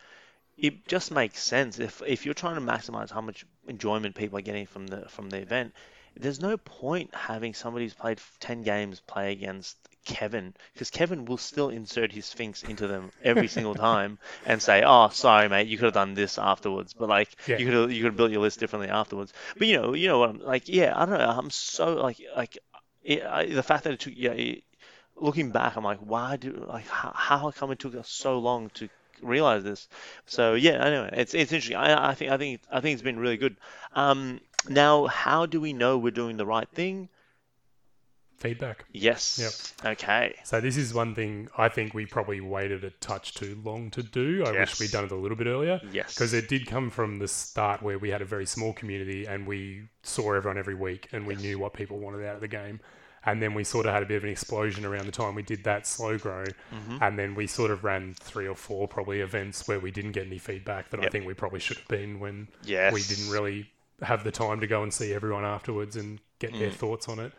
it 0.58 0.86
just 0.88 1.10
makes 1.12 1.42
sense 1.42 1.78
if 1.80 2.02
if 2.06 2.24
you're 2.26 2.34
trying 2.34 2.56
to 2.56 2.60
maximize 2.62 3.10
how 3.10 3.22
much 3.22 3.46
enjoyment 3.68 4.14
people 4.16 4.38
are 4.38 4.42
getting 4.42 4.66
from 4.66 4.86
the 4.88 5.08
from 5.10 5.30
the 5.30 5.38
event. 5.38 5.74
There's 6.16 6.40
no 6.40 6.56
point 6.58 7.14
having 7.14 7.54
somebody 7.54 7.86
who's 7.86 7.94
played 7.94 8.20
10 8.40 8.62
games 8.62 9.00
play 9.00 9.32
against 9.32 9.78
Kevin 10.04 10.54
because 10.72 10.90
Kevin 10.90 11.24
will 11.24 11.36
still 11.36 11.68
insert 11.68 12.12
his 12.12 12.26
Sphinx 12.26 12.62
into 12.62 12.86
them 12.86 13.10
every 13.22 13.48
single 13.48 13.74
time 13.74 14.18
and 14.46 14.60
say, 14.62 14.82
"Oh, 14.84 15.08
sorry, 15.10 15.48
mate, 15.48 15.68
you 15.68 15.76
could 15.76 15.86
have 15.86 15.94
done 15.94 16.14
this 16.14 16.38
afterwards." 16.38 16.94
But 16.94 17.08
like, 17.08 17.28
Yeah. 17.46 17.58
you 17.58 17.66
could 17.66 17.74
have 17.74 17.92
you 17.92 17.98
could 18.02 18.12
have 18.12 18.16
built 18.16 18.30
your 18.30 18.40
list 18.42 18.60
differently 18.60 18.88
afterwards. 18.88 19.32
But 19.58 19.66
you 19.68 19.80
know, 19.80 19.94
you 19.94 20.08
know 20.08 20.18
what 20.18 20.30
I'm 20.30 20.38
like? 20.40 20.68
Yeah, 20.68 20.92
I 20.96 21.04
don't 21.06 21.18
know. 21.18 21.28
I'm 21.28 21.50
so 21.50 21.94
like 21.94 22.20
like 22.36 22.58
it, 23.02 23.24
I, 23.24 23.46
the 23.46 23.62
fact 23.62 23.84
that 23.84 23.92
it 23.92 24.00
took 24.00 24.14
yeah. 24.16 24.32
It, 24.32 24.64
looking 25.16 25.50
back, 25.50 25.76
I'm 25.76 25.84
like, 25.84 25.98
why 26.00 26.36
do 26.36 26.64
like 26.68 26.86
how, 26.88 27.12
how 27.14 27.50
come 27.50 27.70
it 27.70 27.78
took 27.78 27.94
us 27.94 28.08
so 28.08 28.38
long 28.38 28.70
to 28.70 28.88
realize 29.22 29.62
this? 29.62 29.88
So 30.26 30.54
yeah, 30.54 30.84
anyway, 30.84 31.10
it's 31.12 31.34
it's 31.34 31.52
interesting. 31.52 31.76
I 31.76 32.10
I 32.10 32.14
think 32.14 32.30
I 32.30 32.36
think 32.38 32.60
I 32.70 32.80
think 32.80 32.94
it's 32.94 33.02
been 33.02 33.18
really 33.18 33.36
good. 33.36 33.56
Um, 33.94 34.40
now, 34.68 35.06
how 35.06 35.46
do 35.46 35.60
we 35.60 35.72
know 35.72 35.98
we're 35.98 36.10
doing 36.10 36.36
the 36.36 36.46
right 36.46 36.68
thing? 36.68 37.08
Feedback. 38.40 38.86
Yes. 38.92 39.74
Yep. 39.84 39.92
Okay. 39.92 40.34
So 40.44 40.60
this 40.62 40.78
is 40.78 40.94
one 40.94 41.14
thing 41.14 41.48
I 41.58 41.68
think 41.68 41.92
we 41.92 42.06
probably 42.06 42.40
waited 42.40 42.82
a 42.84 42.90
touch 42.90 43.34
too 43.34 43.60
long 43.62 43.90
to 43.90 44.02
do. 44.02 44.42
I 44.46 44.52
wish 44.52 44.80
we'd 44.80 44.90
done 44.90 45.04
it 45.04 45.12
a 45.12 45.16
little 45.16 45.36
bit 45.36 45.46
earlier. 45.46 45.78
Yes. 45.92 46.14
Because 46.14 46.32
it 46.32 46.48
did 46.48 46.66
come 46.66 46.88
from 46.88 47.18
the 47.18 47.28
start 47.28 47.82
where 47.82 47.98
we 47.98 48.08
had 48.08 48.22
a 48.22 48.24
very 48.24 48.46
small 48.46 48.72
community 48.72 49.26
and 49.26 49.46
we 49.46 49.82
saw 50.02 50.32
everyone 50.32 50.56
every 50.58 50.74
week 50.74 51.08
and 51.12 51.26
we 51.26 51.34
Yes. 51.34 51.42
knew 51.42 51.58
what 51.58 51.74
people 51.74 51.98
wanted 51.98 52.24
out 52.26 52.36
of 52.36 52.40
the 52.40 52.48
game. 52.48 52.80
And 53.26 53.42
then 53.42 53.52
we 53.52 53.62
sort 53.64 53.84
of 53.84 53.92
had 53.92 54.02
a 54.02 54.06
bit 54.06 54.16
of 54.16 54.24
an 54.24 54.30
explosion 54.30 54.86
around 54.86 55.04
the 55.04 55.12
time 55.12 55.34
we 55.34 55.42
did 55.42 55.64
that 55.64 55.86
slow 55.86 56.16
grow. 56.16 56.44
Mhm. 56.72 57.02
And 57.02 57.18
then 57.18 57.34
we 57.34 57.46
sort 57.46 57.70
of 57.70 57.84
ran 57.84 58.14
three 58.14 58.48
or 58.48 58.54
four 58.56 58.88
probably 58.88 59.20
events 59.20 59.68
where 59.68 59.78
we 59.78 59.90
didn't 59.90 60.12
get 60.12 60.26
any 60.26 60.38
feedback 60.38 60.88
that 60.88 61.00
I 61.04 61.10
think 61.10 61.26
we 61.26 61.34
probably 61.34 61.60
should 61.60 61.76
have 61.76 61.88
been 61.88 62.18
when 62.20 62.48
Yes. 62.64 62.94
we 62.94 63.02
didn't 63.02 63.30
really 63.30 63.70
have 64.00 64.24
the 64.24 64.30
time 64.30 64.60
to 64.60 64.66
go 64.66 64.82
and 64.82 64.94
see 64.94 65.12
everyone 65.12 65.44
afterwards 65.44 65.94
and 65.94 66.20
get 66.38 66.52
their 66.58 66.70
Mm. 66.70 66.74
thoughts 66.74 67.06
on 67.06 67.18
it. 67.18 67.32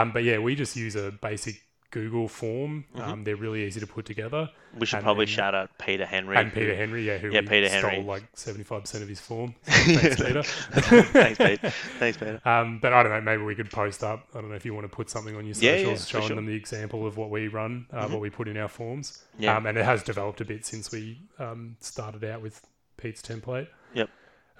Um, 0.00 0.12
but 0.12 0.24
yeah, 0.24 0.38
we 0.38 0.54
just 0.54 0.76
use 0.76 0.96
a 0.96 1.10
basic 1.10 1.62
Google 1.92 2.28
form. 2.28 2.84
Mhm. 2.94 3.00
Um, 3.00 3.24
they're 3.24 3.36
really 3.36 3.64
easy 3.64 3.80
to 3.80 3.86
put 3.86 4.04
together. 4.04 4.50
We 4.76 4.84
should 4.86 4.96
and 4.96 5.04
probably 5.04 5.24
then- 5.24 5.34
shout 5.34 5.54
out 5.54 5.70
Peter 5.78 6.04
Henry. 6.04 6.36
And 6.36 6.52
Peter 6.52 6.74
Henry, 6.74 7.06
yeah, 7.06 7.16
who 7.16 7.30
Yeah, 7.30 7.40
Peter 7.42 7.68
stole 7.68 7.90
Henry. 7.90 8.04
like 8.04 8.24
seventy-five 8.34 8.82
percent 8.82 9.02
of 9.02 9.08
his 9.08 9.20
form. 9.20 9.54
So 9.66 9.72
thanks, 9.96 10.16
Peter. 10.20 10.42
Thanks, 10.42 11.38
Peter. 11.38 11.70
Thanks, 11.98 12.18
Peter. 12.18 12.40
Um, 12.44 12.80
but 12.80 12.92
I 12.92 13.02
don't 13.02 13.12
know. 13.12 13.20
Maybe 13.20 13.42
we 13.44 13.54
could 13.54 13.70
post 13.70 14.02
up. 14.04 14.26
I 14.34 14.40
don't 14.40 14.50
know 14.50 14.56
if 14.56 14.64
you 14.66 14.74
want 14.74 14.84
to 14.90 14.94
put 14.94 15.08
something 15.08 15.36
on 15.36 15.46
your 15.46 15.54
Yeah, 15.58 15.76
yeah, 15.76 15.94
showing 15.96 16.26
sure. 16.26 16.36
them 16.36 16.44
the 16.46 16.54
example 16.54 17.06
of 17.06 17.16
what 17.16 17.30
we 17.30 17.46
run, 17.48 17.86
uh, 17.92 18.06
Mhm. 18.06 18.10
what 18.10 18.20
we 18.20 18.30
put 18.30 18.48
in 18.48 18.56
our 18.58 18.68
forms. 18.68 19.24
Yeah. 19.38 19.56
Um, 19.56 19.64
and 19.66 19.78
it 19.78 19.84
has 19.84 20.02
developed 20.02 20.40
a 20.40 20.44
bit 20.44 20.66
since 20.66 20.90
we 20.90 21.20
um, 21.38 21.76
started 21.80 22.24
out 22.24 22.42
with 22.42 22.66
Pete's 22.98 23.22
template. 23.22 23.68
Yep. 23.94 24.10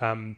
Um, 0.01 0.37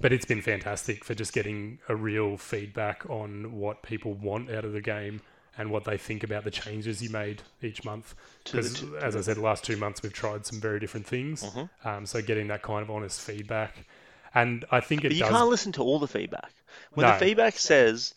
but 0.00 0.12
it's 0.12 0.24
been 0.24 0.42
fantastic 0.42 1.04
for 1.04 1.14
just 1.14 1.32
getting 1.32 1.78
a 1.88 1.96
real 1.96 2.36
feedback 2.36 3.08
on 3.08 3.52
what 3.52 3.82
people 3.82 4.14
want 4.14 4.50
out 4.50 4.64
of 4.64 4.72
the 4.72 4.80
game 4.80 5.20
and 5.58 5.70
what 5.70 5.84
they 5.84 5.96
think 5.96 6.22
about 6.22 6.44
the 6.44 6.50
changes 6.50 7.02
you 7.02 7.08
made 7.10 7.42
each 7.62 7.84
month. 7.84 8.14
Because, 8.44 8.82
as 9.00 9.16
I 9.16 9.20
said, 9.22 9.36
the 9.38 9.40
last 9.40 9.64
two 9.64 9.76
months 9.76 10.02
we've 10.02 10.12
tried 10.12 10.44
some 10.44 10.60
very 10.60 10.78
different 10.78 11.06
things. 11.06 11.42
Mhm. 11.42 11.70
Um, 11.84 12.06
so 12.06 12.20
getting 12.20 12.48
that 12.48 12.62
kind 12.62 12.82
of 12.82 12.90
honest 12.90 13.20
feedback, 13.22 13.86
and 14.34 14.64
I 14.70 14.80
think 14.80 15.04
it 15.04 15.08
But 15.08 15.14
you 15.16 15.20
does. 15.22 15.30
can't 15.30 15.48
listen 15.48 15.72
to 15.72 15.82
all 15.82 15.98
the 15.98 16.08
feedback. 16.08 16.52
When 16.92 17.06
No. 17.06 17.12
the 17.14 17.18
feedback 17.18 17.54
says 17.56 18.12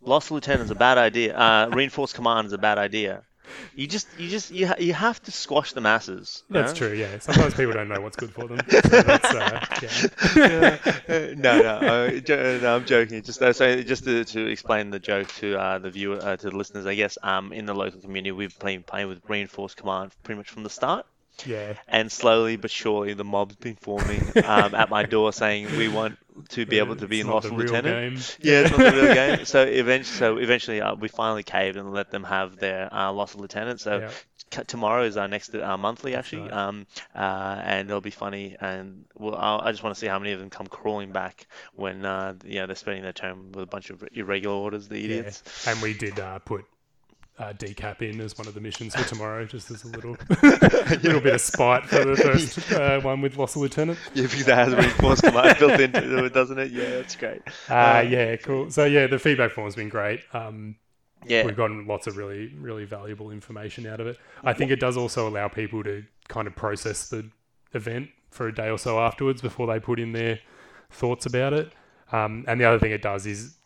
lost 0.00 0.32
lieutenant 0.32 0.64
is 0.64 0.70
a 0.72 0.74
bad 0.74 0.98
idea, 0.98 1.36
uh, 1.36 1.68
reinforced 1.72 2.14
command 2.16 2.46
is 2.48 2.52
a 2.52 2.58
bad 2.58 2.78
idea, 2.78 3.22
you 3.74 3.86
just 3.86 4.08
you 4.18 4.28
just 4.28 4.50
you, 4.50 4.66
ha- 4.66 4.76
you 4.78 4.92
have 4.92 5.22
to 5.22 5.32
squash 5.32 5.72
the 5.72 5.80
masses. 5.80 6.42
That's 6.50 6.72
know? 6.72 6.88
true. 6.88 6.96
Yeah. 6.96 7.18
Sometimes 7.18 7.54
people 7.54 7.72
don't 7.72 7.88
know 7.88 8.00
what's 8.00 8.16
good 8.16 8.32
for 8.32 8.46
them. 8.48 8.58
So 8.68 8.80
that's, 8.80 9.24
uh, 9.24 9.66
yeah. 10.36 10.78
Uh, 11.08 11.34
no, 11.36 11.60
no, 11.60 11.68
uh, 11.68 12.10
jo- 12.20 12.58
no, 12.60 12.76
I'm 12.76 12.84
joking. 12.84 13.22
Just 13.22 13.42
uh, 13.42 13.52
so 13.52 13.82
just 13.82 14.04
to, 14.04 14.24
to 14.24 14.46
explain 14.46 14.90
the 14.90 14.98
joke 14.98 15.28
to 15.36 15.58
uh, 15.58 15.78
the 15.78 15.90
viewer, 15.90 16.18
uh, 16.22 16.36
to 16.36 16.50
the 16.50 16.56
listeners, 16.56 16.86
I 16.86 16.94
guess. 16.94 17.18
Um, 17.22 17.52
in 17.52 17.66
the 17.66 17.74
local 17.74 18.00
community, 18.00 18.32
we've 18.32 18.58
been 18.58 18.82
playing 18.82 19.08
with 19.08 19.20
reinforced 19.28 19.76
command 19.76 20.12
pretty 20.22 20.38
much 20.38 20.50
from 20.50 20.62
the 20.62 20.70
start. 20.70 21.06
Yeah. 21.46 21.74
and 21.88 22.10
slowly 22.10 22.56
but 22.56 22.70
surely 22.70 23.14
the 23.14 23.24
mob's 23.24 23.56
been 23.56 23.76
forming 23.76 24.22
um, 24.44 24.74
at 24.74 24.88
my 24.90 25.04
door 25.04 25.32
saying 25.32 25.76
we 25.76 25.88
want 25.88 26.16
to 26.50 26.64
be 26.66 26.78
able 26.78 26.96
to 26.96 27.06
be 27.06 27.18
It's 27.20 27.24
in 27.24 27.26
not 27.28 27.44
Lost 27.44 27.50
Lieutenant. 27.52 28.38
Yeah, 28.40 28.60
it's 28.60 28.70
not 28.70 28.78
the 28.78 28.90
real 28.92 29.14
game. 29.14 29.44
So 29.44 29.62
eventually, 29.64 30.16
so 30.18 30.36
eventually, 30.38 30.80
uh, 30.80 30.94
we 30.94 31.08
finally 31.08 31.42
caved 31.42 31.76
and 31.76 31.92
let 31.92 32.10
them 32.10 32.24
have 32.24 32.56
their 32.56 32.92
uh, 32.92 33.12
Lost 33.12 33.36
Lieutenant. 33.36 33.80
So 33.80 33.98
Yeah. 33.98 34.62
tomorrow 34.66 35.04
is 35.04 35.16
our 35.18 35.28
next 35.28 35.54
uh, 35.54 35.76
monthly 35.76 36.14
actually, 36.14 36.42
right. 36.42 36.52
um, 36.52 36.86
uh, 37.14 37.60
and 37.62 37.88
it'll 37.88 38.00
be 38.00 38.10
funny. 38.10 38.56
And 38.60 39.04
well, 39.14 39.34
I 39.62 39.70
just 39.72 39.82
want 39.82 39.94
to 39.94 40.00
see 40.00 40.06
how 40.06 40.18
many 40.18 40.32
of 40.32 40.40
them 40.40 40.48
come 40.50 40.66
crawling 40.66 41.12
back 41.12 41.46
when 41.74 42.04
uh, 42.04 42.34
you 42.44 42.60
know 42.60 42.66
they're 42.66 42.76
spending 42.76 43.02
their 43.02 43.12
term 43.12 43.52
with 43.52 43.62
a 43.64 43.66
bunch 43.66 43.90
of 43.90 44.02
irregular 44.12 44.56
orders. 44.56 44.88
The 44.88 44.98
Yeah. 44.98 45.04
idiots. 45.04 45.42
And 45.66 45.82
we 45.82 45.92
did 45.94 46.18
uh, 46.18 46.38
put 46.38 46.64
uh, 47.38 47.52
decap 47.54 48.02
in 48.02 48.20
as 48.20 48.36
one 48.38 48.46
of 48.46 48.54
the 48.54 48.60
missions 48.60 48.94
for 48.94 49.06
tomorrow, 49.08 49.44
just 49.46 49.70
as 49.70 49.84
a 49.84 49.88
little 49.88 50.16
little 51.02 51.20
bit 51.20 51.34
of 51.34 51.40
spite 51.40 51.86
for 51.86 52.04
the 52.04 52.16
first 52.22 52.72
uh, 52.72 53.00
one 53.00 53.20
with 53.20 53.36
Lost 53.36 53.56
Lieutenant. 53.56 53.98
Yeah, 54.14 54.24
because 54.24 54.44
that 54.44 54.68
has 54.68 54.74
reinforced 54.74 55.22
command 55.22 55.58
built 55.58 55.80
into 55.80 56.24
it, 56.24 56.32
doesn't 56.34 56.58
it? 56.58 56.70
Yeah, 56.72 56.90
that's 56.90 57.16
great. 57.16 57.42
Uh, 57.68 58.04
yeah, 58.08 58.36
cool. 58.36 58.70
So 58.70 58.84
yeah, 58.84 59.06
the 59.06 59.18
feedback 59.18 59.52
form's 59.52 59.74
been 59.74 59.88
great. 59.88 60.20
Um, 60.32 60.76
Yeah. 61.24 61.44
we've 61.46 61.56
gotten 61.56 61.86
lots 61.86 62.06
of 62.06 62.16
really, 62.16 62.52
really 62.58 62.84
valuable 62.84 63.30
information 63.30 63.86
out 63.86 64.00
of 64.00 64.06
it. 64.06 64.18
I 64.44 64.52
think 64.52 64.70
it 64.70 64.80
does 64.80 64.96
also 64.96 65.26
allow 65.28 65.48
people 65.48 65.82
to 65.84 66.04
kind 66.28 66.46
of 66.46 66.54
process 66.54 67.08
the 67.08 67.28
event 67.74 68.10
for 68.30 68.48
a 68.48 68.54
day 68.54 68.68
or 68.68 68.78
so 68.78 68.98
afterwards 69.00 69.40
before 69.40 69.66
they 69.66 69.80
put 69.80 69.98
in 69.98 70.12
their 70.12 70.38
thoughts 70.90 71.24
about 71.26 71.52
it. 71.54 71.72
Um, 72.12 72.44
and 72.46 72.60
the 72.60 72.64
other 72.66 72.78
thing 72.78 72.92
it 72.92 73.00
does 73.02 73.24
is 73.26 73.56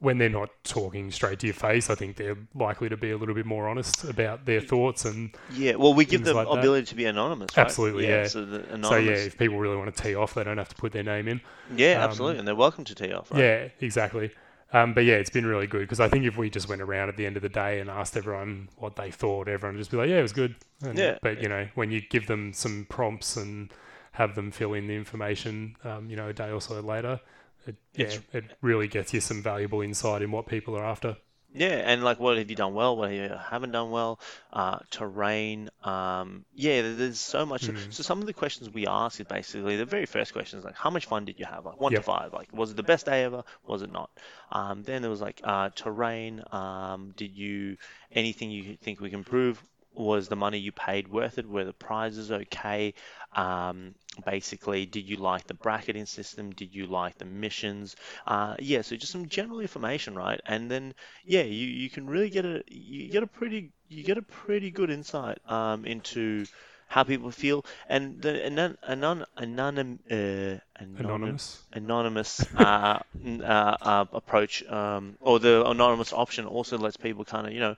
when 0.00 0.18
they're 0.18 0.28
not 0.28 0.50
talking 0.64 1.10
straight 1.12 1.38
to 1.40 1.46
your 1.46 1.54
face, 1.54 1.88
I 1.88 1.94
think 1.94 2.16
they're 2.16 2.36
likely 2.54 2.88
to 2.88 2.96
be 2.96 3.12
a 3.12 3.16
little 3.16 3.34
bit 3.36 3.46
more 3.46 3.68
honest 3.68 4.02
about 4.04 4.46
their 4.46 4.60
thoughts 4.60 5.04
and 5.04 5.30
Yeah, 5.52 5.76
well, 5.76 5.94
we 5.94 6.04
give 6.04 6.24
them 6.24 6.34
like 6.36 6.48
that. 6.48 6.58
ability 6.58 6.86
to 6.86 6.94
be 6.96 7.04
anonymous. 7.04 7.56
Right? 7.56 7.64
Absolutely, 7.64 8.08
yeah. 8.08 8.26
So, 8.26 8.44
the 8.44 8.64
anonymous. 8.64 8.88
so 8.88 8.96
yeah, 8.96 9.12
if 9.12 9.38
people 9.38 9.58
really 9.58 9.76
want 9.76 9.94
to 9.94 10.02
tee 10.02 10.14
off, 10.16 10.34
they 10.34 10.42
don't 10.42 10.58
have 10.58 10.68
to 10.70 10.74
put 10.74 10.90
their 10.92 11.04
name 11.04 11.28
in. 11.28 11.40
Yeah, 11.76 12.02
Um, 12.02 12.10
absolutely, 12.10 12.38
and 12.40 12.48
they're 12.48 12.56
welcome 12.56 12.82
to 12.84 12.94
tee 12.94 13.12
off. 13.12 13.30
Right? 13.30 13.40
Yeah, 13.40 13.68
exactly. 13.80 14.32
Um, 14.74 14.94
but 14.94 15.04
yeah, 15.04 15.16
it's 15.16 15.30
been 15.30 15.44
really 15.46 15.66
good 15.66 15.82
because 15.82 16.00
I 16.00 16.08
think 16.08 16.24
if 16.24 16.36
we 16.38 16.48
just 16.48 16.68
went 16.68 16.80
around 16.80 17.10
at 17.10 17.16
the 17.18 17.26
end 17.26 17.36
of 17.36 17.42
the 17.42 17.50
day 17.50 17.78
and 17.78 17.90
asked 17.90 18.16
everyone 18.16 18.70
what 18.78 18.96
they 18.96 19.10
thought, 19.10 19.46
everyone 19.46 19.74
would 19.76 19.80
just 19.80 19.90
be 19.90 19.98
like, 19.98 20.08
"Yeah, 20.08 20.18
it 20.18 20.22
was 20.22 20.32
good." 20.32 20.56
And, 20.82 20.98
Yeah. 20.98 21.18
But 21.22 21.42
you 21.42 21.48
know, 21.48 21.68
when 21.74 21.90
you 21.90 22.00
give 22.00 22.26
them 22.26 22.54
some 22.54 22.86
prompts 22.88 23.36
and 23.36 23.70
have 24.12 24.34
them 24.34 24.50
fill 24.50 24.72
in 24.72 24.86
the 24.88 24.94
information, 24.94 25.76
um, 25.84 26.08
you 26.10 26.16
know, 26.16 26.28
a 26.28 26.32
day 26.32 26.50
or 26.50 26.60
so 26.60 26.80
later, 26.80 27.20
it, 27.66 27.76
yeah, 27.94 28.16
it 28.32 28.44
really 28.60 28.88
gets 28.88 29.12
you 29.14 29.20
some 29.20 29.42
valuable 29.42 29.80
insight 29.80 30.22
in 30.22 30.30
what 30.30 30.46
people 30.46 30.76
are 30.76 30.84
after. 30.84 31.16
Yeah, 31.54 31.68
and 31.68 32.02
like, 32.02 32.18
what 32.18 32.38
have 32.38 32.48
you 32.48 32.56
done 32.56 32.72
well? 32.72 32.96
What 32.96 33.12
you 33.12 33.28
haven't 33.28 33.72
done 33.72 33.90
well? 33.90 34.18
Uh, 34.50 34.78
terrain. 34.90 35.68
Um, 35.84 36.46
yeah, 36.54 36.80
there's 36.80 37.20
so 37.20 37.44
much. 37.44 37.66
Mm. 37.66 37.92
So 37.92 38.02
some 38.02 38.20
of 38.20 38.26
the 38.26 38.32
questions 38.32 38.70
we 38.70 38.86
ask 38.86 39.20
is 39.20 39.26
basically 39.26 39.76
the 39.76 39.84
very 39.84 40.06
first 40.06 40.32
question 40.32 40.58
is 40.58 40.64
like, 40.64 40.76
how 40.76 40.88
much 40.88 41.06
fun 41.06 41.26
did 41.26 41.38
you 41.38 41.44
have? 41.44 41.66
Like 41.66 41.78
one 41.78 41.92
Yep. 41.92 42.00
to 42.00 42.04
five. 42.04 42.32
Like, 42.32 42.48
was 42.54 42.70
it 42.70 42.76
the 42.76 42.82
best 42.82 43.04
day 43.04 43.24
ever? 43.24 43.44
Was 43.66 43.82
it 43.82 43.92
not? 43.92 44.10
Um, 44.50 44.82
then 44.82 45.02
there 45.02 45.10
was 45.10 45.20
like 45.20 45.42
uh, 45.44 45.68
terrain. 45.74 46.42
Um, 46.52 47.12
did 47.16 47.32
you 47.36 47.76
anything 48.10 48.50
you 48.50 48.78
think 48.80 49.00
we 49.00 49.10
can 49.10 49.18
improve? 49.18 49.62
Was 49.94 50.28
the 50.28 50.36
money 50.36 50.58
you 50.58 50.72
paid 50.72 51.08
worth 51.08 51.38
it? 51.38 51.48
Were 51.48 51.64
the 51.64 51.72
prizes 51.72 52.30
okay? 52.32 52.94
Um, 53.34 53.94
basically, 54.24 54.86
did 54.86 55.08
you 55.08 55.16
like 55.16 55.46
the 55.46 55.54
bracketing 55.54 56.06
system? 56.06 56.50
Did 56.52 56.74
you 56.74 56.86
like 56.86 57.18
the 57.18 57.24
missions? 57.24 57.96
Uh, 58.26 58.56
yeah, 58.58 58.82
so 58.82 58.96
just 58.96 59.12
some 59.12 59.28
general 59.28 59.60
information, 59.60 60.14
right? 60.14 60.40
And 60.46 60.70
then 60.70 60.94
yeah, 61.24 61.42
you, 61.42 61.66
you 61.66 61.90
can 61.90 62.08
really 62.08 62.30
get 62.30 62.44
a 62.44 62.62
you 62.68 63.08
get 63.10 63.22
a 63.22 63.26
pretty 63.26 63.70
you 63.88 64.02
get 64.04 64.18
a 64.18 64.22
pretty 64.22 64.70
good 64.70 64.90
insight 64.90 65.38
um, 65.50 65.84
into 65.84 66.46
how 66.88 67.02
people 67.04 67.30
feel 67.30 67.64
and 67.88 68.20
the 68.20 68.44
anon, 68.46 68.76
anon, 68.86 69.24
anonym, 69.38 69.98
uh, 70.10 70.58
anonym, 70.82 71.00
Anonymous. 71.00 71.62
anonymous 71.72 72.44
uh, 72.54 72.98
uh, 73.42 73.76
uh, 73.80 74.04
approach 74.12 74.62
um, 74.66 75.16
or 75.20 75.38
the 75.38 75.66
anonymous 75.66 76.12
option 76.12 76.46
also 76.46 76.76
lets 76.78 76.96
people 76.96 77.24
kind 77.24 77.46
of 77.46 77.52
you 77.52 77.60
know 77.60 77.76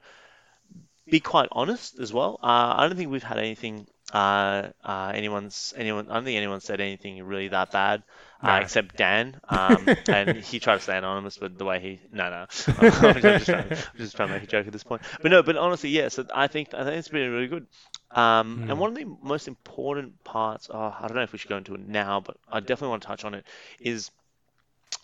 be 1.11 1.21
quite 1.21 1.49
honest 1.53 1.99
as 1.99 2.13
well. 2.13 2.39
Uh, 2.43 2.75
I 2.77 2.87
don't 2.87 2.97
think 2.97 3.11
we've 3.11 3.23
had 3.23 3.39
anything. 3.39 3.87
Uh, 4.13 4.69
uh, 4.85 5.13
anyone's 5.15 5.75
anyone. 5.77 6.09
I 6.11 6.15
don't 6.15 6.25
think 6.25 6.37
anyone 6.37 6.61
said 6.61 6.81
anything 6.81 7.23
really 7.25 7.49
that 7.49 7.73
bad, 7.73 8.03
uh, 8.43 8.47
No. 8.49 8.57
except 8.61 8.97
Dan. 8.97 9.41
Um, 9.49 9.89
and 10.09 10.37
he 10.37 10.61
tried 10.61 10.77
to 10.77 10.81
stay 10.81 10.97
anonymous, 10.97 11.39
but 11.39 11.59
the 11.59 11.65
way 11.65 11.81
he 11.81 12.01
no 12.13 12.31
no, 12.31 12.47
I'm 12.79 13.21
just 13.21 13.47
trying, 13.47 13.73
I'm 13.73 13.79
just 13.97 14.15
trying 14.17 14.29
to 14.29 14.35
make 14.35 14.45
a 14.45 14.47
joke 14.47 14.67
at 14.67 14.73
this 14.73 14.85
point. 14.85 15.03
But 15.23 15.31
no, 15.31 15.43
but 15.43 15.57
honestly, 15.57 15.91
yeah. 15.91 16.09
So 16.09 16.27
I 16.35 16.47
think 16.47 16.75
I 16.75 16.85
think 16.85 16.97
it's 16.99 17.09
been 17.09 17.31
really 17.33 17.49
good. 17.49 17.67
Um, 18.11 18.61
Hmm. 18.63 18.71
And 18.71 18.79
one 18.79 18.91
of 18.91 18.97
the 18.97 19.07
most 19.23 19.49
important 19.49 20.23
parts, 20.23 20.71
oh, 20.73 20.95
I 20.97 21.07
don't 21.09 21.17
know 21.17 21.23
if 21.23 21.33
we 21.33 21.39
should 21.39 21.49
go 21.51 21.57
into 21.57 21.75
it 21.75 21.81
now, 21.81 22.21
but 22.21 22.37
I 22.51 22.61
definitely 22.61 22.89
want 22.91 23.03
to 23.03 23.09
touch 23.09 23.25
on 23.25 23.35
it. 23.35 23.45
Is 23.81 24.11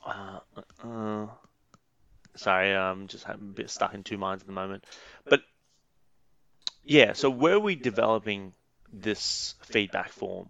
uh, 0.06 0.38
uh, 0.84 1.26
sorry, 2.36 2.74
I'm 2.74 3.06
just 3.08 3.26
a 3.28 3.36
bit 3.36 3.70
stuck 3.70 3.94
in 3.94 4.02
two 4.04 4.18
minds 4.18 4.42
at 4.42 4.46
the 4.46 4.52
moment. 4.52 4.84
But 5.24 5.40
yeah, 6.84 7.12
so 7.12 7.30
where 7.30 7.54
are 7.54 7.60
we 7.60 7.76
developing 7.76 8.52
this 8.92 9.54
feedback 9.62 10.10
form 10.10 10.48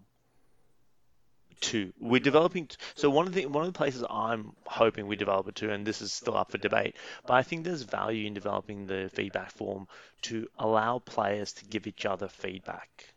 to? 1.63 1.93
We're 2.01 2.21
developing. 2.21 2.69
So 2.95 3.11
one 3.11 3.27
of 3.27 3.35
the 3.35 3.47
one 3.47 3.67
of 3.67 3.73
the 3.73 3.77
places 3.77 4.05
I'm 4.09 4.53
hoping 4.65 5.07
we 5.07 5.17
develop 5.17 5.49
it 5.49 5.57
to, 5.57 5.73
and 5.73 5.87
this 5.87 6.03
is 6.03 6.13
still 6.13 6.37
up 6.37 6.51
for 6.51 6.59
debate, 6.59 6.97
but 7.27 7.35
I 7.35 7.43
think 7.43 7.65
there's 7.65 7.83
value 7.83 8.27
in 8.27 8.35
developing 8.35 8.87
the 8.87 9.11
feedback 9.13 9.51
form 9.53 9.87
to 10.23 10.47
allow 10.59 10.99
players 10.99 11.53
to 11.55 11.65
give 11.65 11.87
each 11.87 12.07
other 12.07 12.29
feedback. 12.29 13.15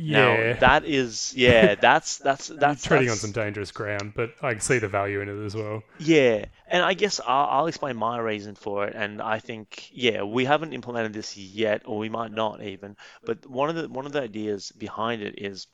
Yeah. 0.00 0.52
Now 0.52 0.60
that 0.60 0.84
is 0.84 1.34
yeah, 1.36 1.74
that's 1.80 2.18
that's 2.18 2.50
You're 2.50 2.58
that's 2.58 2.84
treading 2.84 3.10
on 3.10 3.16
some 3.16 3.32
dangerous 3.32 3.72
ground, 3.72 4.12
but 4.14 4.30
I 4.40 4.52
can 4.52 4.60
see 4.60 4.78
the 4.78 4.86
value 4.86 5.20
in 5.20 5.28
it 5.28 5.44
as 5.44 5.56
well. 5.56 5.82
Yeah, 5.98 6.44
and 6.68 6.84
I 6.84 6.94
guess 6.94 7.20
I'll, 7.26 7.46
I'll 7.46 7.66
explain 7.66 7.96
my 7.96 8.18
reason 8.18 8.54
for 8.54 8.86
it. 8.86 8.94
And 8.94 9.20
I 9.20 9.40
think, 9.40 9.90
yeah, 9.92 10.22
we 10.22 10.44
haven't 10.44 10.72
implemented 10.72 11.12
this 11.14 11.36
yet, 11.36 11.82
or 11.84 11.98
we 11.98 12.08
might 12.08 12.30
not 12.30 12.62
even. 12.62 12.96
But 13.24 13.44
one 13.46 13.70
of 13.70 13.74
the 13.74 13.88
one 13.88 14.06
of 14.06 14.12
the 14.12 14.22
ideas 14.22 14.70
behind 14.70 15.22
it 15.22 15.34
is, 15.36 15.66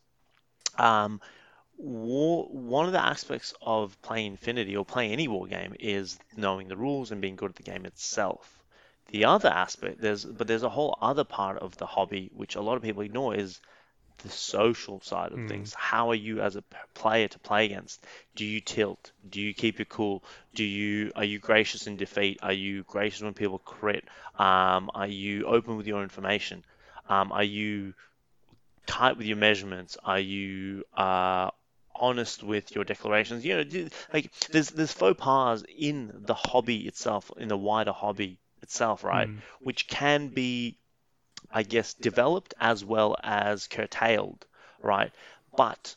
um, 0.79 1.21
war, 1.77 2.49
one 2.51 2.87
of 2.87 2.93
the 2.93 3.05
aspects 3.05 3.53
of 3.61 4.01
playing 4.01 4.33
Infinity 4.33 4.75
or 4.75 4.87
playing 4.87 5.13
any 5.13 5.29
war 5.29 5.47
game 5.47 5.75
is 5.79 6.19
knowing 6.35 6.69
the 6.69 6.79
rules 6.79 7.11
and 7.11 7.21
being 7.21 7.37
good 7.37 7.51
at 7.51 7.57
the 7.57 7.63
game 7.63 7.85
itself. 7.85 8.65
The 9.09 9.27
other 9.27 9.51
aspect, 9.51 10.01
there's 10.01 10.25
but 10.25 10.47
there's 10.47 10.63
a 10.63 10.71
whole 10.71 10.97
other 11.03 11.25
part 11.25 11.59
of 11.59 11.77
the 11.77 11.85
hobby 11.85 12.31
which 12.35 12.57
a 12.57 12.63
lot 12.63 12.79
of 12.79 12.83
people 12.83 13.03
ignore 13.03 13.35
is 13.35 13.61
the 14.19 14.29
social 14.31 15.01
side 15.01 15.33
of 15.33 15.39
Mm. 15.39 15.49
things. 15.49 15.75
How 15.75 16.11
are 16.11 16.15
you 16.15 16.41
as 16.41 16.57
a 16.57 16.65
player 16.95 17.29
to 17.29 17.39
play 17.39 17.67
against? 17.67 18.05
Do 18.35 18.45
you 18.45 18.61
tilt? 18.61 19.13
Do 19.29 19.41
you 19.41 19.55
keep 19.55 19.81
it 19.81 19.89
cool? 19.89 20.25
Do 20.55 20.65
you 20.65 21.13
are 21.17 21.25
you 21.25 21.39
gracious 21.39 21.87
in 21.87 21.97
defeat? 21.97 22.39
Are 22.43 22.53
you 22.53 22.85
gracious 22.85 23.23
when 23.23 23.35
people 23.35 23.59
crit? 23.59 24.05
Um, 24.39 24.91
are 24.95 25.07
you 25.07 25.47
open 25.47 25.77
with 25.77 25.87
your 25.87 26.03
information? 26.03 26.65
Um, 27.09 27.33
are 27.33 27.45
you 27.45 27.95
tight 28.87 29.17
with 29.17 29.27
your 29.27 29.37
measurements? 29.37 29.97
Are 30.05 30.19
you 30.21 30.85
uh, 30.97 31.51
honest 31.95 32.43
with 32.43 32.75
your 32.75 32.85
declarations? 32.85 33.45
You 33.45 33.65
know, 33.65 33.89
like 34.13 34.31
there's 34.51 34.71
there's 34.71 34.93
faux 34.93 35.19
pas 35.21 35.63
in 35.77 36.13
the 36.27 36.35
hobby 36.35 36.87
itself, 36.87 37.31
in 37.37 37.49
the 37.49 37.57
wider 37.57 37.93
hobby 37.93 38.39
itself, 38.63 39.05
right? 39.05 39.29
Mm. 39.29 39.39
Which 39.61 39.87
can 39.89 40.29
be 40.29 40.79
I 41.53 41.63
guess, 41.63 41.95
developed 41.95 42.55
as 42.61 42.85
well 42.85 43.17
as 43.23 43.67
curtailed, 43.67 44.47
right? 44.83 45.13
But 45.57 45.95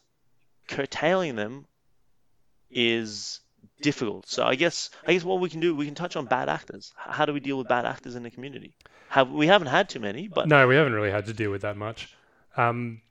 curtailing 0.67 1.35
them 1.35 1.65
is 2.69 3.39
difficult. 3.81 4.27
So 4.27 4.45
I 4.45 4.55
guess 4.55 4.89
I 5.07 5.13
guess 5.13 5.23
what 5.23 5.39
we 5.39 5.49
can 5.49 5.59
do, 5.59 5.75
we 5.75 5.85
can 5.85 5.95
touch 5.95 6.15
on 6.15 6.25
bad 6.25 6.49
actors. 6.49 6.93
How 6.95 7.25
do 7.25 7.33
we 7.33 7.39
deal 7.39 7.57
with 7.57 7.67
bad 7.67 7.85
actors 7.85 8.15
in 8.15 8.23
the 8.23 8.31
community? 8.31 8.73
Have 9.09 9.31
we 9.31 9.47
haven't 9.47 9.67
had 9.67 9.89
too 9.89 9.99
many, 9.99 10.27
but 10.27 10.47
No, 10.47 10.67
we 10.67 10.75
haven't 10.75 10.93
really 10.93 11.11
had 11.11 11.25
to 11.27 11.33
deal 11.33 11.51
with 11.51 11.61
that 11.61 11.77
much. 11.77 12.13
Um, 12.55 13.01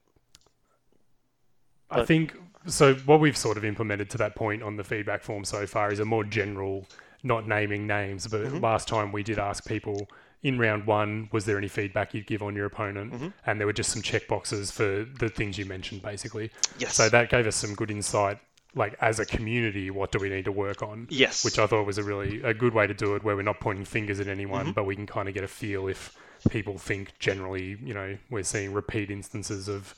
I 1.91 1.97
But- 1.99 2.07
think 2.09 2.37
so. 2.66 2.95
What 2.95 3.20
we've 3.20 3.37
sort 3.37 3.57
of 3.57 3.64
implemented 3.64 4.11
to 4.11 4.18
that 4.18 4.34
point 4.34 4.62
on 4.62 4.76
the 4.76 4.84
feedback 4.84 5.22
form 5.22 5.45
so 5.45 5.66
far 5.66 5.91
is 5.93 6.01
a 6.01 6.05
more 6.05 6.24
general, 6.24 6.87
not 7.22 7.47
naming 7.47 7.87
names. 7.87 8.26
But 8.26 8.43
Mhm. 8.47 8.62
last 8.62 8.89
time 8.89 9.12
we 9.12 9.22
did 9.22 9.39
ask 9.39 9.66
people 9.66 10.09
in 10.43 10.59
round 10.59 10.87
one, 10.87 11.28
was 11.32 11.45
there 11.45 11.59
any 11.59 11.68
feedback 11.68 12.14
you'd 12.14 12.26
give 12.26 12.43
on 12.43 12.55
your 12.55 12.66
opponent? 12.66 13.12
Mhm. 13.12 13.32
And 13.47 13.59
there 13.59 13.66
were 13.66 13.72
just 13.72 13.91
some 13.91 14.03
check 14.03 14.28
boxes 14.28 14.70
for 14.70 15.05
the 15.18 15.28
things 15.28 15.59
you 15.59 15.64
mentioned, 15.66 16.03
basically. 16.03 16.51
yes, 16.78 16.95
So 16.95 17.09
that 17.09 17.30
gave 17.30 17.47
us 17.47 17.57
some 17.57 17.74
good 17.74 17.91
insight. 17.91 18.39
Like 18.74 18.95
as 19.01 19.18
a 19.18 19.24
community, 19.26 19.91
what 19.91 20.12
do 20.12 20.18
we 20.18 20.28
need 20.28 20.45
to 20.45 20.53
work 20.53 20.82
on? 20.82 21.07
yes, 21.11 21.45
which 21.45 21.59
I 21.59 21.66
thought 21.66 21.87
was 21.87 21.97
a 21.99 22.03
really 22.05 22.43
a 22.43 22.53
good 22.53 22.74
way 22.74 22.87
to 22.87 22.93
do 22.95 23.14
it, 23.16 23.24
where 23.24 23.34
we're 23.34 23.43
not 23.43 23.59
pointing 23.61 23.87
fingers 23.87 24.20
at 24.20 24.28
anyone, 24.28 24.66
Mhm. 24.68 24.74
but 24.74 24.84
we 24.84 24.95
can 24.95 25.07
kind 25.07 25.28
of 25.28 25.34
get 25.34 25.43
a 25.45 25.49
feel 25.49 25.89
if 25.89 26.14
people 26.51 26.76
think 26.76 27.18
generally, 27.18 27.78
you 27.82 27.95
know, 27.95 28.18
we're 28.28 28.43
seeing 28.45 28.72
repeat 28.74 29.11
instances 29.11 29.66
of 29.68 29.95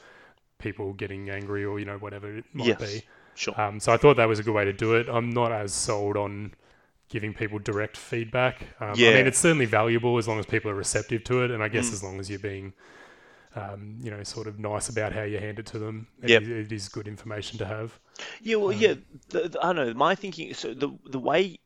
people 0.59 0.93
getting 0.93 1.29
angry 1.29 1.65
or 1.65 1.79
you 1.81 1.85
know 1.85 1.99
whatever 1.99 2.37
it 2.39 2.45
might 2.53 2.67
yes, 2.69 2.81
be. 2.81 3.03
sure, 3.35 3.61
Um, 3.61 3.81
so 3.81 3.93
I 3.93 3.97
thought 3.97 4.17
that 4.17 4.29
was 4.29 4.39
a 4.39 4.43
good 4.45 4.55
way 4.55 4.65
to 4.65 4.73
do 4.73 4.95
it. 4.95 5.09
I'm 5.09 5.31
not 5.31 5.51
as 5.53 5.75
sold 5.75 6.17
on 6.17 6.53
giving 7.09 7.33
people 7.35 7.59
direct 7.59 7.97
feedback. 7.97 8.63
Um, 8.81 8.91
I 8.91 8.95
mean, 8.95 9.27
it's 9.27 9.39
certainly 9.39 9.67
valuable 9.67 10.19
as 10.19 10.29
long 10.29 10.39
as 10.39 10.47
people 10.47 10.71
are 10.71 10.75
receptive 10.75 11.25
to 11.25 11.43
it, 11.45 11.51
and 11.51 11.63
I 11.63 11.69
guess 11.69 11.89
Mm. 11.91 11.93
as 11.95 12.03
long 12.03 12.21
as 12.21 12.29
you're 12.31 12.39
being 12.39 12.73
um, 13.57 13.97
you 14.03 14.11
know, 14.11 14.23
sort 14.23 14.47
of 14.47 14.59
nice 14.61 14.89
about 14.89 15.13
how 15.13 15.23
you 15.23 15.39
hand 15.39 15.59
it 15.59 15.67
to 15.67 15.79
them. 15.79 16.07
It, 16.23 16.31
Yep. 16.31 16.43
it 16.43 16.71
is 16.73 16.89
good 16.89 17.09
information 17.09 17.59
to 17.59 17.65
have. 17.65 17.99
Yeah, 18.43 18.57
well, 18.57 18.69
Um, 18.75 18.79
yeah. 18.79 18.95
The, 19.31 19.49
the- 19.49 19.59
I 19.65 19.73
don't 19.73 19.87
know. 19.89 19.95
My 19.95 20.15
thinking. 20.15 20.53
So 20.55 20.75
the 20.75 20.91
the 21.07 21.19
way. 21.19 21.59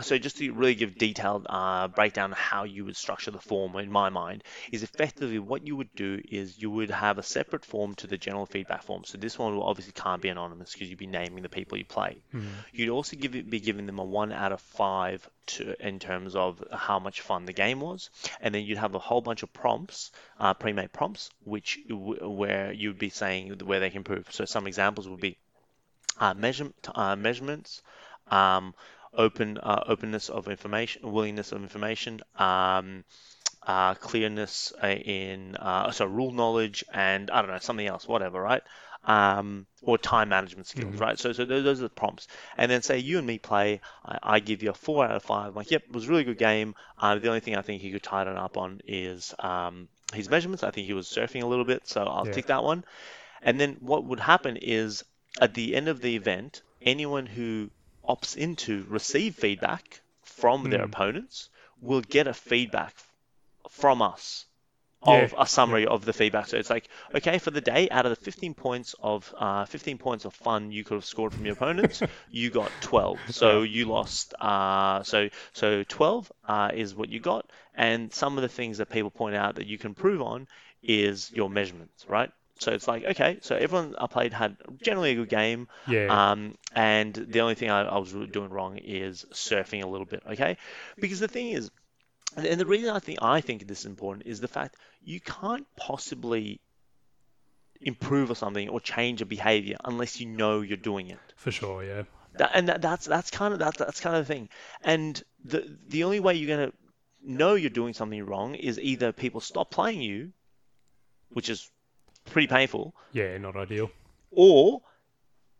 So 0.00 0.18
just 0.18 0.38
to 0.38 0.52
really 0.52 0.74
give 0.74 0.96
detailed 0.96 1.46
uh, 1.48 1.88
breakdown 1.88 2.32
of 2.32 2.38
how 2.38 2.64
you 2.64 2.84
would 2.84 2.96
structure 2.96 3.30
the 3.30 3.38
form 3.38 3.76
in 3.76 3.90
my 3.90 4.08
mind 4.08 4.44
is 4.72 4.82
effectively 4.82 5.38
what 5.38 5.66
you 5.66 5.76
would 5.76 5.94
do 5.94 6.20
is 6.28 6.60
you 6.60 6.70
would 6.70 6.90
have 6.90 7.18
a 7.18 7.22
separate 7.22 7.64
form 7.64 7.94
to 7.96 8.06
the 8.06 8.18
general 8.18 8.46
feedback 8.46 8.82
form. 8.82 9.04
So 9.04 9.18
this 9.18 9.38
one 9.38 9.54
will 9.54 9.64
obviously 9.64 9.92
can't 9.92 10.22
be 10.22 10.28
anonymous 10.28 10.72
because 10.72 10.88
you'd 10.88 10.98
be 10.98 11.06
naming 11.06 11.42
the 11.42 11.48
people 11.48 11.78
you 11.78 11.84
play. 11.84 12.18
Mm. 12.34 12.46
You'd 12.72 12.90
also 12.90 13.16
give 13.16 13.34
it, 13.34 13.50
be 13.50 13.60
giving 13.60 13.86
them 13.86 13.98
a 13.98 14.04
one 14.04 14.32
out 14.32 14.52
of 14.52 14.60
five 14.60 15.28
to 15.46 15.86
in 15.86 15.98
terms 15.98 16.36
of 16.36 16.62
how 16.72 16.98
much 16.98 17.20
fun 17.20 17.46
the 17.46 17.52
game 17.52 17.80
was, 17.80 18.10
and 18.40 18.54
then 18.54 18.64
you'd 18.64 18.78
have 18.78 18.94
a 18.94 18.98
whole 18.98 19.20
bunch 19.20 19.42
of 19.42 19.52
prompts, 19.52 20.12
uh, 20.38 20.54
pre-made 20.54 20.92
prompts, 20.92 21.30
which 21.44 21.78
where 21.88 22.72
you'd 22.72 22.98
be 22.98 23.08
saying 23.08 23.58
where 23.64 23.80
they 23.80 23.90
can 23.90 23.98
improve. 23.98 24.26
So 24.30 24.44
some 24.44 24.66
examples 24.66 25.08
would 25.08 25.20
be 25.20 25.38
uh, 26.20 26.34
measure, 26.34 26.72
uh, 26.94 27.16
measurements, 27.16 27.82
um, 28.30 28.74
open 29.14 29.58
uh, 29.58 29.84
openness 29.86 30.28
of 30.30 30.48
information, 30.48 31.10
willingness 31.10 31.52
of 31.52 31.62
information, 31.62 32.20
um, 32.36 33.04
uh, 33.66 33.94
clearness 33.94 34.72
uh, 34.82 34.86
in 34.88 35.56
uh, 35.56 35.90
so 35.90 36.06
rule 36.06 36.32
knowledge, 36.32 36.84
and 36.92 37.30
I 37.30 37.42
don't 37.42 37.50
know 37.50 37.58
something 37.58 37.86
else, 37.86 38.06
whatever, 38.06 38.40
right? 38.40 38.62
um, 39.04 39.66
or 39.82 39.96
time 39.96 40.28
management 40.28 40.66
skills, 40.66 40.98
Mhm. 40.98 41.00
right? 41.00 41.18
So, 41.18 41.32
so 41.32 41.44
those, 41.44 41.64
those 41.64 41.78
are 41.80 41.84
the 41.84 41.88
prompts. 41.88 42.26
And 42.58 42.70
then 42.70 42.82
say 42.82 42.98
you 42.98 43.18
and 43.18 43.26
me 43.26 43.38
play, 43.38 43.80
I, 44.04 44.18
I 44.22 44.40
give 44.40 44.62
you 44.62 44.70
a 44.70 44.74
four 44.74 45.04
out 45.04 45.12
of 45.16 45.22
five. 45.22 45.48
I'm 45.48 45.54
like, 45.54 45.70
yep, 45.70 45.84
it 45.88 45.92
was 45.94 46.06
a 46.06 46.10
really 46.10 46.24
good 46.24 46.36
game. 46.38 46.74
Uh, 46.98 47.14
the 47.16 47.28
only 47.28 47.40
thing 47.40 47.56
I 47.56 47.62
think 47.62 47.80
he 47.80 47.92
could 47.92 48.02
tighten 48.02 48.36
up 48.36 48.56
on 48.58 48.80
is 48.86 49.34
um, 49.38 49.88
his 50.12 50.28
measurements. 50.28 50.64
I 50.64 50.70
think 50.72 50.86
he 50.86 50.92
was 50.94 51.08
surfing 51.08 51.42
a 51.42 51.46
little 51.46 51.64
bit, 51.64 51.86
so 51.88 52.02
I'll 52.04 52.26
Yeah. 52.26 52.32
tick 52.32 52.46
that 52.46 52.64
one. 52.64 52.84
And 53.42 53.60
then 53.60 53.76
what 53.80 54.04
would 54.04 54.20
happen 54.20 54.56
is 54.56 55.04
at 55.40 55.54
the 55.54 55.74
end 55.76 55.88
of 55.88 56.00
the 56.00 56.16
event, 56.16 56.62
anyone 56.82 57.26
who 57.26 57.70
opts 58.08 58.36
in 58.36 58.56
to 58.56 58.84
receive 58.88 59.36
feedback 59.36 60.00
from 60.22 60.68
their 60.68 60.82
Mm. 60.82 60.84
opponents 60.84 61.50
will 61.80 62.00
get 62.02 62.26
a 62.26 62.34
feedback 62.34 62.94
from 63.70 64.02
us 64.02 64.46
of 65.02 65.32
Yeah, 65.32 65.38
a 65.38 65.46
summary 65.46 65.86
of 65.86 66.04
the 66.04 66.12
feedback. 66.12 66.46
So 66.46 66.56
it's 66.56 66.70
like, 66.70 66.88
okay, 67.14 67.38
for 67.38 67.50
the 67.50 67.60
day, 67.60 67.88
out 67.90 68.06
of 68.06 68.10
the 68.10 68.16
15 68.24 68.54
points 68.54 68.94
of 69.00 69.32
uh, 69.38 69.64
15 69.66 69.98
points 69.98 70.24
of 70.24 70.34
fun 70.34 70.72
you 70.72 70.84
could 70.84 70.94
have 70.96 71.04
scored 71.04 71.32
from 71.32 71.44
your 71.46 71.54
opponents, 71.54 72.02
you 72.30 72.50
got 72.50 72.80
12. 72.80 73.22
So 73.26 73.62
you 73.62 73.86
lost. 73.86 74.34
Uh, 74.40 75.02
so 75.04 75.28
so 75.52 75.84
12 75.84 76.32
uh, 76.46 76.70
is 76.74 76.94
what 76.94 77.08
you 77.10 77.20
got, 77.20 77.50
and 77.74 78.12
some 78.12 78.36
of 78.38 78.42
the 78.42 78.48
things 78.48 78.78
that 78.78 78.90
people 78.90 79.10
point 79.10 79.36
out 79.36 79.56
that 79.56 79.66
you 79.66 79.78
can 79.78 79.90
improve 79.90 80.22
on 80.22 80.46
is 80.82 81.30
your 81.32 81.48
measurements, 81.50 82.06
right? 82.08 82.30
So 82.58 82.72
it's 82.72 82.88
like, 82.88 83.04
okay, 83.04 83.38
so 83.40 83.56
everyone 83.56 83.94
I 83.98 84.06
played 84.06 84.32
had 84.32 84.56
generally 84.82 85.12
a 85.12 85.14
good 85.14 85.28
game. 85.28 85.68
Yeah. 85.86 86.06
Um, 86.32 86.56
and 86.74 87.14
the 87.14 87.40
only 87.40 87.54
thing 87.54 87.70
I, 87.70 87.82
I 87.82 87.98
was 87.98 88.12
really 88.12 88.26
doing 88.26 88.50
wrong 88.50 88.78
is 88.78 89.24
surfing 89.32 89.82
a 89.82 89.86
little 89.86 90.06
bit, 90.06 90.22
okay? 90.32 90.56
Because 90.98 91.20
the 91.20 91.28
thing 91.28 91.50
is, 91.50 91.70
and 92.36 92.60
the 92.60 92.66
reason 92.66 92.90
I 92.90 92.98
think 92.98 93.20
I 93.22 93.40
think 93.40 93.66
this 93.66 93.80
is 93.80 93.86
important 93.86 94.26
is 94.26 94.40
the 94.40 94.48
fact 94.48 94.76
you 95.02 95.20
can't 95.20 95.66
possibly 95.76 96.60
improve 97.80 98.30
or 98.30 98.34
something 98.34 98.68
or 98.68 98.80
change 98.80 99.22
a 99.22 99.26
behavior 99.26 99.76
unless 99.84 100.20
you 100.20 100.26
know 100.26 100.60
you're 100.60 100.76
doing 100.76 101.10
it. 101.10 101.18
for 101.36 101.50
sure. 101.50 101.84
Yeah. 101.84 102.02
That, 102.34 102.50
and 102.54 102.68
that, 102.68 102.82
that's 102.82 103.06
that's 103.06 103.30
kind 103.30 103.52
of 103.52 103.58
that's 103.58 103.78
that's 103.78 104.00
kind 104.00 104.16
of 104.16 104.26
the 104.26 104.32
thing. 104.32 104.48
And 104.82 105.20
the 105.44 105.76
the 105.88 106.04
only 106.04 106.20
way 106.20 106.34
you're 106.34 106.56
gonna 106.56 106.72
know 107.22 107.54
you're 107.54 107.70
doing 107.70 107.94
something 107.94 108.24
wrong 108.24 108.54
is 108.54 108.78
either 108.78 109.12
people 109.12 109.40
stop 109.40 109.70
playing 109.70 110.02
you, 110.02 110.32
which 111.30 111.48
is 111.48 111.70
pretty 112.28 112.48
painful, 112.48 112.94
Yeah. 113.12 113.36
Not 113.38 113.56
ideal. 113.56 113.90
or 114.30 114.82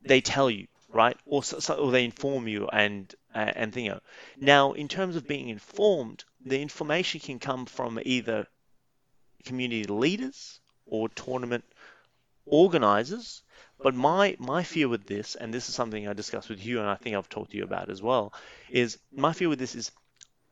they 0.02 0.20
tell 0.20 0.48
you, 0.50 0.66
right? 0.92 1.16
Or 1.26 1.42
so, 1.42 1.58
so- 1.58 1.74
or 1.76 1.90
they 1.90 2.04
inform 2.04 2.46
you 2.48 2.68
and 2.68 3.12
uh, 3.34 3.52
and 3.54 3.72
thing. 3.72 3.92
Now, 4.36 4.72
in 4.72 4.88
terms 4.88 5.16
of 5.16 5.26
being 5.28 5.48
informed, 5.48 6.24
the 6.44 6.60
information 6.60 7.20
can 7.20 7.38
come 7.38 7.66
from 7.66 7.98
either 8.04 8.46
community 9.44 9.84
leaders 9.84 10.60
or 10.86 11.08
tournament 11.10 11.64
organizers. 12.46 13.42
But 13.80 13.94
my 13.94 14.36
my 14.38 14.62
fear 14.64 14.88
with 14.88 15.06
this, 15.06 15.34
and 15.36 15.52
this 15.54 15.68
is 15.68 15.74
something 15.74 16.08
I 16.08 16.12
discussed 16.14 16.48
with 16.48 16.64
you, 16.64 16.80
and 16.80 16.88
I 16.88 16.96
think 16.96 17.14
I've 17.16 17.28
talked 17.28 17.52
to 17.52 17.56
you 17.56 17.64
about 17.64 17.90
as 17.90 18.02
well, 18.02 18.32
is 18.70 18.98
my 19.12 19.32
fear 19.32 19.48
with 19.48 19.58
this 19.60 19.74
is 19.76 19.92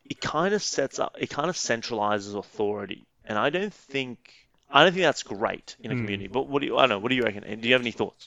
it 0.04 0.20
kind 0.20 0.54
of 0.54 0.62
sets 0.62 1.00
up, 1.00 1.16
it 1.18 1.30
kind 1.30 1.48
of 1.50 1.56
centralizes 1.56 2.36
authority, 2.36 3.06
and 3.24 3.36
I 3.36 3.50
don't 3.50 3.74
think 3.74 4.18
I 4.70 4.82
don't 4.84 4.92
think 4.92 5.04
that's 5.04 5.22
great 5.22 5.76
in 5.80 5.90
a 5.90 5.94
Hmm. 5.94 6.02
community. 6.02 6.28
But 6.28 6.48
what 6.48 6.60
do 6.60 6.66
you, 6.66 6.76
I 6.76 6.82
don't 6.82 6.88
know, 6.90 6.98
what 6.98 7.08
do 7.10 7.14
you 7.14 7.22
reckon? 7.22 7.60
Do 7.60 7.66
you 7.68 7.74
have 7.74 7.82
any 7.82 7.92
thoughts? 7.92 8.26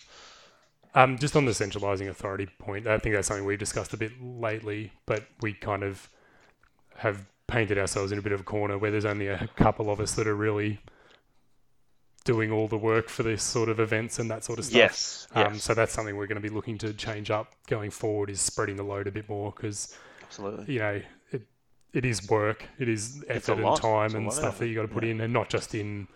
Um, 0.95 1.17
just 1.19 1.35
on 1.35 1.45
the 1.45 1.53
centralizing 1.53 2.07
authority 2.07 2.47
point, 2.57 2.87
I 2.87 2.97
think 2.97 3.13
that's 3.13 3.27
something 3.27 3.45
we've 3.45 3.59
discussed 3.59 3.93
a 3.93 3.97
bit 3.97 4.11
lately, 4.21 4.91
but 5.05 5.25
we 5.41 5.53
kind 5.53 5.83
of 5.83 6.09
have 6.97 7.25
painted 7.47 7.77
ourselves 7.77 8.11
in 8.11 8.17
a 8.17 8.21
bit 8.21 8.31
of 8.31 8.39
a 8.41 8.43
corner 8.43 8.77
where 8.77 8.89
there's 8.91 9.05
only 9.05 9.27
a 9.27 9.47
couple 9.55 9.91
of 9.91 9.99
us 9.99 10.13
that 10.15 10.27
are 10.27 10.35
really 10.35 10.79
doing 12.25 12.51
all 12.51 12.67
the 12.67 12.77
work 12.77 13.09
for 13.09 13.23
this 13.23 13.41
sort 13.43 13.69
of 13.69 13.79
events 13.79 14.19
and 14.19 14.29
that 14.29 14.43
sort 14.43 14.59
of 14.59 14.65
stuff. 14.65 14.75
Yes. 14.75 15.27
Um, 15.33 15.53
yes. 15.53 15.63
so 15.63 15.73
that's 15.73 15.93
something 15.93 16.15
we're 16.15 16.27
going 16.27 16.41
to 16.41 16.47
be 16.47 16.53
looking 16.53 16.77
to 16.79 16.93
change 16.93 17.31
up 17.31 17.53
going 17.67 17.91
forward 17.91 18.29
is 18.29 18.41
spreading 18.41 18.75
the 18.75 18.83
load 18.83 19.07
a 19.07 19.11
bit 19.11 19.27
more 19.29 19.51
because 19.55 19.95
absolutely. 20.23 20.73
you 20.73 20.79
know 20.79 21.01
it 21.31 21.41
it 21.93 22.05
is 22.05 22.27
work, 22.29 22.65
it 22.77 22.89
is 22.89 23.23
effort 23.29 23.53
and 23.53 23.63
lot. 23.63 23.71
It's 23.73 23.81
time 23.81 24.15
and 24.15 24.31
stuff 24.33 24.59
that 24.59 24.67
you 24.67 24.75
got 24.75 24.83
to 24.83 24.87
put 24.87 25.03
Yeah. 25.03 25.11
in, 25.11 25.21
and 25.21 25.33
not 25.33 25.49
just 25.49 25.73
in 25.73 26.07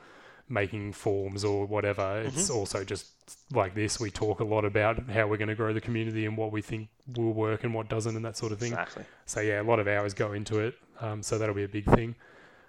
making 0.50 0.94
forms 0.94 1.44
or 1.44 1.66
whatever. 1.66 2.22
It's 2.26 2.50
Mm-hmm. 2.50 2.58
also 2.58 2.84
just 2.84 3.08
like 3.52 3.74
this. 3.76 4.00
We 4.00 4.12
talk 4.12 4.40
a 4.40 4.44
lot 4.44 4.66
about 4.66 5.10
how 5.10 5.28
we're 5.28 5.38
going 5.38 5.48
to 5.50 5.56
grow 5.56 5.74
the 5.74 5.82
community 5.82 6.26
and 6.26 6.38
what 6.38 6.52
we 6.52 6.62
think 6.62 6.90
will 7.16 7.34
work 7.34 7.64
and 7.64 7.74
what 7.74 7.90
doesn't, 7.90 8.16
and 8.16 8.26
that 8.26 8.38
sort 8.38 8.52
of 8.52 8.60
thing. 8.60 8.74
Exactly. 8.74 9.06
So 9.26 9.40
yeah, 9.42 9.62
a 9.62 9.64
lot 9.64 9.80
of 9.80 9.88
hours 9.88 10.14
go 10.14 10.34
into 10.34 10.60
it. 10.60 10.76
Um, 11.00 11.24
so 11.24 11.38
that'll 11.38 11.56
be 11.56 11.64
a 11.64 11.68
big 11.70 11.86
thing. 11.86 12.16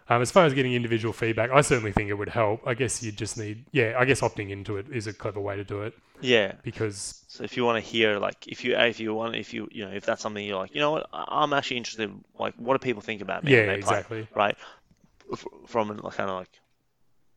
Um, 0.08 0.20
as 0.20 0.30
far 0.30 0.44
as 0.44 0.52
getting 0.52 0.74
individual 0.74 1.14
feedback, 1.14 1.50
I 1.50 1.62
certainly 1.62 1.90
think 1.92 2.10
it 2.10 2.14
would 2.14 2.28
help. 2.28 2.60
I 2.66 2.74
guess 2.74 3.02
you 3.02 3.10
just 3.10 3.38
need, 3.38 3.64
yeah, 3.72 3.94
I 3.98 4.04
guess 4.04 4.20
opting 4.20 4.50
into 4.50 4.76
it 4.76 4.86
is 4.92 5.06
a 5.06 5.14
clever 5.14 5.40
way 5.40 5.56
to 5.56 5.64
do 5.64 5.80
it 5.82 5.94
Yeah. 6.20 6.52
because 6.62 7.24
So 7.28 7.42
if 7.42 7.56
you 7.56 7.64
want 7.64 7.82
to 7.82 7.90
hear, 7.90 8.18
like, 8.18 8.46
if 8.46 8.64
you 8.64 8.76
if 8.76 9.00
you 9.00 9.14
want, 9.14 9.34
if 9.34 9.54
you 9.54 9.66
you 9.72 9.84
know, 9.86 9.90
if 9.92 10.04
that's 10.04 10.20
something 10.20 10.44
you're 10.44 10.58
like, 10.58 10.74
you 10.74 10.80
know 10.80 10.90
what, 10.90 11.06
I'm 11.12 11.54
actually 11.54 11.78
interested. 11.78 12.12
Like, 12.38 12.54
what 12.56 12.74
do 12.78 12.84
people 12.84 13.00
think 13.00 13.22
about 13.22 13.44
me? 13.44 13.52
yeah, 13.52 13.64
play, 13.64 13.74
exactly. 13.76 14.28
right? 14.34 14.56
From 15.66 15.90
a 15.90 16.10
kind 16.10 16.28
of 16.30 16.36
like, 16.36 16.50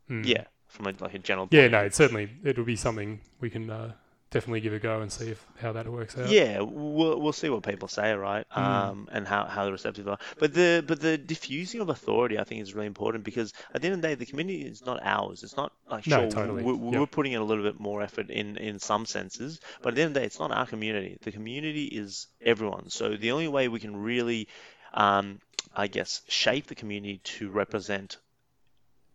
Mm. 0.10 0.26
yeah, 0.26 0.46
from 0.68 0.88
a, 0.88 0.94
like 1.00 1.14
a 1.14 1.20
general. 1.20 1.48
Yeah, 1.52 1.68
no, 1.68 1.80
it 1.84 1.94
certainly 1.96 2.30
it 2.44 2.58
will 2.58 2.66
be 2.66 2.76
something 2.76 3.20
we 3.40 3.50
can 3.50 3.70
uh, 3.70 3.94
definitely 4.30 4.62
give 4.62 4.74
a 4.74 4.80
go 4.80 5.02
and 5.02 5.12
see 5.12 5.30
if 5.30 5.46
how 5.60 5.72
that 5.74 5.88
works 5.88 6.18
out. 6.18 6.30
Yeah, 6.30 6.60
we'll 6.62 7.20
we'll 7.20 7.34
see 7.34 7.50
what 7.50 7.64
people 7.64 7.88
say, 7.88 8.14
right? 8.14 8.46
Mm. 8.56 8.62
Um, 8.62 9.10
and 9.12 9.28
how 9.28 9.46
how 9.46 9.66
the 9.66 9.72
receptive 9.72 10.08
are. 10.08 10.18
But 10.40 10.54
the 10.54 10.84
but 10.88 11.00
the 11.02 11.18
diffusing 11.18 11.82
of 11.82 11.90
authority, 11.90 12.40
I 12.40 12.44
think, 12.46 12.62
is 12.62 12.74
really 12.74 12.88
important 12.88 13.24
because 13.24 13.54
at 13.74 13.82
the 13.82 13.88
end 13.88 13.96
of 13.96 14.02
the 14.02 14.08
day, 14.10 14.16
the 14.16 14.26
community 14.26 14.62
is 14.62 14.86
not 14.86 15.00
ours. 15.04 15.44
It's 15.44 15.58
not 15.58 15.72
like 15.90 16.08
No, 16.08 16.22
sure 16.22 16.30
totally. 16.30 16.64
we, 16.64 16.72
Yep. 16.74 17.00
we're 17.00 17.06
putting 17.08 17.34
in 17.34 17.42
a 17.42 17.46
little 17.46 17.64
bit 17.64 17.80
more 17.80 18.02
effort 18.02 18.30
in 18.30 18.58
in 18.58 18.80
some 18.80 19.06
senses, 19.06 19.60
but 19.82 19.90
at 19.90 19.96
the 19.96 20.02
end 20.04 20.10
of 20.10 20.14
the 20.16 20.20
day, 20.22 20.26
it's 20.26 20.40
not 20.40 20.52
our 20.52 20.66
community. 20.66 21.18
The 21.22 21.32
community 21.32 21.86
is 21.86 22.28
everyone. 22.42 22.90
So 22.90 23.16
the 23.18 23.32
only 23.32 23.48
way 23.48 23.68
we 23.68 23.80
can 23.80 23.96
really, 23.96 24.48
um, 24.94 25.40
I 25.76 25.88
guess, 25.88 26.22
shape 26.28 26.68
the 26.68 26.76
community 26.76 27.20
to 27.38 27.50
represent 27.50 28.18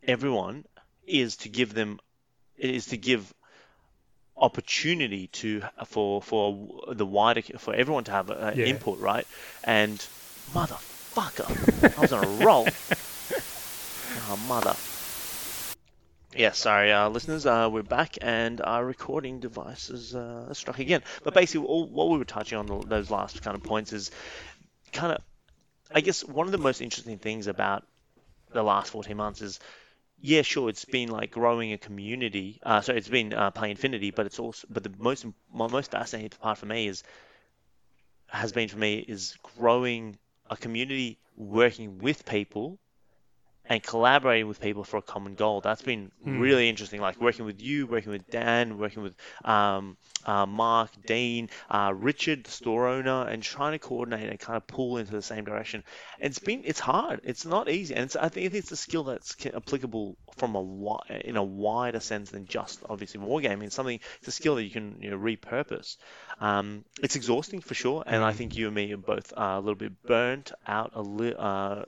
everyone 0.05 0.65
is 1.07 1.37
to 1.39 1.49
give 1.49 1.75
them 1.75 2.01
is 2.57 2.87
to 2.87 2.97
give 2.97 3.33
opportunity 4.37 5.27
to 5.29 5.63
for 5.87 6.23
for 6.23 6.95
the 6.95 7.07
wider 7.07 7.43
for 7.59 7.75
everyone 7.75 8.05
to 8.05 8.11
have 8.13 8.31
uh, 8.31 8.53
Yeah. 8.55 8.67
input 8.67 8.99
right? 8.99 9.27
And 9.65 9.99
motherfucker 10.53 11.49
I 11.99 12.01
was 12.01 12.13
on 12.13 12.25
a 12.25 12.45
roll. 12.45 12.67
Oh 14.31 14.37
mother. 14.49 14.75
Yeah 16.37 16.53
sorry 16.53 16.93
uh, 16.93 17.09
listeners 17.09 17.47
uh, 17.47 17.69
we're 17.73 17.83
back 17.83 18.19
and 18.21 18.61
our 18.61 18.85
recording 18.85 19.41
device 19.41 19.91
is 19.91 20.15
uh, 20.15 20.53
struck 20.55 20.79
again. 20.79 21.03
But 21.25 21.35
basically 21.35 21.67
all, 21.67 21.87
what 21.87 22.09
we 22.11 22.19
were 22.19 22.25
touching 22.25 22.59
on 22.59 22.67
the, 22.67 22.79
those 22.81 23.11
last 23.11 23.43
kind 23.43 23.57
of 23.57 23.63
points 23.63 23.93
is 23.93 24.11
kind 24.93 25.13
of 25.13 25.19
I 25.95 26.01
guess 26.01 26.25
one 26.25 26.47
of 26.47 26.53
the 26.53 26.59
most 26.59 26.81
interesting 26.81 27.19
things 27.19 27.47
about 27.47 27.85
the 28.53 28.63
last 28.63 28.91
14 28.91 29.17
months 29.17 29.41
is 29.43 29.61
yeah, 30.23 30.41
sure, 30.43 30.71
it's 30.71 30.85
been 30.87 31.11
like 31.11 31.33
growing 31.33 31.73
a 31.75 31.79
community. 31.79 32.61
Uh, 32.63 32.81
so 32.81 32.95
it's 32.95 33.09
been 33.09 33.35
uh, 33.35 33.51
Play 33.51 33.73
Infinity, 33.73 34.11
but 34.13 34.25
it's 34.27 34.39
also, 34.39 34.67
but 34.71 34.83
the 34.85 34.93
most 34.99 35.27
my 35.53 35.69
most 35.69 35.91
fascinating 35.91 36.39
part 36.41 36.59
for 36.59 36.67
me 36.67 36.87
is 36.89 37.05
has 38.29 38.53
been 38.53 38.69
for 38.69 38.79
me 38.79 38.99
is 38.99 39.37
growing 39.57 40.19
a 40.51 40.57
community, 40.57 41.19
working 41.37 41.99
with 41.99 42.25
people, 42.27 42.79
and 43.67 43.83
collaborating 43.83 44.49
with 44.49 44.61
people 44.61 44.85
for 44.85 44.97
a 44.99 45.03
common 45.03 45.35
goal. 45.35 45.61
That's 45.61 45.83
been 45.83 46.11
Hmm. 46.25 46.33
really 46.39 46.69
interesting. 46.69 47.01
Like 47.01 47.21
working 47.21 47.45
with 47.45 47.61
you, 47.61 47.87
working 47.87 48.13
with 48.13 48.29
Dan, 48.31 48.79
working 48.79 49.03
with 49.03 49.15
um, 49.45 49.97
uh, 50.25 50.47
Mark, 50.47 50.91
Dean, 51.07 51.49
uh, 51.71 51.93
Richard, 51.95 52.45
the 52.45 52.51
store 52.51 52.89
owner, 52.89 53.27
and 53.29 53.43
trying 53.43 53.73
to 53.73 53.79
coordinate 53.79 54.29
and 54.29 54.39
kind 54.39 54.57
of 54.57 54.67
pull 54.67 54.99
into 54.99 55.13
the 55.13 55.23
same 55.23 55.45
direction. 55.45 55.85
It's 56.19 56.39
been 56.39 56.63
it's 56.65 56.81
hard. 56.81 57.21
It's 57.25 57.45
not 57.45 57.69
easy, 57.69 57.95
and 57.95 58.05
it's, 58.05 58.17
I 58.17 58.29
think 58.29 58.53
it's 58.55 58.73
a 58.73 58.77
skill 58.77 59.05
that's 59.05 59.37
applicable 59.47 60.17
from 60.37 60.55
a 60.57 60.97
in 61.25 61.37
a 61.37 61.43
wider 61.43 62.01
sense 62.01 62.31
than 62.31 62.47
just 62.47 62.83
obviously 62.89 63.21
wargaming. 63.21 63.65
It's 63.65 63.75
something. 63.75 64.01
It's 64.19 64.29
a 64.29 64.33
skill 64.33 64.57
that 64.57 64.65
you 64.65 64.71
can 64.71 64.99
you 65.01 65.11
know, 65.11 65.19
repurpose. 65.19 65.97
Um, 66.41 66.85
it's 67.03 67.17
exhausting 67.17 67.61
for 67.61 67.75
sure, 67.75 68.03
and 68.07 68.23
I 68.25 68.33
think 68.33 68.57
you 68.57 68.67
and 68.67 68.75
me 68.75 68.93
are 68.93 68.97
both 68.97 69.33
uh, 69.37 69.55
a 69.57 69.61
little 69.61 69.75
bit 69.75 69.93
burnt 70.07 70.53
out 70.67 70.93
a 70.95 71.03
li- 71.03 71.35
uh, 71.39 71.83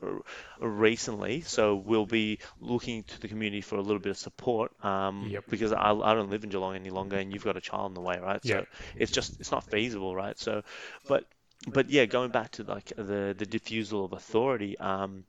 recently. 0.60 1.40
So 1.42 1.63
we'll 1.72 2.04
be 2.06 2.38
looking 2.60 3.04
to 3.04 3.20
the 3.20 3.28
community 3.28 3.60
for 3.60 3.76
a 3.76 3.80
little 3.80 4.00
bit 4.00 4.10
of 4.10 4.18
support. 4.18 4.72
Um, 4.84 5.28
Yep. 5.30 5.44
Because 5.48 5.72
I, 5.72 5.92
I 5.92 6.14
don't 6.14 6.30
live 6.30 6.42
in 6.44 6.50
Geelong 6.50 6.74
any 6.74 6.90
longer, 6.90 7.16
and 7.16 7.32
you've 7.32 7.44
got 7.44 7.56
a 7.56 7.60
child 7.60 7.90
in 7.90 7.94
the 7.94 8.00
way, 8.00 8.18
right? 8.18 8.44
So 8.44 8.56
Yeah. 8.56 8.64
it's 8.96 9.12
just 9.12 9.38
it's 9.40 9.50
not 9.50 9.64
feasible, 9.70 10.14
right? 10.14 10.38
So, 10.38 10.62
but 11.08 11.24
but 11.66 11.88
yeah, 11.90 12.04
going 12.06 12.30
back 12.30 12.50
to 12.52 12.64
like 12.64 12.92
the 12.96 13.34
the 13.36 13.46
diffusal 13.46 14.04
of 14.04 14.12
authority, 14.12 14.76
um, 14.78 15.24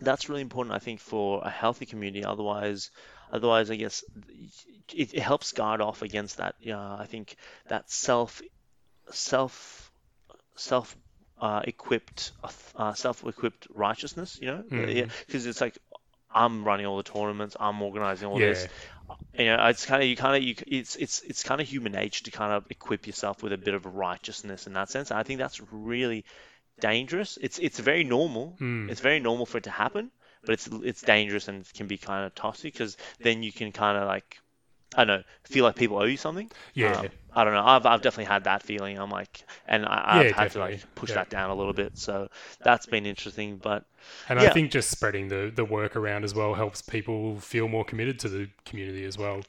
that's 0.00 0.28
really 0.28 0.42
important, 0.42 0.74
I 0.74 0.78
think, 0.78 1.00
for 1.00 1.40
a 1.44 1.50
healthy 1.50 1.86
community. 1.86 2.24
Otherwise, 2.24 2.90
otherwise, 3.32 3.70
I 3.70 3.76
guess 3.76 4.04
it, 4.94 5.14
it 5.14 5.22
helps 5.22 5.52
guard 5.52 5.80
off 5.80 6.02
against 6.02 6.36
that. 6.38 6.54
Uh, 6.66 6.96
I 6.98 7.06
think 7.08 7.36
that 7.68 7.90
self 7.90 8.40
self 9.10 9.90
self 10.56 10.96
uh, 11.40 11.62
equipped 11.64 12.32
uh, 12.76 12.94
self 12.94 13.24
equipped 13.24 13.66
righteousness. 13.74 14.38
You 14.40 14.48
know, 14.48 14.64
Mhm. 14.70 14.96
yeah, 14.96 15.06
because 15.26 15.46
it's 15.46 15.60
like 15.60 15.78
I'm 16.30 16.64
running 16.64 16.86
all 16.86 16.96
the 16.96 17.02
tournaments, 17.02 17.56
I'm 17.58 17.80
organizing 17.82 18.28
all 18.28 18.38
Yeah. 18.40 18.46
this. 18.48 18.68
You 19.38 19.44
know, 19.46 19.66
it's 19.68 19.86
kind 19.86 20.02
of 20.02 20.08
you 20.08 20.16
kind 20.16 20.36
of 20.36 20.42
you 20.42 20.54
it's 20.66 20.96
it's 20.96 21.20
it's 21.22 21.42
kind 21.42 21.60
of 21.60 21.68
human 21.68 21.92
nature 21.92 22.24
to 22.24 22.30
kind 22.30 22.52
of 22.52 22.64
equip 22.70 23.06
yourself 23.06 23.42
with 23.42 23.52
a 23.52 23.58
bit 23.58 23.74
of 23.74 23.86
righteousness 23.86 24.66
in 24.66 24.72
that 24.74 24.90
sense. 24.90 25.10
I 25.12 25.22
think 25.22 25.38
that's 25.38 25.60
really 25.70 26.24
dangerous. 26.80 27.38
It's 27.40 27.58
it's 27.58 27.78
very 27.78 28.04
normal. 28.04 28.56
Mm. 28.60 28.90
It's 28.90 29.00
very 29.00 29.20
normal 29.20 29.46
for 29.46 29.58
it 29.58 29.64
to 29.64 29.70
happen, 29.70 30.10
but 30.44 30.54
it's 30.54 30.68
it's 30.84 31.02
dangerous 31.02 31.48
and 31.48 31.70
can 31.74 31.86
be 31.86 31.98
kind 31.98 32.26
of 32.26 32.34
toxic 32.34 32.72
because 32.72 32.96
then 33.20 33.42
you 33.42 33.52
can 33.52 33.72
kind 33.72 33.98
of 33.98 34.06
like 34.06 34.38
I 34.94 35.04
don't 35.04 35.18
know 35.20 35.24
feel 35.44 35.64
like 35.64 35.76
people 35.76 35.98
owe 35.98 36.04
you 36.04 36.16
something. 36.16 36.50
Yeah. 36.74 36.96
Um, 36.98 37.10
I 37.34 37.44
don't 37.44 37.54
know. 37.54 37.64
I've, 37.64 37.84
I've 37.86 38.00
definitely 38.02 38.26
had 38.32 38.44
that 38.44 38.62
feeling. 38.62 38.98
I'm 38.98 39.10
like, 39.10 39.44
and 39.66 39.84
I, 39.86 40.20
I've 40.20 40.30
Yeah, 40.30 40.32
had 40.32 40.50
to 40.52 40.58
like 40.58 40.84
push 40.94 41.12
Yeah. 41.12 41.14
that 41.14 41.28
down 41.30 41.50
a 41.50 41.54
little 41.54 41.72
bit. 41.74 41.98
So 41.98 42.28
that's 42.62 42.86
been 42.86 43.06
interesting. 43.06 43.58
But 43.58 43.84
And 44.28 44.38
Yeah. 44.38 44.48
I 44.48 44.48
think 44.48 44.70
just 44.72 44.90
spreading 44.90 45.28
the, 45.28 45.52
the 45.54 45.64
work 45.64 45.94
around 45.96 46.24
as 46.24 46.34
well 46.34 46.54
helps 46.54 46.82
people 46.82 47.38
feel 47.40 47.68
more 47.68 47.84
committed 47.84 48.18
to 48.20 48.28
the 48.28 48.48
community 48.64 49.04
as 49.04 49.16
well. 49.16 49.42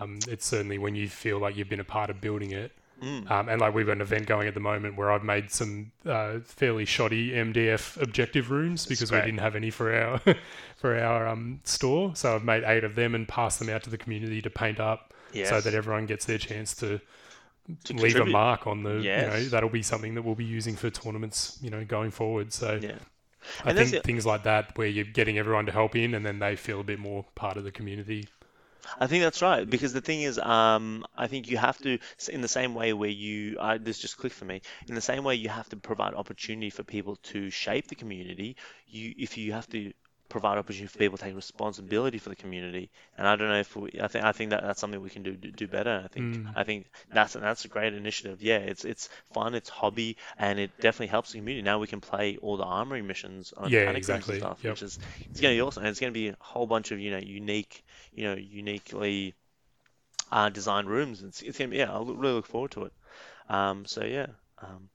Um, 0.00 0.24
it's 0.28 0.46
certainly 0.46 0.78
when 0.78 0.94
you 0.94 1.08
feel 1.08 1.38
like 1.38 1.56
you've 1.56 1.68
been 1.68 1.80
a 1.80 1.84
part 1.84 2.10
of 2.10 2.20
building 2.20 2.52
it. 2.52 2.72
Mm. 3.02 3.30
Um, 3.30 3.48
and 3.48 3.60
like 3.60 3.74
we've 3.74 3.86
got 3.86 3.92
an 3.92 4.00
event 4.02 4.26
going 4.26 4.46
at 4.48 4.54
the 4.54 4.60
moment 4.60 4.96
where 4.96 5.10
I've 5.10 5.24
made 5.24 5.50
some 5.50 5.92
uh, 6.06 6.40
fairly 6.44 6.84
shoddy 6.84 7.30
MDF 7.30 8.00
objective 8.00 8.50
rooms 8.50 8.86
because 8.86 9.10
we 9.12 9.20
didn't 9.20 9.38
have 9.38 9.56
any 9.56 9.70
for 9.70 9.94
our 9.94 10.20
for 10.76 10.98
our 10.98 11.26
um, 11.26 11.60
store. 11.64 12.14
So 12.14 12.34
I've 12.34 12.44
made 12.44 12.64
eight 12.64 12.84
of 12.84 12.94
them 12.94 13.14
and 13.14 13.26
passed 13.26 13.58
them 13.58 13.68
out 13.68 13.82
to 13.84 13.90
the 13.90 13.98
community 13.98 14.42
to 14.42 14.50
paint 14.50 14.80
up 14.80 15.14
so 15.42 15.60
that 15.60 15.74
everyone 15.74 16.06
gets 16.06 16.24
their 16.26 16.38
chance 16.38 16.74
to 16.76 17.00
To 17.84 17.92
leave 17.94 18.16
a 18.16 18.26
mark 18.26 18.66
on 18.66 18.82
the. 18.82 19.04
You 19.16 19.26
know, 19.26 19.44
that'll 19.48 19.68
be 19.70 19.82
something 19.82 20.14
that 20.14 20.22
we'll 20.22 20.34
be 20.34 20.44
using 20.44 20.76
for 20.76 20.90
tournaments. 20.90 21.58
You 21.62 21.70
know, 21.70 21.84
going 21.84 22.10
forward. 22.10 22.52
So. 22.52 22.78
yeah. 22.82 22.98
I 23.64 23.70
And 23.70 23.78
think 23.78 24.04
things 24.04 24.26
like 24.26 24.42
that, 24.42 24.76
where 24.76 24.86
you're 24.86 25.04
getting 25.04 25.38
everyone 25.38 25.64
to 25.66 25.72
help 25.72 25.96
in, 25.96 26.14
and 26.14 26.26
then 26.26 26.40
they 26.40 26.56
feel 26.56 26.80
a 26.80 26.84
bit 26.84 26.98
more 26.98 27.24
part 27.34 27.56
of 27.56 27.64
the 27.64 27.70
community. 27.72 28.28
I 28.98 29.06
think 29.06 29.22
that's 29.22 29.42
right 29.42 29.68
because 29.68 29.92
the 29.92 30.00
thing 30.00 30.22
is, 30.22 30.38
um, 30.38 31.04
I 31.16 31.26
think 31.26 31.50
you 31.50 31.56
have 31.56 31.78
to, 31.78 31.98
in 32.28 32.40
the 32.40 32.48
same 32.48 32.74
way 32.74 32.92
where 32.92 33.10
you, 33.10 33.58
uh, 33.58 33.78
this 33.80 33.98
just 33.98 34.16
clicked 34.18 34.36
for 34.36 34.44
me, 34.44 34.62
in 34.88 34.94
the 34.94 35.00
same 35.00 35.24
way 35.24 35.34
you 35.34 35.48
have 35.48 35.68
to 35.70 35.76
provide 35.76 36.14
opportunity 36.14 36.70
for 36.70 36.82
people 36.82 37.16
to 37.16 37.50
shape 37.50 37.88
the 37.88 37.94
community. 37.94 38.56
You, 38.86 39.14
if 39.18 39.38
you 39.38 39.52
have 39.52 39.68
to 39.70 39.92
provide 40.30 40.58
opportunity 40.58 40.88
for 40.88 40.98
people 40.98 41.18
to 41.18 41.24
take 41.24 41.36
responsibility 41.36 42.18
for 42.18 42.30
the 42.30 42.36
community, 42.36 42.90
and 43.18 43.28
I 43.28 43.36
don't 43.36 43.48
know 43.48 43.60
if 43.60 43.76
we, 43.76 43.90
I 44.02 44.08
think, 44.08 44.24
I 44.24 44.32
think 44.32 44.50
that 44.50 44.62
that's 44.62 44.80
something 44.80 45.00
we 45.02 45.10
can 45.10 45.22
do 45.24 45.36
do, 45.36 45.52
do 45.52 45.68
better. 45.68 46.02
I 46.04 46.08
think, 46.08 46.26
Mm. 46.26 46.52
I 46.56 46.64
think 46.64 46.86
that's 47.12 47.34
that's 47.34 47.64
a 47.64 47.68
great 47.68 47.94
initiative. 47.94 48.42
Yeah, 48.42 48.58
it's 48.58 48.84
it's 48.84 49.08
fun, 49.32 49.54
it's 49.54 49.68
hobby, 49.68 50.16
and 50.38 50.58
it 50.58 50.70
definitely 50.80 51.08
helps 51.08 51.32
the 51.32 51.38
community. 51.38 51.62
Now 51.62 51.78
we 51.80 51.88
can 51.88 52.00
play 52.00 52.38
all 52.38 52.56
the 52.56 52.64
armory 52.64 53.02
missions 53.02 53.52
on 53.56 53.70
Yeah, 53.70 53.90
exactly. 53.90 54.34
and 54.34 54.42
stuff, 54.42 54.64
Yep. 54.64 54.70
which 54.72 54.82
is 54.82 54.98
it's 55.30 55.40
going 55.40 55.54
to 55.54 55.58
be 55.58 55.62
awesome. 55.66 55.82
And 55.82 55.90
it's 55.90 56.00
going 56.00 56.12
to 56.12 56.18
be 56.18 56.28
a 56.28 56.36
whole 56.40 56.66
bunch 56.66 56.92
of 56.92 57.00
you 57.00 57.10
know 57.10 57.18
unique, 57.18 57.84
you 58.14 58.24
know, 58.24 58.34
uniquely 58.34 59.34
uh, 60.32 60.48
designed 60.50 60.88
rooms. 60.88 61.22
It's, 61.22 61.42
it's 61.42 61.58
going 61.58 61.70
to 61.70 61.74
be 61.74 61.78
yeah. 61.78 61.92
I 61.92 61.98
really 61.98 62.34
look 62.34 62.46
forward 62.46 62.70
to 62.72 62.84
it. 62.84 62.92
Um, 63.48 63.86
so 63.86 64.04
yeah. 64.04 64.28
Um, 64.62 64.90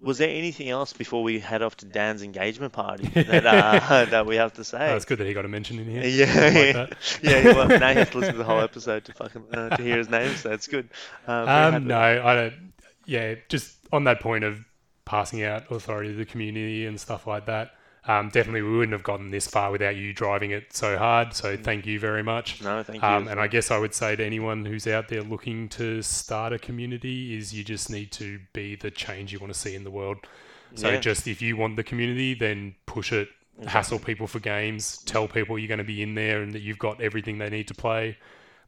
was 0.00 0.18
there 0.18 0.28
anything 0.28 0.68
else 0.68 0.92
before 0.92 1.22
we 1.22 1.38
head 1.40 1.62
off 1.62 1.76
to 1.78 1.86
Dan's 1.86 2.22
engagement 2.22 2.72
party 2.72 3.06
that 3.14 3.46
uh, 3.46 4.04
that 4.10 4.26
we 4.26 4.36
have 4.36 4.52
to 4.54 4.60
Oh, 4.60 4.64
say? 4.64 4.94
it's 4.96 5.04
good 5.04 5.18
that 5.18 5.26
he 5.26 5.32
got 5.34 5.44
a 5.44 5.48
mention 5.48 5.78
in 5.78 5.88
here. 5.88 6.04
Yeah, 6.04 6.78
like 6.86 6.96
yeah. 7.22 7.44
Well, 7.54 7.68
now 7.68 7.88
you 7.90 7.98
have 7.98 8.10
to 8.10 8.18
listen 8.18 8.34
to 8.34 8.38
the 8.38 8.44
whole 8.44 8.60
episode 8.60 9.04
to 9.06 9.12
fucking 9.14 9.44
uh, 9.52 9.76
to 9.76 9.82
hear 9.82 9.96
his 9.98 10.08
name, 10.10 10.34
so 10.36 10.52
it's 10.52 10.66
good. 10.68 10.88
Uh, 11.26 11.72
Um, 11.74 11.86
no, 11.86 11.98
I 11.98 12.34
don't. 12.34 12.72
Yeah, 13.06 13.36
just 13.48 13.76
on 13.92 14.04
that 14.04 14.20
point 14.20 14.44
of 14.44 14.64
passing 15.04 15.42
out 15.44 15.70
authority 15.70 16.10
to 16.10 16.16
the 16.16 16.24
community 16.26 16.86
and 16.86 17.00
stuff 17.00 17.26
like 17.26 17.46
that. 17.46 17.70
Um, 18.08 18.28
definitely, 18.28 18.62
we 18.62 18.76
wouldn't 18.76 18.92
have 18.92 19.02
gotten 19.02 19.30
this 19.32 19.48
far 19.48 19.72
without 19.72 19.96
you 19.96 20.12
driving 20.12 20.52
it 20.52 20.74
so 20.76 20.96
hard. 20.96 21.34
So 21.34 21.56
thank 21.56 21.86
you 21.86 21.98
very 21.98 22.22
much. 22.22 22.62
No, 22.62 22.82
thank 22.82 23.02
you. 23.02 23.08
Um, 23.08 23.26
and 23.26 23.40
I 23.40 23.48
guess 23.48 23.70
I 23.72 23.78
would 23.78 23.94
say 23.94 24.14
to 24.14 24.24
anyone 24.24 24.64
who's 24.64 24.86
out 24.86 25.08
there 25.08 25.22
looking 25.22 25.68
to 25.70 26.02
start 26.02 26.52
a 26.52 26.58
community 26.58 27.36
is 27.36 27.52
you 27.52 27.64
just 27.64 27.90
need 27.90 28.12
to 28.12 28.38
be 28.52 28.76
the 28.76 28.92
change 28.92 29.32
you 29.32 29.40
want 29.40 29.52
to 29.52 29.58
see 29.58 29.74
in 29.74 29.82
the 29.82 29.90
world. 29.90 30.18
So 30.76 30.90
Yeah. 30.90 31.00
just 31.00 31.26
if 31.26 31.42
you 31.42 31.56
want 31.56 31.74
the 31.76 31.82
community, 31.84 32.34
then 32.34 32.76
push 32.86 33.12
it, 33.12 33.28
hassle 33.66 33.98
people 33.98 34.26
for 34.26 34.38
games, 34.38 34.98
tell 35.06 35.26
people 35.26 35.58
you're 35.58 35.68
going 35.68 35.78
to 35.78 35.84
be 35.84 36.02
in 36.02 36.14
there 36.14 36.42
and 36.42 36.52
that 36.52 36.60
you've 36.60 36.78
got 36.78 37.00
everything 37.00 37.38
they 37.38 37.50
need 37.50 37.66
to 37.68 37.74
play. 37.74 38.18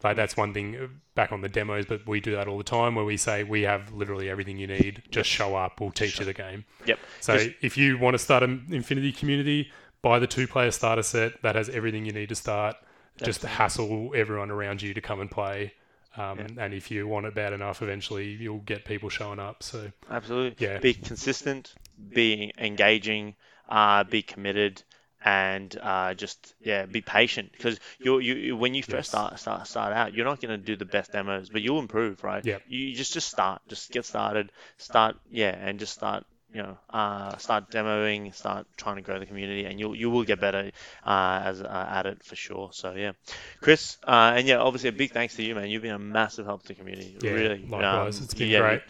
Like 0.04 0.16
that's 0.16 0.36
one 0.36 0.54
thing 0.54 0.76
uh, 0.76 0.86
back 1.14 1.32
on 1.32 1.40
the 1.40 1.48
demos, 1.48 1.86
but 1.86 2.06
we 2.06 2.20
do 2.20 2.32
that 2.36 2.46
all 2.46 2.58
the 2.58 2.64
time 2.64 2.94
where 2.94 3.04
we 3.04 3.16
say 3.16 3.42
we 3.42 3.62
have 3.62 3.92
literally 3.92 4.30
everything 4.30 4.56
you 4.58 4.66
need. 4.66 5.02
Just 5.10 5.28
show 5.28 5.56
up, 5.56 5.80
we'll 5.80 5.90
teach 5.90 6.18
you 6.20 6.24
the 6.24 6.32
game. 6.32 6.64
Yep. 6.86 6.98
So 7.20 7.36
Just- 7.36 7.56
if 7.62 7.76
you 7.76 7.98
want 7.98 8.14
to 8.14 8.18
start 8.18 8.42
an 8.42 8.66
Infinity 8.70 9.12
community, 9.12 9.70
buy 10.02 10.18
the 10.20 10.26
two-player 10.28 10.70
starter 10.70 11.02
set 11.02 11.42
that 11.42 11.56
has 11.56 11.68
everything 11.68 12.04
you 12.06 12.12
need 12.12 12.28
to 12.28 12.36
start. 12.36 12.76
Just 13.20 13.42
hassle 13.42 14.12
everyone 14.14 14.50
around 14.52 14.80
you 14.80 14.94
to 14.94 15.00
come 15.00 15.20
and 15.20 15.28
play. 15.28 15.72
Um, 16.16 16.38
And 16.56 16.72
if 16.72 16.90
you 16.90 17.06
want 17.08 17.26
it 17.26 17.34
bad 17.34 17.52
enough, 17.52 17.82
eventually 17.82 18.28
you'll 18.28 18.58
get 18.58 18.84
people 18.84 19.08
showing 19.08 19.40
up. 19.40 19.62
So 19.64 19.90
Absolutely. 20.08 20.64
Yeah. 20.64 20.78
Be 20.78 20.94
consistent, 20.94 21.74
be 22.14 22.52
engaging, 22.58 23.34
uh, 23.68 24.04
be 24.04 24.22
committed, 24.22 24.82
and 25.24 25.76
uh, 25.80 26.14
just 26.14 26.54
yeah, 26.60 26.86
be 26.86 27.00
patient 27.00 27.52
because 27.52 27.78
you 28.00 28.18
you 28.20 28.56
when 28.56 28.74
you 28.74 28.82
first 28.82 29.08
Yes. 29.08 29.08
start 29.10 29.38
start 29.38 29.66
start 29.66 29.92
out, 29.92 30.14
you're 30.14 30.24
not 30.26 30.40
going 30.40 30.58
to 30.58 30.64
do 30.64 30.76
the 30.76 30.84
best 30.84 31.12
demos, 31.12 31.48
but 31.50 31.62
you'll 31.62 31.78
improve, 31.80 32.22
right? 32.24 32.44
Yeah. 32.44 32.58
You 32.66 32.94
just 32.94 33.12
just 33.12 33.28
start, 33.28 33.62
just 33.68 33.90
get 33.90 34.04
started, 34.06 34.52
start 34.78 35.16
yeah, 35.30 35.54
and 35.56 35.78
just 35.78 35.94
start. 35.94 36.24
You 36.50 36.62
know, 36.62 36.78
uh, 36.88 37.36
start 37.36 37.70
demoing, 37.70 38.34
start 38.34 38.66
trying 38.78 38.96
to 38.96 39.02
grow 39.02 39.18
the 39.18 39.26
community, 39.26 39.66
and 39.66 39.78
you 39.78 39.92
you 39.92 40.08
will 40.08 40.24
get 40.24 40.40
better 40.40 40.70
uh, 41.04 41.40
as 41.44 41.60
uh, 41.60 41.86
at 41.90 42.06
it 42.06 42.24
for 42.24 42.36
sure. 42.36 42.70
So 42.72 42.94
yeah, 42.94 43.12
Chris, 43.60 43.98
uh, 44.06 44.32
and 44.36 44.46
yeah, 44.48 44.56
obviously 44.58 44.88
a 44.88 44.92
big 44.92 45.12
thanks 45.12 45.36
to 45.36 45.42
you, 45.42 45.54
man. 45.54 45.68
You've 45.68 45.82
been 45.82 45.92
a 45.94 45.98
massive 45.98 46.46
help 46.46 46.62
to 46.62 46.68
the 46.68 46.74
community. 46.74 47.16
Yeah, 47.20 47.30
really, 47.32 47.66
likewise. 47.68 48.18
Um, 48.18 48.24
It's 48.24 48.34
been 48.34 48.48
yeah, 48.48 48.60
great. 48.60 48.82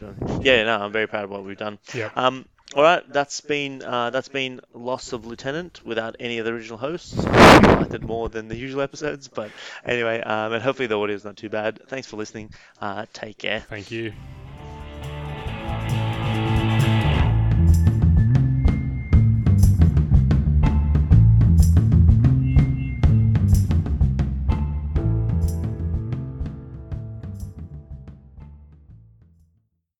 Yeah, 0.42 0.64
no, 0.64 0.78
I'm 0.78 0.92
very 0.92 1.06
proud 1.08 1.24
of 1.24 1.30
what 1.30 1.44
we've 1.44 1.56
done. 1.58 1.78
yeah, 1.94 2.10
Um, 2.14 2.46
all 2.74 2.82
right, 2.82 3.02
that's 3.12 3.40
been 3.40 3.82
uh, 3.82 4.10
that's 4.10 4.28
been 4.28 4.60
Loss 4.74 5.12
of 5.12 5.24
Lieutenant 5.24 5.80
without 5.84 6.16
any 6.20 6.38
of 6.38 6.44
the 6.44 6.52
original 6.52 6.78
hosts. 6.78 7.18
I 7.18 7.86
it 7.90 8.02
more 8.02 8.28
than 8.28 8.48
the 8.48 8.56
usual 8.56 8.82
episodes, 8.82 9.28
but 9.28 9.50
anyway, 9.84 10.20
um, 10.20 10.52
and 10.52 10.62
hopefully 10.62 10.86
the 10.86 10.98
audio 10.98 11.16
is 11.16 11.24
not 11.24 11.36
too 11.36 11.48
bad. 11.48 11.80
Thanks 11.88 12.06
for 12.06 12.16
listening. 12.16 12.50
Uh, 12.80 13.06
take 13.12 13.38
care. 13.38 13.60
thank 13.60 13.90
you. 13.90 14.12